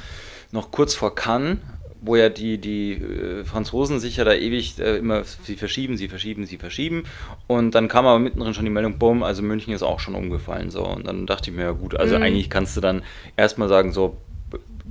noch 0.51 0.71
kurz 0.71 0.95
vor 0.95 1.15
Cannes 1.15 1.57
wo 2.01 2.15
ja 2.15 2.29
die, 2.29 2.57
die 2.57 2.93
äh, 2.93 3.43
Franzosen 3.43 3.99
sich 3.99 4.17
ja 4.17 4.23
da 4.23 4.33
ewig 4.33 4.79
äh, 4.79 4.97
immer, 4.97 5.23
sie 5.23 5.55
verschieben, 5.55 5.97
sie 5.97 6.07
verschieben, 6.07 6.45
sie 6.45 6.57
verschieben. 6.57 7.03
Und 7.47 7.75
dann 7.75 7.87
kam 7.87 8.05
aber 8.05 8.19
mittendrin 8.19 8.53
schon 8.53 8.65
die 8.65 8.71
Meldung, 8.71 8.97
bumm, 8.97 9.23
also 9.23 9.41
München 9.41 9.73
ist 9.73 9.83
auch 9.83 9.99
schon 9.99 10.15
umgefallen. 10.15 10.71
So. 10.71 10.85
Und 10.85 11.07
dann 11.07 11.25
dachte 11.25 11.49
ich 11.49 11.55
mir, 11.55 11.63
ja 11.63 11.71
gut, 11.71 11.95
also 11.95 12.15
mhm. 12.15 12.23
eigentlich 12.23 12.49
kannst 12.49 12.77
du 12.77 12.81
dann 12.81 13.03
erstmal 13.35 13.67
sagen, 13.67 13.91
so, 13.91 14.17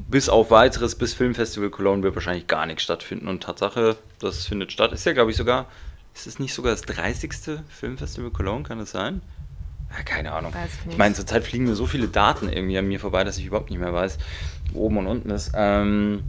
bis 0.09 0.29
auf 0.29 0.51
weiteres, 0.51 0.95
bis 0.95 1.15
Filmfestival 1.15 1.71
Cologne 1.71 2.03
wird 2.03 2.15
wahrscheinlich 2.15 2.47
gar 2.47 2.67
nichts 2.67 2.83
stattfinden. 2.83 3.29
Und 3.29 3.43
Tatsache, 3.43 3.97
das 4.21 4.47
findet 4.47 4.73
statt. 4.73 4.93
Ist 4.93 5.07
ja, 5.07 5.13
glaube 5.13 5.31
ich, 5.31 5.37
sogar, 5.37 5.67
ist 6.15 6.27
es 6.27 6.39
nicht 6.39 6.55
sogar 6.55 6.73
das 6.73 6.83
30. 6.83 7.61
Filmfestival 7.69 8.31
Cologne, 8.31 8.65
kann 8.65 8.81
es 8.81 8.91
sein? 8.91 9.23
Ja, 9.97 10.03
keine 10.03 10.33
Ahnung. 10.33 10.53
Ich, 10.67 10.93
ich 10.93 10.99
meine, 10.99 11.15
zurzeit 11.15 11.45
fliegen 11.45 11.65
mir 11.65 11.75
so 11.75 11.87
viele 11.87 12.09
Daten 12.09 12.51
irgendwie 12.51 12.77
an 12.77 12.87
mir 12.87 13.01
vorbei, 13.01 13.25
dass 13.25 13.39
ich 13.39 13.47
überhaupt 13.47 13.71
nicht 13.71 13.79
mehr 13.79 13.95
weiß, 13.95 14.19
wo 14.73 14.81
oben 14.81 14.99
und 14.99 15.07
unten 15.07 15.31
ist. 15.31 15.53
Ähm, 15.55 16.25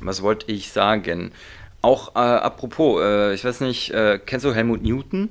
was 0.00 0.22
wollte 0.22 0.50
ich 0.50 0.72
sagen? 0.72 1.32
Auch 1.82 2.14
äh, 2.16 2.18
apropos, 2.18 3.00
äh, 3.02 3.34
ich 3.34 3.44
weiß 3.44 3.60
nicht, 3.60 3.90
äh, 3.92 4.18
kennst 4.24 4.44
du 4.44 4.54
Helmut 4.54 4.82
Newton, 4.82 5.30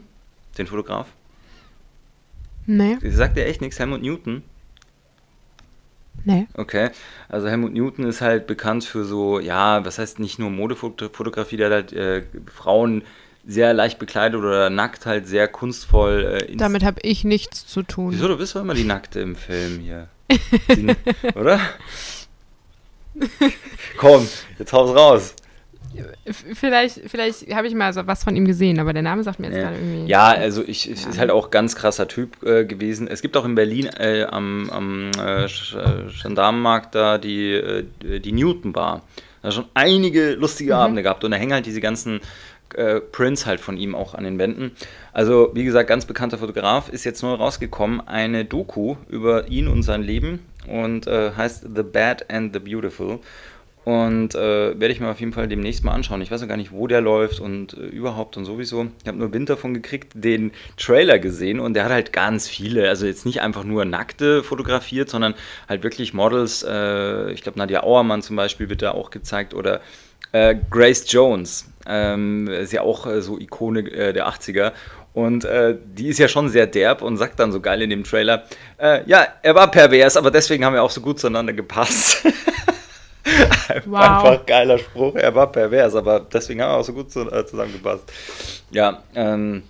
den 0.57 0.67
Fotograf? 0.67 1.07
Nee. 2.65 2.97
Sagt 3.03 3.37
dir 3.37 3.45
echt 3.45 3.61
nichts, 3.61 3.79
Helmut 3.79 4.01
Newton? 4.01 4.43
Nee. 6.23 6.47
Okay, 6.55 6.89
also 7.29 7.47
Helmut 7.47 7.73
Newton 7.73 8.05
ist 8.05 8.21
halt 8.21 8.47
bekannt 8.47 8.83
für 8.83 9.05
so, 9.05 9.39
ja, 9.39 9.85
was 9.85 9.99
heißt 9.99 10.19
nicht 10.19 10.39
nur 10.39 10.49
Modefotografie, 10.49 11.57
der 11.57 11.69
halt 11.69 11.93
äh, 11.93 12.23
Frauen 12.51 13.03
sehr 13.45 13.73
leicht 13.75 13.99
bekleidet 13.99 14.39
oder 14.39 14.71
nackt 14.71 15.05
halt 15.05 15.27
sehr 15.27 15.47
kunstvoll. 15.47 16.47
Äh, 16.49 16.55
Damit 16.55 16.83
habe 16.83 16.99
ich 17.03 17.23
nichts 17.23 17.67
zu 17.67 17.83
tun. 17.83 18.13
Wieso, 18.13 18.27
du 18.27 18.37
bist 18.37 18.55
doch 18.55 18.61
immer 18.61 18.73
die 18.73 18.85
Nackte 18.85 19.19
im 19.19 19.35
Film 19.35 19.79
hier. 19.79 20.07
die, 20.69 20.95
oder? 21.35 21.59
Komm, 23.97 24.27
jetzt 24.59 24.73
haus 24.73 24.95
raus. 24.95 25.35
Vielleicht, 26.25 27.01
vielleicht 27.07 27.53
habe 27.53 27.67
ich 27.67 27.75
mal 27.75 27.93
so 27.93 28.05
was 28.05 28.23
von 28.23 28.35
ihm 28.35 28.45
gesehen, 28.45 28.79
aber 28.79 28.93
der 28.93 29.01
Name 29.01 29.23
sagt 29.23 29.39
mir 29.39 29.47
jetzt 29.47 29.57
ja. 29.57 29.63
gerade 29.63 29.77
irgendwie. 29.77 30.11
Ja, 30.11 30.27
also 30.27 30.61
ich, 30.61 30.91
ich 30.91 31.07
ist 31.07 31.19
halt 31.19 31.31
auch 31.31 31.51
ganz 31.51 31.75
krasser 31.75 32.07
Typ 32.07 32.43
äh, 32.43 32.65
gewesen. 32.65 33.07
Es 33.07 33.21
gibt 33.21 33.37
auch 33.37 33.45
in 33.45 33.55
Berlin 33.55 33.87
äh, 33.97 34.25
am, 34.29 34.69
am 34.69 35.11
äh, 35.11 35.47
Gendarmenmarkt 36.21 36.95
da 36.95 37.17
die, 37.17 37.53
äh, 37.53 37.85
die 38.19 38.31
Newton 38.31 38.73
Bar. 38.73 39.03
Da 39.41 39.51
schon 39.51 39.65
einige 39.73 40.33
lustige 40.33 40.73
mhm. 40.73 40.79
Abende 40.79 41.03
gehabt 41.03 41.23
und 41.23 41.31
da 41.31 41.37
hängen 41.37 41.53
halt 41.53 41.65
diese 41.65 41.81
ganzen 41.81 42.19
äh, 42.73 42.99
Prints 42.99 43.45
halt 43.45 43.59
von 43.59 43.77
ihm 43.77 43.95
auch 43.95 44.15
an 44.15 44.23
den 44.23 44.39
Wänden. 44.39 44.71
Also, 45.13 45.51
wie 45.53 45.63
gesagt, 45.63 45.87
ganz 45.87 46.05
bekannter 46.05 46.39
Fotograf, 46.39 46.89
ist 46.89 47.03
jetzt 47.03 47.21
neu 47.21 47.33
rausgekommen, 47.33 48.05
eine 48.05 48.43
Doku 48.43 48.95
über 49.07 49.47
ihn 49.47 49.67
und 49.67 49.83
sein 49.83 50.01
Leben 50.01 50.39
und 50.67 51.07
äh, 51.07 51.31
heißt 51.31 51.67
The 51.75 51.83
Bad 51.83 52.29
and 52.29 52.53
the 52.53 52.59
Beautiful. 52.59 53.19
Und 53.85 54.33
äh, 54.33 54.79
werde 54.79 54.91
ich 54.91 54.99
mir 54.99 55.09
auf 55.09 55.19
jeden 55.19 55.31
Fall 55.31 55.47
demnächst 55.47 55.83
mal 55.83 55.91
anschauen. 55.91 56.19
Ich 56.21 56.31
weiß 56.31 56.41
noch 56.41 56.47
gar 56.47 56.57
nicht, 56.57 56.71
wo 56.71 56.87
der 56.87 57.01
läuft 57.01 57.39
und 57.39 57.75
äh, 57.75 57.81
überhaupt 57.81 58.35
und 58.35 58.43
sowieso. 58.43 58.87
Ich 59.03 59.07
habe 59.07 59.19
nur 59.19 59.31
Wind 59.31 59.47
davon 59.47 59.75
gekriegt, 59.75 60.13
den 60.15 60.51
Trailer 60.75 61.19
gesehen 61.19 61.59
und 61.59 61.75
der 61.75 61.85
hat 61.85 61.91
halt 61.91 62.11
ganz 62.11 62.47
viele, 62.47 62.89
also 62.89 63.05
jetzt 63.05 63.27
nicht 63.27 63.41
einfach 63.41 63.63
nur 63.63 63.85
Nackte 63.85 64.41
fotografiert, 64.41 65.09
sondern 65.09 65.35
halt 65.69 65.83
wirklich 65.83 66.15
Models. 66.15 66.65
Äh, 66.67 67.31
ich 67.31 67.43
glaube, 67.43 67.59
Nadia 67.59 67.83
Auermann 67.83 68.23
zum 68.23 68.35
Beispiel 68.35 68.69
wird 68.69 68.81
da 68.81 68.91
auch 68.91 69.11
gezeigt 69.11 69.53
oder 69.53 69.81
äh, 70.31 70.55
Grace 70.71 71.05
Jones. 71.11 71.71
Ähm, 71.87 72.47
ist 72.47 72.73
ja 72.73 72.81
auch 72.81 73.05
äh, 73.05 73.21
so 73.21 73.39
Ikone 73.39 73.81
äh, 73.81 74.13
der 74.13 74.27
80er. 74.27 74.71
Und 75.13 75.45
äh, 75.45 75.77
die 75.83 76.09
ist 76.09 76.19
ja 76.19 76.27
schon 76.27 76.49
sehr 76.49 76.67
derb 76.67 77.01
und 77.01 77.15
sagt 77.17 77.39
dann 77.39 77.51
so 77.51 77.61
geil 77.61 77.81
in 77.81 77.89
dem 77.89 78.03
Trailer, 78.03 78.43
äh, 78.77 79.07
ja, 79.09 79.25
er 79.41 79.55
war 79.55 79.71
pervers, 79.71 80.17
aber 80.17 80.29
deswegen 80.29 80.65
haben 80.65 80.73
wir 80.73 80.83
auch 80.83 80.91
so 80.91 80.99
gut 80.99 81.19
zueinander 81.19 81.53
gepasst. 81.53 82.25
wow. 83.85 84.01
Einfach 84.01 84.45
geiler 84.45 84.77
Spruch. 84.77 85.15
Er 85.15 85.33
war 85.33 85.49
pervers, 85.49 85.95
aber 85.95 86.19
deswegen 86.19 86.61
haben 86.61 86.71
wir 86.71 86.77
auch 86.79 86.83
so 86.83 86.91
gut 86.91 87.15
äh, 87.15 87.45
zusammengepasst. 87.45 88.11
Ja, 88.71 89.03
ähm, 89.15 89.63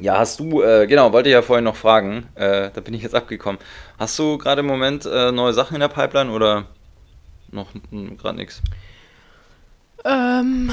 ja, 0.00 0.18
hast 0.18 0.40
du, 0.40 0.60
äh, 0.60 0.88
genau, 0.88 1.12
wollte 1.12 1.28
ich 1.28 1.34
ja 1.34 1.42
vorhin 1.42 1.64
noch 1.64 1.76
fragen, 1.76 2.26
da 2.34 2.70
bin 2.82 2.94
ich 2.94 3.02
jetzt 3.02 3.14
abgekommen. 3.14 3.60
Hast 3.98 4.18
du 4.18 4.38
gerade 4.38 4.60
im 4.60 4.66
Moment 4.66 5.04
neue 5.04 5.52
Sachen 5.52 5.74
in 5.74 5.80
der 5.80 5.88
Pipeline 5.88 6.30
oder 6.30 6.64
noch 7.52 7.68
gerade 7.90 8.38
nichts? 8.38 8.62
Ähm, 10.04 10.70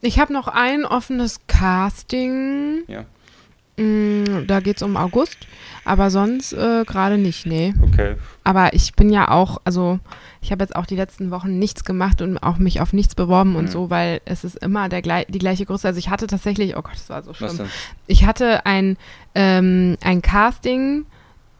ich 0.00 0.18
habe 0.18 0.32
noch 0.32 0.48
ein 0.48 0.84
offenes 0.84 1.40
Casting. 1.46 2.84
Ja. 2.86 3.04
Mm, 3.78 4.46
da 4.48 4.58
geht 4.58 4.76
es 4.76 4.82
um 4.82 4.96
August, 4.96 5.38
aber 5.84 6.10
sonst 6.10 6.52
äh, 6.52 6.84
gerade 6.84 7.16
nicht, 7.16 7.46
nee. 7.46 7.74
Okay. 7.80 8.16
Aber 8.42 8.74
ich 8.74 8.94
bin 8.94 9.10
ja 9.10 9.30
auch, 9.30 9.60
also 9.64 10.00
ich 10.40 10.50
habe 10.50 10.64
jetzt 10.64 10.74
auch 10.74 10.86
die 10.86 10.96
letzten 10.96 11.30
Wochen 11.30 11.58
nichts 11.60 11.84
gemacht 11.84 12.20
und 12.20 12.38
auch 12.38 12.58
mich 12.58 12.80
auf 12.80 12.92
nichts 12.92 13.14
beworben 13.14 13.50
mhm. 13.50 13.56
und 13.56 13.70
so, 13.70 13.88
weil 13.88 14.20
es 14.24 14.42
ist 14.42 14.56
immer 14.56 14.88
der, 14.88 15.02
die 15.26 15.38
gleiche 15.38 15.64
Größe. 15.64 15.86
Also 15.86 15.98
ich 15.98 16.10
hatte 16.10 16.26
tatsächlich, 16.26 16.76
oh 16.76 16.82
Gott, 16.82 16.94
das 16.94 17.08
war 17.08 17.22
so 17.22 17.34
schlimm. 17.34 17.60
Ich 18.08 18.26
hatte 18.26 18.66
ein, 18.66 18.96
ähm, 19.36 19.96
ein 20.02 20.22
Casting 20.22 21.06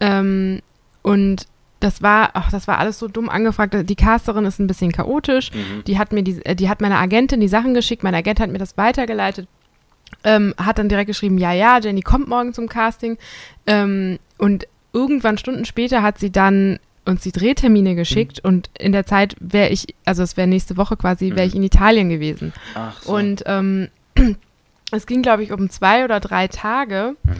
ähm, 0.01 0.61
und 1.03 1.47
das 1.81 2.03
war, 2.03 2.31
ach, 2.35 2.51
das 2.51 2.67
war 2.67 2.79
alles 2.79 2.99
so 2.99 3.09
dumm 3.09 3.29
angefragt. 3.29 3.75
Die 3.89 3.97
Casterin 3.97 4.45
ist 4.45 4.59
ein 4.59 4.67
bisschen 4.67 4.93
chaotisch. 4.93 5.53
Mhm. 5.53 5.85
Die 5.85 5.99
hat 5.99 6.13
mir 6.13 6.23
die, 6.23 6.45
äh, 6.45 6.57
die 6.57 6.69
hat 6.69 6.81
meiner 6.81 6.99
Agentin 6.99 7.41
die 7.41 7.49
Sachen 7.49 7.75
geschickt. 7.75 8.03
Mein 8.03 8.15
Agent 8.15 8.41
hat 8.41 8.51
mir 8.51 8.59
das 8.59 8.77
weitergeleitet 8.77 9.49
ähm, 10.25 10.55
hat 10.59 10.79
dann 10.79 10.89
direkt 10.89 11.09
geschrieben, 11.09 11.39
ja, 11.39 11.53
ja, 11.53 11.79
Jenny 11.79 12.03
kommt 12.03 12.29
morgen 12.29 12.53
zum 12.53 12.69
Casting. 12.69 13.19
Ähm, 13.67 14.19
und 14.37 14.67
irgendwann 14.93 15.39
Stunden 15.39 15.65
später 15.65 16.03
hat 16.03 16.19
sie 16.19 16.31
dann 16.31 16.79
uns 17.05 17.23
die 17.23 17.33
Drehtermine 17.33 17.95
geschickt 17.95 18.43
mhm. 18.43 18.49
und 18.49 18.71
in 18.79 18.93
der 18.93 19.07
Zeit 19.07 19.35
wäre 19.41 19.71
ich, 19.71 19.95
also 20.05 20.23
es 20.23 20.37
wäre 20.37 20.47
nächste 20.47 20.77
Woche 20.77 20.97
quasi, 20.97 21.31
wäre 21.31 21.47
ich 21.47 21.55
mhm. 21.55 21.61
in 21.61 21.67
Italien 21.67 22.09
gewesen. 22.11 22.53
Ach 22.75 23.03
so. 23.03 23.15
Und 23.15 23.45
ähm, 23.47 23.89
es 24.91 25.07
ging, 25.07 25.23
glaube 25.23 25.43
ich, 25.43 25.53
um 25.53 25.71
zwei 25.71 26.05
oder 26.05 26.21
drei 26.21 26.49
Tage. 26.49 27.17
Mhm. 27.23 27.33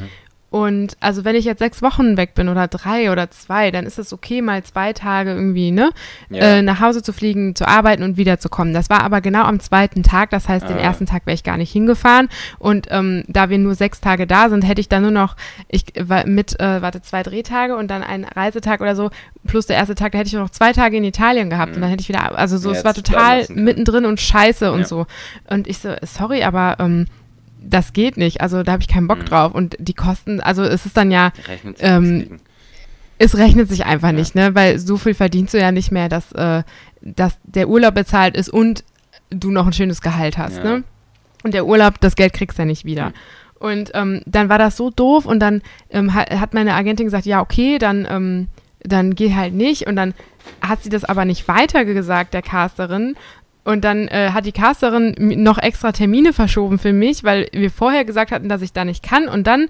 Und 0.51 0.97
also 1.01 1.25
wenn 1.25 1.37
ich 1.37 1.45
jetzt 1.45 1.59
sechs 1.59 1.83
Wochen 1.83 2.17
weg 2.17 2.35
bin 2.35 2.49
oder 2.49 2.69
drei 2.69 3.13
oder 3.13 3.31
zwei, 3.31 3.71
dann 3.71 3.85
ist 3.85 3.99
es 3.99 4.15
okay, 4.15 4.41
mal 4.41 4.63
zwei 4.63 4.95
Tage 4.95 5.33
irgendwie, 5.33 5.71
ne, 5.71 5.91
ja. 6.31 6.41
äh, 6.41 6.63
nach 6.63 6.81
Hause 6.81 7.03
zu 7.03 7.13
fliegen, 7.13 7.55
zu 7.55 7.69
arbeiten 7.69 8.03
und 8.03 8.17
wiederzukommen. 8.17 8.73
Das 8.73 8.89
war 8.89 9.03
aber 9.03 9.21
genau 9.21 9.43
am 9.43 9.61
zweiten 9.61 10.03
Tag, 10.03 10.31
das 10.31 10.49
heißt, 10.49 10.65
ah. 10.65 10.69
den 10.69 10.79
ersten 10.79 11.05
Tag 11.05 11.27
wäre 11.27 11.35
ich 11.35 11.45
gar 11.45 11.59
nicht 11.59 11.71
hingefahren. 11.71 12.29
Und 12.59 12.87
ähm, 12.91 13.25
da 13.29 13.51
wir 13.51 13.59
nur 13.59 13.75
sechs 13.75 14.01
Tage 14.01 14.27
da 14.27 14.49
sind, 14.49 14.67
hätte 14.67 14.81
ich 14.81 14.89
dann 14.89 15.03
nur 15.03 15.11
noch, 15.11 15.37
ich 15.69 15.85
war 15.99 16.27
mit, 16.27 16.59
äh, 16.61 16.81
warte, 16.81 17.03
zwei 17.03 17.23
Drehtage 17.23 17.77
und 17.77 17.89
dann 17.89 18.03
einen 18.03 18.25
Reisetag 18.25 18.81
oder 18.81 18.97
so, 18.97 19.11
plus 19.47 19.67
der 19.67 19.77
erste 19.77 19.95
Tag, 19.95 20.13
da 20.13 20.19
hätte 20.19 20.29
ich 20.29 20.35
noch 20.35 20.51
zwei 20.51 20.73
Tage 20.73 20.97
in 20.97 21.05
Italien 21.05 21.51
gehabt 21.51 21.71
mhm. 21.71 21.77
und 21.77 21.83
dann 21.83 21.91
hätte 21.91 22.01
ich 22.01 22.09
wieder, 22.09 22.39
also 22.39 22.57
so, 22.57 22.73
ja, 22.73 22.79
es 22.79 22.85
war 22.85 22.95
total 22.95 23.47
mittendrin 23.51 24.07
und 24.07 24.19
scheiße 24.19 24.65
ja. 24.65 24.71
und 24.71 24.87
so. 24.87 25.07
Und 25.51 25.69
ich 25.69 25.79
so, 25.79 25.95
sorry, 26.03 26.43
aber 26.43 26.77
ähm, 26.79 27.07
das 27.61 27.93
geht 27.93 28.17
nicht. 28.17 28.41
Also 28.41 28.63
da 28.63 28.73
habe 28.73 28.83
ich 28.83 28.89
keinen 28.89 29.09
Bock 29.09 29.19
mhm. 29.19 29.25
drauf. 29.27 29.55
Und 29.55 29.77
die 29.79 29.95
Kosten, 29.95 30.41
also 30.41 30.63
es 30.63 30.87
ist 30.87 30.97
dann 30.97 31.11
ja. 31.11 31.33
Ähm, 31.81 32.39
es 33.19 33.37
rechnet 33.37 33.69
sich 33.69 33.85
einfach 33.85 34.09
ja. 34.09 34.15
nicht, 34.15 34.35
ne? 34.35 34.55
Weil 34.55 34.79
so 34.79 34.97
viel 34.97 35.15
verdienst 35.15 35.55
du 35.55 35.59
ja 35.59 35.73
nicht 35.73 35.91
mehr, 35.91 36.09
dass, 36.09 36.33
äh, 36.33 36.63
dass 37.01 37.37
der 37.43 37.69
Urlaub 37.69 37.95
bezahlt 37.95 38.37
ist 38.37 38.49
und 38.49 38.85
du 39.31 39.51
noch 39.51 39.67
ein 39.67 39.73
schönes 39.73 40.01
Gehalt 40.01 40.39
hast, 40.39 40.59
ja. 40.59 40.65
ne? 40.65 40.85
Und 41.45 41.55
der 41.55 41.67
Urlaub, 41.67 42.01
das 42.01 42.17
Geld 42.17 42.33
kriegst 42.33 42.59
du 42.59 42.63
ja 42.63 42.67
nicht 42.67 42.85
wieder. 42.85 43.11
Mhm. 43.11 43.15
Und 43.59 43.91
ähm, 43.95 44.23
dann 44.27 44.49
war 44.49 44.59
das 44.59 44.77
so 44.77 44.91
doof 44.91 45.27
und 45.27 45.41
dann 45.41 45.63
ähm, 45.91 46.15
hat, 46.15 46.31
hat, 46.31 46.55
meine 46.55 46.75
Agentin 46.75 47.07
gesagt, 47.07 47.27
ja, 47.27 47.41
okay, 47.41 47.79
dann, 47.79 48.07
ähm, 48.09 48.49
dann 48.81 49.15
geh 49.15 49.35
halt 49.35 49.53
nicht. 49.53 49.87
Und 49.87 49.97
dann 49.97 50.15
hat 50.61 50.83
sie 50.83 50.91
das 50.91 51.05
aber 51.05 51.25
nicht 51.25 51.49
weitergesagt, 51.49 52.35
der 52.35 52.43
Casterin, 52.43 53.17
und 53.65 53.85
dann 53.85 54.09
äh, 54.09 54.31
hat 54.33 54.47
die 54.47 54.53
Casterin 54.53 55.15
noch 55.19 55.59
extra 55.59 55.93
Termine 55.93 56.33
verschoben 56.33 56.79
für 56.79 56.93
mich, 56.93 57.25
weil 57.25 57.49
wir 57.53 57.71
vorher 57.71 58.05
gesagt 58.05 58.33
hatten, 58.33 58.49
dass 58.49 58.63
ich 58.63 58.73
da 58.73 58.85
nicht 58.85 59.03
kann. 59.03 59.29
Und 59.29 59.47
dann, 59.47 59.69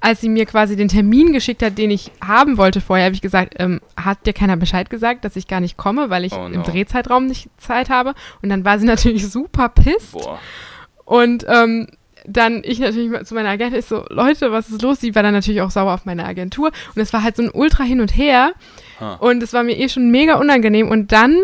als 0.00 0.20
sie 0.20 0.28
mir 0.28 0.46
quasi 0.46 0.76
den 0.76 0.88
Termin 0.88 1.32
geschickt 1.32 1.62
hat, 1.62 1.76
den 1.76 1.90
ich 1.90 2.12
haben 2.24 2.56
wollte 2.56 2.80
vorher, 2.80 3.06
habe 3.06 3.14
ich 3.14 3.22
gesagt, 3.22 3.54
ähm, 3.58 3.80
hat 3.96 4.26
dir 4.26 4.32
keiner 4.32 4.56
Bescheid 4.56 4.90
gesagt, 4.90 5.24
dass 5.24 5.34
ich 5.34 5.48
gar 5.48 5.60
nicht 5.60 5.76
komme, 5.76 6.10
weil 6.10 6.24
ich 6.24 6.32
oh 6.34 6.48
no. 6.48 6.54
im 6.54 6.62
Drehzeitraum 6.62 7.26
nicht 7.26 7.48
Zeit 7.58 7.90
habe. 7.90 8.14
Und 8.42 8.48
dann 8.48 8.64
war 8.64 8.78
sie 8.78 8.86
natürlich 8.86 9.28
super 9.28 9.70
pisst. 9.70 10.12
Boah. 10.12 10.38
Und 11.04 11.44
ähm, 11.48 11.88
dann 12.28 12.62
ich 12.64 12.78
natürlich 12.78 13.24
zu 13.24 13.34
meiner 13.34 13.50
Agentin 13.50 13.78
ich 13.78 13.86
so, 13.86 14.04
Leute, 14.08 14.52
was 14.52 14.68
ist 14.68 14.82
los? 14.82 15.00
Sie 15.00 15.14
war 15.14 15.22
dann 15.22 15.34
natürlich 15.34 15.62
auch 15.62 15.70
sauer 15.70 15.94
auf 15.94 16.04
meine 16.04 16.24
Agentur. 16.24 16.70
Und 16.94 17.02
es 17.02 17.12
war 17.12 17.22
halt 17.22 17.36
so 17.36 17.42
ein 17.42 17.50
Ultra 17.50 17.84
hin 17.84 18.00
und 18.00 18.16
her. 18.16 18.52
Huh. 19.00 19.16
Und 19.20 19.42
es 19.42 19.52
war 19.52 19.62
mir 19.62 19.76
eh 19.78 19.88
schon 19.88 20.10
mega 20.10 20.34
unangenehm. 20.34 20.88
Und 20.88 21.12
dann 21.12 21.36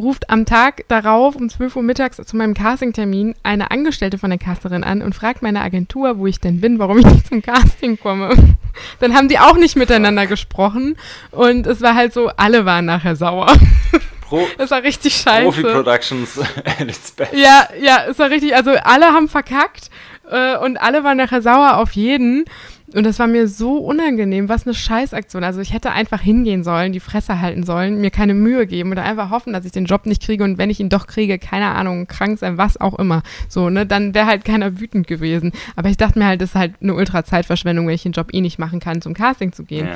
ruft 0.00 0.30
am 0.30 0.46
Tag 0.46 0.84
darauf 0.88 1.36
um 1.36 1.48
12 1.48 1.76
Uhr 1.76 1.82
mittags 1.82 2.16
zu 2.16 2.36
meinem 2.36 2.54
Castingtermin 2.54 3.34
eine 3.42 3.70
Angestellte 3.70 4.18
von 4.18 4.30
der 4.30 4.38
Casterin 4.38 4.84
an 4.84 5.02
und 5.02 5.14
fragt 5.14 5.42
meine 5.42 5.60
Agentur, 5.60 6.18
wo 6.18 6.26
ich 6.26 6.40
denn 6.40 6.60
bin, 6.60 6.78
warum 6.78 6.98
ich 6.98 7.06
nicht 7.06 7.26
zum 7.28 7.42
Casting 7.42 7.98
komme. 7.98 8.34
Dann 9.00 9.14
haben 9.14 9.28
die 9.28 9.38
auch 9.38 9.56
nicht 9.56 9.76
miteinander 9.76 10.26
gesprochen 10.26 10.96
und 11.30 11.66
es 11.66 11.80
war 11.80 11.94
halt 11.94 12.12
so, 12.12 12.28
alle 12.36 12.64
waren 12.64 12.86
nachher 12.86 13.16
sauer. 13.16 13.52
Pro 14.20 14.46
das 14.58 14.70
war 14.70 14.82
richtig 14.82 15.16
scheiße. 15.16 15.44
Profi 15.44 15.62
Productions 15.62 16.38
at 16.64 16.80
its 16.80 17.10
best. 17.12 17.32
Ja, 17.32 17.68
ja, 17.80 18.04
es 18.08 18.18
war 18.18 18.30
richtig, 18.30 18.54
also 18.54 18.70
alle 18.70 19.06
haben 19.06 19.28
verkackt 19.28 19.90
äh, 20.30 20.56
und 20.56 20.76
alle 20.76 21.04
waren 21.04 21.16
nachher 21.16 21.42
sauer 21.42 21.78
auf 21.78 21.92
jeden. 21.92 22.44
Und 22.94 23.04
das 23.04 23.18
war 23.18 23.26
mir 23.26 23.46
so 23.46 23.76
unangenehm, 23.78 24.48
was 24.48 24.66
eine 24.66 24.74
Scheißaktion. 24.74 25.44
Also 25.44 25.60
ich 25.60 25.72
hätte 25.72 25.92
einfach 25.92 26.20
hingehen 26.20 26.64
sollen, 26.64 26.92
die 26.92 27.00
Fresse 27.00 27.40
halten 27.40 27.62
sollen, 27.62 28.00
mir 28.00 28.10
keine 28.10 28.34
Mühe 28.34 28.66
geben 28.66 28.90
oder 28.90 29.04
einfach 29.04 29.30
hoffen, 29.30 29.52
dass 29.52 29.64
ich 29.64 29.72
den 29.72 29.84
Job 29.84 30.06
nicht 30.06 30.22
kriege 30.22 30.42
und 30.42 30.58
wenn 30.58 30.70
ich 30.70 30.80
ihn 30.80 30.88
doch 30.88 31.06
kriege, 31.06 31.38
keine 31.38 31.68
Ahnung, 31.68 32.08
krank 32.08 32.38
sein, 32.38 32.58
was 32.58 32.80
auch 32.80 32.98
immer. 32.98 33.22
So, 33.48 33.70
ne, 33.70 33.86
dann 33.86 34.14
wäre 34.14 34.26
halt 34.26 34.44
keiner 34.44 34.80
wütend 34.80 35.06
gewesen. 35.06 35.52
Aber 35.76 35.88
ich 35.88 35.96
dachte 35.96 36.18
mir 36.18 36.26
halt, 36.26 36.40
das 36.40 36.50
ist 36.50 36.54
halt 36.56 36.74
eine 36.80 36.94
Ultra-Zeitverschwendung, 36.94 37.86
wenn 37.86 37.94
ich 37.94 38.02
den 38.02 38.12
Job 38.12 38.28
eh 38.32 38.40
nicht 38.40 38.58
machen 38.58 38.80
kann, 38.80 39.02
zum 39.02 39.14
Casting 39.14 39.52
zu 39.52 39.64
gehen. 39.64 39.88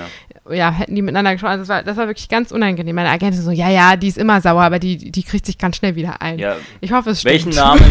Ja, 0.49 0.55
ja 0.55 0.71
hätten 0.71 0.95
die 0.95 1.03
miteinander 1.03 1.33
gesprochen. 1.33 1.53
Also 1.53 1.63
das 1.63 1.69
war, 1.69 1.83
das 1.83 1.97
war 1.97 2.07
wirklich 2.07 2.29
ganz 2.29 2.53
unangenehm. 2.53 2.95
Meine 2.95 3.11
Agentin 3.11 3.43
so, 3.43 3.51
ja, 3.51 3.71
ja, 3.71 3.97
die 3.97 4.09
ist 4.09 4.19
immer 4.19 4.41
sauer, 4.41 4.63
aber 4.63 4.79
die, 4.79 5.11
die 5.11 5.23
kriegt 5.25 5.47
sich 5.47 5.59
ganz 5.59 5.77
schnell 5.77 5.97
wieder 5.97 6.23
ein. 6.23 6.39
Ja. 6.39 6.57
Ich 6.81 6.93
hoffe, 6.93 7.11
es 7.11 7.23
stimmt. 7.23 7.35
Welchen 7.35 7.51
Namen, 7.51 7.83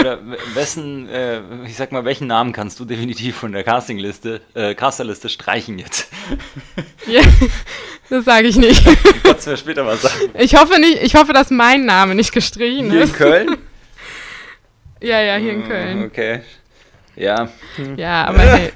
oder 0.00 0.18
wessen, 0.54 1.08
äh, 1.08 1.40
ich 1.66 1.76
sag 1.76 1.92
mal, 1.92 2.04
welchen 2.04 2.26
Namen 2.26 2.52
kannst 2.52 2.80
du 2.80 2.84
definitiv 2.84 3.36
von 3.36 3.52
der 3.52 3.62
Castingliste 3.62 4.31
äh, 4.54 4.74
Casterliste 4.74 5.28
streichen 5.28 5.78
jetzt. 5.78 6.08
Ja, 7.06 7.20
das 8.08 8.24
sage 8.24 8.46
ich 8.46 8.56
nicht. 8.56 8.84
Kannst 9.24 9.46
du 9.46 9.50
mir 9.50 9.56
später 9.56 9.82
mal 9.82 9.96
sagen. 9.96 10.30
Ich 10.38 10.54
hoffe 10.54 10.78
nicht, 10.78 11.02
ich 11.02 11.16
hoffe, 11.16 11.32
dass 11.32 11.50
mein 11.50 11.84
Name 11.84 12.14
nicht 12.14 12.32
gestrichen 12.32 12.92
hier 12.92 13.02
ist. 13.02 13.16
Hier 13.16 13.26
in 13.26 13.32
Köln? 13.46 13.58
ja, 15.02 15.20
ja, 15.20 15.34
hier 15.34 15.52
in 15.52 15.66
Köln. 15.66 16.04
Okay. 16.04 16.42
Ja. 17.16 17.48
Ja, 17.96 18.26
aber 18.26 18.38
hey, 18.38 18.72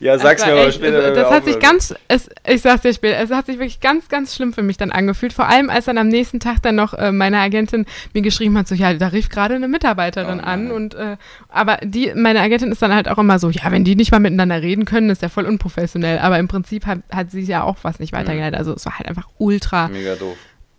ja, 0.00 0.18
sag's 0.18 0.44
mir 0.44 0.52
aber 0.52 0.72
später. 0.72 1.12
Das 1.12 1.30
hat 1.30 1.44
sich 1.44 1.58
ganz, 1.58 1.94
es, 2.08 2.28
ich 2.46 2.62
sag's 2.62 2.82
dir 2.82 2.92
später, 2.92 3.18
es 3.18 3.30
hat 3.30 3.46
sich 3.46 3.56
wirklich 3.58 3.80
ganz, 3.80 4.08
ganz 4.08 4.34
schlimm 4.34 4.52
für 4.52 4.62
mich 4.62 4.76
dann 4.76 4.90
angefühlt. 4.90 5.32
Vor 5.32 5.48
allem, 5.48 5.70
als 5.70 5.86
dann 5.86 5.98
am 5.98 6.08
nächsten 6.08 6.40
Tag 6.40 6.62
dann 6.62 6.76
noch 6.76 6.94
äh, 6.94 7.12
meine 7.12 7.38
Agentin 7.38 7.86
mir 8.14 8.22
geschrieben 8.22 8.56
hat, 8.58 8.68
so, 8.68 8.74
ja, 8.74 8.94
da 8.94 9.08
rief 9.08 9.28
gerade 9.28 9.54
eine 9.54 9.68
Mitarbeiterin 9.68 10.40
oh, 10.40 10.46
an 10.46 10.70
und, 10.70 10.94
äh, 10.94 11.16
aber 11.48 11.78
die, 11.82 12.12
meine 12.14 12.40
Agentin 12.40 12.72
ist 12.72 12.82
dann 12.82 12.94
halt 12.94 13.08
auch 13.08 13.18
immer 13.18 13.38
so, 13.38 13.50
ja, 13.50 13.70
wenn 13.70 13.84
die 13.84 13.96
nicht 13.96 14.12
mal 14.12 14.20
miteinander 14.20 14.62
reden 14.62 14.84
können, 14.84 15.10
ist 15.10 15.22
ja 15.22 15.28
voll 15.28 15.46
unprofessionell. 15.46 16.18
Aber 16.18 16.38
im 16.38 16.48
Prinzip 16.48 16.86
hat, 16.86 16.98
hat 17.10 17.30
sie 17.30 17.42
ja 17.42 17.62
auch 17.62 17.78
was 17.82 17.98
nicht 17.98 18.12
weitergeleitet. 18.12 18.54
Mhm. 18.54 18.58
Also 18.58 18.74
es 18.74 18.86
war 18.86 18.98
halt 18.98 19.08
einfach 19.08 19.28
ultra 19.38 19.88
Mega 19.88 20.14
doof. 20.14 20.36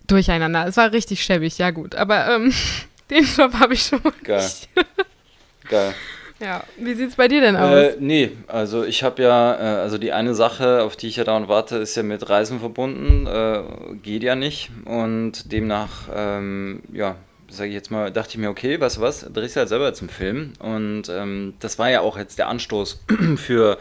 durcheinander. 0.07 0.67
Es 0.67 0.77
war 0.77 0.91
richtig 0.91 1.23
schäbig, 1.23 1.57
ja 1.57 1.71
gut. 1.71 1.95
Aber 1.95 2.35
ähm, 2.35 2.53
Den 3.11 3.25
Job 3.25 3.53
habe 3.59 3.73
ich 3.73 3.83
schon 3.83 3.99
mal. 4.03 4.13
Geil. 4.23 4.49
Geil. 5.69 5.93
Ja, 6.41 6.63
wie 6.77 6.95
sieht 6.95 7.09
es 7.09 7.15
bei 7.15 7.27
dir 7.27 7.39
denn 7.39 7.55
aus? 7.55 7.71
Äh, 7.71 7.95
nee, 7.99 8.31
also 8.47 8.83
ich 8.83 9.03
habe 9.03 9.21
ja, 9.21 9.53
äh, 9.53 9.81
also 9.81 9.99
die 9.99 10.11
eine 10.11 10.33
Sache, 10.33 10.81
auf 10.81 10.95
die 10.95 11.07
ich 11.07 11.17
ja 11.17 11.23
dauernd 11.23 11.47
warte, 11.47 11.77
ist 11.77 11.95
ja 11.95 12.01
mit 12.01 12.27
Reisen 12.29 12.59
verbunden, 12.59 13.27
äh, 13.27 13.61
geht 14.01 14.23
ja 14.23 14.35
nicht 14.35 14.71
und 14.85 15.51
demnach, 15.51 16.09
ähm, 16.13 16.81
ja, 16.91 17.15
sage 17.47 17.69
ich 17.69 17.75
jetzt 17.75 17.91
mal, 17.91 18.11
dachte 18.11 18.31
ich 18.31 18.37
mir, 18.37 18.49
okay, 18.49 18.81
weißt 18.81 18.97
du 18.97 19.01
was, 19.01 19.31
drehst 19.31 19.55
du 19.55 19.59
halt 19.59 19.69
selber 19.69 19.93
zum 19.93 20.09
Film 20.09 20.53
und 20.59 21.03
ähm, 21.09 21.53
das 21.59 21.77
war 21.77 21.91
ja 21.91 22.01
auch 22.01 22.17
jetzt 22.17 22.39
der 22.39 22.47
Anstoß 22.47 23.03
für 23.37 23.77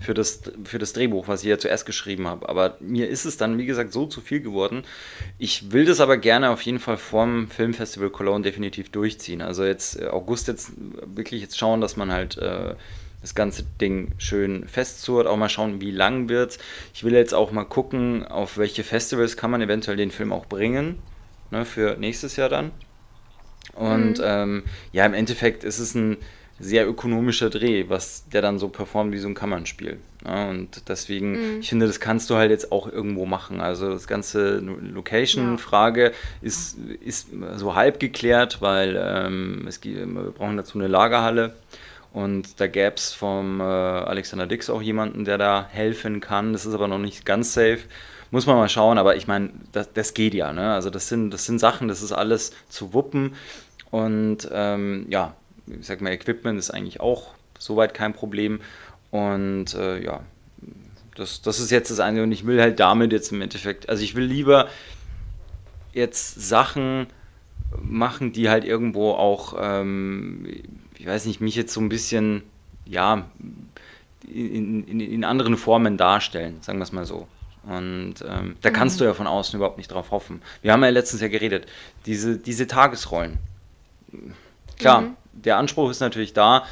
für 0.00 0.14
das, 0.14 0.42
für 0.64 0.78
das 0.78 0.92
Drehbuch, 0.92 1.28
was 1.28 1.42
ich 1.42 1.48
ja 1.48 1.58
zuerst 1.58 1.84
geschrieben 1.84 2.26
habe. 2.26 2.48
Aber 2.48 2.76
mir 2.80 3.08
ist 3.08 3.24
es 3.24 3.36
dann, 3.36 3.58
wie 3.58 3.66
gesagt, 3.66 3.92
so 3.92 4.06
zu 4.06 4.20
viel 4.20 4.40
geworden. 4.40 4.84
Ich 5.38 5.72
will 5.72 5.84
das 5.84 6.00
aber 6.00 6.16
gerne 6.16 6.50
auf 6.50 6.62
jeden 6.62 6.78
Fall 6.78 6.96
vorm 6.96 7.48
Filmfestival 7.48 8.10
Cologne 8.10 8.42
definitiv 8.42 8.90
durchziehen. 8.90 9.42
Also 9.42 9.64
jetzt 9.64 10.00
äh, 10.00 10.06
August 10.06 10.48
jetzt 10.48 10.72
wirklich 11.04 11.42
jetzt 11.42 11.58
schauen, 11.58 11.80
dass 11.80 11.96
man 11.96 12.12
halt 12.12 12.38
äh, 12.38 12.74
das 13.20 13.34
ganze 13.34 13.64
Ding 13.80 14.12
schön 14.18 14.68
festzurrt, 14.68 15.26
auch 15.26 15.36
mal 15.36 15.48
schauen, 15.48 15.80
wie 15.80 15.90
lang 15.90 16.28
wird. 16.28 16.58
Ich 16.94 17.02
will 17.02 17.14
jetzt 17.14 17.34
auch 17.34 17.50
mal 17.50 17.64
gucken, 17.64 18.24
auf 18.24 18.56
welche 18.58 18.84
Festivals 18.84 19.36
kann 19.36 19.50
man 19.50 19.60
eventuell 19.60 19.96
den 19.96 20.12
Film 20.12 20.32
auch 20.32 20.46
bringen, 20.46 20.98
ne, 21.50 21.64
für 21.64 21.96
nächstes 21.98 22.36
Jahr 22.36 22.48
dann. 22.48 22.70
Und 23.74 24.18
mhm. 24.18 24.24
ähm, 24.24 24.62
ja, 24.92 25.04
im 25.04 25.14
Endeffekt 25.14 25.64
ist 25.64 25.80
es 25.80 25.94
ein 25.94 26.18
sehr 26.60 26.88
ökonomischer 26.88 27.50
Dreh, 27.50 27.84
was 27.88 28.28
der 28.28 28.42
dann 28.42 28.58
so 28.58 28.68
performt 28.68 29.12
wie 29.12 29.18
so 29.18 29.28
ein 29.28 29.34
Kammernspiel. 29.34 29.98
Ja, 30.24 30.50
und 30.50 30.88
deswegen, 30.88 31.32
mhm. 31.32 31.60
ich 31.60 31.68
finde, 31.68 31.86
das 31.86 32.00
kannst 32.00 32.28
du 32.30 32.34
halt 32.34 32.50
jetzt 32.50 32.72
auch 32.72 32.90
irgendwo 32.90 33.26
machen. 33.26 33.60
Also 33.60 33.90
das 33.90 34.08
ganze 34.08 34.58
Location-Frage 34.58 36.04
ja. 36.04 36.10
ist, 36.42 36.76
ist 37.00 37.28
so 37.56 37.74
halb 37.76 38.00
geklärt, 38.00 38.60
weil 38.60 38.98
ähm, 39.00 39.66
es 39.68 39.80
gibt, 39.80 39.96
wir 39.98 40.30
brauchen 40.32 40.56
dazu 40.56 40.78
eine 40.78 40.88
Lagerhalle. 40.88 41.54
Und 42.12 42.60
da 42.60 42.66
gäbe 42.66 42.94
es 42.96 43.12
vom 43.12 43.60
äh, 43.60 43.64
Alexander 43.64 44.46
Dix 44.46 44.70
auch 44.70 44.82
jemanden, 44.82 45.24
der 45.24 45.38
da 45.38 45.68
helfen 45.70 46.20
kann. 46.20 46.52
Das 46.52 46.66
ist 46.66 46.74
aber 46.74 46.88
noch 46.88 46.98
nicht 46.98 47.24
ganz 47.24 47.52
safe. 47.52 47.80
Muss 48.30 48.46
man 48.46 48.56
mal 48.56 48.68
schauen, 48.68 48.98
aber 48.98 49.16
ich 49.16 49.26
meine, 49.26 49.50
das, 49.72 49.92
das, 49.92 50.14
geht 50.14 50.34
ja. 50.34 50.52
Ne? 50.52 50.72
Also 50.72 50.90
das 50.90 51.08
sind, 51.08 51.30
das 51.30 51.46
sind 51.46 51.58
Sachen, 51.58 51.86
das 51.88 52.02
ist 52.02 52.12
alles 52.12 52.52
zu 52.68 52.92
wuppen. 52.92 53.34
Und 53.90 54.48
ähm, 54.52 55.06
ja, 55.08 55.34
ich 55.80 55.86
sag 55.86 56.00
mal, 56.00 56.12
Equipment 56.12 56.58
ist 56.58 56.70
eigentlich 56.70 57.00
auch 57.00 57.34
soweit 57.58 57.94
kein 57.94 58.12
Problem. 58.12 58.60
Und 59.10 59.74
äh, 59.74 60.02
ja, 60.02 60.20
das, 61.14 61.42
das 61.42 61.60
ist 61.60 61.70
jetzt 61.70 61.90
das 61.90 62.00
eine. 62.00 62.22
Und 62.22 62.32
ich 62.32 62.46
will 62.46 62.60
halt 62.60 62.80
damit 62.80 63.12
jetzt 63.12 63.32
im 63.32 63.42
Endeffekt, 63.42 63.88
also 63.88 64.02
ich 64.02 64.14
will 64.14 64.24
lieber 64.24 64.68
jetzt 65.92 66.40
Sachen 66.40 67.06
machen, 67.82 68.32
die 68.32 68.48
halt 68.48 68.64
irgendwo 68.64 69.12
auch, 69.12 69.54
ähm, 69.58 70.46
ich 70.96 71.06
weiß 71.06 71.26
nicht, 71.26 71.40
mich 71.40 71.56
jetzt 71.56 71.72
so 71.72 71.80
ein 71.80 71.88
bisschen, 71.88 72.42
ja, 72.84 73.28
in, 74.26 74.84
in, 74.84 75.00
in 75.00 75.24
anderen 75.24 75.56
Formen 75.56 75.96
darstellen, 75.96 76.58
sagen 76.60 76.78
wir 76.78 76.84
es 76.84 76.92
mal 76.92 77.04
so. 77.04 77.26
Und 77.64 78.14
ähm, 78.26 78.56
da 78.62 78.70
kannst 78.70 78.96
mhm. 78.96 78.98
du 79.00 79.04
ja 79.06 79.14
von 79.14 79.26
außen 79.26 79.56
überhaupt 79.56 79.78
nicht 79.78 79.88
drauf 79.88 80.10
hoffen. 80.10 80.40
Wir 80.62 80.72
haben 80.72 80.82
ja 80.82 80.90
letztens 80.90 81.20
ja 81.20 81.28
geredet, 81.28 81.66
diese, 82.06 82.38
diese 82.38 82.66
Tagesrollen. 82.66 83.38
Klar, 84.78 85.02
mhm 85.02 85.16
der 85.44 85.58
Anspruch 85.58 85.90
ist 85.90 86.00
natürlich 86.00 86.32
da, 86.32 86.64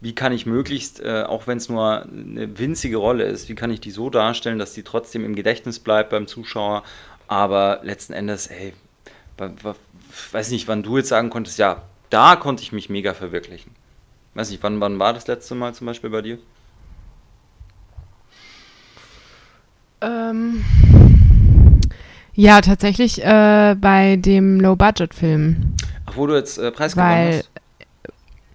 wie 0.00 0.14
kann 0.14 0.32
ich 0.32 0.44
möglichst, 0.44 1.00
äh, 1.00 1.24
auch 1.26 1.46
wenn 1.46 1.58
es 1.58 1.68
nur 1.68 2.02
eine 2.02 2.58
winzige 2.58 2.98
Rolle 2.98 3.24
ist, 3.24 3.48
wie 3.48 3.54
kann 3.54 3.70
ich 3.70 3.80
die 3.80 3.90
so 3.90 4.10
darstellen, 4.10 4.58
dass 4.58 4.74
die 4.74 4.82
trotzdem 4.82 5.24
im 5.24 5.34
Gedächtnis 5.34 5.78
bleibt 5.78 6.10
beim 6.10 6.26
Zuschauer, 6.26 6.82
aber 7.26 7.80
letzten 7.82 8.12
Endes, 8.12 8.50
hey, 8.50 8.74
weiß 10.32 10.50
nicht, 10.50 10.68
wann 10.68 10.82
du 10.82 10.98
jetzt 10.98 11.08
sagen 11.08 11.30
konntest, 11.30 11.58
ja, 11.58 11.82
da 12.10 12.36
konnte 12.36 12.62
ich 12.62 12.72
mich 12.72 12.90
mega 12.90 13.14
verwirklichen. 13.14 13.72
Weiß 14.34 14.50
nicht, 14.50 14.62
wann, 14.62 14.80
wann 14.80 14.98
war 14.98 15.14
das 15.14 15.26
letzte 15.26 15.54
Mal 15.54 15.74
zum 15.74 15.86
Beispiel 15.86 16.10
bei 16.10 16.22
dir? 16.22 16.38
Ähm, 20.00 20.62
ja, 22.34 22.60
tatsächlich 22.60 23.24
äh, 23.24 23.74
bei 23.80 24.16
dem 24.16 24.60
Low-Budget-Film. 24.60 25.76
Ach, 26.06 26.16
wo 26.16 26.26
du 26.26 26.34
jetzt 26.34 26.58
äh, 26.58 26.70
preisgewonnen 26.70 27.38
hast? 27.38 27.50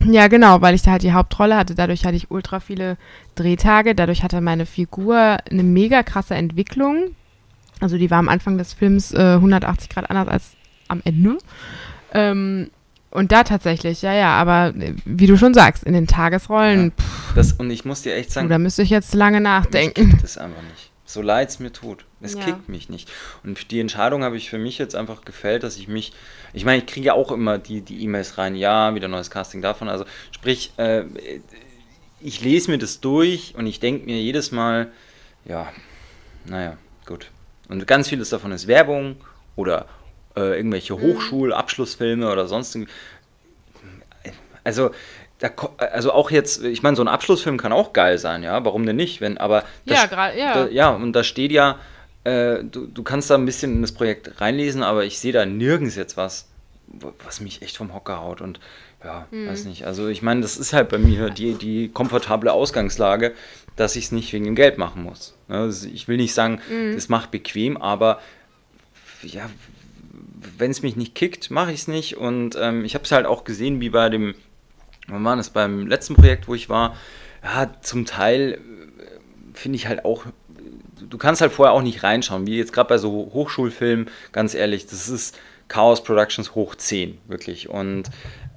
Ja, 0.05 0.27
genau, 0.27 0.61
weil 0.61 0.75
ich 0.75 0.81
da 0.81 0.91
halt 0.91 1.03
die 1.03 1.13
Hauptrolle 1.13 1.57
hatte. 1.57 1.75
Dadurch 1.75 2.05
hatte 2.05 2.15
ich 2.15 2.31
ultra 2.31 2.59
viele 2.59 2.97
Drehtage. 3.35 3.95
Dadurch 3.95 4.23
hatte 4.23 4.41
meine 4.41 4.65
Figur 4.65 5.37
eine 5.49 5.63
mega 5.63 6.03
krasse 6.03 6.35
Entwicklung. 6.35 7.15
Also 7.81 7.97
die 7.97 8.09
war 8.09 8.19
am 8.19 8.29
Anfang 8.29 8.57
des 8.57 8.73
Films 8.73 9.13
äh, 9.13 9.35
180 9.35 9.89
Grad 9.89 10.09
anders 10.09 10.27
als 10.27 10.51
am 10.87 11.01
Ende. 11.03 11.37
Ähm, 12.13 12.69
und 13.11 13.31
da 13.31 13.43
tatsächlich, 13.43 14.01
ja, 14.01 14.13
ja, 14.13 14.31
aber 14.33 14.73
äh, 14.75 14.93
wie 15.05 15.27
du 15.27 15.37
schon 15.37 15.53
sagst, 15.53 15.83
in 15.83 15.93
den 15.93 16.07
Tagesrollen. 16.07 16.93
Ja, 16.97 17.05
das, 17.35 17.53
und 17.53 17.71
ich 17.71 17.85
muss 17.85 18.01
dir 18.03 18.15
echt 18.15 18.31
sagen. 18.31 18.49
da 18.49 18.57
müsste 18.57 18.83
ich 18.83 18.89
jetzt 18.89 19.13
lange 19.13 19.41
nachdenken. 19.41 20.17
Das 20.21 20.37
einfach 20.37 20.61
nicht. 20.61 20.91
So 21.09 21.23
leid 21.23 21.49
es 21.49 21.57
mir 21.57 21.73
tut. 21.73 22.05
Es 22.21 22.35
ja. 22.35 22.43
kickt 22.43 22.69
mich 22.69 22.87
nicht. 22.87 23.11
Und 23.43 23.71
die 23.71 23.79
Entscheidung 23.79 24.23
habe 24.23 24.37
ich 24.37 24.47
für 24.47 24.59
mich 24.59 24.77
jetzt 24.77 24.95
einfach 24.95 25.25
gefällt, 25.25 25.63
dass 25.63 25.75
ich 25.77 25.87
mich, 25.87 26.13
ich 26.53 26.65
meine, 26.65 26.83
ich 26.83 26.85
kriege 26.85 27.07
ja 27.07 27.13
auch 27.13 27.31
immer 27.31 27.57
die 27.57 27.81
E-Mails 28.03 28.37
rein, 28.37 28.53
ja, 28.53 28.93
wieder 28.93 29.07
neues 29.07 29.31
Casting 29.31 29.63
davon. 29.63 29.89
Also 29.89 30.05
sprich, 30.31 30.71
äh, 30.77 31.05
ich 32.21 32.41
lese 32.41 32.69
mir 32.69 32.77
das 32.77 32.99
durch 32.99 33.55
und 33.57 33.65
ich 33.65 33.79
denke 33.79 34.05
mir 34.05 34.21
jedes 34.21 34.51
Mal, 34.51 34.91
ja, 35.45 35.73
naja, 36.45 36.77
gut. 37.07 37.31
Und 37.69 37.87
ganz 37.87 38.09
vieles 38.09 38.29
davon 38.29 38.51
ist 38.51 38.67
Werbung 38.67 39.15
oder 39.55 39.87
äh, 40.35 40.57
irgendwelche 40.57 40.93
mhm. 40.95 41.01
Hochschulabschlussfilme 41.01 42.31
oder 42.31 42.47
sonst. 42.47 42.77
Also 44.63 44.91
da, 45.39 45.49
also 45.77 46.11
auch 46.11 46.31
jetzt, 46.31 46.63
ich 46.63 46.83
meine, 46.83 46.95
so 46.95 47.03
ein 47.03 47.07
Abschlussfilm 47.07 47.57
kann 47.57 47.71
auch 47.71 47.93
geil 47.93 48.17
sein, 48.17 48.43
ja, 48.43 48.63
warum 48.65 48.85
denn 48.85 48.97
nicht? 48.97 49.21
Wenn, 49.21 49.37
aber 49.37 49.63
ja, 49.85 50.05
gerade, 50.05 50.37
ja. 50.37 50.53
Da, 50.53 50.67
ja, 50.67 50.89
und 50.89 51.13
da 51.13 51.23
steht 51.23 51.51
ja, 51.51 51.79
äh, 52.25 52.63
du, 52.63 52.87
du 52.87 53.03
kannst 53.03 53.29
da 53.29 53.35
ein 53.35 53.45
bisschen 53.45 53.73
in 53.75 53.81
das 53.81 53.93
Projekt 53.93 54.41
reinlesen, 54.41 54.83
aber 54.83 55.05
ich 55.05 55.17
sehe 55.19 55.31
da 55.31 55.45
nirgends 55.45 55.95
jetzt 55.95 56.17
was, 56.17 56.49
was 57.23 57.39
mich 57.39 57.61
echt 57.61 57.77
vom 57.77 57.93
Hocker 57.93 58.21
haut. 58.21 58.41
Und 58.41 58.59
ja, 59.03 59.27
mhm. 59.31 59.47
weiß 59.47 59.65
nicht. 59.65 59.85
Also 59.85 60.07
ich 60.09 60.21
meine, 60.21 60.41
das 60.41 60.57
ist 60.57 60.73
halt 60.73 60.89
bei 60.89 60.97
mir 60.97 61.29
die, 61.29 61.53
die 61.53 61.89
komfortable 61.89 62.51
Ausgangslage, 62.51 63.33
dass 63.77 63.95
ich 63.95 64.05
es 64.05 64.11
nicht 64.11 64.33
wegen 64.33 64.43
dem 64.43 64.55
Geld 64.55 64.77
machen 64.77 65.03
muss. 65.03 65.35
Also 65.47 65.87
ich 65.87 66.09
will 66.09 66.17
nicht 66.17 66.33
sagen, 66.33 66.59
das 66.93 67.07
macht 67.07 67.31
bequem, 67.31 67.77
aber 67.77 68.19
ja, 69.21 69.49
wenn 70.57 70.71
es 70.71 70.81
mich 70.81 70.97
nicht 70.97 71.15
kickt, 71.15 71.49
mache 71.49 71.71
ich 71.71 71.81
es 71.81 71.87
nicht. 71.87 72.17
Und 72.17 72.57
ähm, 72.59 72.83
ich 72.83 72.93
habe 72.93 73.05
es 73.05 73.11
halt 73.13 73.25
auch 73.25 73.45
gesehen, 73.45 73.79
wie 73.79 73.89
bei 73.89 74.09
dem 74.09 74.35
wann 75.09 75.23
war 75.23 75.35
das 75.35 75.49
beim 75.49 75.87
letzten 75.87 76.15
Projekt, 76.15 76.47
wo 76.47 76.55
ich 76.55 76.69
war, 76.69 76.95
ja, 77.43 77.71
zum 77.81 78.05
Teil 78.05 78.53
äh, 78.53 79.57
finde 79.57 79.75
ich 79.77 79.87
halt 79.87 80.05
auch, 80.05 80.25
du 81.07 81.17
kannst 81.17 81.41
halt 81.41 81.51
vorher 81.51 81.73
auch 81.73 81.81
nicht 81.81 82.03
reinschauen, 82.03 82.47
wie 82.47 82.57
jetzt 82.57 82.73
gerade 82.73 82.89
bei 82.89 82.97
so 82.97 83.31
Hochschulfilmen, 83.33 84.09
ganz 84.31 84.53
ehrlich, 84.53 84.85
das 84.85 85.09
ist 85.09 85.37
Chaos 85.69 86.03
Productions 86.03 86.55
hoch 86.55 86.75
10, 86.75 87.19
wirklich. 87.27 87.69
Und 87.69 88.09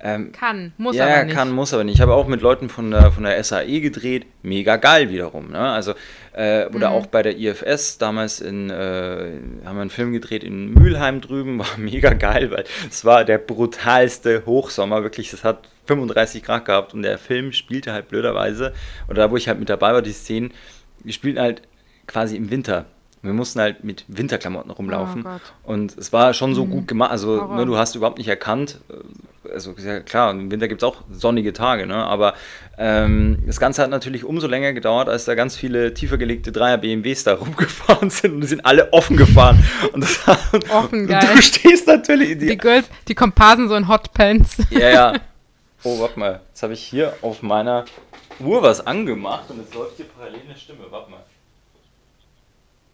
ähm, 0.05 0.33
kann, 0.33 0.73
muss 0.79 0.97
ja, 0.97 1.07
aber 1.07 1.25
nicht. 1.25 1.35
kann, 1.35 1.53
muss 1.53 1.73
aber 1.73 1.85
nicht. 1.85 1.95
Ich 1.95 2.01
habe 2.01 2.15
auch 2.15 2.27
mit 2.27 2.43
Leuten 2.43 2.69
von 2.69 2.91
der, 2.91 3.13
von 3.13 3.23
der 3.23 3.43
SAE 3.43 3.81
gedreht, 3.81 4.27
mega 4.43 4.77
geil 4.77 5.11
wiederum. 5.11 5.53
Ne? 5.53 5.61
Also, 5.61 5.95
äh, 6.33 6.67
oder 6.67 6.91
mhm. 6.91 6.97
auch 6.97 7.07
bei 7.07 7.23
der 7.23 7.39
IFS, 7.39 7.99
damals 7.99 8.41
in, 8.41 8.69
äh, 8.69 9.39
haben 9.65 9.77
wir 9.77 9.81
einen 9.81 9.91
Film 9.91 10.13
gedreht 10.13 10.43
in 10.43 10.75
Mülheim 10.75 11.21
drüben, 11.21 11.59
war 11.61 11.79
mega 11.79 12.15
geil, 12.15 12.51
weil 12.51 12.65
es 12.91 13.05
war 13.05 13.25
der 13.25 13.39
brutalste 13.39 14.45
Hochsommer, 14.45 15.05
wirklich, 15.05 15.31
das 15.31 15.45
hat 15.45 15.69
35 15.87 16.43
Grad 16.43 16.65
gehabt 16.65 16.95
und 16.95 17.03
der 17.03 17.19
Film 17.19 17.53
spielte 17.53 17.93
halt 17.93 18.09
blöderweise, 18.09 18.73
oder 19.09 19.23
da 19.23 19.31
wo 19.31 19.37
ich 19.37 19.47
halt 19.47 19.61
mit 19.61 19.69
dabei 19.69 19.93
war, 19.93 20.03
die 20.03 20.13
Szenen, 20.13 20.53
die 21.05 21.13
spielten 21.13 21.41
halt 21.41 21.63
quasi 22.09 22.37
im 22.37 22.51
Winter. 22.51 22.87
Wir 23.23 23.33
mussten 23.33 23.61
halt 23.61 23.85
mit 23.85 24.05
Winterklamotten 24.09 24.73
rumlaufen. 24.73 25.25
Oh 25.25 25.71
und 25.71 25.97
es 25.97 26.13
war 26.13 26.35
schon 26.35 26.57
so 26.57 26.67
mhm. 26.67 26.71
gut 26.71 26.89
gemacht. 26.89 27.13
Also, 27.13 27.47
ne, 27.47 27.65
du 27.65 27.77
hast 27.77 27.95
überhaupt 27.95 28.19
nicht 28.19 28.27
erkannt. 28.27 28.81
Äh, 28.91 29.53
also, 29.53 29.75
ja, 29.79 30.01
klar, 30.01 30.33
im 30.33 30.51
Winter 30.51 30.67
gibt 30.67 30.83
es 30.83 30.89
auch 30.89 31.03
sonnige 31.11 31.53
Tage, 31.53 31.87
ne? 31.87 31.95
Aber 31.95 32.35
ähm, 32.79 33.39
das 33.47 33.61
Ganze 33.61 33.83
hat 33.83 33.91
natürlich 33.91 34.25
umso 34.25 34.49
länger 34.49 34.73
gedauert, 34.73 35.09
als 35.09 35.25
da 35.25 35.37
ganz 35.37 35.55
viele 35.55 35.95
tiefer 35.95 36.19
gelegte 36.19 36.51
Dreier 36.51 36.79
BMWs 36.79 37.23
da 37.23 37.35
rumgefahren 37.41 38.11
sind 38.11 38.35
und 38.35 38.41
die 38.41 38.49
sind 38.49 38.67
alle 38.67 38.93
offen 38.93 39.17
gefahren. 39.17 39.65
Und 39.93 40.03
das, 40.03 40.21
offen, 40.71 41.07
geil. 41.07 41.29
Du 41.37 41.43
stehst 41.43 41.87
natürlich. 41.87 42.39
Die, 42.39 42.49
die 42.49 42.59
Girls, 42.59 42.89
die 43.07 43.15
Komparsen 43.15 43.69
so 43.69 43.77
in 43.77 43.87
Hotpants. 43.87 44.59
Ja, 44.71 44.89
ja. 44.89 45.13
Oh, 45.85 45.99
warte 45.99 46.17
mal. 46.17 46.41
Jetzt 46.51 46.63
habe 46.63 46.75
ich 46.75 46.81
hier 46.81 47.13
auf 47.23 47.43
meiner 47.43 47.87
Uhr 48.39 48.63
was 48.63 48.87
angemacht 48.87 49.51
und 49.51 49.59
jetzt 49.59 49.75
läuft 49.75 49.97
hier 49.97 50.07
parallel 50.17 50.39
eine 50.49 50.57
Stimme. 50.57 50.85
Warte 50.89 51.11
mal. 51.11 51.25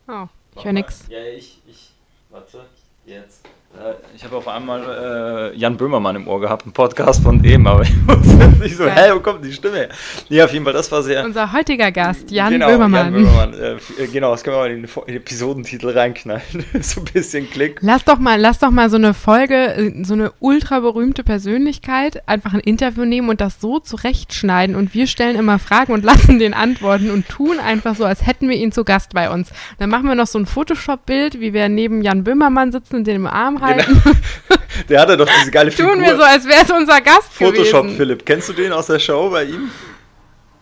Oh, 0.09 0.27
ich 0.57 0.65
höre 0.65 0.73
nix. 0.73 1.07
Ja, 1.09 1.23
ich, 1.23 1.61
ich. 1.67 1.91
Warte. 2.31 2.65
Jetzt. 3.05 3.47
Äh, 3.75 3.95
ich 4.17 4.25
habe 4.25 4.37
auf 4.37 4.49
einmal 4.49 5.53
äh, 5.53 5.57
Jan 5.57 5.77
Böhmermann 5.77 6.17
im 6.17 6.27
Ohr 6.27 6.41
gehabt, 6.41 6.65
einen 6.65 6.73
Podcast 6.73 7.23
von 7.23 7.43
dem, 7.43 7.67
aber 7.67 7.83
ich 7.83 8.09
wusste 8.09 8.49
nicht 8.61 8.77
so, 8.77 8.87
hä, 8.87 9.11
wo 9.13 9.21
kommt 9.21 9.45
die 9.45 9.53
Stimme 9.53 9.77
her? 9.77 9.89
Nee, 10.31 10.43
auf 10.43 10.53
jeden 10.53 10.65
Fall, 10.65 10.73
das 10.73 10.91
war 10.91 11.03
sehr. 11.03 11.25
Unser 11.25 11.53
heutiger 11.53 11.93
Gast, 11.93 12.31
Jan 12.31 12.51
genau, 12.51 12.69
Böhmermann. 12.69 13.13
Jan 13.13 13.25
Böhmermann. 13.25 13.55
Äh, 13.55 14.03
äh, 14.03 14.07
genau, 14.11 14.31
das 14.31 14.43
können 14.43 14.57
wir 14.57 14.61
mal 14.61 14.71
in 14.71 14.83
den 14.83 15.17
Episodentitel 15.17 15.91
reinknallen. 15.91 16.43
so 16.81 17.01
ein 17.01 17.05
bisschen 17.13 17.49
Klick. 17.51 17.79
Lass 17.83 18.05
doch 18.05 18.19
mal, 18.19 18.41
lass 18.41 18.59
doch 18.59 18.71
mal 18.71 18.89
so 18.89 18.97
eine 18.97 19.13
Folge, 19.13 19.55
äh, 19.55 20.03
so 20.03 20.15
eine 20.15 20.33
ultra 20.41 20.81
berühmte 20.81 21.23
Persönlichkeit, 21.23 22.27
einfach 22.27 22.55
ein 22.55 22.61
Interview 22.61 23.05
nehmen 23.05 23.29
und 23.29 23.43
das 23.43 23.61
so 23.61 23.81
zurechtschneiden 23.81 24.77
und 24.77 24.95
wir 24.95 25.07
stellen 25.07 25.37
immer 25.37 25.59
Fragen 25.59 25.93
und 25.93 26.05
lassen 26.09 26.39
den 26.39 26.55
antworten 26.55 27.11
und 27.11 27.29
tun 27.29 27.61
einfach 27.61 27.95
so, 27.95 28.07
als 28.07 28.27
hätten 28.27 28.49
wir 28.49 28.57
ihn 28.57 28.73
zu 28.73 28.85
Gast 28.85 29.13
bei 29.13 29.31
uns. 29.31 29.51
Dann 29.79 29.91
machen 29.91 30.09
wir 30.09 30.15
noch 30.15 30.27
so 30.27 30.39
ein 30.39 30.47
Photoshop-Bild, 30.47 31.39
wie 31.39 31.53
wir 31.53 31.69
neben 31.69 32.01
Jan 32.01 32.25
Böhmermann 32.25 32.73
sitzen 32.73 32.97
und 32.97 33.07
den 33.07 33.17
im 33.17 33.27
Arm 33.27 33.58
halten. 33.61 34.01
Genau. 34.05 34.17
Der 34.89 35.01
hatte 35.01 35.17
doch 35.17 35.29
diese 35.41 35.51
geile 35.51 35.71
Figur. 35.71 35.93
Tun 35.93 36.03
wir 36.03 36.17
so, 36.17 36.23
als 36.23 36.47
wäre 36.47 36.63
es 36.63 36.71
unser 36.71 37.01
Gast 37.01 37.33
Photoshop 37.33 37.83
gewesen. 37.83 37.97
Philipp. 37.97 38.27
Kennst 38.27 38.49
du 38.49 38.53
den 38.53 38.73
aus 38.73 38.87
der 38.87 38.99
Show 38.99 39.31
bei 39.31 39.45
ihm? 39.45 39.71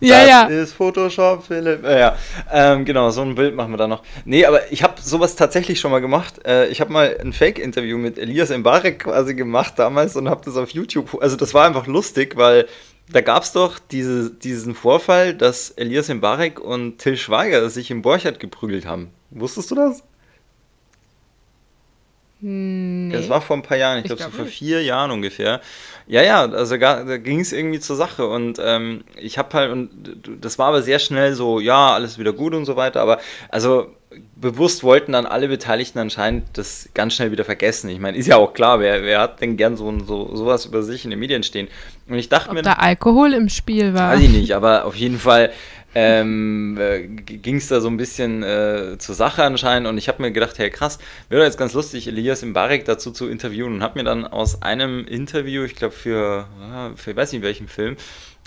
Ja, 0.01 0.21
das 0.21 0.29
ja. 0.29 0.43
ist 0.63 0.73
Photoshop, 0.75 1.47
Philipp. 1.47 1.85
Äh, 1.85 2.01
ja, 2.01 2.17
ähm, 2.53 2.85
genau, 2.85 3.11
so 3.11 3.23
ein 3.23 3.35
Bild 3.35 3.55
machen 3.55 3.73
wir 3.73 3.79
da 3.79 3.89
noch. 3.89 4.03
Nee, 4.25 4.45
aber 4.45 4.71
ich 4.71 4.83
habe 4.83 5.01
sowas 5.01 5.37
tatsächlich 5.37 5.81
schon 5.81 5.91
mal 5.91 6.01
gemacht. 6.01 6.47
Äh, 6.47 6.69
ich 6.69 6.81
habe 6.81 6.93
mal 6.93 7.17
ein 7.19 7.33
Fake-Interview 7.33 7.97
mit 7.97 8.19
Elias 8.19 8.51
Mbarek 8.51 9.01
quasi 9.01 9.35
gemacht 9.35 9.75
damals 9.79 10.15
und 10.17 10.29
habe 10.29 10.43
das 10.45 10.57
auf 10.57 10.71
YouTube. 10.71 11.17
Also, 11.21 11.37
das 11.37 11.55
war 11.55 11.67
einfach 11.67 11.87
lustig, 11.87 12.37
weil 12.37 12.67
da 13.11 13.21
gab 13.23 13.45
es 13.45 13.53
doch 13.53 13.79
diese, 13.79 14.31
diesen 14.31 14.75
Vorfall, 14.75 15.33
dass 15.33 15.71
Elias 15.71 16.09
Mbarek 16.09 16.61
und 16.61 16.99
Till 16.99 17.17
Schweiger 17.17 17.71
sich 17.71 17.91
im 17.91 18.03
Borchardt 18.03 18.39
geprügelt 18.39 18.85
haben. 18.85 19.11
Wusstest 19.31 19.71
du 19.71 19.77
das? 19.77 20.03
Nee. 22.41 23.13
Das 23.13 23.29
war 23.31 23.41
vor 23.41 23.57
ein 23.57 23.63
paar 23.63 23.79
Jahren, 23.79 23.99
ich, 23.99 24.05
ich 24.05 24.09
glaube 24.09 24.21
glaub 24.21 24.33
so 24.33 24.39
vor 24.39 24.47
vier 24.47 24.83
Jahren 24.83 25.11
ungefähr. 25.11 25.61
Ja, 26.07 26.23
ja, 26.23 26.45
also 26.45 26.79
gar, 26.79 27.05
da 27.05 27.17
ging 27.17 27.41
es 27.41 27.53
irgendwie 27.53 27.81
zur 27.81 27.97
Sache 27.97 28.27
und 28.29 28.61
ähm, 28.63 29.05
ich 29.17 29.39
habe 29.39 29.53
halt, 29.55 29.73
und 29.73 29.91
das 30.41 30.59
war 30.59 30.69
aber 30.69 30.83
sehr 30.83 30.99
schnell 30.99 31.35
so, 31.35 31.61
ja, 31.61 31.95
alles 31.95 32.19
wieder 32.19 32.33
gut 32.33 32.55
und 32.55 32.67
so 32.67 32.77
weiter, 32.77 33.01
aber 33.01 33.19
also 33.49 33.89
bewusst 34.37 34.83
wollten 34.83 35.13
dann 35.13 35.27
alle 35.27 35.49
Beteiligten 35.49 35.99
anscheinend 35.99 36.45
das 36.55 36.89
ganz 36.95 37.15
schnell 37.15 37.33
wieder 37.33 37.45
vergessen. 37.45 37.89
Ich 37.91 37.99
meine, 37.99 38.17
ist 38.17 38.27
ja 38.27 38.37
auch 38.37 38.53
klar, 38.55 38.81
wer, 38.81 39.03
wer 39.03 39.21
hat 39.21 39.41
denn 39.41 39.57
gern 39.57 39.77
so, 39.77 39.99
so 40.01 40.35
sowas 40.37 40.67
über 40.67 40.83
sich 40.83 41.05
in 41.05 41.11
den 41.11 41.19
Medien 41.19 41.43
stehen? 41.43 41.69
Und 42.09 42.17
ich 42.17 42.29
dachte 42.29 42.51
Ob 42.51 42.55
mir. 42.55 42.63
da 42.63 42.75
Alkohol 42.75 43.33
im 43.35 43.49
Spiel 43.49 43.95
war. 43.95 44.13
Weiß 44.13 44.21
ich 44.21 44.31
nicht, 44.31 44.53
aber 44.55 44.85
auf 44.85 44.95
jeden 44.95 45.19
Fall 45.19 45.51
ähm, 45.99 46.77
äh, 46.79 47.07
ging 47.07 47.57
es 47.57 47.69
da 47.69 47.81
so 47.81 47.89
ein 47.89 47.97
bisschen 47.97 48.43
äh, 48.43 48.99
zur 48.99 49.15
Sache 49.15 49.43
anscheinend 49.43 49.89
und 49.89 49.97
ich 49.97 50.09
habe 50.09 50.21
mir 50.21 50.31
gedacht, 50.31 50.59
hey 50.59 50.69
krass, 50.69 50.99
wäre 51.31 51.43
jetzt 51.45 51.57
ganz 51.57 51.73
lustig, 51.73 52.07
Elias 52.07 52.45
Mbarek 52.45 52.85
dazu 52.85 53.13
zu 53.13 53.31
interviewen 53.31 53.77
und 53.77 53.83
habe 53.83 53.99
mir 53.99 54.05
dann 54.05 54.27
aus 54.27 54.61
einem 54.61 55.07
Interview, 55.07 55.65
ich 55.65 55.75
glaube 55.75 55.95
für, 55.95 56.49
für, 56.97 57.13
ich 57.13 57.17
weiß 57.17 57.33
nicht 57.33 57.41
welchen 57.41 57.67
Film, 57.67 57.97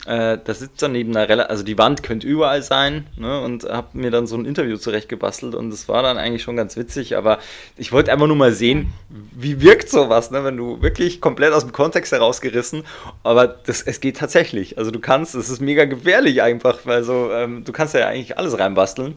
äh, 0.06 0.38
da 0.44 0.54
sitzt 0.54 0.82
dann 0.82 0.94
neben 0.94 1.16
einer 1.16 1.28
Rel 1.28 1.42
also 1.42 1.64
die 1.64 1.78
Wand 1.78 2.04
könnte 2.04 2.28
überall 2.28 2.64
sein, 2.64 3.08
ne, 3.18 3.42
und 3.42 3.66
habe 3.66 3.90
mir 3.94 4.12
dann 4.12 4.28
so 4.28 4.38
ein 4.38 4.46
Interview 4.46 4.78
zurechtgebastelt 4.78 5.56
und 5.56 5.72
das 5.72 5.88
war 5.88 6.04
dann 6.04 6.18
eigentlich 6.18 6.44
schon 6.44 6.56
ganz 6.56 6.78
witzig, 6.78 7.18
aber 7.18 7.40
ich 7.78 7.92
wollte 7.92 8.12
einfach 8.12 8.28
nur 8.28 8.36
mal 8.36 8.54
sehen, 8.54 8.94
wie 9.10 9.62
wirkt 9.62 9.90
sowas, 9.90 10.32
ne, 10.32 10.44
wenn 10.44 10.58
du 10.58 10.82
wirklich 10.82 11.22
komplett 11.22 11.54
aus 11.54 11.64
dem 11.64 11.74
Kontext 11.74 12.12
herausgerissen, 12.12 12.84
aber 13.24 13.48
das, 13.48 13.82
es 13.82 14.00
geht 14.00 14.18
tatsächlich, 14.18 14.78
also 14.78 14.92
du 14.92 15.00
kannst, 15.00 15.36
es 15.36 15.50
ist 15.50 15.62
mega 15.62 15.86
gefährlich 15.86 16.42
einfach, 16.42 16.80
weil 16.86 17.04
so, 17.04 17.32
ähm, 17.32 17.64
du 17.66 17.72
kannst 17.72 17.94
ja 17.94 18.08
eigentlich 18.08 18.38
alles 18.38 18.58
reinbasteln. 18.58 19.16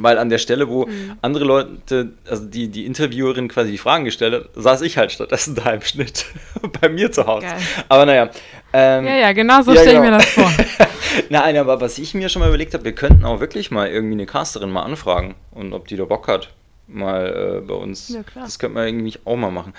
Weil 0.00 0.18
an 0.18 0.28
der 0.28 0.38
Stelle, 0.38 0.68
wo 0.68 0.86
mhm. 0.86 1.18
andere 1.22 1.44
Leute, 1.44 2.12
also 2.28 2.44
die, 2.44 2.68
die 2.68 2.86
Interviewerin 2.86 3.48
quasi 3.48 3.72
die 3.72 3.78
Fragen 3.78 4.04
gestellt 4.04 4.34
hat, 4.34 4.50
saß 4.54 4.82
ich 4.82 4.96
halt 4.96 5.10
stattdessen 5.10 5.56
da 5.56 5.70
im 5.70 5.80
Schnitt 5.80 6.26
bei 6.80 6.88
mir 6.88 7.10
zu 7.10 7.26
Hause. 7.26 7.46
Geil. 7.46 7.58
Aber 7.88 8.06
naja. 8.06 8.30
Ähm, 8.78 9.06
ja, 9.06 9.16
ja, 9.16 9.32
genau 9.32 9.62
so 9.62 9.72
ja, 9.72 9.80
stelle 9.80 10.00
genau. 10.00 10.18
ich 10.18 10.36
mir 10.36 10.44
das 10.44 10.56
vor. 10.56 10.88
Nein, 11.30 11.56
aber 11.56 11.80
was 11.80 11.98
ich 11.98 12.14
mir 12.14 12.28
schon 12.28 12.40
mal 12.40 12.48
überlegt 12.48 12.74
habe, 12.74 12.84
wir 12.84 12.92
könnten 12.92 13.24
auch 13.24 13.40
wirklich 13.40 13.70
mal 13.70 13.88
irgendwie 13.88 14.14
eine 14.14 14.26
Casterin 14.26 14.70
mal 14.70 14.82
anfragen 14.82 15.34
und 15.50 15.72
ob 15.72 15.88
die 15.88 15.96
da 15.96 16.04
Bock 16.04 16.28
hat, 16.28 16.50
mal 16.86 17.58
äh, 17.58 17.66
bei 17.66 17.74
uns. 17.74 18.08
Ja, 18.08 18.22
klar. 18.22 18.44
Das 18.44 18.58
könnte 18.58 18.74
man 18.74 18.86
irgendwie 18.86 19.18
auch 19.24 19.36
mal 19.36 19.50
machen. 19.50 19.74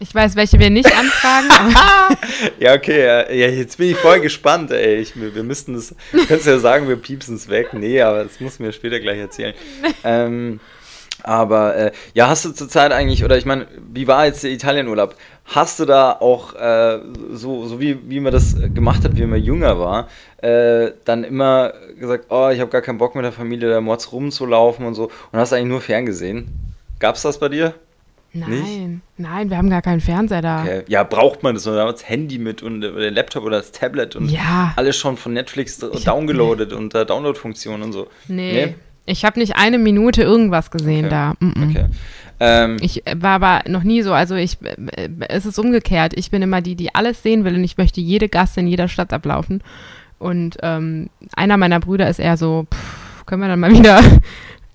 Ich 0.00 0.14
weiß, 0.14 0.36
welche 0.36 0.58
wir 0.60 0.70
nicht 0.70 0.96
anfragen. 0.96 1.48
ja, 2.58 2.74
okay. 2.74 3.04
Ja, 3.04 3.48
jetzt 3.48 3.78
bin 3.78 3.90
ich 3.90 3.96
voll 3.96 4.20
gespannt, 4.20 4.70
ey. 4.70 4.96
Ich, 4.96 5.20
wir, 5.20 5.34
wir 5.34 5.42
müssten 5.42 5.74
das. 5.74 5.94
Du 6.12 6.24
kannst 6.26 6.46
ja 6.46 6.58
sagen, 6.58 6.88
wir 6.88 6.96
piepsen 6.96 7.34
es 7.34 7.48
weg. 7.48 7.72
Nee, 7.72 8.00
aber 8.00 8.24
das 8.24 8.40
muss 8.40 8.60
mir 8.60 8.72
später 8.72 9.00
gleich 9.00 9.18
erzählen. 9.18 9.54
Ähm, 10.04 10.60
aber 11.22 11.76
äh, 11.76 11.92
ja, 12.14 12.28
hast 12.28 12.44
du 12.44 12.52
zurzeit 12.52 12.92
eigentlich, 12.92 13.24
oder 13.24 13.36
ich 13.36 13.44
meine, 13.44 13.66
wie 13.92 14.06
war 14.06 14.26
jetzt 14.26 14.44
der 14.44 14.50
Italienurlaub? 14.50 15.14
Hast 15.44 15.80
du 15.80 15.84
da 15.84 16.12
auch, 16.12 16.54
äh, 16.54 16.98
so, 17.32 17.66
so 17.66 17.80
wie, 17.80 17.98
wie 18.08 18.20
man 18.20 18.32
das 18.32 18.56
gemacht 18.74 19.04
hat, 19.04 19.16
wie 19.16 19.24
man 19.24 19.42
jünger 19.42 19.78
war, 19.78 20.08
äh, 20.42 20.92
dann 21.04 21.24
immer 21.24 21.72
gesagt, 21.98 22.26
oh, 22.28 22.50
ich 22.50 22.60
habe 22.60 22.70
gar 22.70 22.82
keinen 22.82 22.98
Bock 22.98 23.14
mit 23.14 23.24
der 23.24 23.32
Familie 23.32 23.68
da 23.68 23.80
mords 23.80 24.12
rumzulaufen 24.12 24.86
und 24.86 24.94
so 24.94 25.10
und 25.32 25.38
hast 25.38 25.52
eigentlich 25.52 25.68
nur 25.68 25.80
ferngesehen? 25.80 26.48
Gab's 26.98 27.22
das 27.22 27.38
bei 27.38 27.48
dir? 27.48 27.74
Nein, 28.32 28.50
Nicht? 28.50 29.00
nein, 29.16 29.50
wir 29.50 29.56
haben 29.56 29.70
gar 29.70 29.80
keinen 29.80 30.00
Fernseher 30.00 30.42
da. 30.42 30.62
Okay. 30.62 30.82
Ja, 30.86 31.02
braucht 31.02 31.42
man 31.42 31.54
das? 31.54 31.66
Oder 31.66 31.90
das 31.90 32.06
Handy 32.06 32.38
mit 32.38 32.62
und 32.62 32.82
der 32.82 33.10
Laptop 33.10 33.44
oder 33.44 33.56
das 33.56 33.72
Tablet 33.72 34.16
und 34.16 34.28
ja. 34.28 34.74
alles 34.76 34.96
schon 34.96 35.16
von 35.16 35.32
Netflix 35.32 35.78
downgeloadet 35.78 36.74
und 36.74 36.94
uh, 36.94 37.04
Download-Funktionen 37.04 37.82
und 37.82 37.92
so. 37.92 38.08
Nee. 38.28 38.66
nee? 38.66 38.74
Ich 39.08 39.24
habe 39.24 39.38
nicht 39.38 39.56
eine 39.56 39.78
Minute 39.78 40.22
irgendwas 40.22 40.70
gesehen 40.70 41.06
okay. 41.06 41.10
da. 41.10 41.34
Mm 41.40 41.48
-mm. 41.48 41.70
Okay. 41.70 41.84
Ähm, 42.40 42.76
ich 42.80 43.02
war 43.16 43.42
aber 43.42 43.68
noch 43.68 43.82
nie 43.82 44.02
so, 44.02 44.12
also 44.12 44.36
ich, 44.36 44.58
äh, 44.62 45.08
es 45.28 45.46
ist 45.46 45.58
umgekehrt. 45.58 46.12
Ich 46.16 46.30
bin 46.30 46.42
immer 46.42 46.60
die, 46.60 46.76
die 46.76 46.94
alles 46.94 47.22
sehen 47.22 47.44
will 47.44 47.54
und 47.54 47.64
ich 47.64 47.78
möchte 47.78 48.00
jede 48.00 48.28
Gasse 48.28 48.60
in 48.60 48.68
jeder 48.68 48.88
Stadt 48.88 49.12
ablaufen. 49.12 49.62
Und 50.18 50.56
ähm, 50.62 51.10
einer 51.34 51.56
meiner 51.56 51.80
Brüder 51.80 52.08
ist 52.08 52.18
eher 52.18 52.36
so, 52.36 52.66
pff, 52.72 53.26
können 53.26 53.42
wir 53.42 53.48
dann 53.48 53.60
mal 53.60 53.72
wieder 53.72 54.00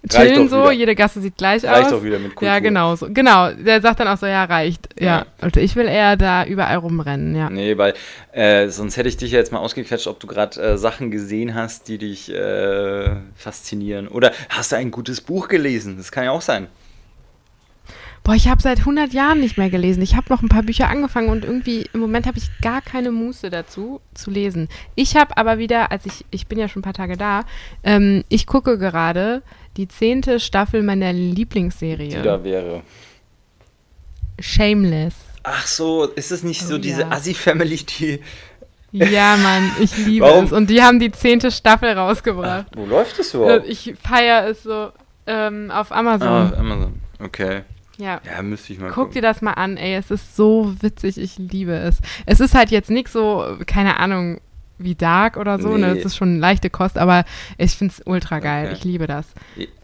chillen 0.10 0.50
so, 0.50 0.64
wieder. 0.64 0.72
jede 0.72 0.96
Gasse 0.96 1.22
sieht 1.22 1.38
gleich 1.38 1.64
reicht 1.64 1.66
aus. 1.66 1.84
Reicht 1.86 1.94
auch 1.94 2.04
wieder 2.04 2.20
mit 2.20 2.36
Kultur. 2.36 2.48
Ja, 2.48 2.60
genau 2.60 2.96
so. 2.96 3.08
Genau, 3.10 3.52
der 3.52 3.82
sagt 3.82 4.00
dann 4.00 4.08
auch 4.08 4.18
so, 4.18 4.26
ja, 4.26 4.44
reicht. 4.44 4.90
Ja. 5.00 5.06
ja. 5.06 5.26
Also 5.40 5.60
ich 5.60 5.76
will 5.76 5.88
eher 5.88 6.18
da 6.18 6.46
überall 6.46 6.78
rumrennen, 6.78 7.36
ja. 7.36 7.50
Nee, 7.50 7.78
weil 7.78 7.94
äh, 8.32 8.68
sonst 8.70 8.98
hätte 8.98 9.10
ich 9.10 9.18
dich 9.18 9.32
ja 9.32 9.40
jetzt 9.40 9.52
mal 9.52 9.60
ausgequetscht, 9.60 10.08
ob 10.08 10.20
du 10.20 10.28
gerade 10.28 10.62
äh, 10.62 10.78
Sachen 10.78 11.12
gesehen 11.12 11.56
hast, 11.56 11.88
die 11.88 11.98
dich 11.98 12.34
äh, 12.34 13.16
faszinieren. 13.36 14.08
Oder 14.08 14.32
hast 14.50 14.72
du 14.72 14.76
ein 14.76 14.92
gutes 14.92 15.22
Buch 15.22 15.48
gelesen? 15.48 15.98
Das 15.98 16.12
kann 16.12 16.26
ja 16.26 16.32
auch 16.32 16.42
sein. 16.42 16.68
Boah, 18.24 18.36
ich 18.36 18.48
habe 18.48 18.62
seit 18.62 18.80
100 18.80 19.12
Jahren 19.12 19.42
nicht 19.42 19.58
mehr 19.58 19.70
gelesen. 19.70 20.02
Ich 20.02 20.16
habe 20.16 20.28
noch 20.30 20.42
ein 20.42 20.48
paar 20.48 20.64
Bücher 20.64 20.88
angefangen 20.88 21.28
und 21.28 21.44
irgendwie 21.44 21.90
im 21.92 22.00
Moment 22.00 22.26
habe 22.26 22.38
ich 22.38 22.50
gar 22.62 22.82
keine 22.82 23.12
Muße 23.12 23.50
dazu 23.50 24.00
zu 24.14 24.32
lesen. 24.32 24.70
Ich 24.96 25.18
habe 25.18 25.36
aber 25.36 25.58
wieder, 25.58 25.92
als 25.92 26.06
ich, 26.06 26.24
ich 26.32 26.48
bin 26.48 26.58
ja 26.58 26.70
schon 26.70 26.80
ein 26.80 26.84
paar 26.86 26.94
Tage 26.94 27.18
da, 27.18 27.42
ähm, 27.84 28.24
ich 28.30 28.48
gucke 28.48 28.78
gerade 28.78 29.42
die 29.78 29.88
zehnte 29.88 30.40
Staffel 30.40 30.84
meiner 30.84 31.14
Lieblingsserie. 31.14 32.18
Die 32.18 32.22
da 32.22 32.44
wäre. 32.44 32.84
Shameless. 34.40 35.16
Ach 35.44 35.68
so, 35.68 36.06
ist 36.06 36.32
es 36.32 36.44
nicht 36.44 36.64
oh, 36.64 36.68
so 36.68 36.78
diese 36.78 37.02
ja. 37.02 37.12
Assi-Family, 37.12 37.78
die. 37.78 38.20
Ja, 38.92 39.36
Mann, 39.38 39.72
ich 39.80 39.98
liebe 40.06 40.26
Warum? 40.26 40.46
es. 40.46 40.52
Und 40.52 40.70
die 40.70 40.82
haben 40.82 41.00
die 41.00 41.12
zehnte 41.12 41.52
Staffel 41.52 41.92
rausgebracht. 41.92 42.68
Ach, 42.72 42.78
wo 42.78 42.86
läuft 42.86 43.20
es 43.20 43.34
überhaupt? 43.34 43.68
Ich 43.68 43.96
feiere 44.02 44.48
es 44.48 44.64
so 44.64 44.92
ähm, 45.26 45.72
auf 45.72 45.92
Amazon. 45.92 46.28
Ah, 46.28 46.46
auf 46.46 46.58
Amazon, 46.58 47.02
okay. 47.20 47.64
Ja. 47.98 48.22
Ja, 48.26 48.42
müsste 48.42 48.74
ich 48.74 48.80
mal 48.80 48.88
Guck 48.88 48.96
gucken. 48.96 49.14
dir 49.14 49.22
das 49.22 49.42
mal 49.42 49.54
an, 49.54 49.78
ey. 49.78 49.96
Es 49.96 50.12
ist 50.12 50.36
so 50.36 50.74
witzig, 50.82 51.18
ich 51.18 51.38
liebe 51.38 51.74
es. 51.74 52.00
Es 52.26 52.40
ist 52.40 52.56
halt 52.56 52.72
jetzt 52.72 52.90
nicht 52.90 53.10
so, 53.10 53.58
keine 53.66 54.00
Ahnung, 54.00 54.40
wie 54.78 54.96
Dark 54.96 55.38
oder 55.38 55.60
so. 55.60 55.70
Ne? 55.70 55.78
Nee. 55.78 55.88
Ne? 55.88 55.96
Das 55.96 56.06
ist 56.06 56.16
schon 56.16 56.30
eine 56.30 56.40
leichte 56.40 56.70
Kost, 56.70 56.98
aber 56.98 57.26
ich 57.58 57.72
finde 57.72 57.94
es 57.98 58.02
ultra 58.06 58.40
geil. 58.40 58.66
Okay. 58.66 58.76
Ich 58.78 58.84
liebe 58.84 59.08
das. 59.08 59.28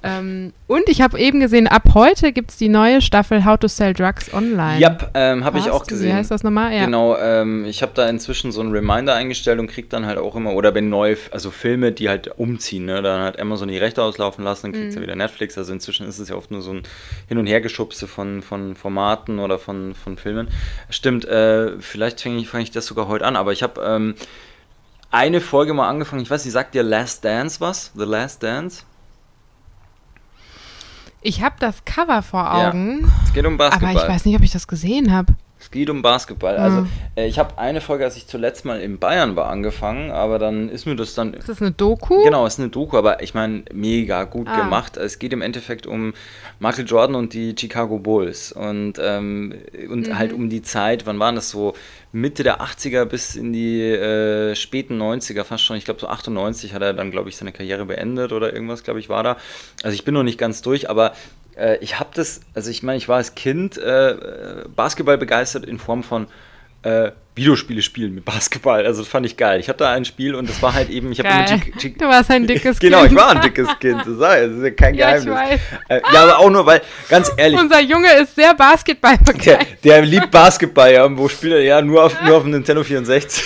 Ähm, 0.02 0.54
und 0.68 0.88
ich 0.88 1.02
habe 1.02 1.20
eben 1.20 1.40
gesehen, 1.40 1.68
ab 1.68 1.84
heute 1.94 2.32
gibt 2.32 2.52
es 2.52 2.58
die 2.58 2.70
neue 2.70 3.02
Staffel 3.02 3.44
How 3.44 3.58
to 3.58 3.68
Sell 3.68 3.94
Drugs 3.94 4.34
Online. 4.34 4.80
Ja, 4.80 4.92
yep, 4.92 5.12
ähm, 5.14 5.44
habe 5.44 5.60
ich 5.60 5.70
auch 5.70 5.86
gesehen. 5.86 6.10
Wie 6.10 6.14
heißt 6.14 6.32
das 6.32 6.44
nochmal? 6.44 6.74
Ja. 6.74 6.86
Genau, 6.86 7.18
ähm, 7.18 7.66
ich 7.66 7.82
habe 7.82 7.92
da 7.96 8.08
inzwischen 8.08 8.52
so 8.52 8.62
einen 8.62 8.72
Reminder 8.72 9.14
eingestellt 9.14 9.60
und 9.60 9.68
kriege 9.68 9.88
dann 9.90 10.06
halt 10.06 10.18
auch 10.18 10.36
immer, 10.36 10.54
oder 10.54 10.74
wenn 10.74 10.90
neue, 10.90 11.18
also 11.32 11.52
Filme, 11.52 11.92
die 11.92 12.08
halt 12.08 12.40
umziehen, 12.40 12.86
ne? 12.86 13.02
dann 13.02 13.22
hat 13.22 13.40
Amazon 13.40 13.68
die 13.68 13.78
Rechte 13.78 14.02
auslaufen 14.02 14.44
lassen, 14.44 14.68
dann 14.68 14.74
kriegt 14.74 14.92
mhm. 14.92 14.96
ja 14.96 15.02
wieder 15.02 15.16
Netflix. 15.16 15.58
Also 15.58 15.74
inzwischen 15.74 16.08
ist 16.08 16.20
es 16.20 16.30
ja 16.30 16.36
oft 16.36 16.52
nur 16.52 16.62
so 16.62 16.72
ein 16.72 16.84
Hin- 17.28 17.38
und 17.38 17.48
Hergeschubse 17.48 18.08
von, 18.08 18.42
von 18.42 18.76
Formaten 18.76 19.40
oder 19.40 19.60
von, 19.60 19.96
von 19.96 20.18
Filmen. 20.18 20.48
Stimmt, 20.90 21.26
äh, 21.26 21.80
vielleicht 21.80 22.22
fange 22.22 22.38
ich, 22.38 22.48
fang 22.48 22.62
ich 22.62 22.72
das 22.72 22.86
sogar 22.86 23.08
heute 23.08 23.26
an, 23.26 23.36
aber 23.36 23.52
ich 23.52 23.64
habe 23.64 23.82
ähm, 23.82 24.16
eine 25.12 25.42
Folge 25.42 25.74
mal 25.74 25.90
angefangen. 25.90 26.22
Ich 26.22 26.30
weiß 26.30 26.46
nicht, 26.46 26.54
sagt 26.54 26.76
dir 26.76 26.84
Last 26.84 27.24
Dance 27.26 27.60
was? 27.60 27.92
The 27.96 28.06
Last 28.06 28.44
Dance? 28.44 28.84
Ich 31.22 31.42
habe 31.42 31.56
das 31.60 31.84
Cover 31.84 32.22
vor 32.22 32.54
Augen. 32.54 33.02
Ja. 33.02 33.08
Es 33.26 33.34
geht 33.34 33.46
um 33.46 33.58
Basketball. 33.58 33.90
Aber 33.90 34.04
ich 34.04 34.10
weiß 34.10 34.26
nicht, 34.26 34.36
ob 34.36 34.44
ich 34.44 34.52
das 34.52 34.68
gesehen 34.68 35.12
habe. 35.12 35.34
Es 35.60 35.72
geht 35.72 35.90
um 35.90 36.02
Basketball. 36.02 36.58
Mhm. 36.58 36.64
Also 36.64 36.88
äh, 37.16 37.28
ich 37.28 37.38
habe 37.38 37.58
eine 37.58 37.82
Folge, 37.82 38.06
als 38.06 38.16
ich 38.16 38.28
zuletzt 38.28 38.64
mal 38.66 38.80
in 38.80 38.98
Bayern 38.98 39.36
war, 39.36 39.50
angefangen, 39.50 40.10
aber 40.10 40.40
dann 40.40 40.70
ist 40.70 40.86
mir 40.86 40.96
das 40.96 41.16
dann. 41.16 41.34
Ist 41.34 41.50
das 41.50 41.62
eine 41.62 41.72
Doku? 41.72 42.24
Genau, 42.24 42.46
es 42.46 42.54
ist 42.54 42.60
eine 42.60 42.70
Doku, 42.70 42.98
aber 42.98 43.22
ich 43.22 43.34
meine, 43.34 43.64
mega 43.74 44.24
gut 44.24 44.48
ah. 44.48 44.58
gemacht. 44.58 44.96
Es 44.96 45.20
geht 45.20 45.34
im 45.34 45.42
Endeffekt 45.42 45.86
um 45.86 46.14
Michael 46.60 46.86
Jordan 46.86 47.16
und 47.16 47.34
die 47.34 47.56
Chicago 47.58 48.00
Bulls 48.00 48.52
und, 48.52 48.94
ähm, 49.00 49.54
und 49.90 50.08
mhm. 50.08 50.18
halt 50.18 50.34
um 50.34 50.50
die 50.50 50.62
Zeit, 50.62 51.06
wann 51.06 51.20
waren 51.20 51.36
das 51.36 51.50
so? 51.50 51.74
Mitte 52.12 52.42
der 52.42 52.60
80er 52.60 53.06
bis 53.06 53.36
in 53.36 53.54
die 53.54 53.82
äh, 53.82 54.56
späten 54.56 55.00
90er, 55.00 55.44
fast 55.44 55.64
schon, 55.64 55.78
ich 55.78 55.86
glaube 55.86 56.00
so 56.00 56.08
98 56.08 56.74
hat 56.74 56.82
er 56.82 56.94
dann, 56.94 57.12
glaube 57.12 57.30
ich, 57.30 57.38
seine 57.38 57.52
Karriere 57.52 57.86
beendet 57.86 58.32
oder 58.32 58.52
irgendwas, 58.52 58.84
glaube 58.84 59.00
ich, 59.00 59.10
war 59.10 59.22
da. 59.22 59.38
Also 59.84 59.94
ich 59.94 60.06
bin 60.06 60.16
noch 60.16 60.24
nicht 60.24 60.40
ganz 60.40 60.64
durch, 60.64 60.90
aber 60.90 61.14
äh, 61.60 61.78
ich 61.82 62.00
habe 62.00 62.10
das, 62.14 62.42
also 62.54 62.70
ich 62.72 62.84
meine, 62.84 62.98
ich 62.98 63.08
war 63.08 63.18
als 63.18 63.36
Kind 63.36 63.78
äh, 63.78 64.16
Basketball 64.76 65.18
begeistert 65.18 65.66
in 65.66 65.80
Form 65.80 66.04
von 66.04 66.28
äh, 66.84 67.12
Videospiele 67.36 67.82
spielen 67.82 68.16
mit 68.16 68.26
Basketball. 68.26 68.86
Also 68.86 69.02
das 69.02 69.10
fand 69.10 69.26
ich 69.26 69.38
geil. 69.38 69.60
Ich 69.60 69.70
hatte 69.70 69.88
ein 69.88 70.06
Spiel 70.06 70.36
und 70.36 70.50
das 70.50 70.62
war 70.62 70.74
halt 70.74 70.90
eben, 70.90 71.12
ich 71.12 71.20
habe 71.20 71.30
Du 71.98 72.06
warst 72.06 72.32
ein 72.32 72.48
dickes 72.48 72.80
Kind. 72.80 72.82
Genau, 72.92 73.06
ich 73.06 73.16
war 73.16 73.30
ein 73.32 73.42
dickes 73.42 73.68
Kind. 73.80 74.00
Das, 74.06 74.18
das 74.18 74.52
ist 74.52 74.64
ja 74.64 74.72
kein 74.72 74.96
ja, 74.96 75.18
Geheimnis. 75.18 75.60
Äh, 75.88 76.02
ja, 76.14 76.24
aber 76.24 76.40
auch 76.40 76.50
nur, 76.50 76.66
weil, 76.66 76.82
ganz 77.08 77.32
ehrlich. 77.38 77.60
Unser 77.60 77.82
Junge 77.82 78.12
ist 78.14 78.36
sehr 78.36 78.54
Basketball 78.54 79.18
begeistert. 79.18 79.68
Der, 79.84 80.02
der, 80.02 80.06
liebt 80.06 80.32
Basketball, 80.32 80.92
ja. 80.92 81.18
Wo 81.18 81.28
spielt 81.28 81.54
er? 81.54 81.62
Ja, 81.62 81.82
nur 81.82 82.04
auf, 82.04 82.22
nur 82.22 82.38
auf 82.38 82.44
dem 82.44 82.52
Nintendo 82.52 82.84
64. 82.84 83.44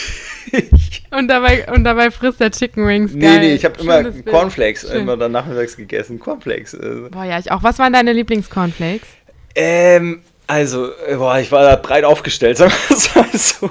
und, 1.11 1.27
dabei, 1.27 1.71
und 1.71 1.83
dabei 1.83 2.11
frisst 2.11 2.41
er 2.41 2.51
Chicken 2.51 2.87
Wings. 2.87 3.11
Geil. 3.11 3.19
Nee, 3.19 3.39
nee, 3.39 3.53
ich 3.53 3.65
habe 3.65 3.79
immer 3.79 4.03
Cornflakes 4.11 4.83
immer 4.85 5.17
dann 5.17 5.31
nachmittags 5.31 5.75
gegessen. 5.77 6.19
Cornflakes. 6.19 6.75
Also. 6.75 7.09
Boah, 7.09 7.23
ja, 7.23 7.39
ich 7.39 7.51
auch. 7.51 7.63
Was 7.63 7.79
waren 7.79 7.93
deine 7.93 8.13
Lieblingscornflakes? 8.13 9.07
Ähm, 9.55 10.21
also, 10.47 10.89
äh, 11.07 11.15
boah, 11.15 11.39
ich 11.39 11.51
war 11.51 11.63
da 11.63 11.75
breit 11.75 12.03
aufgestellt, 12.03 12.57
sagen 12.57 12.73
wir 12.87 12.97
es 12.97 13.15
mal 13.15 13.29
so. 13.33 13.69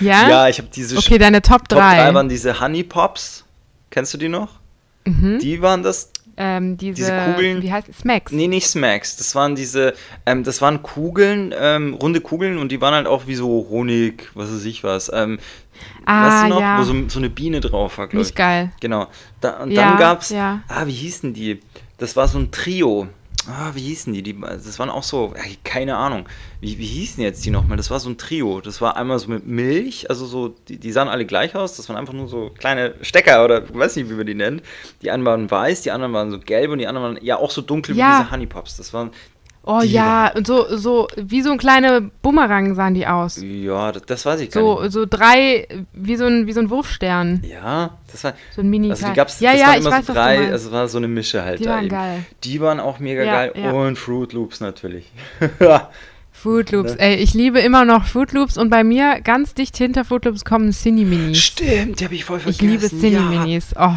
Ja? 0.00 0.28
Ja, 0.28 0.48
ich 0.48 0.58
habe 0.58 0.68
diese. 0.74 0.96
Okay, 0.96 1.18
deine 1.18 1.42
Top 1.42 1.68
3. 1.68 1.76
Top 1.76 1.78
3 1.78 2.14
waren 2.14 2.28
diese 2.28 2.60
Honey 2.60 2.84
Pops. 2.84 3.44
Kennst 3.90 4.14
du 4.14 4.18
die 4.18 4.28
noch? 4.28 4.60
Mhm. 5.04 5.38
Die 5.40 5.60
waren 5.62 5.82
das. 5.82 6.12
Ähm, 6.38 6.76
diese, 6.76 6.94
diese, 6.96 7.12
Kugeln. 7.12 7.62
Wie 7.62 7.72
heißt 7.72 7.88
Smacks? 7.98 8.30
Nee, 8.30 8.46
nicht 8.46 8.68
Smacks. 8.68 9.16
Das 9.16 9.34
waren 9.34 9.54
diese, 9.54 9.94
ähm, 10.26 10.44
das 10.44 10.60
waren 10.60 10.82
Kugeln, 10.82 11.54
ähm, 11.58 11.94
runde 11.94 12.20
Kugeln 12.20 12.58
und 12.58 12.70
die 12.70 12.80
waren 12.82 12.92
halt 12.92 13.06
auch 13.06 13.26
wie 13.26 13.36
so 13.36 13.66
Honig, 13.70 14.30
was 14.34 14.52
weiß 14.52 14.64
ich 14.66 14.84
was. 14.84 15.10
Ah, 16.04 16.28
weißt 16.28 16.44
du 16.44 16.48
noch, 16.54 16.60
ja. 16.60 16.78
wo 16.78 16.82
so, 16.84 17.08
so, 17.08 17.18
eine 17.18 17.30
Biene 17.30 17.60
drauf 17.60 17.98
war, 17.98 18.06
glaube 18.06 18.22
ich. 18.22 18.28
Nicht 18.28 18.36
geil. 18.36 18.72
Genau. 18.80 19.08
Da, 19.40 19.62
und 19.62 19.70
ja, 19.70 19.90
dann 19.90 19.98
gab's, 19.98 20.30
ja. 20.30 20.60
ah, 20.68 20.86
wie 20.86 20.92
hießen 20.92 21.34
die? 21.34 21.60
Das 21.98 22.16
war 22.16 22.28
so 22.28 22.38
ein 22.38 22.50
Trio 22.50 23.08
ah, 23.48 23.70
wie 23.74 23.80
hießen 23.80 24.12
die? 24.12 24.22
die? 24.22 24.38
Das 24.40 24.78
waren 24.78 24.90
auch 24.90 25.02
so, 25.02 25.34
keine 25.64 25.96
Ahnung. 25.96 26.28
Wie, 26.60 26.78
wie 26.78 26.86
hießen 26.86 27.22
jetzt 27.22 27.44
die 27.44 27.50
nochmal? 27.50 27.76
Das 27.76 27.90
war 27.90 28.00
so 28.00 28.10
ein 28.10 28.18
Trio. 28.18 28.60
Das 28.60 28.80
war 28.80 28.96
einmal 28.96 29.18
so 29.18 29.28
mit 29.28 29.46
Milch, 29.46 30.08
also 30.10 30.26
so, 30.26 30.48
die, 30.48 30.78
die 30.78 30.92
sahen 30.92 31.08
alle 31.08 31.26
gleich 31.26 31.54
aus. 31.54 31.76
Das 31.76 31.88
waren 31.88 31.96
einfach 31.96 32.12
nur 32.12 32.28
so 32.28 32.50
kleine 32.58 32.94
Stecker 33.02 33.44
oder 33.44 33.64
ich 33.64 33.74
weiß 33.74 33.96
nicht, 33.96 34.10
wie 34.10 34.14
man 34.14 34.26
die 34.26 34.34
nennt. 34.34 34.62
Die 35.02 35.10
einen 35.10 35.24
waren 35.24 35.50
weiß, 35.50 35.82
die 35.82 35.90
anderen 35.90 36.12
waren 36.12 36.30
so 36.30 36.38
gelb 36.38 36.70
und 36.70 36.78
die 36.78 36.86
anderen 36.86 37.14
waren 37.14 37.24
ja 37.24 37.36
auch 37.36 37.50
so 37.50 37.62
dunkel 37.62 37.96
ja. 37.96 38.06
wie 38.06 38.22
diese 38.22 38.30
Honeypops. 38.30 38.76
Das 38.76 38.92
waren 38.92 39.10
Oh 39.68 39.80
die 39.82 39.88
ja, 39.88 40.32
und 40.32 40.46
so, 40.46 40.76
so, 40.76 41.08
wie 41.16 41.42
so 41.42 41.50
ein 41.50 41.58
kleine 41.58 42.10
Bumerang 42.22 42.76
sahen 42.76 42.94
die 42.94 43.04
aus. 43.04 43.42
Ja, 43.42 43.90
das, 43.90 44.02
das 44.06 44.24
weiß 44.24 44.40
ich 44.40 44.52
gar 44.52 44.62
so, 44.62 44.80
nicht. 44.80 44.92
So 44.92 45.06
drei, 45.06 45.66
wie 45.92 46.14
so 46.14 46.24
ein, 46.24 46.46
wie 46.46 46.52
so 46.52 46.60
ein 46.60 46.70
Wurfstern. 46.70 47.42
Ja, 47.44 47.98
das 48.12 48.22
war. 48.22 48.34
So 48.54 48.62
ein 48.62 48.70
Mini. 48.70 48.90
Also 48.90 49.08
die 49.08 49.12
gab's, 49.12 49.40
ja, 49.40 49.50
das 49.50 49.60
ja, 49.60 49.66
waren 49.66 49.80
immer 49.80 50.02
so 50.04 50.12
drei, 50.12 50.52
also 50.52 50.68
es 50.68 50.72
war 50.72 50.86
so 50.86 50.98
eine 50.98 51.08
Mische 51.08 51.42
halt. 51.42 51.58
Die 51.58 51.64
da 51.64 51.70
waren 51.70 51.86
eben. 51.86 51.88
geil. 51.88 52.24
Die 52.44 52.60
waren 52.60 52.78
auch 52.78 53.00
mega 53.00 53.24
ja, 53.24 53.32
geil. 53.32 53.52
Ja. 53.56 53.72
Und 53.72 53.98
Fruit 53.98 54.32
Loops 54.32 54.60
natürlich. 54.60 55.10
Fruit 56.30 56.70
Loops, 56.70 56.92
ne? 56.92 57.00
ey, 57.00 57.16
ich 57.16 57.34
liebe 57.34 57.58
immer 57.58 57.84
noch 57.84 58.04
Fruit 58.06 58.30
Loops 58.32 58.56
und 58.58 58.70
bei 58.70 58.84
mir 58.84 59.20
ganz 59.20 59.54
dicht 59.54 59.76
hinter 59.76 60.04
Fruit 60.04 60.26
Loops 60.26 60.44
kommen 60.44 60.70
Cine 60.72 61.04
Minis. 61.04 61.38
Stimmt, 61.38 61.98
die 61.98 62.04
habe 62.04 62.14
ich 62.14 62.24
voll 62.24 62.38
vergessen. 62.38 62.64
Ich 62.64 62.70
liebe 62.70 62.88
Cine 62.88 63.20
Minis. 63.22 63.74
Oh. 63.76 63.96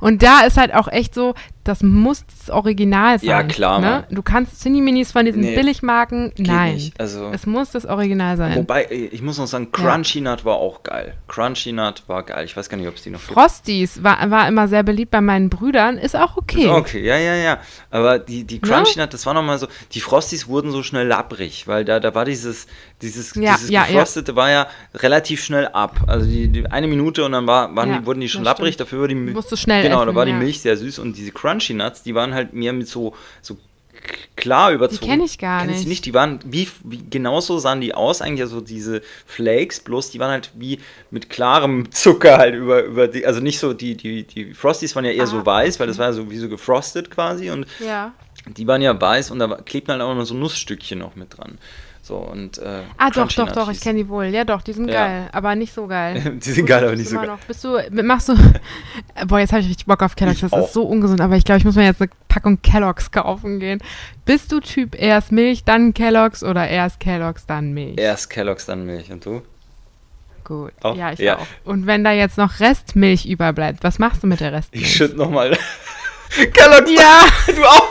Und 0.00 0.22
da 0.22 0.42
ist 0.42 0.56
halt 0.56 0.74
auch 0.74 0.88
echt 0.88 1.14
so, 1.14 1.34
das 1.64 1.82
muss 1.82 2.24
das 2.26 2.50
Original 2.50 3.18
sein. 3.18 3.28
Ja, 3.28 3.42
klar. 3.42 3.80
Ne? 3.80 4.04
Du 4.10 4.22
kannst 4.22 4.60
Cine-Minis 4.60 5.12
von 5.12 5.24
diesen 5.24 5.40
nee, 5.40 5.54
Billigmarken, 5.54 6.32
nein. 6.36 6.74
Nicht. 6.74 7.00
Also, 7.00 7.30
es 7.32 7.46
muss 7.46 7.70
das 7.70 7.86
Original 7.86 8.36
sein. 8.36 8.56
Wobei, 8.56 8.86
ich 8.90 9.22
muss 9.22 9.38
noch 9.38 9.46
sagen, 9.46 9.72
Crunchy 9.72 10.20
ja. 10.20 10.30
Nut 10.30 10.44
war 10.44 10.56
auch 10.56 10.82
geil. 10.82 11.14
Crunchy 11.26 11.72
Nut 11.72 12.02
war 12.06 12.22
geil. 12.22 12.44
Ich 12.44 12.54
weiß 12.54 12.68
gar 12.68 12.76
nicht, 12.76 12.86
ob 12.86 12.96
es 12.96 13.02
die 13.02 13.10
noch 13.10 13.20
gibt. 13.20 13.32
Frosties 13.32 14.02
war, 14.02 14.30
war 14.30 14.46
immer 14.46 14.68
sehr 14.68 14.82
beliebt 14.82 15.10
bei 15.10 15.22
meinen 15.22 15.48
Brüdern. 15.48 15.96
Ist 15.96 16.16
auch 16.16 16.36
okay. 16.36 16.64
Ist 16.64 16.68
okay, 16.68 17.02
ja, 17.02 17.16
ja, 17.16 17.34
ja. 17.34 17.58
Aber 17.90 18.18
die, 18.18 18.44
die 18.44 18.60
Crunchy 18.60 18.98
ja? 18.98 19.04
Nut, 19.04 19.14
das 19.14 19.24
war 19.24 19.32
nochmal 19.32 19.58
so, 19.58 19.66
die 19.92 20.00
Frosties 20.00 20.46
wurden 20.46 20.70
so 20.70 20.82
schnell 20.82 21.06
labbrig, 21.06 21.66
weil 21.66 21.86
da, 21.86 21.98
da 21.98 22.14
war 22.14 22.26
dieses, 22.26 22.66
dieses, 23.00 23.34
ja, 23.36 23.54
dieses 23.54 23.70
ja, 23.70 23.84
Gefrostete 23.84 24.36
war 24.36 24.50
ja 24.50 24.66
relativ 24.94 25.42
schnell 25.42 25.68
ab. 25.68 25.98
Also 26.06 26.26
die, 26.26 26.48
die 26.48 26.66
eine 26.66 26.88
Minute 26.88 27.24
und 27.24 27.32
dann 27.32 27.46
war, 27.46 27.74
waren 27.74 28.00
die, 28.00 28.06
wurden 28.06 28.20
die 28.20 28.28
schon 28.28 28.44
labbrig, 28.44 28.76
dafür 28.76 29.00
war 29.00 29.08
die 29.08 29.14
Musst 29.14 29.50
du 29.50 29.56
schnell 29.64 29.82
Genau, 29.82 30.02
essen, 30.02 30.08
da 30.08 30.14
war 30.14 30.26
die 30.26 30.32
Milch 30.32 30.60
sehr 30.60 30.76
süß 30.76 30.98
und 30.98 31.16
diese 31.16 31.32
Crunchy 31.32 31.74
Nuts, 31.74 32.02
die 32.02 32.14
waren 32.14 32.34
halt 32.34 32.52
mehr 32.52 32.72
mit 32.72 32.88
so, 32.88 33.14
so 33.42 33.58
klar 34.36 34.72
überzogen. 34.72 35.02
Die 35.02 35.08
kenne 35.08 35.24
ich 35.24 35.38
gar 35.38 35.64
nicht. 35.64 35.86
nicht. 35.86 36.04
Die 36.04 36.14
waren 36.14 36.40
wie, 36.44 36.68
wie 36.82 37.02
genauso 37.08 37.58
sahen 37.58 37.80
die 37.80 37.94
aus, 37.94 38.20
eigentlich 38.20 38.42
also 38.42 38.60
diese 38.60 39.02
Flakes, 39.26 39.80
bloß 39.80 40.10
die 40.10 40.20
waren 40.20 40.30
halt 40.30 40.50
wie 40.54 40.80
mit 41.10 41.30
klarem 41.30 41.90
Zucker 41.90 42.38
halt 42.38 42.54
über, 42.54 42.82
über 42.84 43.08
die, 43.08 43.26
also 43.26 43.40
nicht 43.40 43.58
so, 43.58 43.72
die, 43.72 43.96
die, 43.96 44.24
die 44.24 44.54
Frosties 44.54 44.94
waren 44.94 45.04
ja 45.04 45.12
eher 45.12 45.24
ah, 45.24 45.26
so 45.26 45.44
weiß, 45.44 45.74
okay. 45.74 45.80
weil 45.80 45.86
das 45.88 45.98
war 45.98 46.06
ja 46.06 46.12
so 46.12 46.30
wie 46.30 46.38
so 46.38 46.48
gefrostet 46.48 47.10
quasi 47.10 47.50
und 47.50 47.66
ja. 47.80 48.12
die 48.46 48.66
waren 48.66 48.82
ja 48.82 48.98
weiß 48.98 49.30
und 49.30 49.38
da 49.38 49.48
klebten 49.56 49.92
halt 49.92 50.02
auch 50.02 50.14
noch 50.14 50.24
so 50.24 50.34
Nussstückchen 50.34 50.98
noch 50.98 51.16
mit 51.16 51.38
dran. 51.38 51.58
So, 52.04 52.16
und, 52.16 52.58
äh, 52.58 52.82
ah, 52.98 53.08
doch, 53.08 53.32
doch, 53.32 53.50
doch, 53.50 53.70
ich 53.70 53.80
kenne 53.80 54.00
die 54.00 54.08
wohl. 54.10 54.26
Ja, 54.26 54.44
doch, 54.44 54.60
die 54.60 54.74
sind 54.74 54.88
ja. 54.88 55.06
geil, 55.06 55.28
aber 55.32 55.54
nicht 55.54 55.72
so 55.72 55.86
geil. 55.86 56.38
die 56.44 56.50
sind 56.50 56.66
geil, 56.66 56.84
aber 56.84 56.94
nicht 56.94 57.08
so 57.08 57.16
geil. 57.16 57.28
Noch. 57.28 57.38
Bist 57.38 57.64
du, 57.64 57.78
machst 58.02 58.28
du, 58.28 58.36
boah, 59.26 59.40
jetzt 59.40 59.52
habe 59.52 59.62
ich 59.62 59.68
richtig 59.70 59.86
Bock 59.86 60.02
auf 60.02 60.14
Kelloggs, 60.14 60.40
das 60.40 60.52
auch. 60.52 60.66
ist 60.66 60.74
so 60.74 60.82
ungesund, 60.82 61.22
aber 61.22 61.36
ich 61.36 61.44
glaube, 61.46 61.60
ich 61.60 61.64
muss 61.64 61.76
mir 61.76 61.86
jetzt 61.86 62.02
eine 62.02 62.10
Packung 62.28 62.60
Kelloggs 62.60 63.10
kaufen 63.10 63.58
gehen. 63.58 63.80
Bist 64.26 64.52
du 64.52 64.60
Typ 64.60 65.00
erst 65.00 65.32
Milch, 65.32 65.64
dann 65.64 65.94
Kelloggs 65.94 66.44
oder 66.44 66.68
erst 66.68 67.00
Kelloggs, 67.00 67.46
dann 67.46 67.72
Milch? 67.72 67.98
Erst 67.98 68.28
Kelloggs, 68.28 68.66
dann 68.66 68.84
Milch. 68.84 69.10
Und 69.10 69.24
du? 69.24 69.40
Gut. 70.44 70.72
Auch? 70.82 70.94
Ja, 70.96 71.12
ich 71.12 71.20
ja. 71.20 71.38
auch. 71.38 71.46
Und 71.64 71.86
wenn 71.86 72.04
da 72.04 72.12
jetzt 72.12 72.36
noch 72.36 72.60
Restmilch 72.60 73.24
überbleibt, 73.24 73.82
was 73.82 73.98
machst 73.98 74.22
du 74.22 74.26
mit 74.26 74.40
der 74.40 74.52
Restmilch? 74.52 74.84
Ich 74.84 74.94
schütte 74.94 75.16
nochmal 75.16 75.56
Kelloggs. 76.52 76.90
Ja. 76.90 77.20
Du 77.46 77.64
auch? 77.64 77.90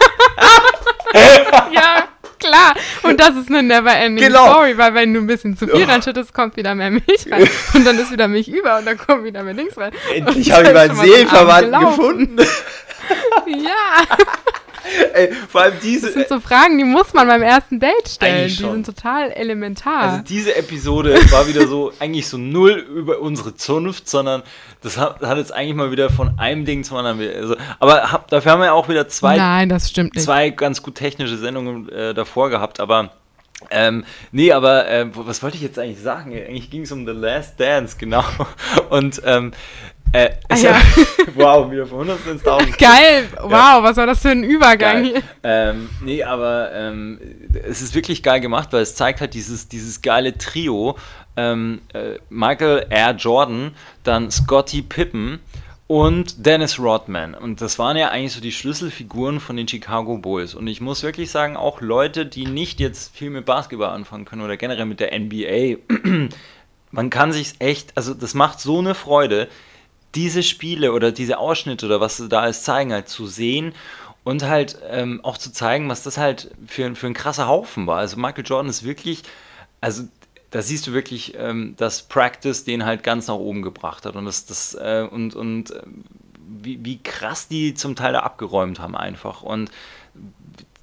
ja 1.73 2.09
klar. 2.43 2.73
Und 3.03 3.19
das 3.19 3.35
ist 3.35 3.49
eine 3.49 3.63
never-ending 3.63 4.27
genau. 4.27 4.51
Story, 4.51 4.77
weil 4.77 4.93
wenn 4.93 5.13
du 5.13 5.21
ein 5.21 5.27
bisschen 5.27 5.57
zu 5.57 5.67
viel 5.67 5.85
reinschüttest, 5.85 6.33
kommt 6.33 6.55
wieder 6.57 6.75
mehr 6.75 6.91
Milch 6.91 7.31
rein. 7.31 7.47
Und 7.73 7.85
dann 7.85 7.97
ist 7.97 8.11
wieder 8.11 8.27
Milch 8.27 8.47
über 8.47 8.77
und 8.77 8.85
dann 8.85 8.97
kommt 8.97 9.23
wieder 9.23 9.43
mehr 9.43 9.53
Links 9.53 9.77
rein. 9.77 9.91
Endlich 10.13 10.51
habe 10.51 10.67
ich 10.67 10.73
meinen 10.73 10.95
Seelenverwandten 10.95 11.79
gefunden. 11.79 12.37
ja. 13.47 14.17
Ey, 15.13 15.31
vor 15.49 15.61
allem 15.61 15.75
diese. 15.81 16.07
Das 16.07 16.13
sind 16.13 16.27
so 16.27 16.39
Fragen, 16.39 16.77
die 16.77 16.83
muss 16.83 17.13
man 17.13 17.27
beim 17.27 17.41
ersten 17.41 17.79
Date 17.79 18.07
stellen. 18.07 18.47
Die 18.47 18.53
sind 18.53 18.85
total 18.85 19.31
elementar. 19.31 20.01
Also 20.01 20.23
diese 20.23 20.55
Episode 20.55 21.15
war 21.31 21.47
wieder 21.47 21.67
so, 21.67 21.93
eigentlich 21.99 22.27
so 22.27 22.37
null 22.37 22.71
über 22.71 23.19
unsere 23.19 23.55
Zunft, 23.55 24.09
sondern 24.09 24.43
das 24.81 24.97
hat, 24.97 25.21
hat 25.21 25.37
jetzt 25.37 25.53
eigentlich 25.53 25.75
mal 25.75 25.91
wieder 25.91 26.09
von 26.09 26.37
einem 26.37 26.65
Ding 26.65 26.83
zum 26.83 26.97
anderen. 26.97 27.19
Also, 27.19 27.55
aber 27.79 28.11
hab, 28.11 28.27
dafür 28.27 28.51
haben 28.51 28.61
wir 28.61 28.73
auch 28.73 28.89
wieder 28.89 29.07
zwei, 29.07 29.37
Nein, 29.37 29.69
das 29.69 29.89
stimmt 29.89 30.15
nicht. 30.15 30.23
zwei 30.23 30.49
ganz 30.49 30.81
gut 30.83 30.95
technische 30.95 31.37
Sendungen 31.37 31.89
äh, 31.89 32.13
davor 32.13 32.49
gehabt, 32.49 32.79
aber. 32.79 33.11
Ähm, 33.71 34.03
nee, 34.33 34.51
aber 34.51 34.89
äh, 34.89 35.05
was 35.13 35.41
wollte 35.41 35.55
ich 35.55 35.63
jetzt 35.63 35.79
eigentlich 35.79 36.01
sagen? 36.01 36.33
Eigentlich 36.33 36.69
ging 36.69 36.81
es 36.81 36.91
um 36.91 37.05
The 37.05 37.13
Last 37.13 37.57
Dance, 37.61 37.95
genau. 37.97 38.25
Und 38.89 39.21
ähm, 39.25 39.53
äh, 40.13 40.29
ah, 40.47 40.55
ja. 40.61 40.75
wow, 41.33 41.71
wieder 41.71 41.87
von 41.87 42.07
100 42.07 42.27
ins 42.27 42.47
1000. 42.47 42.77
Geil, 42.77 43.27
wow, 43.41 43.51
ja. 43.51 43.83
was 43.83 43.97
war 43.97 44.05
das 44.05 44.21
für 44.21 44.29
ein 44.29 44.43
Übergang 44.43 45.03
hier? 45.03 45.23
Ähm, 45.41 45.89
nee, 46.01 46.23
aber 46.23 46.71
ähm, 46.71 47.19
es 47.67 47.81
ist 47.81 47.95
wirklich 47.95 48.21
geil 48.21 48.39
gemacht, 48.39 48.69
weil 48.71 48.83
es 48.83 48.93
zeigt 48.95 49.21
halt 49.21 49.33
dieses, 49.33 49.67
dieses 49.67 50.03
geile 50.03 50.37
Trio. 50.37 50.97
Ähm, 51.35 51.81
äh, 51.93 52.19
Michael 52.29 52.85
R. 52.91 53.15
Jordan, 53.15 53.71
dann 54.03 54.29
Scotty 54.29 54.83
Pippen 54.83 55.39
und 55.87 56.45
Dennis 56.45 56.79
Rodman. 56.79 57.33
Und 57.33 57.61
das 57.61 57.79
waren 57.79 57.97
ja 57.97 58.09
eigentlich 58.09 58.33
so 58.33 58.41
die 58.41 58.51
Schlüsselfiguren 58.51 59.39
von 59.39 59.57
den 59.57 59.67
Chicago 59.67 60.19
Bulls. 60.19 60.53
Und 60.53 60.67
ich 60.67 60.79
muss 60.79 61.01
wirklich 61.01 61.31
sagen, 61.31 61.57
auch 61.57 61.81
Leute, 61.81 62.27
die 62.27 62.45
nicht 62.45 62.79
jetzt 62.79 63.15
viel 63.15 63.31
mit 63.31 63.45
Basketball 63.45 63.89
anfangen 63.89 64.25
können 64.25 64.43
oder 64.43 64.57
generell 64.57 64.85
mit 64.85 64.99
der 64.99 65.19
NBA, 65.19 65.77
man 66.91 67.09
kann 67.09 67.31
sich 67.31 67.53
echt, 67.57 67.97
also 67.97 68.13
das 68.13 68.35
macht 68.35 68.59
so 68.59 68.77
eine 68.77 68.93
Freude 68.93 69.47
diese 70.15 70.43
Spiele 70.43 70.93
oder 70.93 71.11
diese 71.11 71.37
Ausschnitte 71.37 71.85
oder 71.85 71.99
was 71.99 72.23
da 72.29 72.41
alles 72.41 72.63
zeigen, 72.63 72.93
halt 72.93 73.09
zu 73.09 73.27
sehen 73.27 73.73
und 74.23 74.43
halt 74.43 74.77
ähm, 74.89 75.19
auch 75.23 75.37
zu 75.37 75.51
zeigen, 75.51 75.89
was 75.89 76.03
das 76.03 76.17
halt 76.17 76.51
für, 76.67 76.95
für 76.95 77.07
ein 77.07 77.13
krasser 77.13 77.47
Haufen 77.47 77.87
war. 77.87 77.97
Also 77.97 78.17
Michael 78.17 78.45
Jordan 78.45 78.69
ist 78.69 78.83
wirklich, 78.83 79.23
also 79.81 80.03
da 80.51 80.61
siehst 80.61 80.87
du 80.87 80.93
wirklich, 80.93 81.33
ähm, 81.37 81.75
dass 81.77 82.03
Practice 82.03 82.63
den 82.63 82.85
halt 82.85 83.03
ganz 83.03 83.27
nach 83.27 83.35
oben 83.35 83.61
gebracht 83.61 84.05
hat 84.05 84.15
und 84.15 84.25
das, 84.25 84.45
das 84.45 84.75
äh, 84.75 85.07
und, 85.09 85.35
und 85.35 85.71
äh, 85.71 85.81
wie, 86.61 86.83
wie 86.85 87.01
krass 87.01 87.47
die 87.47 87.73
zum 87.73 87.95
Teil 87.95 88.13
da 88.13 88.19
abgeräumt 88.19 88.79
haben 88.79 88.95
einfach 88.95 89.41
und 89.41 89.71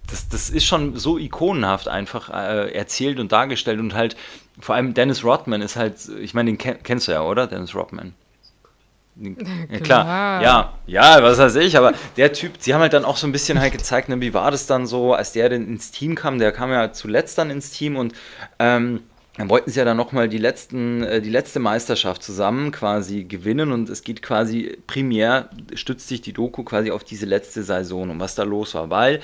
das, 0.09 0.29
das 0.29 0.51
ist 0.51 0.65
schon 0.65 0.97
so 0.97 1.19
ikonenhaft 1.19 1.87
einfach 1.87 2.31
äh, 2.31 2.73
erzählt 2.73 3.21
und 3.21 3.31
dargestellt 3.31 3.79
und 3.79 3.95
halt 3.95 4.17
vor 4.59 4.75
allem 4.75 4.93
Dennis 4.93 5.25
Rodman 5.25 5.63
ist 5.63 5.77
halt, 5.77 5.97
ich 6.21 6.35
meine, 6.35 6.53
den 6.53 6.59
kennst 6.59 7.09
du 7.09 7.13
ja, 7.13 7.23
oder? 7.23 7.47
Dennis 7.47 7.75
Rodman. 7.75 8.15
Ja, 9.71 9.79
klar. 9.81 10.43
Ja, 10.43 10.73
ja, 10.87 11.23
was 11.23 11.39
weiß 11.39 11.57
ich, 11.57 11.77
aber 11.77 11.93
der 12.17 12.33
Typ, 12.33 12.53
sie 12.59 12.75
haben 12.75 12.81
halt 12.81 12.93
dann 12.93 13.05
auch 13.05 13.17
so 13.17 13.27
ein 13.27 13.33
bisschen 13.33 13.61
halt 13.61 13.73
gezeigt, 13.73 14.09
ne, 14.09 14.21
wie 14.21 14.35
war 14.35 14.51
das 14.51 14.67
dann 14.67 14.87
so, 14.87 15.15
als 15.15 15.33
der 15.33 15.49
denn 15.49 15.67
ins 15.67 15.91
Team 15.91 16.15
kam, 16.15 16.39
der 16.39 16.53
kam 16.53 16.71
ja 16.71 16.93
zuletzt 16.93 17.37
dann 17.39 17.51
ins 17.51 17.71
Team 17.71 17.97
und 17.97 18.15
ähm, 18.59 19.01
dann 19.37 19.49
wollten 19.49 19.71
sie 19.71 19.79
ja 19.79 19.85
dann 19.85 19.97
nochmal 19.97 20.29
die, 20.29 20.39
letzten, 20.39 21.03
äh, 21.03 21.23
die 21.23 21.31
letzte 21.31 21.61
Meisterschaft 21.61 22.23
zusammen 22.23 22.73
quasi 22.73 23.25
gewinnen 23.25 23.73
und 23.73 23.89
es 23.89 24.03
geht 24.03 24.23
quasi 24.23 24.77
primär, 24.87 25.49
stützt 25.75 26.09
sich 26.09 26.21
die 26.21 26.33
Doku 26.33 26.63
quasi 26.65 26.91
auf 26.91 27.05
diese 27.05 27.27
letzte 27.27 27.63
Saison 27.63 28.11
und 28.11 28.21
was 28.21 28.35
da 28.35 28.43
los 28.43 28.75
war, 28.75 28.91
weil 28.91 29.21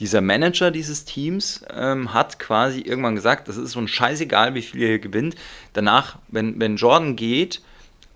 dieser 0.00 0.22
Manager 0.22 0.70
dieses 0.70 1.04
Teams 1.04 1.62
ähm, 1.72 2.14
hat 2.14 2.38
quasi 2.38 2.80
irgendwann 2.80 3.14
gesagt, 3.14 3.48
das 3.48 3.58
ist 3.58 3.72
so 3.72 3.80
ein 3.80 3.86
scheißegal, 3.86 4.54
wie 4.54 4.62
viel 4.62 4.80
ihr 4.80 4.88
hier 4.88 4.98
gewinnt. 4.98 5.36
Danach, 5.74 6.18
wenn, 6.28 6.58
wenn 6.58 6.76
Jordan 6.76 7.14
geht, 7.14 7.60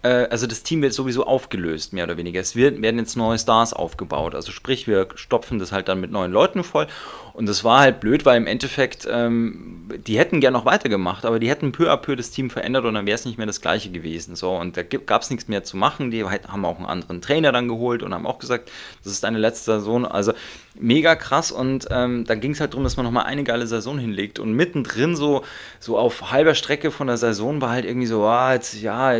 also 0.08 0.46
das 0.46 0.62
Team 0.62 0.82
wird 0.82 0.92
sowieso 0.92 1.26
aufgelöst, 1.26 1.92
mehr 1.92 2.04
oder 2.04 2.16
weniger. 2.16 2.40
Es 2.40 2.54
wird, 2.54 2.80
werden 2.82 2.98
jetzt 2.98 3.16
neue 3.16 3.38
Stars 3.38 3.72
aufgebaut. 3.72 4.34
Also 4.34 4.52
sprich, 4.52 4.86
wir 4.86 5.08
stopfen 5.14 5.58
das 5.58 5.72
halt 5.72 5.88
dann 5.88 6.00
mit 6.00 6.10
neuen 6.10 6.30
Leuten 6.30 6.62
voll. 6.62 6.86
Und 7.32 7.48
das 7.48 7.64
war 7.64 7.80
halt 7.80 8.00
blöd, 8.00 8.24
weil 8.24 8.36
im 8.36 8.46
Endeffekt, 8.46 9.08
ähm, 9.10 9.90
die 10.06 10.18
hätten 10.18 10.40
gern 10.40 10.52
noch 10.52 10.66
weitergemacht, 10.66 11.24
aber 11.24 11.40
die 11.40 11.48
hätten 11.48 11.72
peu 11.72 11.90
à 11.90 11.96
peu 11.96 12.14
das 12.14 12.30
Team 12.30 12.48
verändert 12.48 12.84
und 12.84 12.94
dann 12.94 13.06
wäre 13.06 13.16
es 13.16 13.24
nicht 13.24 13.38
mehr 13.38 13.46
das 13.46 13.60
gleiche 13.60 13.90
gewesen. 13.90 14.36
So, 14.36 14.52
und 14.52 14.76
da 14.76 14.82
gab 14.82 15.22
es 15.22 15.30
nichts 15.30 15.48
mehr 15.48 15.64
zu 15.64 15.76
machen. 15.76 16.10
Die 16.10 16.24
haben 16.24 16.64
auch 16.64 16.76
einen 16.76 16.86
anderen 16.86 17.20
Trainer 17.20 17.50
dann 17.50 17.66
geholt 17.66 18.02
und 18.02 18.14
haben 18.14 18.26
auch 18.26 18.38
gesagt, 18.38 18.70
das 19.02 19.12
ist 19.12 19.24
deine 19.24 19.38
letzte 19.38 19.80
Saison. 19.80 20.06
Also 20.06 20.32
mega 20.74 21.16
krass 21.16 21.52
und 21.52 21.88
ähm, 21.90 22.24
dann 22.24 22.40
ging 22.40 22.52
es 22.52 22.60
halt 22.60 22.72
darum, 22.72 22.84
dass 22.84 22.96
man 22.96 23.04
nochmal 23.04 23.24
eine 23.24 23.44
geile 23.44 23.66
Saison 23.66 23.98
hinlegt 23.98 24.38
und 24.38 24.52
mittendrin 24.52 25.16
so, 25.16 25.44
so 25.80 25.98
auf 25.98 26.30
halber 26.30 26.54
Strecke 26.54 26.90
von 26.90 27.06
der 27.06 27.16
Saison 27.16 27.60
war 27.60 27.70
halt 27.70 27.84
irgendwie 27.84 28.06
so, 28.06 28.24
ah, 28.24 28.54
jetzt, 28.54 28.80
ja, 28.80 29.12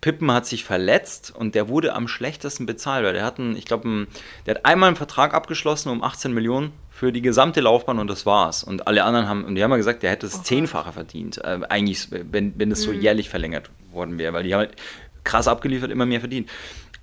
Pippen 0.00 0.32
hat 0.32 0.46
sich 0.46 0.64
verletzt 0.64 1.32
und 1.34 1.54
der 1.54 1.68
wurde 1.68 1.94
am 1.94 2.08
schlechtesten 2.08 2.66
bezahlt, 2.66 3.04
weil 3.04 3.12
der 3.12 3.24
hat 3.24 3.38
einen, 3.38 3.56
ich 3.56 3.66
glaube, 3.66 4.08
der 4.46 4.56
hat 4.56 4.66
einmal 4.66 4.88
einen 4.88 4.96
Vertrag 4.96 5.32
abgeschlossen 5.34 5.90
um 5.90 6.02
18 6.02 6.32
Millionen 6.32 6.72
für 6.90 7.12
die 7.12 7.22
gesamte 7.22 7.60
Laufbahn 7.60 7.98
und 7.98 8.08
das 8.08 8.26
war's. 8.26 8.64
Und 8.64 8.86
alle 8.86 9.04
anderen 9.04 9.28
haben, 9.28 9.44
und 9.44 9.54
die 9.54 9.62
haben 9.62 9.70
ja 9.70 9.76
gesagt, 9.76 10.02
der 10.02 10.10
hätte 10.10 10.26
es 10.26 10.42
zehnfache 10.42 10.92
verdient, 10.92 11.38
äh, 11.38 11.60
eigentlich, 11.68 12.08
wenn, 12.10 12.58
wenn 12.58 12.72
es 12.72 12.82
so 12.82 12.92
mhm. 12.92 13.00
jährlich 13.00 13.28
verlängert 13.28 13.70
worden 13.92 14.18
wäre, 14.18 14.32
weil 14.32 14.42
die 14.42 14.54
haben 14.54 14.60
halt 14.60 14.76
krass 15.24 15.46
abgeliefert, 15.46 15.90
immer 15.90 16.06
mehr 16.06 16.20
verdient. 16.20 16.50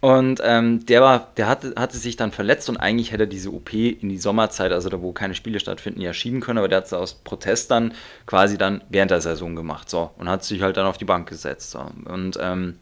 Und 0.02 0.42
ähm, 0.46 0.86
der 0.86 1.02
war, 1.02 1.28
der 1.36 1.48
hatte, 1.48 1.74
hatte 1.78 1.98
sich 1.98 2.16
dann 2.16 2.32
verletzt 2.32 2.70
und 2.70 2.78
eigentlich 2.78 3.12
hätte 3.12 3.24
er 3.24 3.28
diese 3.28 3.52
OP 3.52 3.74
in 3.74 4.08
die 4.08 4.18
Sommerzeit, 4.18 4.72
also 4.72 4.88
da 4.88 5.02
wo 5.02 5.12
keine 5.12 5.36
Spiele 5.36 5.60
stattfinden, 5.60 6.00
ja 6.00 6.14
schieben 6.14 6.40
können, 6.40 6.58
aber 6.58 6.70
der 6.70 6.78
hat 6.78 6.86
es 6.86 6.94
aus 6.94 7.16
Protest 7.16 7.70
dann 7.70 7.94
quasi 8.26 8.58
dann 8.58 8.82
während 8.90 9.12
der 9.12 9.20
Saison 9.20 9.56
gemacht. 9.56 9.90
So, 9.90 10.12
und 10.18 10.30
hat 10.30 10.46
sich 10.46 10.62
halt 10.62 10.78
dann 10.78 10.86
auf 10.86 10.98
die 10.98 11.06
Bank 11.06 11.28
gesetzt. 11.28 11.72
So. 11.72 11.86
Und 12.06 12.40
ähm, 12.42 12.76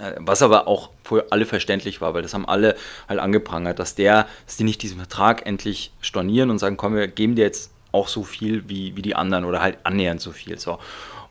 äh, 0.00 0.14
was 0.18 0.42
aber 0.42 0.66
auch 0.66 0.90
für 1.04 1.30
alle 1.30 1.46
verständlich 1.46 2.00
war, 2.00 2.12
weil 2.14 2.22
das 2.22 2.34
haben 2.34 2.48
alle 2.48 2.74
halt 3.08 3.20
angeprangert, 3.20 3.78
dass 3.78 3.94
der, 3.94 4.26
dass 4.46 4.56
die 4.56 4.64
nicht 4.64 4.82
diesen 4.82 4.98
Vertrag 4.98 5.46
endlich 5.46 5.92
stornieren 6.00 6.50
und 6.50 6.58
sagen, 6.58 6.76
komm, 6.76 6.96
wir 6.96 7.06
geben 7.06 7.36
dir 7.36 7.44
jetzt 7.44 7.70
auch 7.92 8.08
so 8.08 8.22
viel 8.24 8.68
wie, 8.68 8.96
wie 8.96 9.02
die 9.02 9.14
anderen 9.14 9.44
oder 9.44 9.62
halt 9.62 9.78
annähernd 9.84 10.20
so 10.20 10.32
viel. 10.32 10.58
So. 10.58 10.78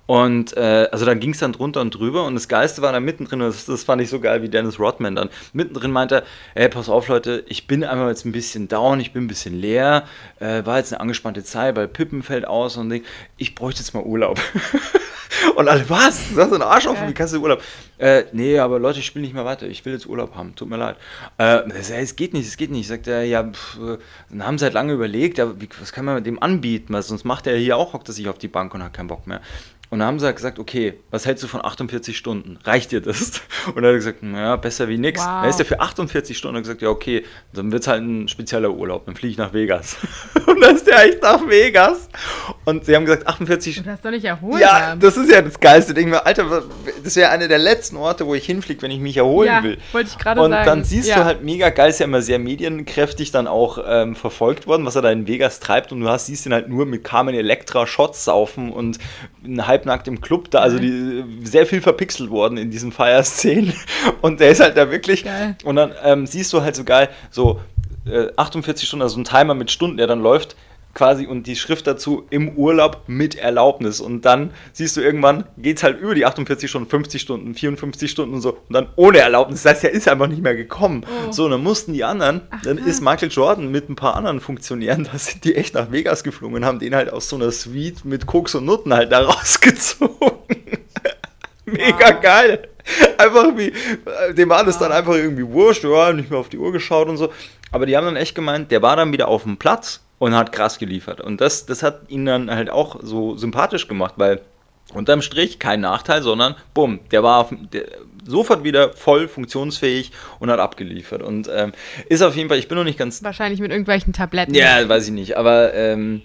Und 0.08 0.56
äh, 0.56 0.88
also 0.92 1.06
dann 1.06 1.20
ging 1.20 1.32
es 1.32 1.40
dann 1.40 1.52
drunter 1.52 1.82
und 1.82 1.92
drüber 1.92 2.24
und 2.24 2.34
das 2.34 2.48
Geiste 2.48 2.82
war 2.82 2.94
da 2.94 3.00
mittendrin, 3.00 3.42
und 3.42 3.48
das, 3.50 3.66
das 3.66 3.84
fand 3.84 4.02
ich 4.02 4.10
so 4.10 4.20
geil 4.22 4.42
wie 4.42 4.50
Dennis 4.50 4.80
Rodman 4.80 5.16
dann. 5.16 5.30
Mittendrin 5.52 5.92
meinte 5.92 6.16
er, 6.16 6.64
ey, 6.64 6.70
pass 6.70 6.88
auf 6.88 7.10
Leute, 7.10 7.44
ich 7.48 7.68
bin 7.68 7.84
einmal 7.84 8.10
jetzt 8.10 8.26
ein 8.26 8.32
bisschen 8.32 8.70
down, 8.70 9.02
ich 9.02 9.12
bin 9.12 9.26
ein 9.26 9.28
bisschen 9.28 9.60
leer, 9.60 10.06
äh, 10.40 10.66
war 10.66 10.78
jetzt 10.78 10.94
eine 10.94 11.02
angespannte 11.02 11.44
Zeit, 11.44 11.76
weil 11.76 11.90
Pippen 11.90 12.24
fällt 12.24 12.48
aus 12.48 12.78
und 12.78 13.02
ich 13.38 13.54
bräuchte 13.54 13.82
jetzt 13.82 13.94
mal 13.94 14.04
Urlaub. 14.04 14.40
und 15.58 15.68
alle, 15.68 15.90
was? 15.90 16.30
Du 16.34 16.42
hast 16.42 16.54
einen 16.54 16.62
Arsch 16.62 16.88
offen, 16.88 17.10
wie 17.10 17.14
kannst 17.14 17.34
du 17.34 17.42
Urlaub? 17.42 17.62
Äh, 17.98 18.24
nee, 18.32 18.60
aber 18.60 18.80
Leute, 18.80 19.00
ich 19.00 19.06
spiele 19.06 19.24
nicht 19.24 19.34
mehr 19.34 19.44
weiter, 19.44 19.68
ich 19.68 19.84
will 19.84 19.94
jetzt 19.94 20.06
Urlaub 20.06 20.36
haben, 20.36 20.56
tut 20.56 20.70
mir 20.70 20.78
leid. 20.78 20.96
Äh, 21.38 21.70
es 21.72 22.16
geht 22.16 22.34
nicht, 22.34 22.48
es 22.48 22.56
geht 22.56 22.72
nicht. 22.72 22.88
Sagt 22.88 23.08
er, 23.08 23.24
ja, 23.24 23.44
pff, 23.44 23.78
dann 24.30 24.46
haben 24.46 24.58
sie 24.58 24.66
halt 24.66 24.74
lange 24.74 24.94
überlegt, 24.94 25.38
ja, 25.38 25.60
wie, 25.60 25.68
was 25.80 25.92
kann 25.92 26.06
man 26.06 26.24
dem 26.24 26.42
anbieten, 26.42 26.94
weil 26.94 27.02
sonst 27.02 27.26
macht 27.26 27.48
er 27.48 27.58
hier 27.58 27.76
auch, 27.76 27.94
hockt 27.94 28.08
er 28.08 28.14
sich 28.14 28.30
auf 28.30 28.38
die 28.38 28.48
Bank 28.48 28.74
und 28.74 28.84
hat 28.84 28.94
keinen 28.94 29.08
Bock 29.08 29.28
mehr. 29.28 29.42
Und 29.90 30.00
dann 30.00 30.08
haben 30.08 30.20
sie 30.20 30.26
halt 30.26 30.36
gesagt, 30.36 30.60
okay, 30.60 30.96
was 31.12 31.26
hältst 31.26 31.44
du 31.44 31.48
von 31.48 31.64
48 31.64 32.18
Stunden? 32.18 32.60
Reicht 32.64 32.92
dir 32.92 33.02
das? 33.02 33.42
Und 33.68 33.78
dann 33.78 33.86
hat 33.86 33.92
er 33.92 33.96
gesagt, 33.96 34.24
naja, 34.24 34.56
besser 34.58 34.90
wie 34.90 34.98
nix. 34.98 35.22
Wow. 35.22 35.28
Dann 35.28 35.50
ist 35.50 35.60
er 35.60 35.66
für 35.66 35.80
48 35.80 36.38
Stunden 36.38 36.62
gesagt, 36.62 36.82
ja, 36.82 36.90
okay, 36.90 37.24
dann 37.54 37.72
wird 37.72 37.84
es 37.84 37.88
halt 37.88 38.04
ein 38.04 38.28
spezieller 38.28 38.72
Urlaub. 38.72 39.06
Dann 39.06 39.16
fliege 39.16 39.32
ich 39.32 39.38
nach 39.38 39.54
Vegas. 39.54 39.98
Dann 40.62 40.76
ist 40.76 40.88
der 40.88 41.06
echt 41.06 41.22
nach 41.22 41.48
Vegas. 41.48 42.10
Und 42.66 42.86
sie 42.86 42.96
haben 42.96 43.06
gesagt, 43.06 43.28
48 43.28 43.84
Du 43.84 43.90
hast 43.90 44.04
doch 44.04 44.12
nicht 44.12 44.26
erholt. 44.26 44.62
Ja, 44.62 44.90
haben. 44.90 45.00
das 45.00 45.18
ist 45.18 45.32
ja 45.32 45.42
das 45.42 45.60
Geilste. 45.60 45.94
Mir, 45.94 46.26
Alter, 46.26 46.64
das 47.04 47.16
wäre 47.16 47.30
einer 47.30 47.48
der 47.48 47.60
letzten 47.60 47.98
Orte, 47.98 48.26
wo 48.26 48.36
ich 48.36 48.46
hinfliege, 48.46 48.82
wenn 48.82 48.92
ich 48.92 49.00
mich 49.00 49.18
erholen 49.18 49.48
ja, 49.48 49.64
will. 49.64 49.78
wollte 49.92 50.10
ich 50.12 50.18
gerade 50.18 50.42
sagen. 50.42 50.54
Und 50.54 50.66
dann 50.66 50.84
siehst 50.84 51.10
ja. 51.10 51.16
du 51.16 51.26
halt 51.26 51.44
mega 51.44 51.70
geil, 51.70 51.90
ist 51.90 52.00
ja 52.00 52.06
immer 52.06 52.22
sehr 52.22 52.40
medienkräftig 52.40 53.32
dann 53.32 53.48
auch 53.48 53.80
ähm, 53.86 54.16
verfolgt 54.16 54.68
worden, 54.68 54.86
was 54.86 54.96
er 54.96 55.02
da 55.02 55.12
in 55.12 55.28
Vegas 55.28 55.60
treibt. 55.60 55.92
Und 55.92 56.02
du 56.02 56.10
hast, 56.10 56.26
siehst 56.26 56.46
ihn 56.46 56.54
halt 56.54 56.70
nur 56.70 56.86
mit 56.86 57.04
Carmen 57.04 57.36
Electra 57.36 57.88
Shots 57.88 58.26
saufen 58.26 58.72
und 58.72 59.00
halbnackt 59.60 60.08
im 60.08 60.22
Club 60.22 60.52
da, 60.52 60.60
also 60.60 60.80
die, 60.80 61.24
sehr 61.44 61.66
viel 61.66 61.82
verpixelt 61.82 62.30
worden 62.30 62.58
in 62.58 62.70
diesen 62.70 62.92
Fire-Szenen. 62.92 63.74
Und 64.22 64.40
der 64.40 64.50
ist 64.50 64.60
halt 64.60 64.78
da 64.78 64.92
wirklich. 64.92 65.24
Geil. 65.24 65.56
Und 65.64 65.76
dann 65.76 65.92
ähm, 66.04 66.28
siehst 66.28 66.52
du 66.54 66.62
halt 66.62 66.76
so 66.76 66.84
geil, 66.84 67.10
so 67.30 67.60
äh, 68.12 68.32
48 68.36 68.88
Stunden, 68.88 69.04
also 69.04 69.20
ein 69.20 69.24
Timer 69.24 69.54
mit 69.54 69.72
Stunden, 69.72 69.98
der 69.98 70.08
dann 70.08 70.22
läuft, 70.22 70.56
quasi 70.98 71.28
und 71.28 71.46
die 71.46 71.56
Schrift 71.56 71.86
dazu 71.86 72.26
im 72.32 72.58
Urlaub 72.58 73.04
mit 73.06 73.36
Erlaubnis. 73.36 74.02
Und 74.02 74.26
dann 74.26 74.52
siehst 74.74 74.98
du 74.98 75.02
irgendwann, 75.02 75.46
geht 75.58 75.78
es 75.78 75.84
halt 75.84 76.00
über 76.00 76.16
die 76.16 76.26
48 76.26 76.68
Stunden, 76.68 76.90
50 76.90 77.22
Stunden, 77.22 77.54
54 77.54 78.10
Stunden 78.10 78.34
und 78.34 78.42
so 78.42 78.54
und 78.54 78.74
dann 78.74 78.90
ohne 78.96 79.20
Erlaubnis. 79.20 79.62
Das 79.62 79.76
heißt, 79.76 79.84
er 79.84 79.92
ist 79.92 80.08
einfach 80.08 80.28
nicht 80.28 80.42
mehr 80.42 80.56
gekommen. 80.56 81.06
Oh. 81.06 81.32
So, 81.32 81.48
dann 81.50 81.62
mussten 81.62 81.94
die 81.94 82.04
anderen, 82.04 82.42
Ach, 82.50 82.64
dann 82.64 82.80
ist 82.80 83.02
Michael 83.02 83.30
Jordan 83.30 83.70
mit 83.72 83.90
ein 83.90 83.96
paar 83.96 84.16
anderen 84.16 84.40
Funktionären, 84.40 85.04
da 85.12 85.20
sind 85.20 85.44
die 85.44 85.56
echt 85.56 85.76
nach 85.76 85.92
Vegas 85.92 86.24
geflogen 86.24 86.58
und 86.58 86.66
haben 86.66 86.80
den 86.80 86.96
halt 86.96 87.14
aus 87.14 87.30
so 87.30 87.36
einer 87.36 87.52
Suite 87.52 88.04
mit 88.04 88.26
Koks 88.26 88.56
und 88.56 88.66
Nutten 88.66 88.92
halt 88.92 89.12
da 89.12 89.20
rausgezogen. 89.22 90.18
Mega 91.66 92.16
wow. 92.16 92.22
geil. 92.22 92.70
Einfach 93.18 93.58
wie, 93.58 93.74
dem 94.34 94.50
war 94.50 94.64
das 94.64 94.80
dann 94.80 94.92
einfach 94.92 95.14
irgendwie 95.14 95.46
wurscht, 95.46 95.84
ja, 95.84 96.14
nicht 96.14 96.32
mehr 96.32 96.40
auf 96.40 96.48
die 96.50 96.58
Uhr 96.58 96.72
geschaut 96.72 97.10
und 97.10 97.18
so. 97.18 97.30
Aber 97.72 97.86
die 97.86 97.98
haben 97.98 98.06
dann 98.06 98.16
echt 98.16 98.36
gemeint, 98.36 98.72
der 98.72 98.82
war 98.82 98.96
dann 98.96 99.12
wieder 99.12 99.28
auf 99.28 99.44
dem 99.44 99.58
Platz 99.58 100.02
und 100.20 100.36
hat 100.36 100.52
krass 100.52 100.80
geliefert. 100.80 101.22
Und 101.22 101.42
das, 101.42 101.66
das 101.66 101.84
hat 101.84 102.02
ihn 102.10 102.26
dann 102.26 102.50
halt 102.50 102.70
auch 102.70 103.00
so 103.02 103.38
sympathisch 103.38 103.88
gemacht, 103.88 104.14
weil 104.18 104.42
unterm 104.94 105.22
Strich 105.22 105.60
kein 105.60 105.82
Nachteil, 105.82 106.22
sondern 106.22 106.56
bumm, 106.74 107.00
der 107.12 107.24
war 107.24 107.40
auf, 107.40 107.54
der, 107.74 107.86
sofort 108.26 108.64
wieder 108.64 108.94
voll 108.94 109.28
funktionsfähig 109.28 110.12
und 110.40 110.50
hat 110.50 110.60
abgeliefert. 110.60 111.22
Und 111.22 111.50
ähm, 111.54 111.74
ist 112.08 112.22
auf 112.22 112.36
jeden 112.36 112.50
Fall, 112.50 112.58
ich 112.58 112.68
bin 112.68 112.78
noch 112.78 112.84
nicht 112.84 113.00
ganz. 113.00 113.24
Wahrscheinlich 113.24 113.60
mit 113.60 113.72
irgendwelchen 113.72 114.14
Tabletten. 114.14 114.54
Ja, 114.54 114.88
weiß 114.88 115.08
ich 115.08 115.14
nicht, 115.14 115.38
aber, 115.38 115.74
ähm, 115.74 116.22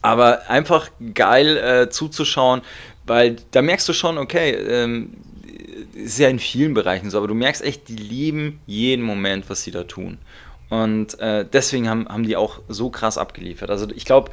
aber 0.00 0.50
einfach 0.50 0.90
geil 1.14 1.56
äh, 1.56 1.90
zuzuschauen, 1.90 2.62
weil 3.06 3.36
da 3.50 3.62
merkst 3.62 3.88
du 3.88 3.92
schon, 3.92 4.18
okay, 4.18 4.50
ähm, 4.50 5.14
ist 5.94 6.18
ja 6.18 6.28
in 6.28 6.38
vielen 6.38 6.74
Bereichen 6.74 7.10
so, 7.10 7.18
aber 7.18 7.28
du 7.28 7.34
merkst 7.34 7.62
echt, 7.62 7.88
die 7.88 7.96
lieben 7.96 8.60
jeden 8.66 9.04
Moment, 9.04 9.48
was 9.48 9.62
sie 9.62 9.70
da 9.70 9.84
tun. 9.84 10.18
Und 10.72 11.20
äh, 11.20 11.44
deswegen 11.44 11.86
haben, 11.86 12.08
haben 12.08 12.22
die 12.22 12.34
auch 12.34 12.60
so 12.66 12.88
krass 12.88 13.18
abgeliefert. 13.18 13.68
Also 13.68 13.86
ich 13.94 14.06
glaube, 14.06 14.30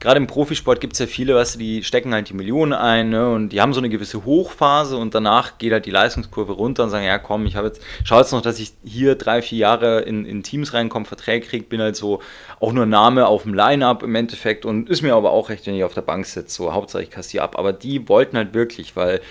gerade 0.00 0.18
im 0.18 0.26
Profisport 0.26 0.82
gibt 0.82 0.92
es 0.92 0.98
ja 0.98 1.06
viele, 1.06 1.34
weißt 1.34 1.54
du, 1.54 1.58
die 1.60 1.82
stecken 1.82 2.12
halt 2.12 2.28
die 2.28 2.34
Millionen 2.34 2.74
ein 2.74 3.08
ne, 3.08 3.30
und 3.30 3.48
die 3.48 3.62
haben 3.62 3.72
so 3.72 3.80
eine 3.80 3.88
gewisse 3.88 4.26
Hochphase 4.26 4.98
und 4.98 5.14
danach 5.14 5.56
geht 5.56 5.72
halt 5.72 5.86
die 5.86 5.90
Leistungskurve 5.90 6.52
runter 6.52 6.84
und 6.84 6.90
sagen, 6.90 7.06
ja 7.06 7.16
komm, 7.16 7.46
ich 7.46 7.56
habe 7.56 7.68
jetzt, 7.68 7.80
schau 8.04 8.18
jetzt 8.18 8.32
noch, 8.32 8.42
dass 8.42 8.58
ich 8.58 8.74
hier 8.84 9.14
drei, 9.14 9.40
vier 9.40 9.60
Jahre 9.60 10.00
in, 10.00 10.26
in 10.26 10.42
Teams 10.42 10.74
reinkomme, 10.74 11.06
Verträge 11.06 11.46
kriege, 11.46 11.64
bin 11.64 11.80
halt 11.80 11.96
so 11.96 12.20
auch 12.60 12.74
nur 12.74 12.84
Name 12.84 13.26
auf 13.26 13.44
dem 13.44 13.54
Line-Up 13.54 14.02
im 14.02 14.14
Endeffekt 14.14 14.66
und 14.66 14.90
ist 14.90 15.00
mir 15.00 15.14
aber 15.14 15.30
auch 15.30 15.48
recht, 15.48 15.66
wenn 15.66 15.74
ich 15.74 15.84
auf 15.84 15.94
der 15.94 16.02
Bank 16.02 16.26
sitze, 16.26 16.54
so 16.54 16.74
hauptsächlich 16.74 17.10
kassiere 17.10 17.44
ab. 17.44 17.58
Aber 17.58 17.72
die 17.72 18.10
wollten 18.10 18.36
halt 18.36 18.52
wirklich, 18.52 18.94
weil 18.94 19.22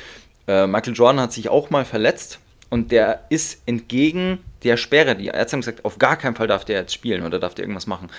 äh, 0.47 0.65
Michael 0.65 0.95
Jordan 0.95 1.21
hat 1.21 1.33
sich 1.33 1.49
auch 1.49 1.69
mal 1.69 1.85
verletzt 1.85 2.39
und 2.69 2.91
der 2.91 3.25
ist 3.29 3.61
entgegen 3.65 4.39
der 4.63 4.77
Sperre, 4.77 5.15
die 5.15 5.27
Ärzte 5.27 5.53
haben 5.53 5.61
gesagt, 5.61 5.85
auf 5.85 5.99
gar 5.99 6.17
keinen 6.17 6.35
Fall 6.35 6.47
darf 6.47 6.65
der 6.65 6.79
jetzt 6.79 6.93
spielen 6.93 7.23
oder 7.23 7.39
darf 7.39 7.55
der 7.55 7.63
irgendwas 7.63 7.87
machen. 7.87 8.09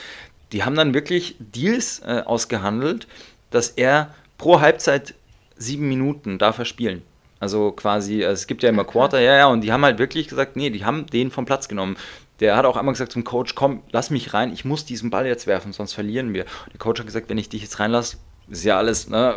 Die 0.52 0.64
haben 0.64 0.76
dann 0.76 0.94
wirklich 0.94 1.36
Deals 1.38 2.00
äh, 2.00 2.22
ausgehandelt, 2.24 3.06
dass 3.50 3.70
er 3.70 4.14
pro 4.38 4.60
Halbzeit 4.60 5.14
sieben 5.56 5.88
Minuten 5.88 6.38
darf 6.38 6.58
er 6.58 6.64
spielen. 6.64 7.02
Also 7.40 7.72
quasi, 7.72 8.24
also 8.24 8.34
es 8.34 8.46
gibt 8.46 8.62
ja 8.62 8.68
immer 8.68 8.84
Quarter, 8.84 9.20
ja, 9.20 9.36
ja, 9.36 9.46
und 9.46 9.60
die 9.60 9.72
haben 9.72 9.84
halt 9.84 9.98
wirklich 9.98 10.28
gesagt, 10.28 10.56
nee, 10.56 10.70
die 10.70 10.84
haben 10.84 11.06
den 11.06 11.30
vom 11.30 11.44
Platz 11.44 11.68
genommen. 11.68 11.96
Der 12.40 12.56
hat 12.56 12.64
auch 12.64 12.76
einmal 12.76 12.94
gesagt 12.94 13.12
zum 13.12 13.24
Coach, 13.24 13.54
komm, 13.54 13.82
lass 13.90 14.10
mich 14.10 14.32
rein, 14.32 14.52
ich 14.52 14.64
muss 14.64 14.84
diesen 14.84 15.10
Ball 15.10 15.26
jetzt 15.26 15.46
werfen, 15.46 15.72
sonst 15.72 15.92
verlieren 15.92 16.34
wir. 16.34 16.44
Der 16.72 16.78
Coach 16.78 17.00
hat 17.00 17.06
gesagt, 17.06 17.28
wenn 17.28 17.38
ich 17.38 17.48
dich 17.48 17.62
jetzt 17.62 17.80
reinlasse, 17.80 18.16
ist 18.50 18.64
ja 18.64 18.78
alles, 18.78 19.08
ne, 19.08 19.36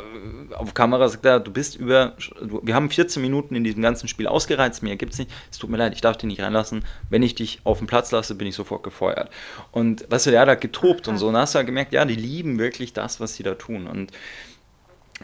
auf 0.56 0.74
Kamera 0.74 1.10
sagt 1.10 1.26
er, 1.26 1.40
du 1.40 1.52
bist 1.52 1.76
über, 1.76 2.16
du, 2.42 2.62
wir 2.64 2.76
haben 2.76 2.90
14 2.90 3.22
Minuten 3.22 3.56
in 3.56 3.64
diesem 3.64 3.82
ganzen 3.82 4.08
Spiel 4.08 4.28
ausgereizt, 4.28 4.84
mir 4.84 4.96
gibt's 4.96 5.18
nicht, 5.18 5.32
es 5.52 5.58
tut 5.58 5.70
mir 5.70 5.78
leid, 5.78 5.94
ich 5.94 6.02
darf 6.02 6.18
dich 6.18 6.28
nicht 6.28 6.42
reinlassen, 6.42 6.86
wenn 7.10 7.24
ich 7.24 7.36
dich 7.36 7.62
auf 7.64 7.80
den 7.80 7.88
Platz 7.88 8.12
lasse, 8.12 8.36
bin 8.36 8.48
ich 8.48 8.56
sofort 8.56 8.84
gefeuert. 8.84 9.30
Und 9.72 10.10
weißt 10.10 10.28
du, 10.28 10.32
der 10.32 10.42
hat 10.42 10.48
da 10.48 10.56
getobt 10.56 11.08
und 11.08 11.18
so, 11.18 11.28
und 11.28 11.34
dann 11.34 11.44
hast 11.44 11.56
du 11.56 11.60
ja 11.60 11.64
gemerkt, 11.64 11.94
ja, 11.94 12.06
die 12.06 12.16
lieben 12.16 12.58
wirklich 12.58 12.94
das, 12.94 13.20
was 13.20 13.36
sie 13.36 13.44
da 13.44 13.56
tun. 13.56 13.88
Und 13.88 14.12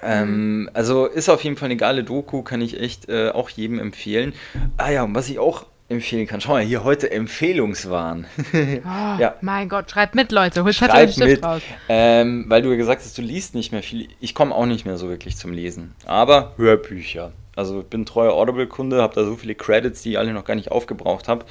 ähm, 0.02 0.70
also 0.74 1.06
ist 1.06 1.30
auf 1.30 1.44
jeden 1.44 1.58
Fall 1.58 1.68
eine 1.68 1.78
geile 1.78 2.04
Doku, 2.04 2.44
kann 2.44 2.62
ich 2.62 2.80
echt 2.80 3.10
äh, 3.10 3.30
auch 3.30 3.50
jedem 3.50 3.80
empfehlen. 3.80 4.34
Ah 4.78 4.92
ja, 4.92 5.04
und 5.04 5.16
was 5.16 5.30
ich 5.30 5.40
auch 5.40 5.66
empfehlen 5.90 6.28
kann. 6.28 6.42
Schau 6.42 6.54
mal, 6.54 6.64
hier 6.64 6.84
heute 6.84 7.12
Empfehlungswahn. 7.12 8.26
oh, 8.54 9.20
ja. 9.20 9.36
Mein 9.42 9.70
Gott, 9.70 9.90
schreibt 9.92 10.16
mit, 10.16 10.32
Leute. 10.32 10.64
Hol 10.64 10.74
Schreib 10.74 11.18
mit, 11.18 11.44
raus. 11.44 11.62
Ähm, 11.88 12.46
weil 12.48 12.62
du 12.62 12.70
ja 12.70 12.76
gesagt 12.76 13.02
hast, 13.02 13.18
du 13.18 13.22
liest 13.22 13.56
nicht 13.56 13.72
mehr 13.72 13.84
viel. 13.84 14.10
Ich 14.20 14.36
komme 14.36 14.54
auch 14.54 14.66
nicht 14.66 14.86
mehr 14.86 14.98
so 14.98 15.10
wirklich 15.10 15.38
zum 15.38 15.54
Lesen. 15.54 15.96
Aber 16.06 16.54
Hörbücher. 16.58 17.32
Also 17.56 17.82
ich 17.82 17.88
bin 17.88 18.06
treuer 18.06 18.34
Audible-Kunde, 18.34 19.02
habe 19.02 19.16
da 19.16 19.26
so 19.26 19.36
viele 19.36 19.56
Credits, 19.56 20.04
die 20.04 20.12
ich 20.12 20.20
alle 20.20 20.34
noch 20.34 20.46
gar 20.46 20.56
nicht 20.56 20.72
aufgebraucht 20.72 21.28
habe. 21.28 21.46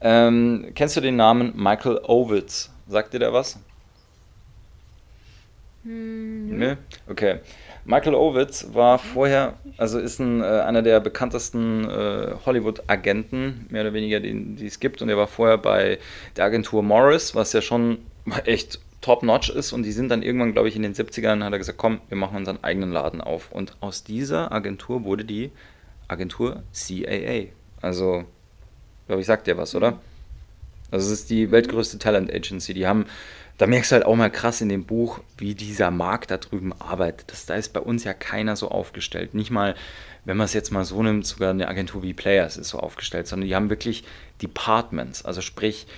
Ähm, 0.00 0.70
kennst 0.74 0.96
du 0.96 1.00
den 1.00 1.16
Namen 1.16 1.52
Michael 1.56 2.00
Ovitz? 2.04 2.70
Sagt 2.86 3.12
dir 3.12 3.18
der 3.18 3.32
was? 3.32 3.58
Hm, 5.82 6.58
ne? 6.58 6.78
Okay. 7.08 7.40
Michael 7.88 8.16
Ovitz 8.16 8.66
war 8.74 8.98
vorher, 8.98 9.54
also 9.78 9.98
ist 9.98 10.18
ein, 10.18 10.42
äh, 10.42 10.44
einer 10.44 10.82
der 10.82 11.00
bekanntesten 11.00 11.88
äh, 11.88 12.34
Hollywood-Agenten, 12.44 13.64
mehr 13.70 13.80
oder 13.80 13.94
weniger, 13.94 14.20
die, 14.20 14.56
die 14.56 14.66
es 14.66 14.78
gibt. 14.78 15.00
Und 15.00 15.08
er 15.08 15.16
war 15.16 15.26
vorher 15.26 15.56
bei 15.56 15.98
der 16.36 16.44
Agentur 16.44 16.82
Morris, 16.82 17.34
was 17.34 17.54
ja 17.54 17.62
schon 17.62 17.96
echt 18.44 18.78
top-notch 19.00 19.48
ist. 19.48 19.72
Und 19.72 19.84
die 19.84 19.92
sind 19.92 20.10
dann 20.10 20.22
irgendwann, 20.22 20.52
glaube 20.52 20.68
ich, 20.68 20.76
in 20.76 20.82
den 20.82 20.92
70ern, 20.92 21.42
hat 21.42 21.50
er 21.50 21.58
gesagt, 21.58 21.78
komm, 21.78 22.02
wir 22.08 22.18
machen 22.18 22.36
unseren 22.36 22.62
eigenen 22.62 22.92
Laden 22.92 23.22
auf. 23.22 23.50
Und 23.52 23.74
aus 23.80 24.04
dieser 24.04 24.52
Agentur 24.52 25.04
wurde 25.04 25.24
die 25.24 25.50
Agentur 26.08 26.62
CAA. 26.74 27.46
Also, 27.80 28.24
glaube 29.06 29.22
ich, 29.22 29.26
sagt 29.26 29.46
dir 29.46 29.56
was, 29.56 29.74
oder? 29.74 29.98
Also 30.90 31.06
es 31.10 31.20
ist 31.20 31.30
die 31.30 31.50
weltgrößte 31.50 31.98
Talent 31.98 32.30
Agency. 32.30 32.74
Die 32.74 32.86
haben 32.86 33.06
da 33.58 33.66
merkst 33.66 33.90
du 33.90 33.96
halt 33.96 34.06
auch 34.06 34.14
mal 34.14 34.30
krass 34.30 34.60
in 34.60 34.68
dem 34.68 34.84
Buch, 34.84 35.20
wie 35.36 35.54
dieser 35.54 35.90
Markt 35.90 36.30
da 36.30 36.38
drüben 36.38 36.72
arbeitet. 36.80 37.30
Das, 37.30 37.44
da 37.44 37.56
ist 37.56 37.72
bei 37.72 37.80
uns 37.80 38.04
ja 38.04 38.14
keiner 38.14 38.54
so 38.54 38.70
aufgestellt. 38.70 39.34
Nicht 39.34 39.50
mal, 39.50 39.74
wenn 40.24 40.36
man 40.36 40.44
es 40.44 40.54
jetzt 40.54 40.70
mal 40.70 40.84
so 40.84 41.02
nimmt, 41.02 41.26
sogar 41.26 41.50
eine 41.50 41.66
Agentur 41.66 42.04
wie 42.04 42.14
Players 42.14 42.56
ist 42.56 42.68
so 42.68 42.78
aufgestellt, 42.78 43.26
sondern 43.26 43.48
die 43.48 43.56
haben 43.56 43.68
wirklich 43.68 44.04
Departments, 44.40 45.24
also 45.24 45.40
sprich 45.40 45.88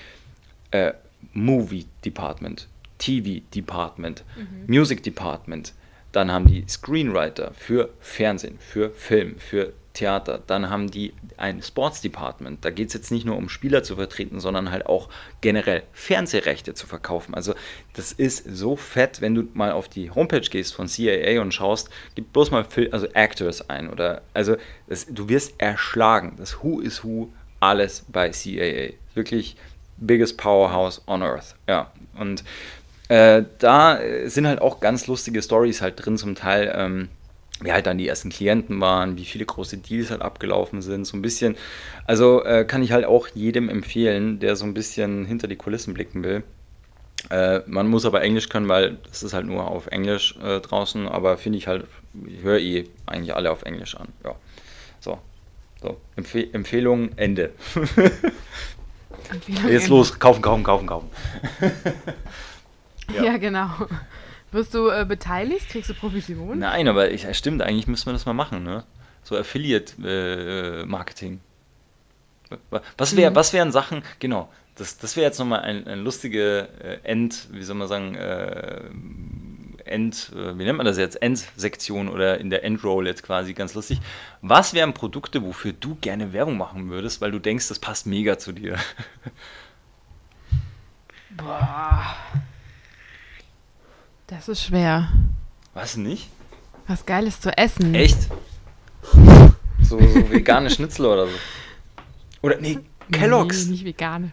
äh, 0.70 0.92
Movie 1.34 1.86
Department, 2.02 2.66
TV 2.96 3.42
Department, 3.54 4.24
mhm. 4.36 4.74
Music 4.74 5.02
Department. 5.02 5.74
Dann 6.12 6.32
haben 6.32 6.46
die 6.46 6.64
Screenwriter 6.66 7.52
für 7.54 7.90
Fernsehen, 8.00 8.58
für 8.58 8.90
Film, 8.90 9.38
für 9.38 9.74
Theater. 9.92 10.40
Dann 10.46 10.70
haben 10.70 10.90
die 10.90 11.12
ein 11.36 11.62
Sports 11.62 12.00
Department. 12.00 12.64
Da 12.64 12.70
geht 12.70 12.88
es 12.88 12.94
jetzt 12.94 13.10
nicht 13.10 13.26
nur 13.26 13.36
um 13.36 13.48
Spieler 13.48 13.82
zu 13.82 13.96
vertreten, 13.96 14.40
sondern 14.40 14.70
halt 14.70 14.86
auch 14.86 15.08
generell 15.40 15.82
Fernsehrechte 15.92 16.74
zu 16.74 16.86
verkaufen. 16.86 17.34
Also 17.34 17.54
das 17.94 18.12
ist 18.12 18.44
so 18.44 18.76
fett, 18.76 19.20
wenn 19.20 19.34
du 19.34 19.48
mal 19.54 19.72
auf 19.72 19.88
die 19.88 20.10
Homepage 20.10 20.40
gehst 20.40 20.74
von 20.74 20.86
CAA 20.86 21.40
und 21.40 21.52
schaust, 21.52 21.90
gib 22.14 22.32
bloß 22.32 22.50
mal 22.50 22.66
also 22.92 23.06
Actors 23.14 23.68
ein 23.68 23.90
oder 23.90 24.22
also 24.32 24.56
das, 24.88 25.06
du 25.06 25.28
wirst 25.28 25.54
erschlagen. 25.58 26.34
Das 26.38 26.62
Who 26.62 26.80
is 26.80 27.02
Who 27.04 27.28
alles 27.58 28.04
bei 28.08 28.30
CAA. 28.30 28.94
Wirklich 29.14 29.56
biggest 29.96 30.38
powerhouse 30.38 31.02
on 31.06 31.22
earth. 31.22 31.56
Ja 31.68 31.90
und 32.18 32.44
äh, 33.08 33.42
da 33.58 33.98
sind 34.26 34.46
halt 34.46 34.60
auch 34.60 34.78
ganz 34.78 35.08
lustige 35.08 35.42
Stories 35.42 35.82
halt 35.82 36.04
drin 36.04 36.16
zum 36.16 36.36
Teil. 36.36 36.72
Ähm, 36.76 37.08
wie 37.60 37.72
halt 37.72 37.86
dann 37.86 37.98
die 37.98 38.08
ersten 38.08 38.30
Klienten 38.30 38.80
waren, 38.80 39.16
wie 39.16 39.24
viele 39.24 39.44
große 39.44 39.78
Deals 39.78 40.10
halt 40.10 40.22
abgelaufen 40.22 40.82
sind, 40.82 41.06
so 41.06 41.16
ein 41.16 41.22
bisschen. 41.22 41.56
Also 42.06 42.42
äh, 42.44 42.64
kann 42.64 42.82
ich 42.82 42.92
halt 42.92 43.04
auch 43.04 43.28
jedem 43.28 43.68
empfehlen, 43.68 44.40
der 44.40 44.56
so 44.56 44.64
ein 44.64 44.74
bisschen 44.74 45.26
hinter 45.26 45.46
die 45.46 45.56
Kulissen 45.56 45.94
blicken 45.94 46.22
will. 46.24 46.42
Äh, 47.28 47.60
man 47.66 47.86
muss 47.88 48.06
aber 48.06 48.22
Englisch 48.22 48.48
können, 48.48 48.68
weil 48.68 48.96
das 49.08 49.22
ist 49.22 49.34
halt 49.34 49.46
nur 49.46 49.68
auf 49.68 49.88
Englisch 49.88 50.38
äh, 50.42 50.60
draußen, 50.60 51.06
aber 51.06 51.36
finde 51.36 51.58
ich 51.58 51.66
halt, 51.66 51.86
ich 52.26 52.42
höre 52.42 52.58
eh 52.58 52.86
eigentlich 53.06 53.34
alle 53.34 53.50
auf 53.50 53.62
Englisch 53.62 53.94
an. 53.94 54.08
Ja. 54.24 54.34
So. 55.00 55.18
So. 55.82 55.98
Empfe 56.16 56.52
Empfehlung 56.52 57.10
Ende. 57.16 57.52
Empfehlung 59.30 59.68
Jetzt 59.68 59.84
Ende. 59.84 59.88
los, 59.88 60.18
kaufen, 60.18 60.42
kaufen, 60.42 60.64
kaufen, 60.64 60.86
kaufen. 60.86 61.10
ja. 63.14 63.24
ja, 63.24 63.36
genau. 63.36 63.68
Wirst 64.52 64.74
du 64.74 64.88
äh, 64.88 65.04
beteiligt? 65.06 65.68
Kriegst 65.68 65.90
du 65.90 65.94
Provision? 65.94 66.58
Nein, 66.58 66.88
aber 66.88 67.10
ich, 67.10 67.26
stimmt, 67.36 67.62
eigentlich 67.62 67.86
müssen 67.86 68.06
wir 68.06 68.12
das 68.12 68.26
mal 68.26 68.32
machen, 68.32 68.64
ne? 68.64 68.84
So 69.22 69.36
Affiliate-Marketing. 69.36 71.40
Äh, 72.50 72.80
was, 72.96 73.16
wär, 73.16 73.30
mhm. 73.30 73.34
was 73.36 73.52
wären 73.52 73.70
Sachen, 73.70 74.02
genau, 74.18 74.48
das, 74.74 74.98
das 74.98 75.16
wäre 75.16 75.26
jetzt 75.26 75.38
nochmal 75.38 75.60
ein, 75.60 75.86
eine 75.86 76.00
lustige 76.00 76.68
äh, 76.82 76.98
End, 77.04 77.48
wie 77.52 77.62
soll 77.62 77.76
man 77.76 77.86
sagen, 77.86 78.16
äh, 78.16 78.80
End, 79.84 80.32
äh, 80.34 80.58
wie 80.58 80.64
nennt 80.64 80.78
man 80.78 80.86
das 80.86 80.98
jetzt, 80.98 81.22
Endsektion 81.22 82.08
oder 82.08 82.38
in 82.38 82.50
der 82.50 82.64
Endroll 82.64 83.06
jetzt 83.06 83.22
quasi 83.22 83.54
ganz 83.54 83.74
lustig. 83.74 84.00
Was 84.42 84.74
wären 84.74 84.94
Produkte, 84.94 85.44
wofür 85.44 85.72
du 85.72 85.96
gerne 86.00 86.32
Werbung 86.32 86.56
machen 86.56 86.90
würdest, 86.90 87.20
weil 87.20 87.30
du 87.30 87.38
denkst, 87.38 87.68
das 87.68 87.78
passt 87.78 88.06
mega 88.06 88.38
zu 88.38 88.52
dir? 88.52 88.76
Boah. 91.36 92.16
Das 94.30 94.48
ist 94.48 94.62
schwer. 94.62 95.08
Was 95.74 95.96
nicht? 95.96 96.30
Was 96.86 97.04
Geiles 97.04 97.40
zu 97.40 97.50
essen. 97.58 97.96
Echt? 97.96 98.28
So, 99.82 99.98
so 99.98 99.98
vegane 100.30 100.70
Schnitzel 100.70 101.06
oder 101.06 101.26
so. 101.26 101.32
Oder 102.42 102.58
nee, 102.60 102.78
Kellogg's. 103.10 103.64
Nee, 103.64 103.72
nicht 103.72 103.84
vegane. 103.84 104.30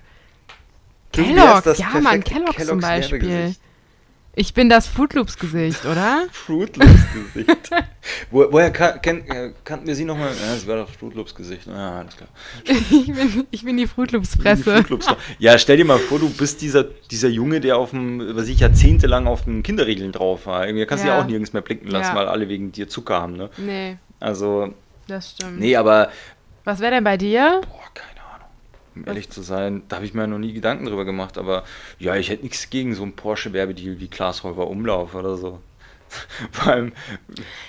Kellogg's, 1.11 1.79
ja 1.79 1.99
Mann, 1.99 2.23
Kellogg's, 2.23 2.57
Kellogg's 2.57 2.67
zum 2.67 2.79
Beispiel. 2.79 3.55
Ich 4.39 4.53
bin 4.53 4.69
das 4.69 4.85
Fruit 4.85 5.15
Loops 5.15 5.39
Gesicht, 5.39 5.83
oder? 5.87 6.27
Fruit 6.31 6.77
Loops 6.77 7.01
Gesicht. 7.33 7.71
Wo, 8.29 8.45
woher 8.51 8.69
kan 8.69 8.99
äh, 9.25 9.51
kannten 9.63 9.87
wir 9.87 9.95
sie 9.95 10.05
nochmal? 10.05 10.29
Ja, 10.29 10.53
das 10.53 10.67
war 10.67 10.75
doch 10.75 10.89
Fruit 10.91 11.15
Loops 11.15 11.33
Gesicht. 11.33 11.65
Ja, 11.65 12.01
alles 12.01 12.15
klar. 12.15 12.29
ich, 12.63 13.07
bin, 13.07 13.47
ich 13.49 13.65
bin 13.65 13.77
die 13.77 13.87
Fruit 13.87 14.11
Loops 14.11 14.35
Fresse. 14.35 14.85
ja, 15.39 15.57
stell 15.57 15.77
dir 15.77 15.85
mal 15.85 15.97
vor, 15.97 16.19
du 16.19 16.29
bist 16.29 16.61
dieser, 16.61 16.83
dieser 16.83 17.29
Junge, 17.29 17.61
der 17.61 17.77
auf 17.77 17.89
dem, 17.89 18.35
was 18.35 18.47
ich 18.47 18.59
jahrzehntelang 18.59 19.25
auf 19.25 19.45
den 19.45 19.63
Kinderregeln 19.63 20.11
drauf 20.11 20.45
war. 20.45 20.67
Irgendwie 20.67 20.85
kannst 20.85 21.03
du 21.03 21.07
ja. 21.07 21.15
ja 21.15 21.23
auch 21.23 21.25
nirgends 21.25 21.53
mehr 21.53 21.63
blicken 21.63 21.87
lassen, 21.87 22.13
ja. 22.13 22.15
weil 22.15 22.27
alle 22.27 22.47
wegen 22.47 22.71
dir 22.71 22.87
Zucker 22.87 23.19
haben, 23.19 23.37
ne? 23.37 23.49
Nee. 23.57 23.97
Also. 24.19 24.71
Das 25.07 25.31
stimmt. 25.31 25.59
Nee, 25.59 25.75
aber. 25.75 26.11
Was 26.63 26.79
wäre 26.79 26.91
denn 26.91 27.03
bei 27.03 27.17
dir? 27.17 27.61
Boah, 27.63 27.91
keine 27.91 28.16
um 28.99 29.07
ehrlich 29.07 29.29
zu 29.29 29.41
sein. 29.41 29.83
Da 29.87 29.97
habe 29.97 30.05
ich 30.05 30.13
mir 30.13 30.27
noch 30.27 30.39
nie 30.39 30.53
Gedanken 30.53 30.85
drüber 30.85 31.05
gemacht, 31.05 31.37
aber 31.37 31.63
ja, 31.99 32.15
ich 32.15 32.29
hätte 32.29 32.43
nichts 32.43 32.69
gegen 32.69 32.95
so 32.95 33.03
einen 33.03 33.13
Porsche-Werbedeal 33.13 33.99
wie 33.99 34.07
Klaas 34.07 34.43
Häufer 34.43 34.67
Umlauf 34.67 35.15
oder 35.15 35.37
so. 35.37 35.59
Vor 36.51 36.73
allem. 36.73 36.93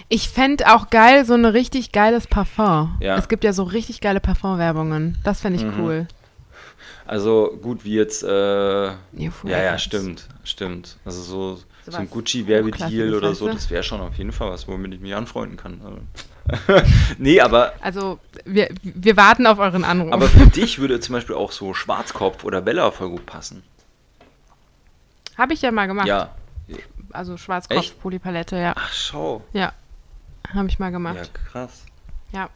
Ich 0.09 0.29
fände 0.29 0.73
auch 0.73 0.91
geil 0.91 1.25
so 1.25 1.35
ein 1.35 1.45
richtig 1.45 1.93
geiles 1.93 2.27
Parfum. 2.27 2.97
Ja. 3.01 3.17
Es 3.17 3.29
gibt 3.29 3.45
ja 3.45 3.53
so 3.53 3.65
richtig 3.65 4.01
geile 4.01 4.21
Parfumwerbungen. 4.21 5.19
Das 5.25 5.41
fände 5.41 5.59
ich 5.59 5.65
mhm. 5.65 5.81
cool. 5.81 6.09
Also 7.07 7.59
gut 7.63 7.85
wie 7.85 7.95
jetzt. 7.95 8.23
Äh, 8.23 8.87
ja, 8.87 8.97
ja, 9.45 9.79
stimmt, 9.79 10.29
stimmt. 10.45 10.99
Also 11.05 11.23
so, 11.23 11.57
so, 11.57 11.91
so 11.91 11.97
ein 11.97 12.11
Gucci-Werbedeal 12.11 13.15
oder 13.15 13.35
so, 13.35 13.49
das 13.49 13.71
wäre 13.71 13.83
schon 13.83 14.01
auf 14.01 14.17
jeden 14.19 14.31
Fall 14.31 14.51
was, 14.51 14.69
womit 14.69 14.95
ich 14.95 15.01
mich 15.01 15.15
anfreunden 15.15 15.57
kann. 15.57 15.81
Also. 15.83 15.99
nee, 17.19 17.41
aber. 17.41 17.73
Also, 17.81 18.19
wir, 18.45 18.69
wir 18.83 19.17
warten 19.17 19.47
auf 19.47 19.59
euren 19.59 19.85
Anruf. 19.85 20.13
Aber 20.13 20.29
für 20.29 20.47
dich 20.47 20.79
würde 20.79 21.01
zum 21.01 21.15
Beispiel 21.15 21.35
auch 21.35 21.53
so 21.53 21.75
Schwarzkopf 21.75 22.45
oder 22.45 22.61
Bella 22.61 22.91
voll 22.91 23.11
gut 23.11 23.27
passen. 23.27 23.63
Habe 25.37 25.55
ich 25.55 25.63
ja 25.63 25.71
mal 25.71 25.87
gemacht. 25.87 26.07
Ja. 26.07 26.31
Also 27.13 27.37
Schwarzkopf, 27.37 27.79
Echt? 27.79 28.01
Polypalette, 28.01 28.57
ja. 28.57 28.75
Ach, 28.77 28.93
schau. 28.93 29.45
Ja. 29.53 29.73
Habe 30.53 30.69
ich 30.69 30.79
mal 30.79 30.91
gemacht. 30.91 31.17
Ja, 31.17 31.51
krass. 31.51 31.85
Ja. 32.33 32.51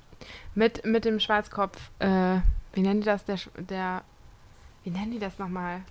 Mit, 0.55 0.85
mit 0.85 1.05
dem 1.05 1.21
Schwarzkopf, 1.21 1.79
äh, 1.99 2.39
wie 2.75 2.81
nennen 2.81 3.01
die 3.01 3.07
das? 3.07 3.25
Der, 3.25 3.39
der, 3.57 4.03
wie 4.85 4.91
nennen 4.91 5.13
die 5.13 5.19
das 5.19 5.39
nochmal? 5.39 5.83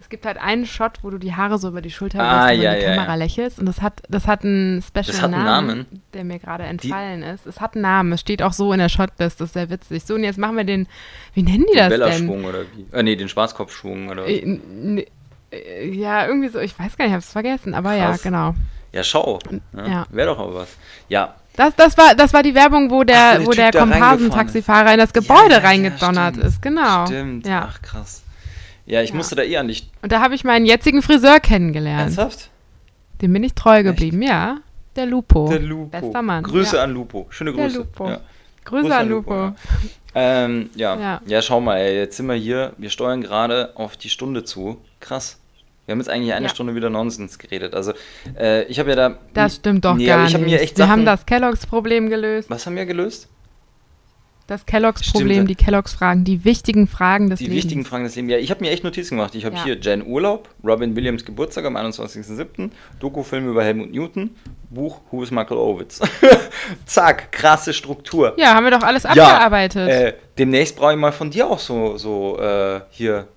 Es 0.00 0.08
gibt 0.08 0.24
halt 0.24 0.38
einen 0.38 0.66
Shot, 0.66 0.98
wo 1.02 1.10
du 1.10 1.18
die 1.18 1.34
Haare 1.34 1.58
so 1.58 1.68
über 1.68 1.82
die 1.82 1.90
Schulter 1.90 2.20
ah, 2.20 2.50
und 2.50 2.60
ja, 2.60 2.72
in 2.72 2.78
die 2.78 2.84
ja, 2.84 2.94
Kamera 2.94 3.12
ja. 3.12 3.14
lächelst. 3.16 3.58
Und 3.58 3.66
das 3.66 3.82
hat, 3.82 4.02
das 4.08 4.26
hat 4.26 4.44
einen 4.44 4.82
Special 4.82 5.16
hat 5.16 5.24
einen 5.24 5.44
Namen, 5.44 5.66
Namen, 5.68 6.02
der 6.14 6.24
mir 6.24 6.38
gerade 6.38 6.64
entfallen 6.64 7.20
die 7.20 7.28
ist. 7.28 7.46
Es 7.46 7.60
hat 7.60 7.74
einen 7.74 7.82
Namen. 7.82 8.12
Es 8.12 8.20
steht 8.20 8.42
auch 8.42 8.52
so 8.52 8.72
in 8.72 8.78
der 8.78 8.88
Shotlist. 8.88 9.40
Das 9.40 9.48
ist 9.48 9.52
sehr 9.52 9.68
witzig. 9.70 10.04
So, 10.04 10.14
und 10.14 10.24
jetzt 10.24 10.38
machen 10.38 10.56
wir 10.56 10.64
den, 10.64 10.88
wie 11.34 11.42
nennen 11.42 11.66
die 11.70 11.76
den 11.76 11.76
das 11.76 11.88
Bella-Schwung 11.90 12.44
oder 12.44 12.62
wie? 12.74 12.96
Äh, 12.96 13.02
nee, 13.02 13.14
den 13.14 13.28
Schwarzkopfschwung 13.28 14.08
oder 14.08 14.26
äh, 14.26 15.04
äh, 15.50 15.90
Ja, 15.90 16.26
irgendwie 16.26 16.48
so. 16.48 16.58
Ich 16.58 16.78
weiß 16.78 16.96
gar 16.96 17.04
nicht, 17.04 17.10
ich 17.10 17.14
habe 17.14 17.18
es 17.18 17.32
vergessen. 17.32 17.74
Aber 17.74 17.90
Krass. 17.90 18.22
ja, 18.24 18.30
genau. 18.30 18.54
Ja, 18.92 19.04
schau. 19.04 19.38
Ja. 19.76 20.06
Wäre 20.10 20.28
doch 20.28 20.38
aber 20.38 20.54
was. 20.54 20.76
Ja, 21.08 21.36
das, 21.56 21.74
das, 21.76 21.98
war, 21.98 22.14
das 22.14 22.32
war 22.32 22.42
die 22.42 22.54
Werbung, 22.54 22.90
wo 22.90 23.04
der, 23.04 23.38
Ach, 23.40 23.46
wo 23.46 23.50
der, 23.50 23.70
der 23.70 23.82
Komparsen-Taxifahrer 23.82 24.92
in 24.92 24.98
das 24.98 25.12
Gebäude 25.12 25.54
ja, 25.54 25.58
reingedonnert 25.58 26.36
ja, 26.36 26.44
ist. 26.44 26.62
Genau. 26.62 27.06
Stimmt. 27.06 27.46
Ja. 27.46 27.68
Ach, 27.70 27.82
krass. 27.82 28.22
Ja, 28.90 29.02
ich 29.02 29.10
ja. 29.10 29.16
musste 29.16 29.36
da 29.36 29.42
eher 29.42 29.62
nicht. 29.62 29.88
Und 30.02 30.10
da 30.10 30.20
habe 30.20 30.34
ich 30.34 30.42
meinen 30.42 30.66
jetzigen 30.66 31.00
Friseur 31.00 31.38
kennengelernt. 31.38 32.18
Ernsthaft? 32.18 32.50
Dem 33.22 33.32
bin 33.32 33.44
ich 33.44 33.54
treu 33.54 33.84
geblieben, 33.84 34.20
Echt? 34.22 34.30
ja. 34.30 34.58
Der 34.96 35.06
Lupo. 35.06 35.48
Der 35.48 35.60
Lupo. 35.60 35.86
Bester 35.86 36.22
Mann. 36.22 36.42
Grüße 36.42 36.76
ja. 36.76 36.82
an 36.82 36.92
Lupo. 36.92 37.26
Schöne 37.30 37.52
Grüße. 37.52 37.68
Der 37.68 37.78
Lupo. 37.78 38.08
Ja. 38.08 38.20
Grüße, 38.64 38.82
Grüße, 38.82 38.96
an 38.96 39.08
Lupo. 39.08 39.44
Lupo. 39.44 39.56
Ähm, 40.16 40.70
ja. 40.74 41.20
ja. 41.24 41.42
schau 41.42 41.60
mal, 41.60 41.76
ey, 41.76 41.98
jetzt 41.98 42.16
sind 42.16 42.26
wir 42.26 42.34
hier, 42.34 42.72
wir 42.78 42.90
steuern 42.90 43.20
gerade 43.22 43.70
auf 43.76 43.96
die 43.96 44.08
Stunde 44.08 44.42
zu. 44.42 44.78
Krass. 44.98 45.38
Wir 45.86 45.92
haben 45.92 46.00
jetzt 46.00 46.08
eigentlich 46.08 46.32
eine 46.34 46.46
ja. 46.46 46.50
Stunde 46.50 46.74
wieder 46.74 46.90
Nonsens 46.90 47.38
geredet. 47.38 47.74
Also, 47.74 47.92
äh, 48.36 48.64
ich 48.64 48.80
habe 48.80 48.90
ja 48.90 48.96
da. 48.96 49.18
Das 49.34 49.56
stimmt 49.56 49.84
doch 49.84 49.94
nee, 49.94 50.06
gar 50.06 50.26
ich 50.26 50.34
nicht. 50.36 50.46
Mir 50.46 50.60
echt 50.60 50.76
wir 50.76 50.86
Sachen, 50.86 50.90
haben 50.90 51.06
das 51.06 51.26
Kelloggs-Problem 51.26 52.10
gelöst. 52.10 52.50
Was 52.50 52.66
haben 52.66 52.74
wir 52.74 52.86
gelöst? 52.86 53.28
Das 54.50 54.66
Kelloggs-Problem, 54.66 55.46
die 55.46 55.54
Kelloggs-Fragen, 55.54 56.24
die 56.24 56.44
wichtigen 56.44 56.88
Fragen 56.88 57.30
des 57.30 57.38
die 57.38 57.44
Lebens. 57.44 57.54
Die 57.54 57.62
wichtigen 57.62 57.84
Fragen 57.84 58.02
des 58.02 58.16
Lebens. 58.16 58.32
Ja, 58.32 58.38
ich 58.38 58.50
habe 58.50 58.64
mir 58.64 58.72
echt 58.72 58.82
Notizen 58.82 59.16
gemacht. 59.16 59.36
Ich 59.36 59.44
habe 59.44 59.54
ja. 59.54 59.62
hier 59.62 59.78
Jen 59.78 60.04
Urlaub, 60.04 60.48
Robin 60.64 60.96
Williams 60.96 61.24
Geburtstag 61.24 61.66
am 61.66 61.76
21.07., 61.76 62.70
Dokufilm 62.98 63.48
über 63.48 63.62
Helmut 63.62 63.92
Newton, 63.92 64.30
Buch 64.68 65.02
Who 65.12 65.22
is 65.22 65.30
Michael 65.30 65.56
Ovitz. 65.56 66.00
Zack, 66.84 67.30
krasse 67.30 67.72
Struktur. 67.72 68.34
Ja, 68.38 68.54
haben 68.54 68.64
wir 68.64 68.72
doch 68.72 68.82
alles 68.82 69.06
abgearbeitet. 69.06 69.88
Ja, 69.88 69.94
äh, 69.94 70.14
demnächst 70.36 70.74
brauche 70.74 70.94
ich 70.94 70.98
mal 70.98 71.12
von 71.12 71.30
dir 71.30 71.46
auch 71.46 71.60
so, 71.60 71.96
so 71.96 72.36
äh, 72.40 72.80
hier, 72.90 73.28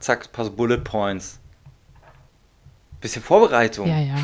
zack, 0.00 0.24
ein 0.24 0.32
paar 0.32 0.48
Bullet 0.48 0.78
Points. 0.78 1.38
Bisschen 2.98 3.22
Vorbereitung. 3.22 3.88
Ja, 3.88 3.98
ja. 3.98 4.14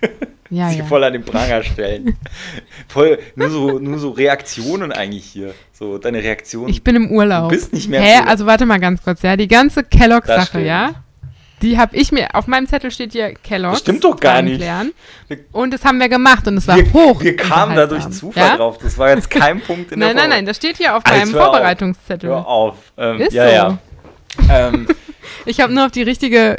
ja, 0.52 0.68
sich 0.68 0.78
ja. 0.78 0.84
voll 0.84 1.02
an 1.02 1.14
den 1.14 1.24
Pranger 1.24 1.62
stellen. 1.62 2.16
voll, 2.88 3.18
nur 3.36 3.50
so, 3.50 3.78
nur 3.78 3.98
so 3.98 4.10
Reaktionen 4.10 4.92
eigentlich 4.92 5.24
hier. 5.24 5.54
So, 5.72 5.98
deine 5.98 6.22
Reaktion. 6.22 6.68
Ich 6.68 6.84
bin 6.84 6.94
im 6.94 7.10
Urlaub. 7.10 7.48
Du 7.48 7.56
bist 7.56 7.72
nicht 7.72 7.88
mehr 7.88 8.02
Hä? 8.02 8.20
Also 8.26 8.44
warte 8.44 8.66
mal 8.66 8.78
ganz 8.78 9.02
kurz, 9.02 9.22
ja. 9.22 9.36
Die 9.36 9.48
ganze 9.48 9.82
Kellogg-Sache, 9.82 10.60
ja? 10.60 10.94
Die 11.62 11.78
habe 11.78 11.96
ich 11.96 12.12
mir, 12.12 12.34
auf 12.34 12.48
meinem 12.48 12.66
Zettel 12.66 12.90
steht 12.90 13.12
hier 13.12 13.34
Kellogg. 13.34 13.78
Stimmt 13.78 14.04
doch 14.04 14.18
gar 14.18 14.42
nicht. 14.42 14.62
Und 15.52 15.72
das 15.72 15.84
haben 15.84 16.00
wir 16.00 16.08
gemacht 16.08 16.46
und 16.46 16.58
es 16.58 16.68
war 16.68 16.76
wir, 16.76 16.92
hoch. 16.92 17.22
Wir 17.22 17.36
kamen 17.36 17.74
da 17.76 17.86
durch 17.86 18.08
Zufall 18.10 18.42
ja? 18.42 18.56
drauf. 18.56 18.78
Das 18.78 18.98
war 18.98 19.10
jetzt 19.10 19.30
kein 19.30 19.60
Punkt 19.60 19.92
in 19.92 20.00
der 20.00 20.08
Nein, 20.08 20.16
nein, 20.16 20.30
nein, 20.30 20.46
das 20.46 20.56
steht 20.56 20.76
hier 20.76 20.96
auf 20.96 21.04
meinem 21.04 21.30
Vorbereitungszettel. 21.30 22.28
Hör 22.28 22.46
auf. 22.46 22.76
Ähm, 22.98 23.20
Ist 23.20 23.32
ja, 23.32 23.48
so. 23.48 23.54
ja. 23.54 23.78
ähm, 24.50 24.88
ich 25.46 25.60
habe 25.60 25.72
nur 25.72 25.86
auf 25.86 25.92
die 25.92 26.02
richtige 26.02 26.56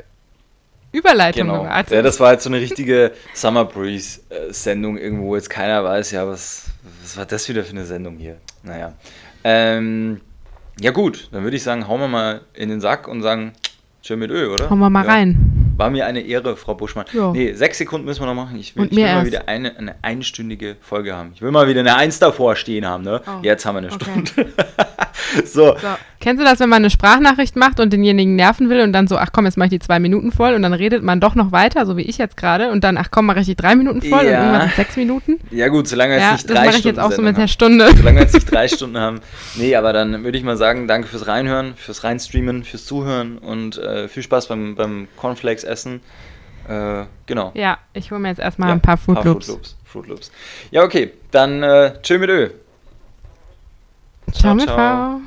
Überleitung 0.94 1.48
genau. 1.48 1.64
gewartet. 1.64 1.92
Ja, 1.92 2.02
das 2.02 2.20
war 2.20 2.30
halt 2.30 2.42
so 2.42 2.50
eine 2.50 2.60
richtige 2.60 3.12
Summer 3.34 3.66
Breeze-Sendung 3.66 4.98
irgendwo, 4.98 5.28
wo 5.28 5.36
jetzt 5.36 5.50
keiner 5.50 5.84
weiß, 5.84 6.12
ja, 6.12 6.28
was, 6.28 6.66
was 7.02 7.18
war 7.18 7.26
das 7.26 7.50
wieder 7.50 7.64
für 7.64 7.72
eine 7.72 7.86
Sendung 7.86 8.18
hier? 8.18 8.38
Naja. 8.62 8.94
Ähm, 9.44 10.22
ja, 10.80 10.92
gut, 10.92 11.30
dann 11.32 11.44
würde 11.44 11.58
ich 11.58 11.64
sagen, 11.64 11.88
hauen 11.88 12.00
wir 12.00 12.08
mal 12.08 12.42
in 12.54 12.70
den 12.70 12.80
Sack 12.80 13.08
und 13.08 13.24
sagen, 13.24 13.54
schön 14.04 14.20
mit 14.20 14.30
Öl, 14.30 14.50
oder? 14.50 14.70
Hauen 14.70 14.80
wir 14.80 14.90
mal 14.90 15.04
ja. 15.04 15.12
rein. 15.12 15.53
War 15.76 15.90
mir 15.90 16.06
eine 16.06 16.22
Ehre, 16.22 16.56
Frau 16.56 16.76
Buschmann. 16.76 17.06
Jo. 17.12 17.32
Nee, 17.32 17.54
sechs 17.54 17.78
Sekunden 17.78 18.06
müssen 18.06 18.22
wir 18.22 18.28
noch 18.28 18.36
machen. 18.36 18.58
Ich 18.60 18.76
will, 18.76 18.88
ich 18.90 18.96
will 18.96 19.06
mal 19.06 19.26
wieder 19.26 19.48
eine, 19.48 19.78
eine 19.78 19.96
einstündige 20.02 20.78
Folge 20.82 21.16
haben. 21.16 21.32
Ich 21.34 21.42
will 21.42 21.52
mal 21.52 21.68
wieder 21.68 21.80
eine 21.80 21.96
Eins 21.96 22.20
davor 22.20 22.56
stehen 22.56 22.86
haben, 22.86 23.04
ne? 23.04 23.22
Oh. 23.26 23.32
Jetzt 23.42 23.66
haben 23.66 23.76
wir 23.76 23.80
eine 23.80 23.92
okay. 23.92 24.24
Stunde. 24.26 24.54
so. 25.46 25.76
so. 25.78 25.88
Kennst 26.24 26.42
du 26.42 26.46
das, 26.46 26.62
wenn 26.62 26.70
man 26.70 26.78
eine 26.78 26.90
Sprachnachricht 26.90 27.58
macht 27.58 27.82
und 27.82 27.92
denjenigen 27.92 28.38
nerven 28.38 28.70
will 28.70 28.80
und 28.80 28.94
dann 28.94 29.10
so, 29.10 29.18
ach 29.18 29.32
komm, 29.34 29.44
jetzt 29.44 29.58
mache 29.58 29.66
ich 29.66 29.72
die 29.72 29.80
zwei 29.80 30.00
Minuten 30.00 30.32
voll 30.32 30.54
und 30.54 30.62
dann 30.62 30.72
redet 30.72 31.04
man 31.04 31.20
doch 31.20 31.36
noch 31.36 31.52
weiter, 31.52 31.86
so 31.86 31.98
wie 31.98 32.04
ich 32.04 32.18
jetzt 32.18 32.38
gerade 32.38 32.72
und 32.72 32.86
dann, 32.86 32.98
ach 32.98 33.10
komm, 33.12 33.26
mache 33.26 33.42
ich 33.42 33.46
die 33.46 33.56
drei 33.56 33.76
Minuten 33.76 34.02
voll 34.02 34.24
ja. 34.26 34.40
und 34.40 34.46
irgendwann 34.46 34.62
sind 34.62 34.76
sechs 34.78 34.96
Minuten? 34.96 35.40
Ja 35.52 35.68
gut, 35.68 35.90
solange 35.90 36.18
ja, 36.18 36.32
nicht 36.32 36.50
drei 36.50 36.54
Stunden 36.54 36.56
Das 36.56 36.66
mache 36.66 36.78
ich 36.78 36.86
jetzt 36.86 37.00
auch 37.00 37.12
so 37.12 37.22
mit 37.22 37.36
einer 37.36 37.50
Stunde. 37.50 37.90
Solange 37.94 38.20
wir 38.20 38.24
jetzt 38.24 38.36
nicht 38.36 38.50
drei 38.50 38.68
Stunden 38.70 38.98
haben. 38.98 39.20
Nee, 39.56 39.76
aber 39.76 39.92
dann 39.92 40.24
würde 40.24 40.38
ich 40.38 40.46
mal 40.46 40.56
sagen, 40.56 40.88
danke 40.88 41.10
fürs 41.10 41.28
Reinhören, 41.28 41.74
fürs 41.76 42.06
Reinstreamen, 42.06 42.64
fürs 42.64 42.86
Zuhören 42.86 43.38
und 43.38 43.78
äh, 43.78 44.08
viel 44.08 44.24
Spaß 44.24 44.48
beim, 44.48 44.76
beim 44.76 45.10
Cornflakes 45.18 45.63
essen. 45.64 46.02
Äh, 46.68 47.06
genau. 47.26 47.52
Ja, 47.56 47.78
ich 47.94 48.12
hole 48.12 48.20
mir 48.20 48.30
jetzt 48.30 48.40
erstmal 48.40 48.70
ja, 48.70 48.76
ein 48.76 48.82
paar 48.82 48.98
Fruit 48.98 49.24
Loops. 49.24 49.48
Fruit 49.48 49.58
Loops. 49.58 49.76
Fruit 49.86 50.08
Loops. 50.08 50.32
Ja, 50.72 50.84
okay. 50.84 51.14
Dann 51.32 51.64
äh, 51.64 51.94
tschö 52.02 52.18
mit 52.18 52.30
Ö. 52.30 52.50
Ciao, 54.32 54.58
ciao 54.58 54.76
ciao. 54.76 55.22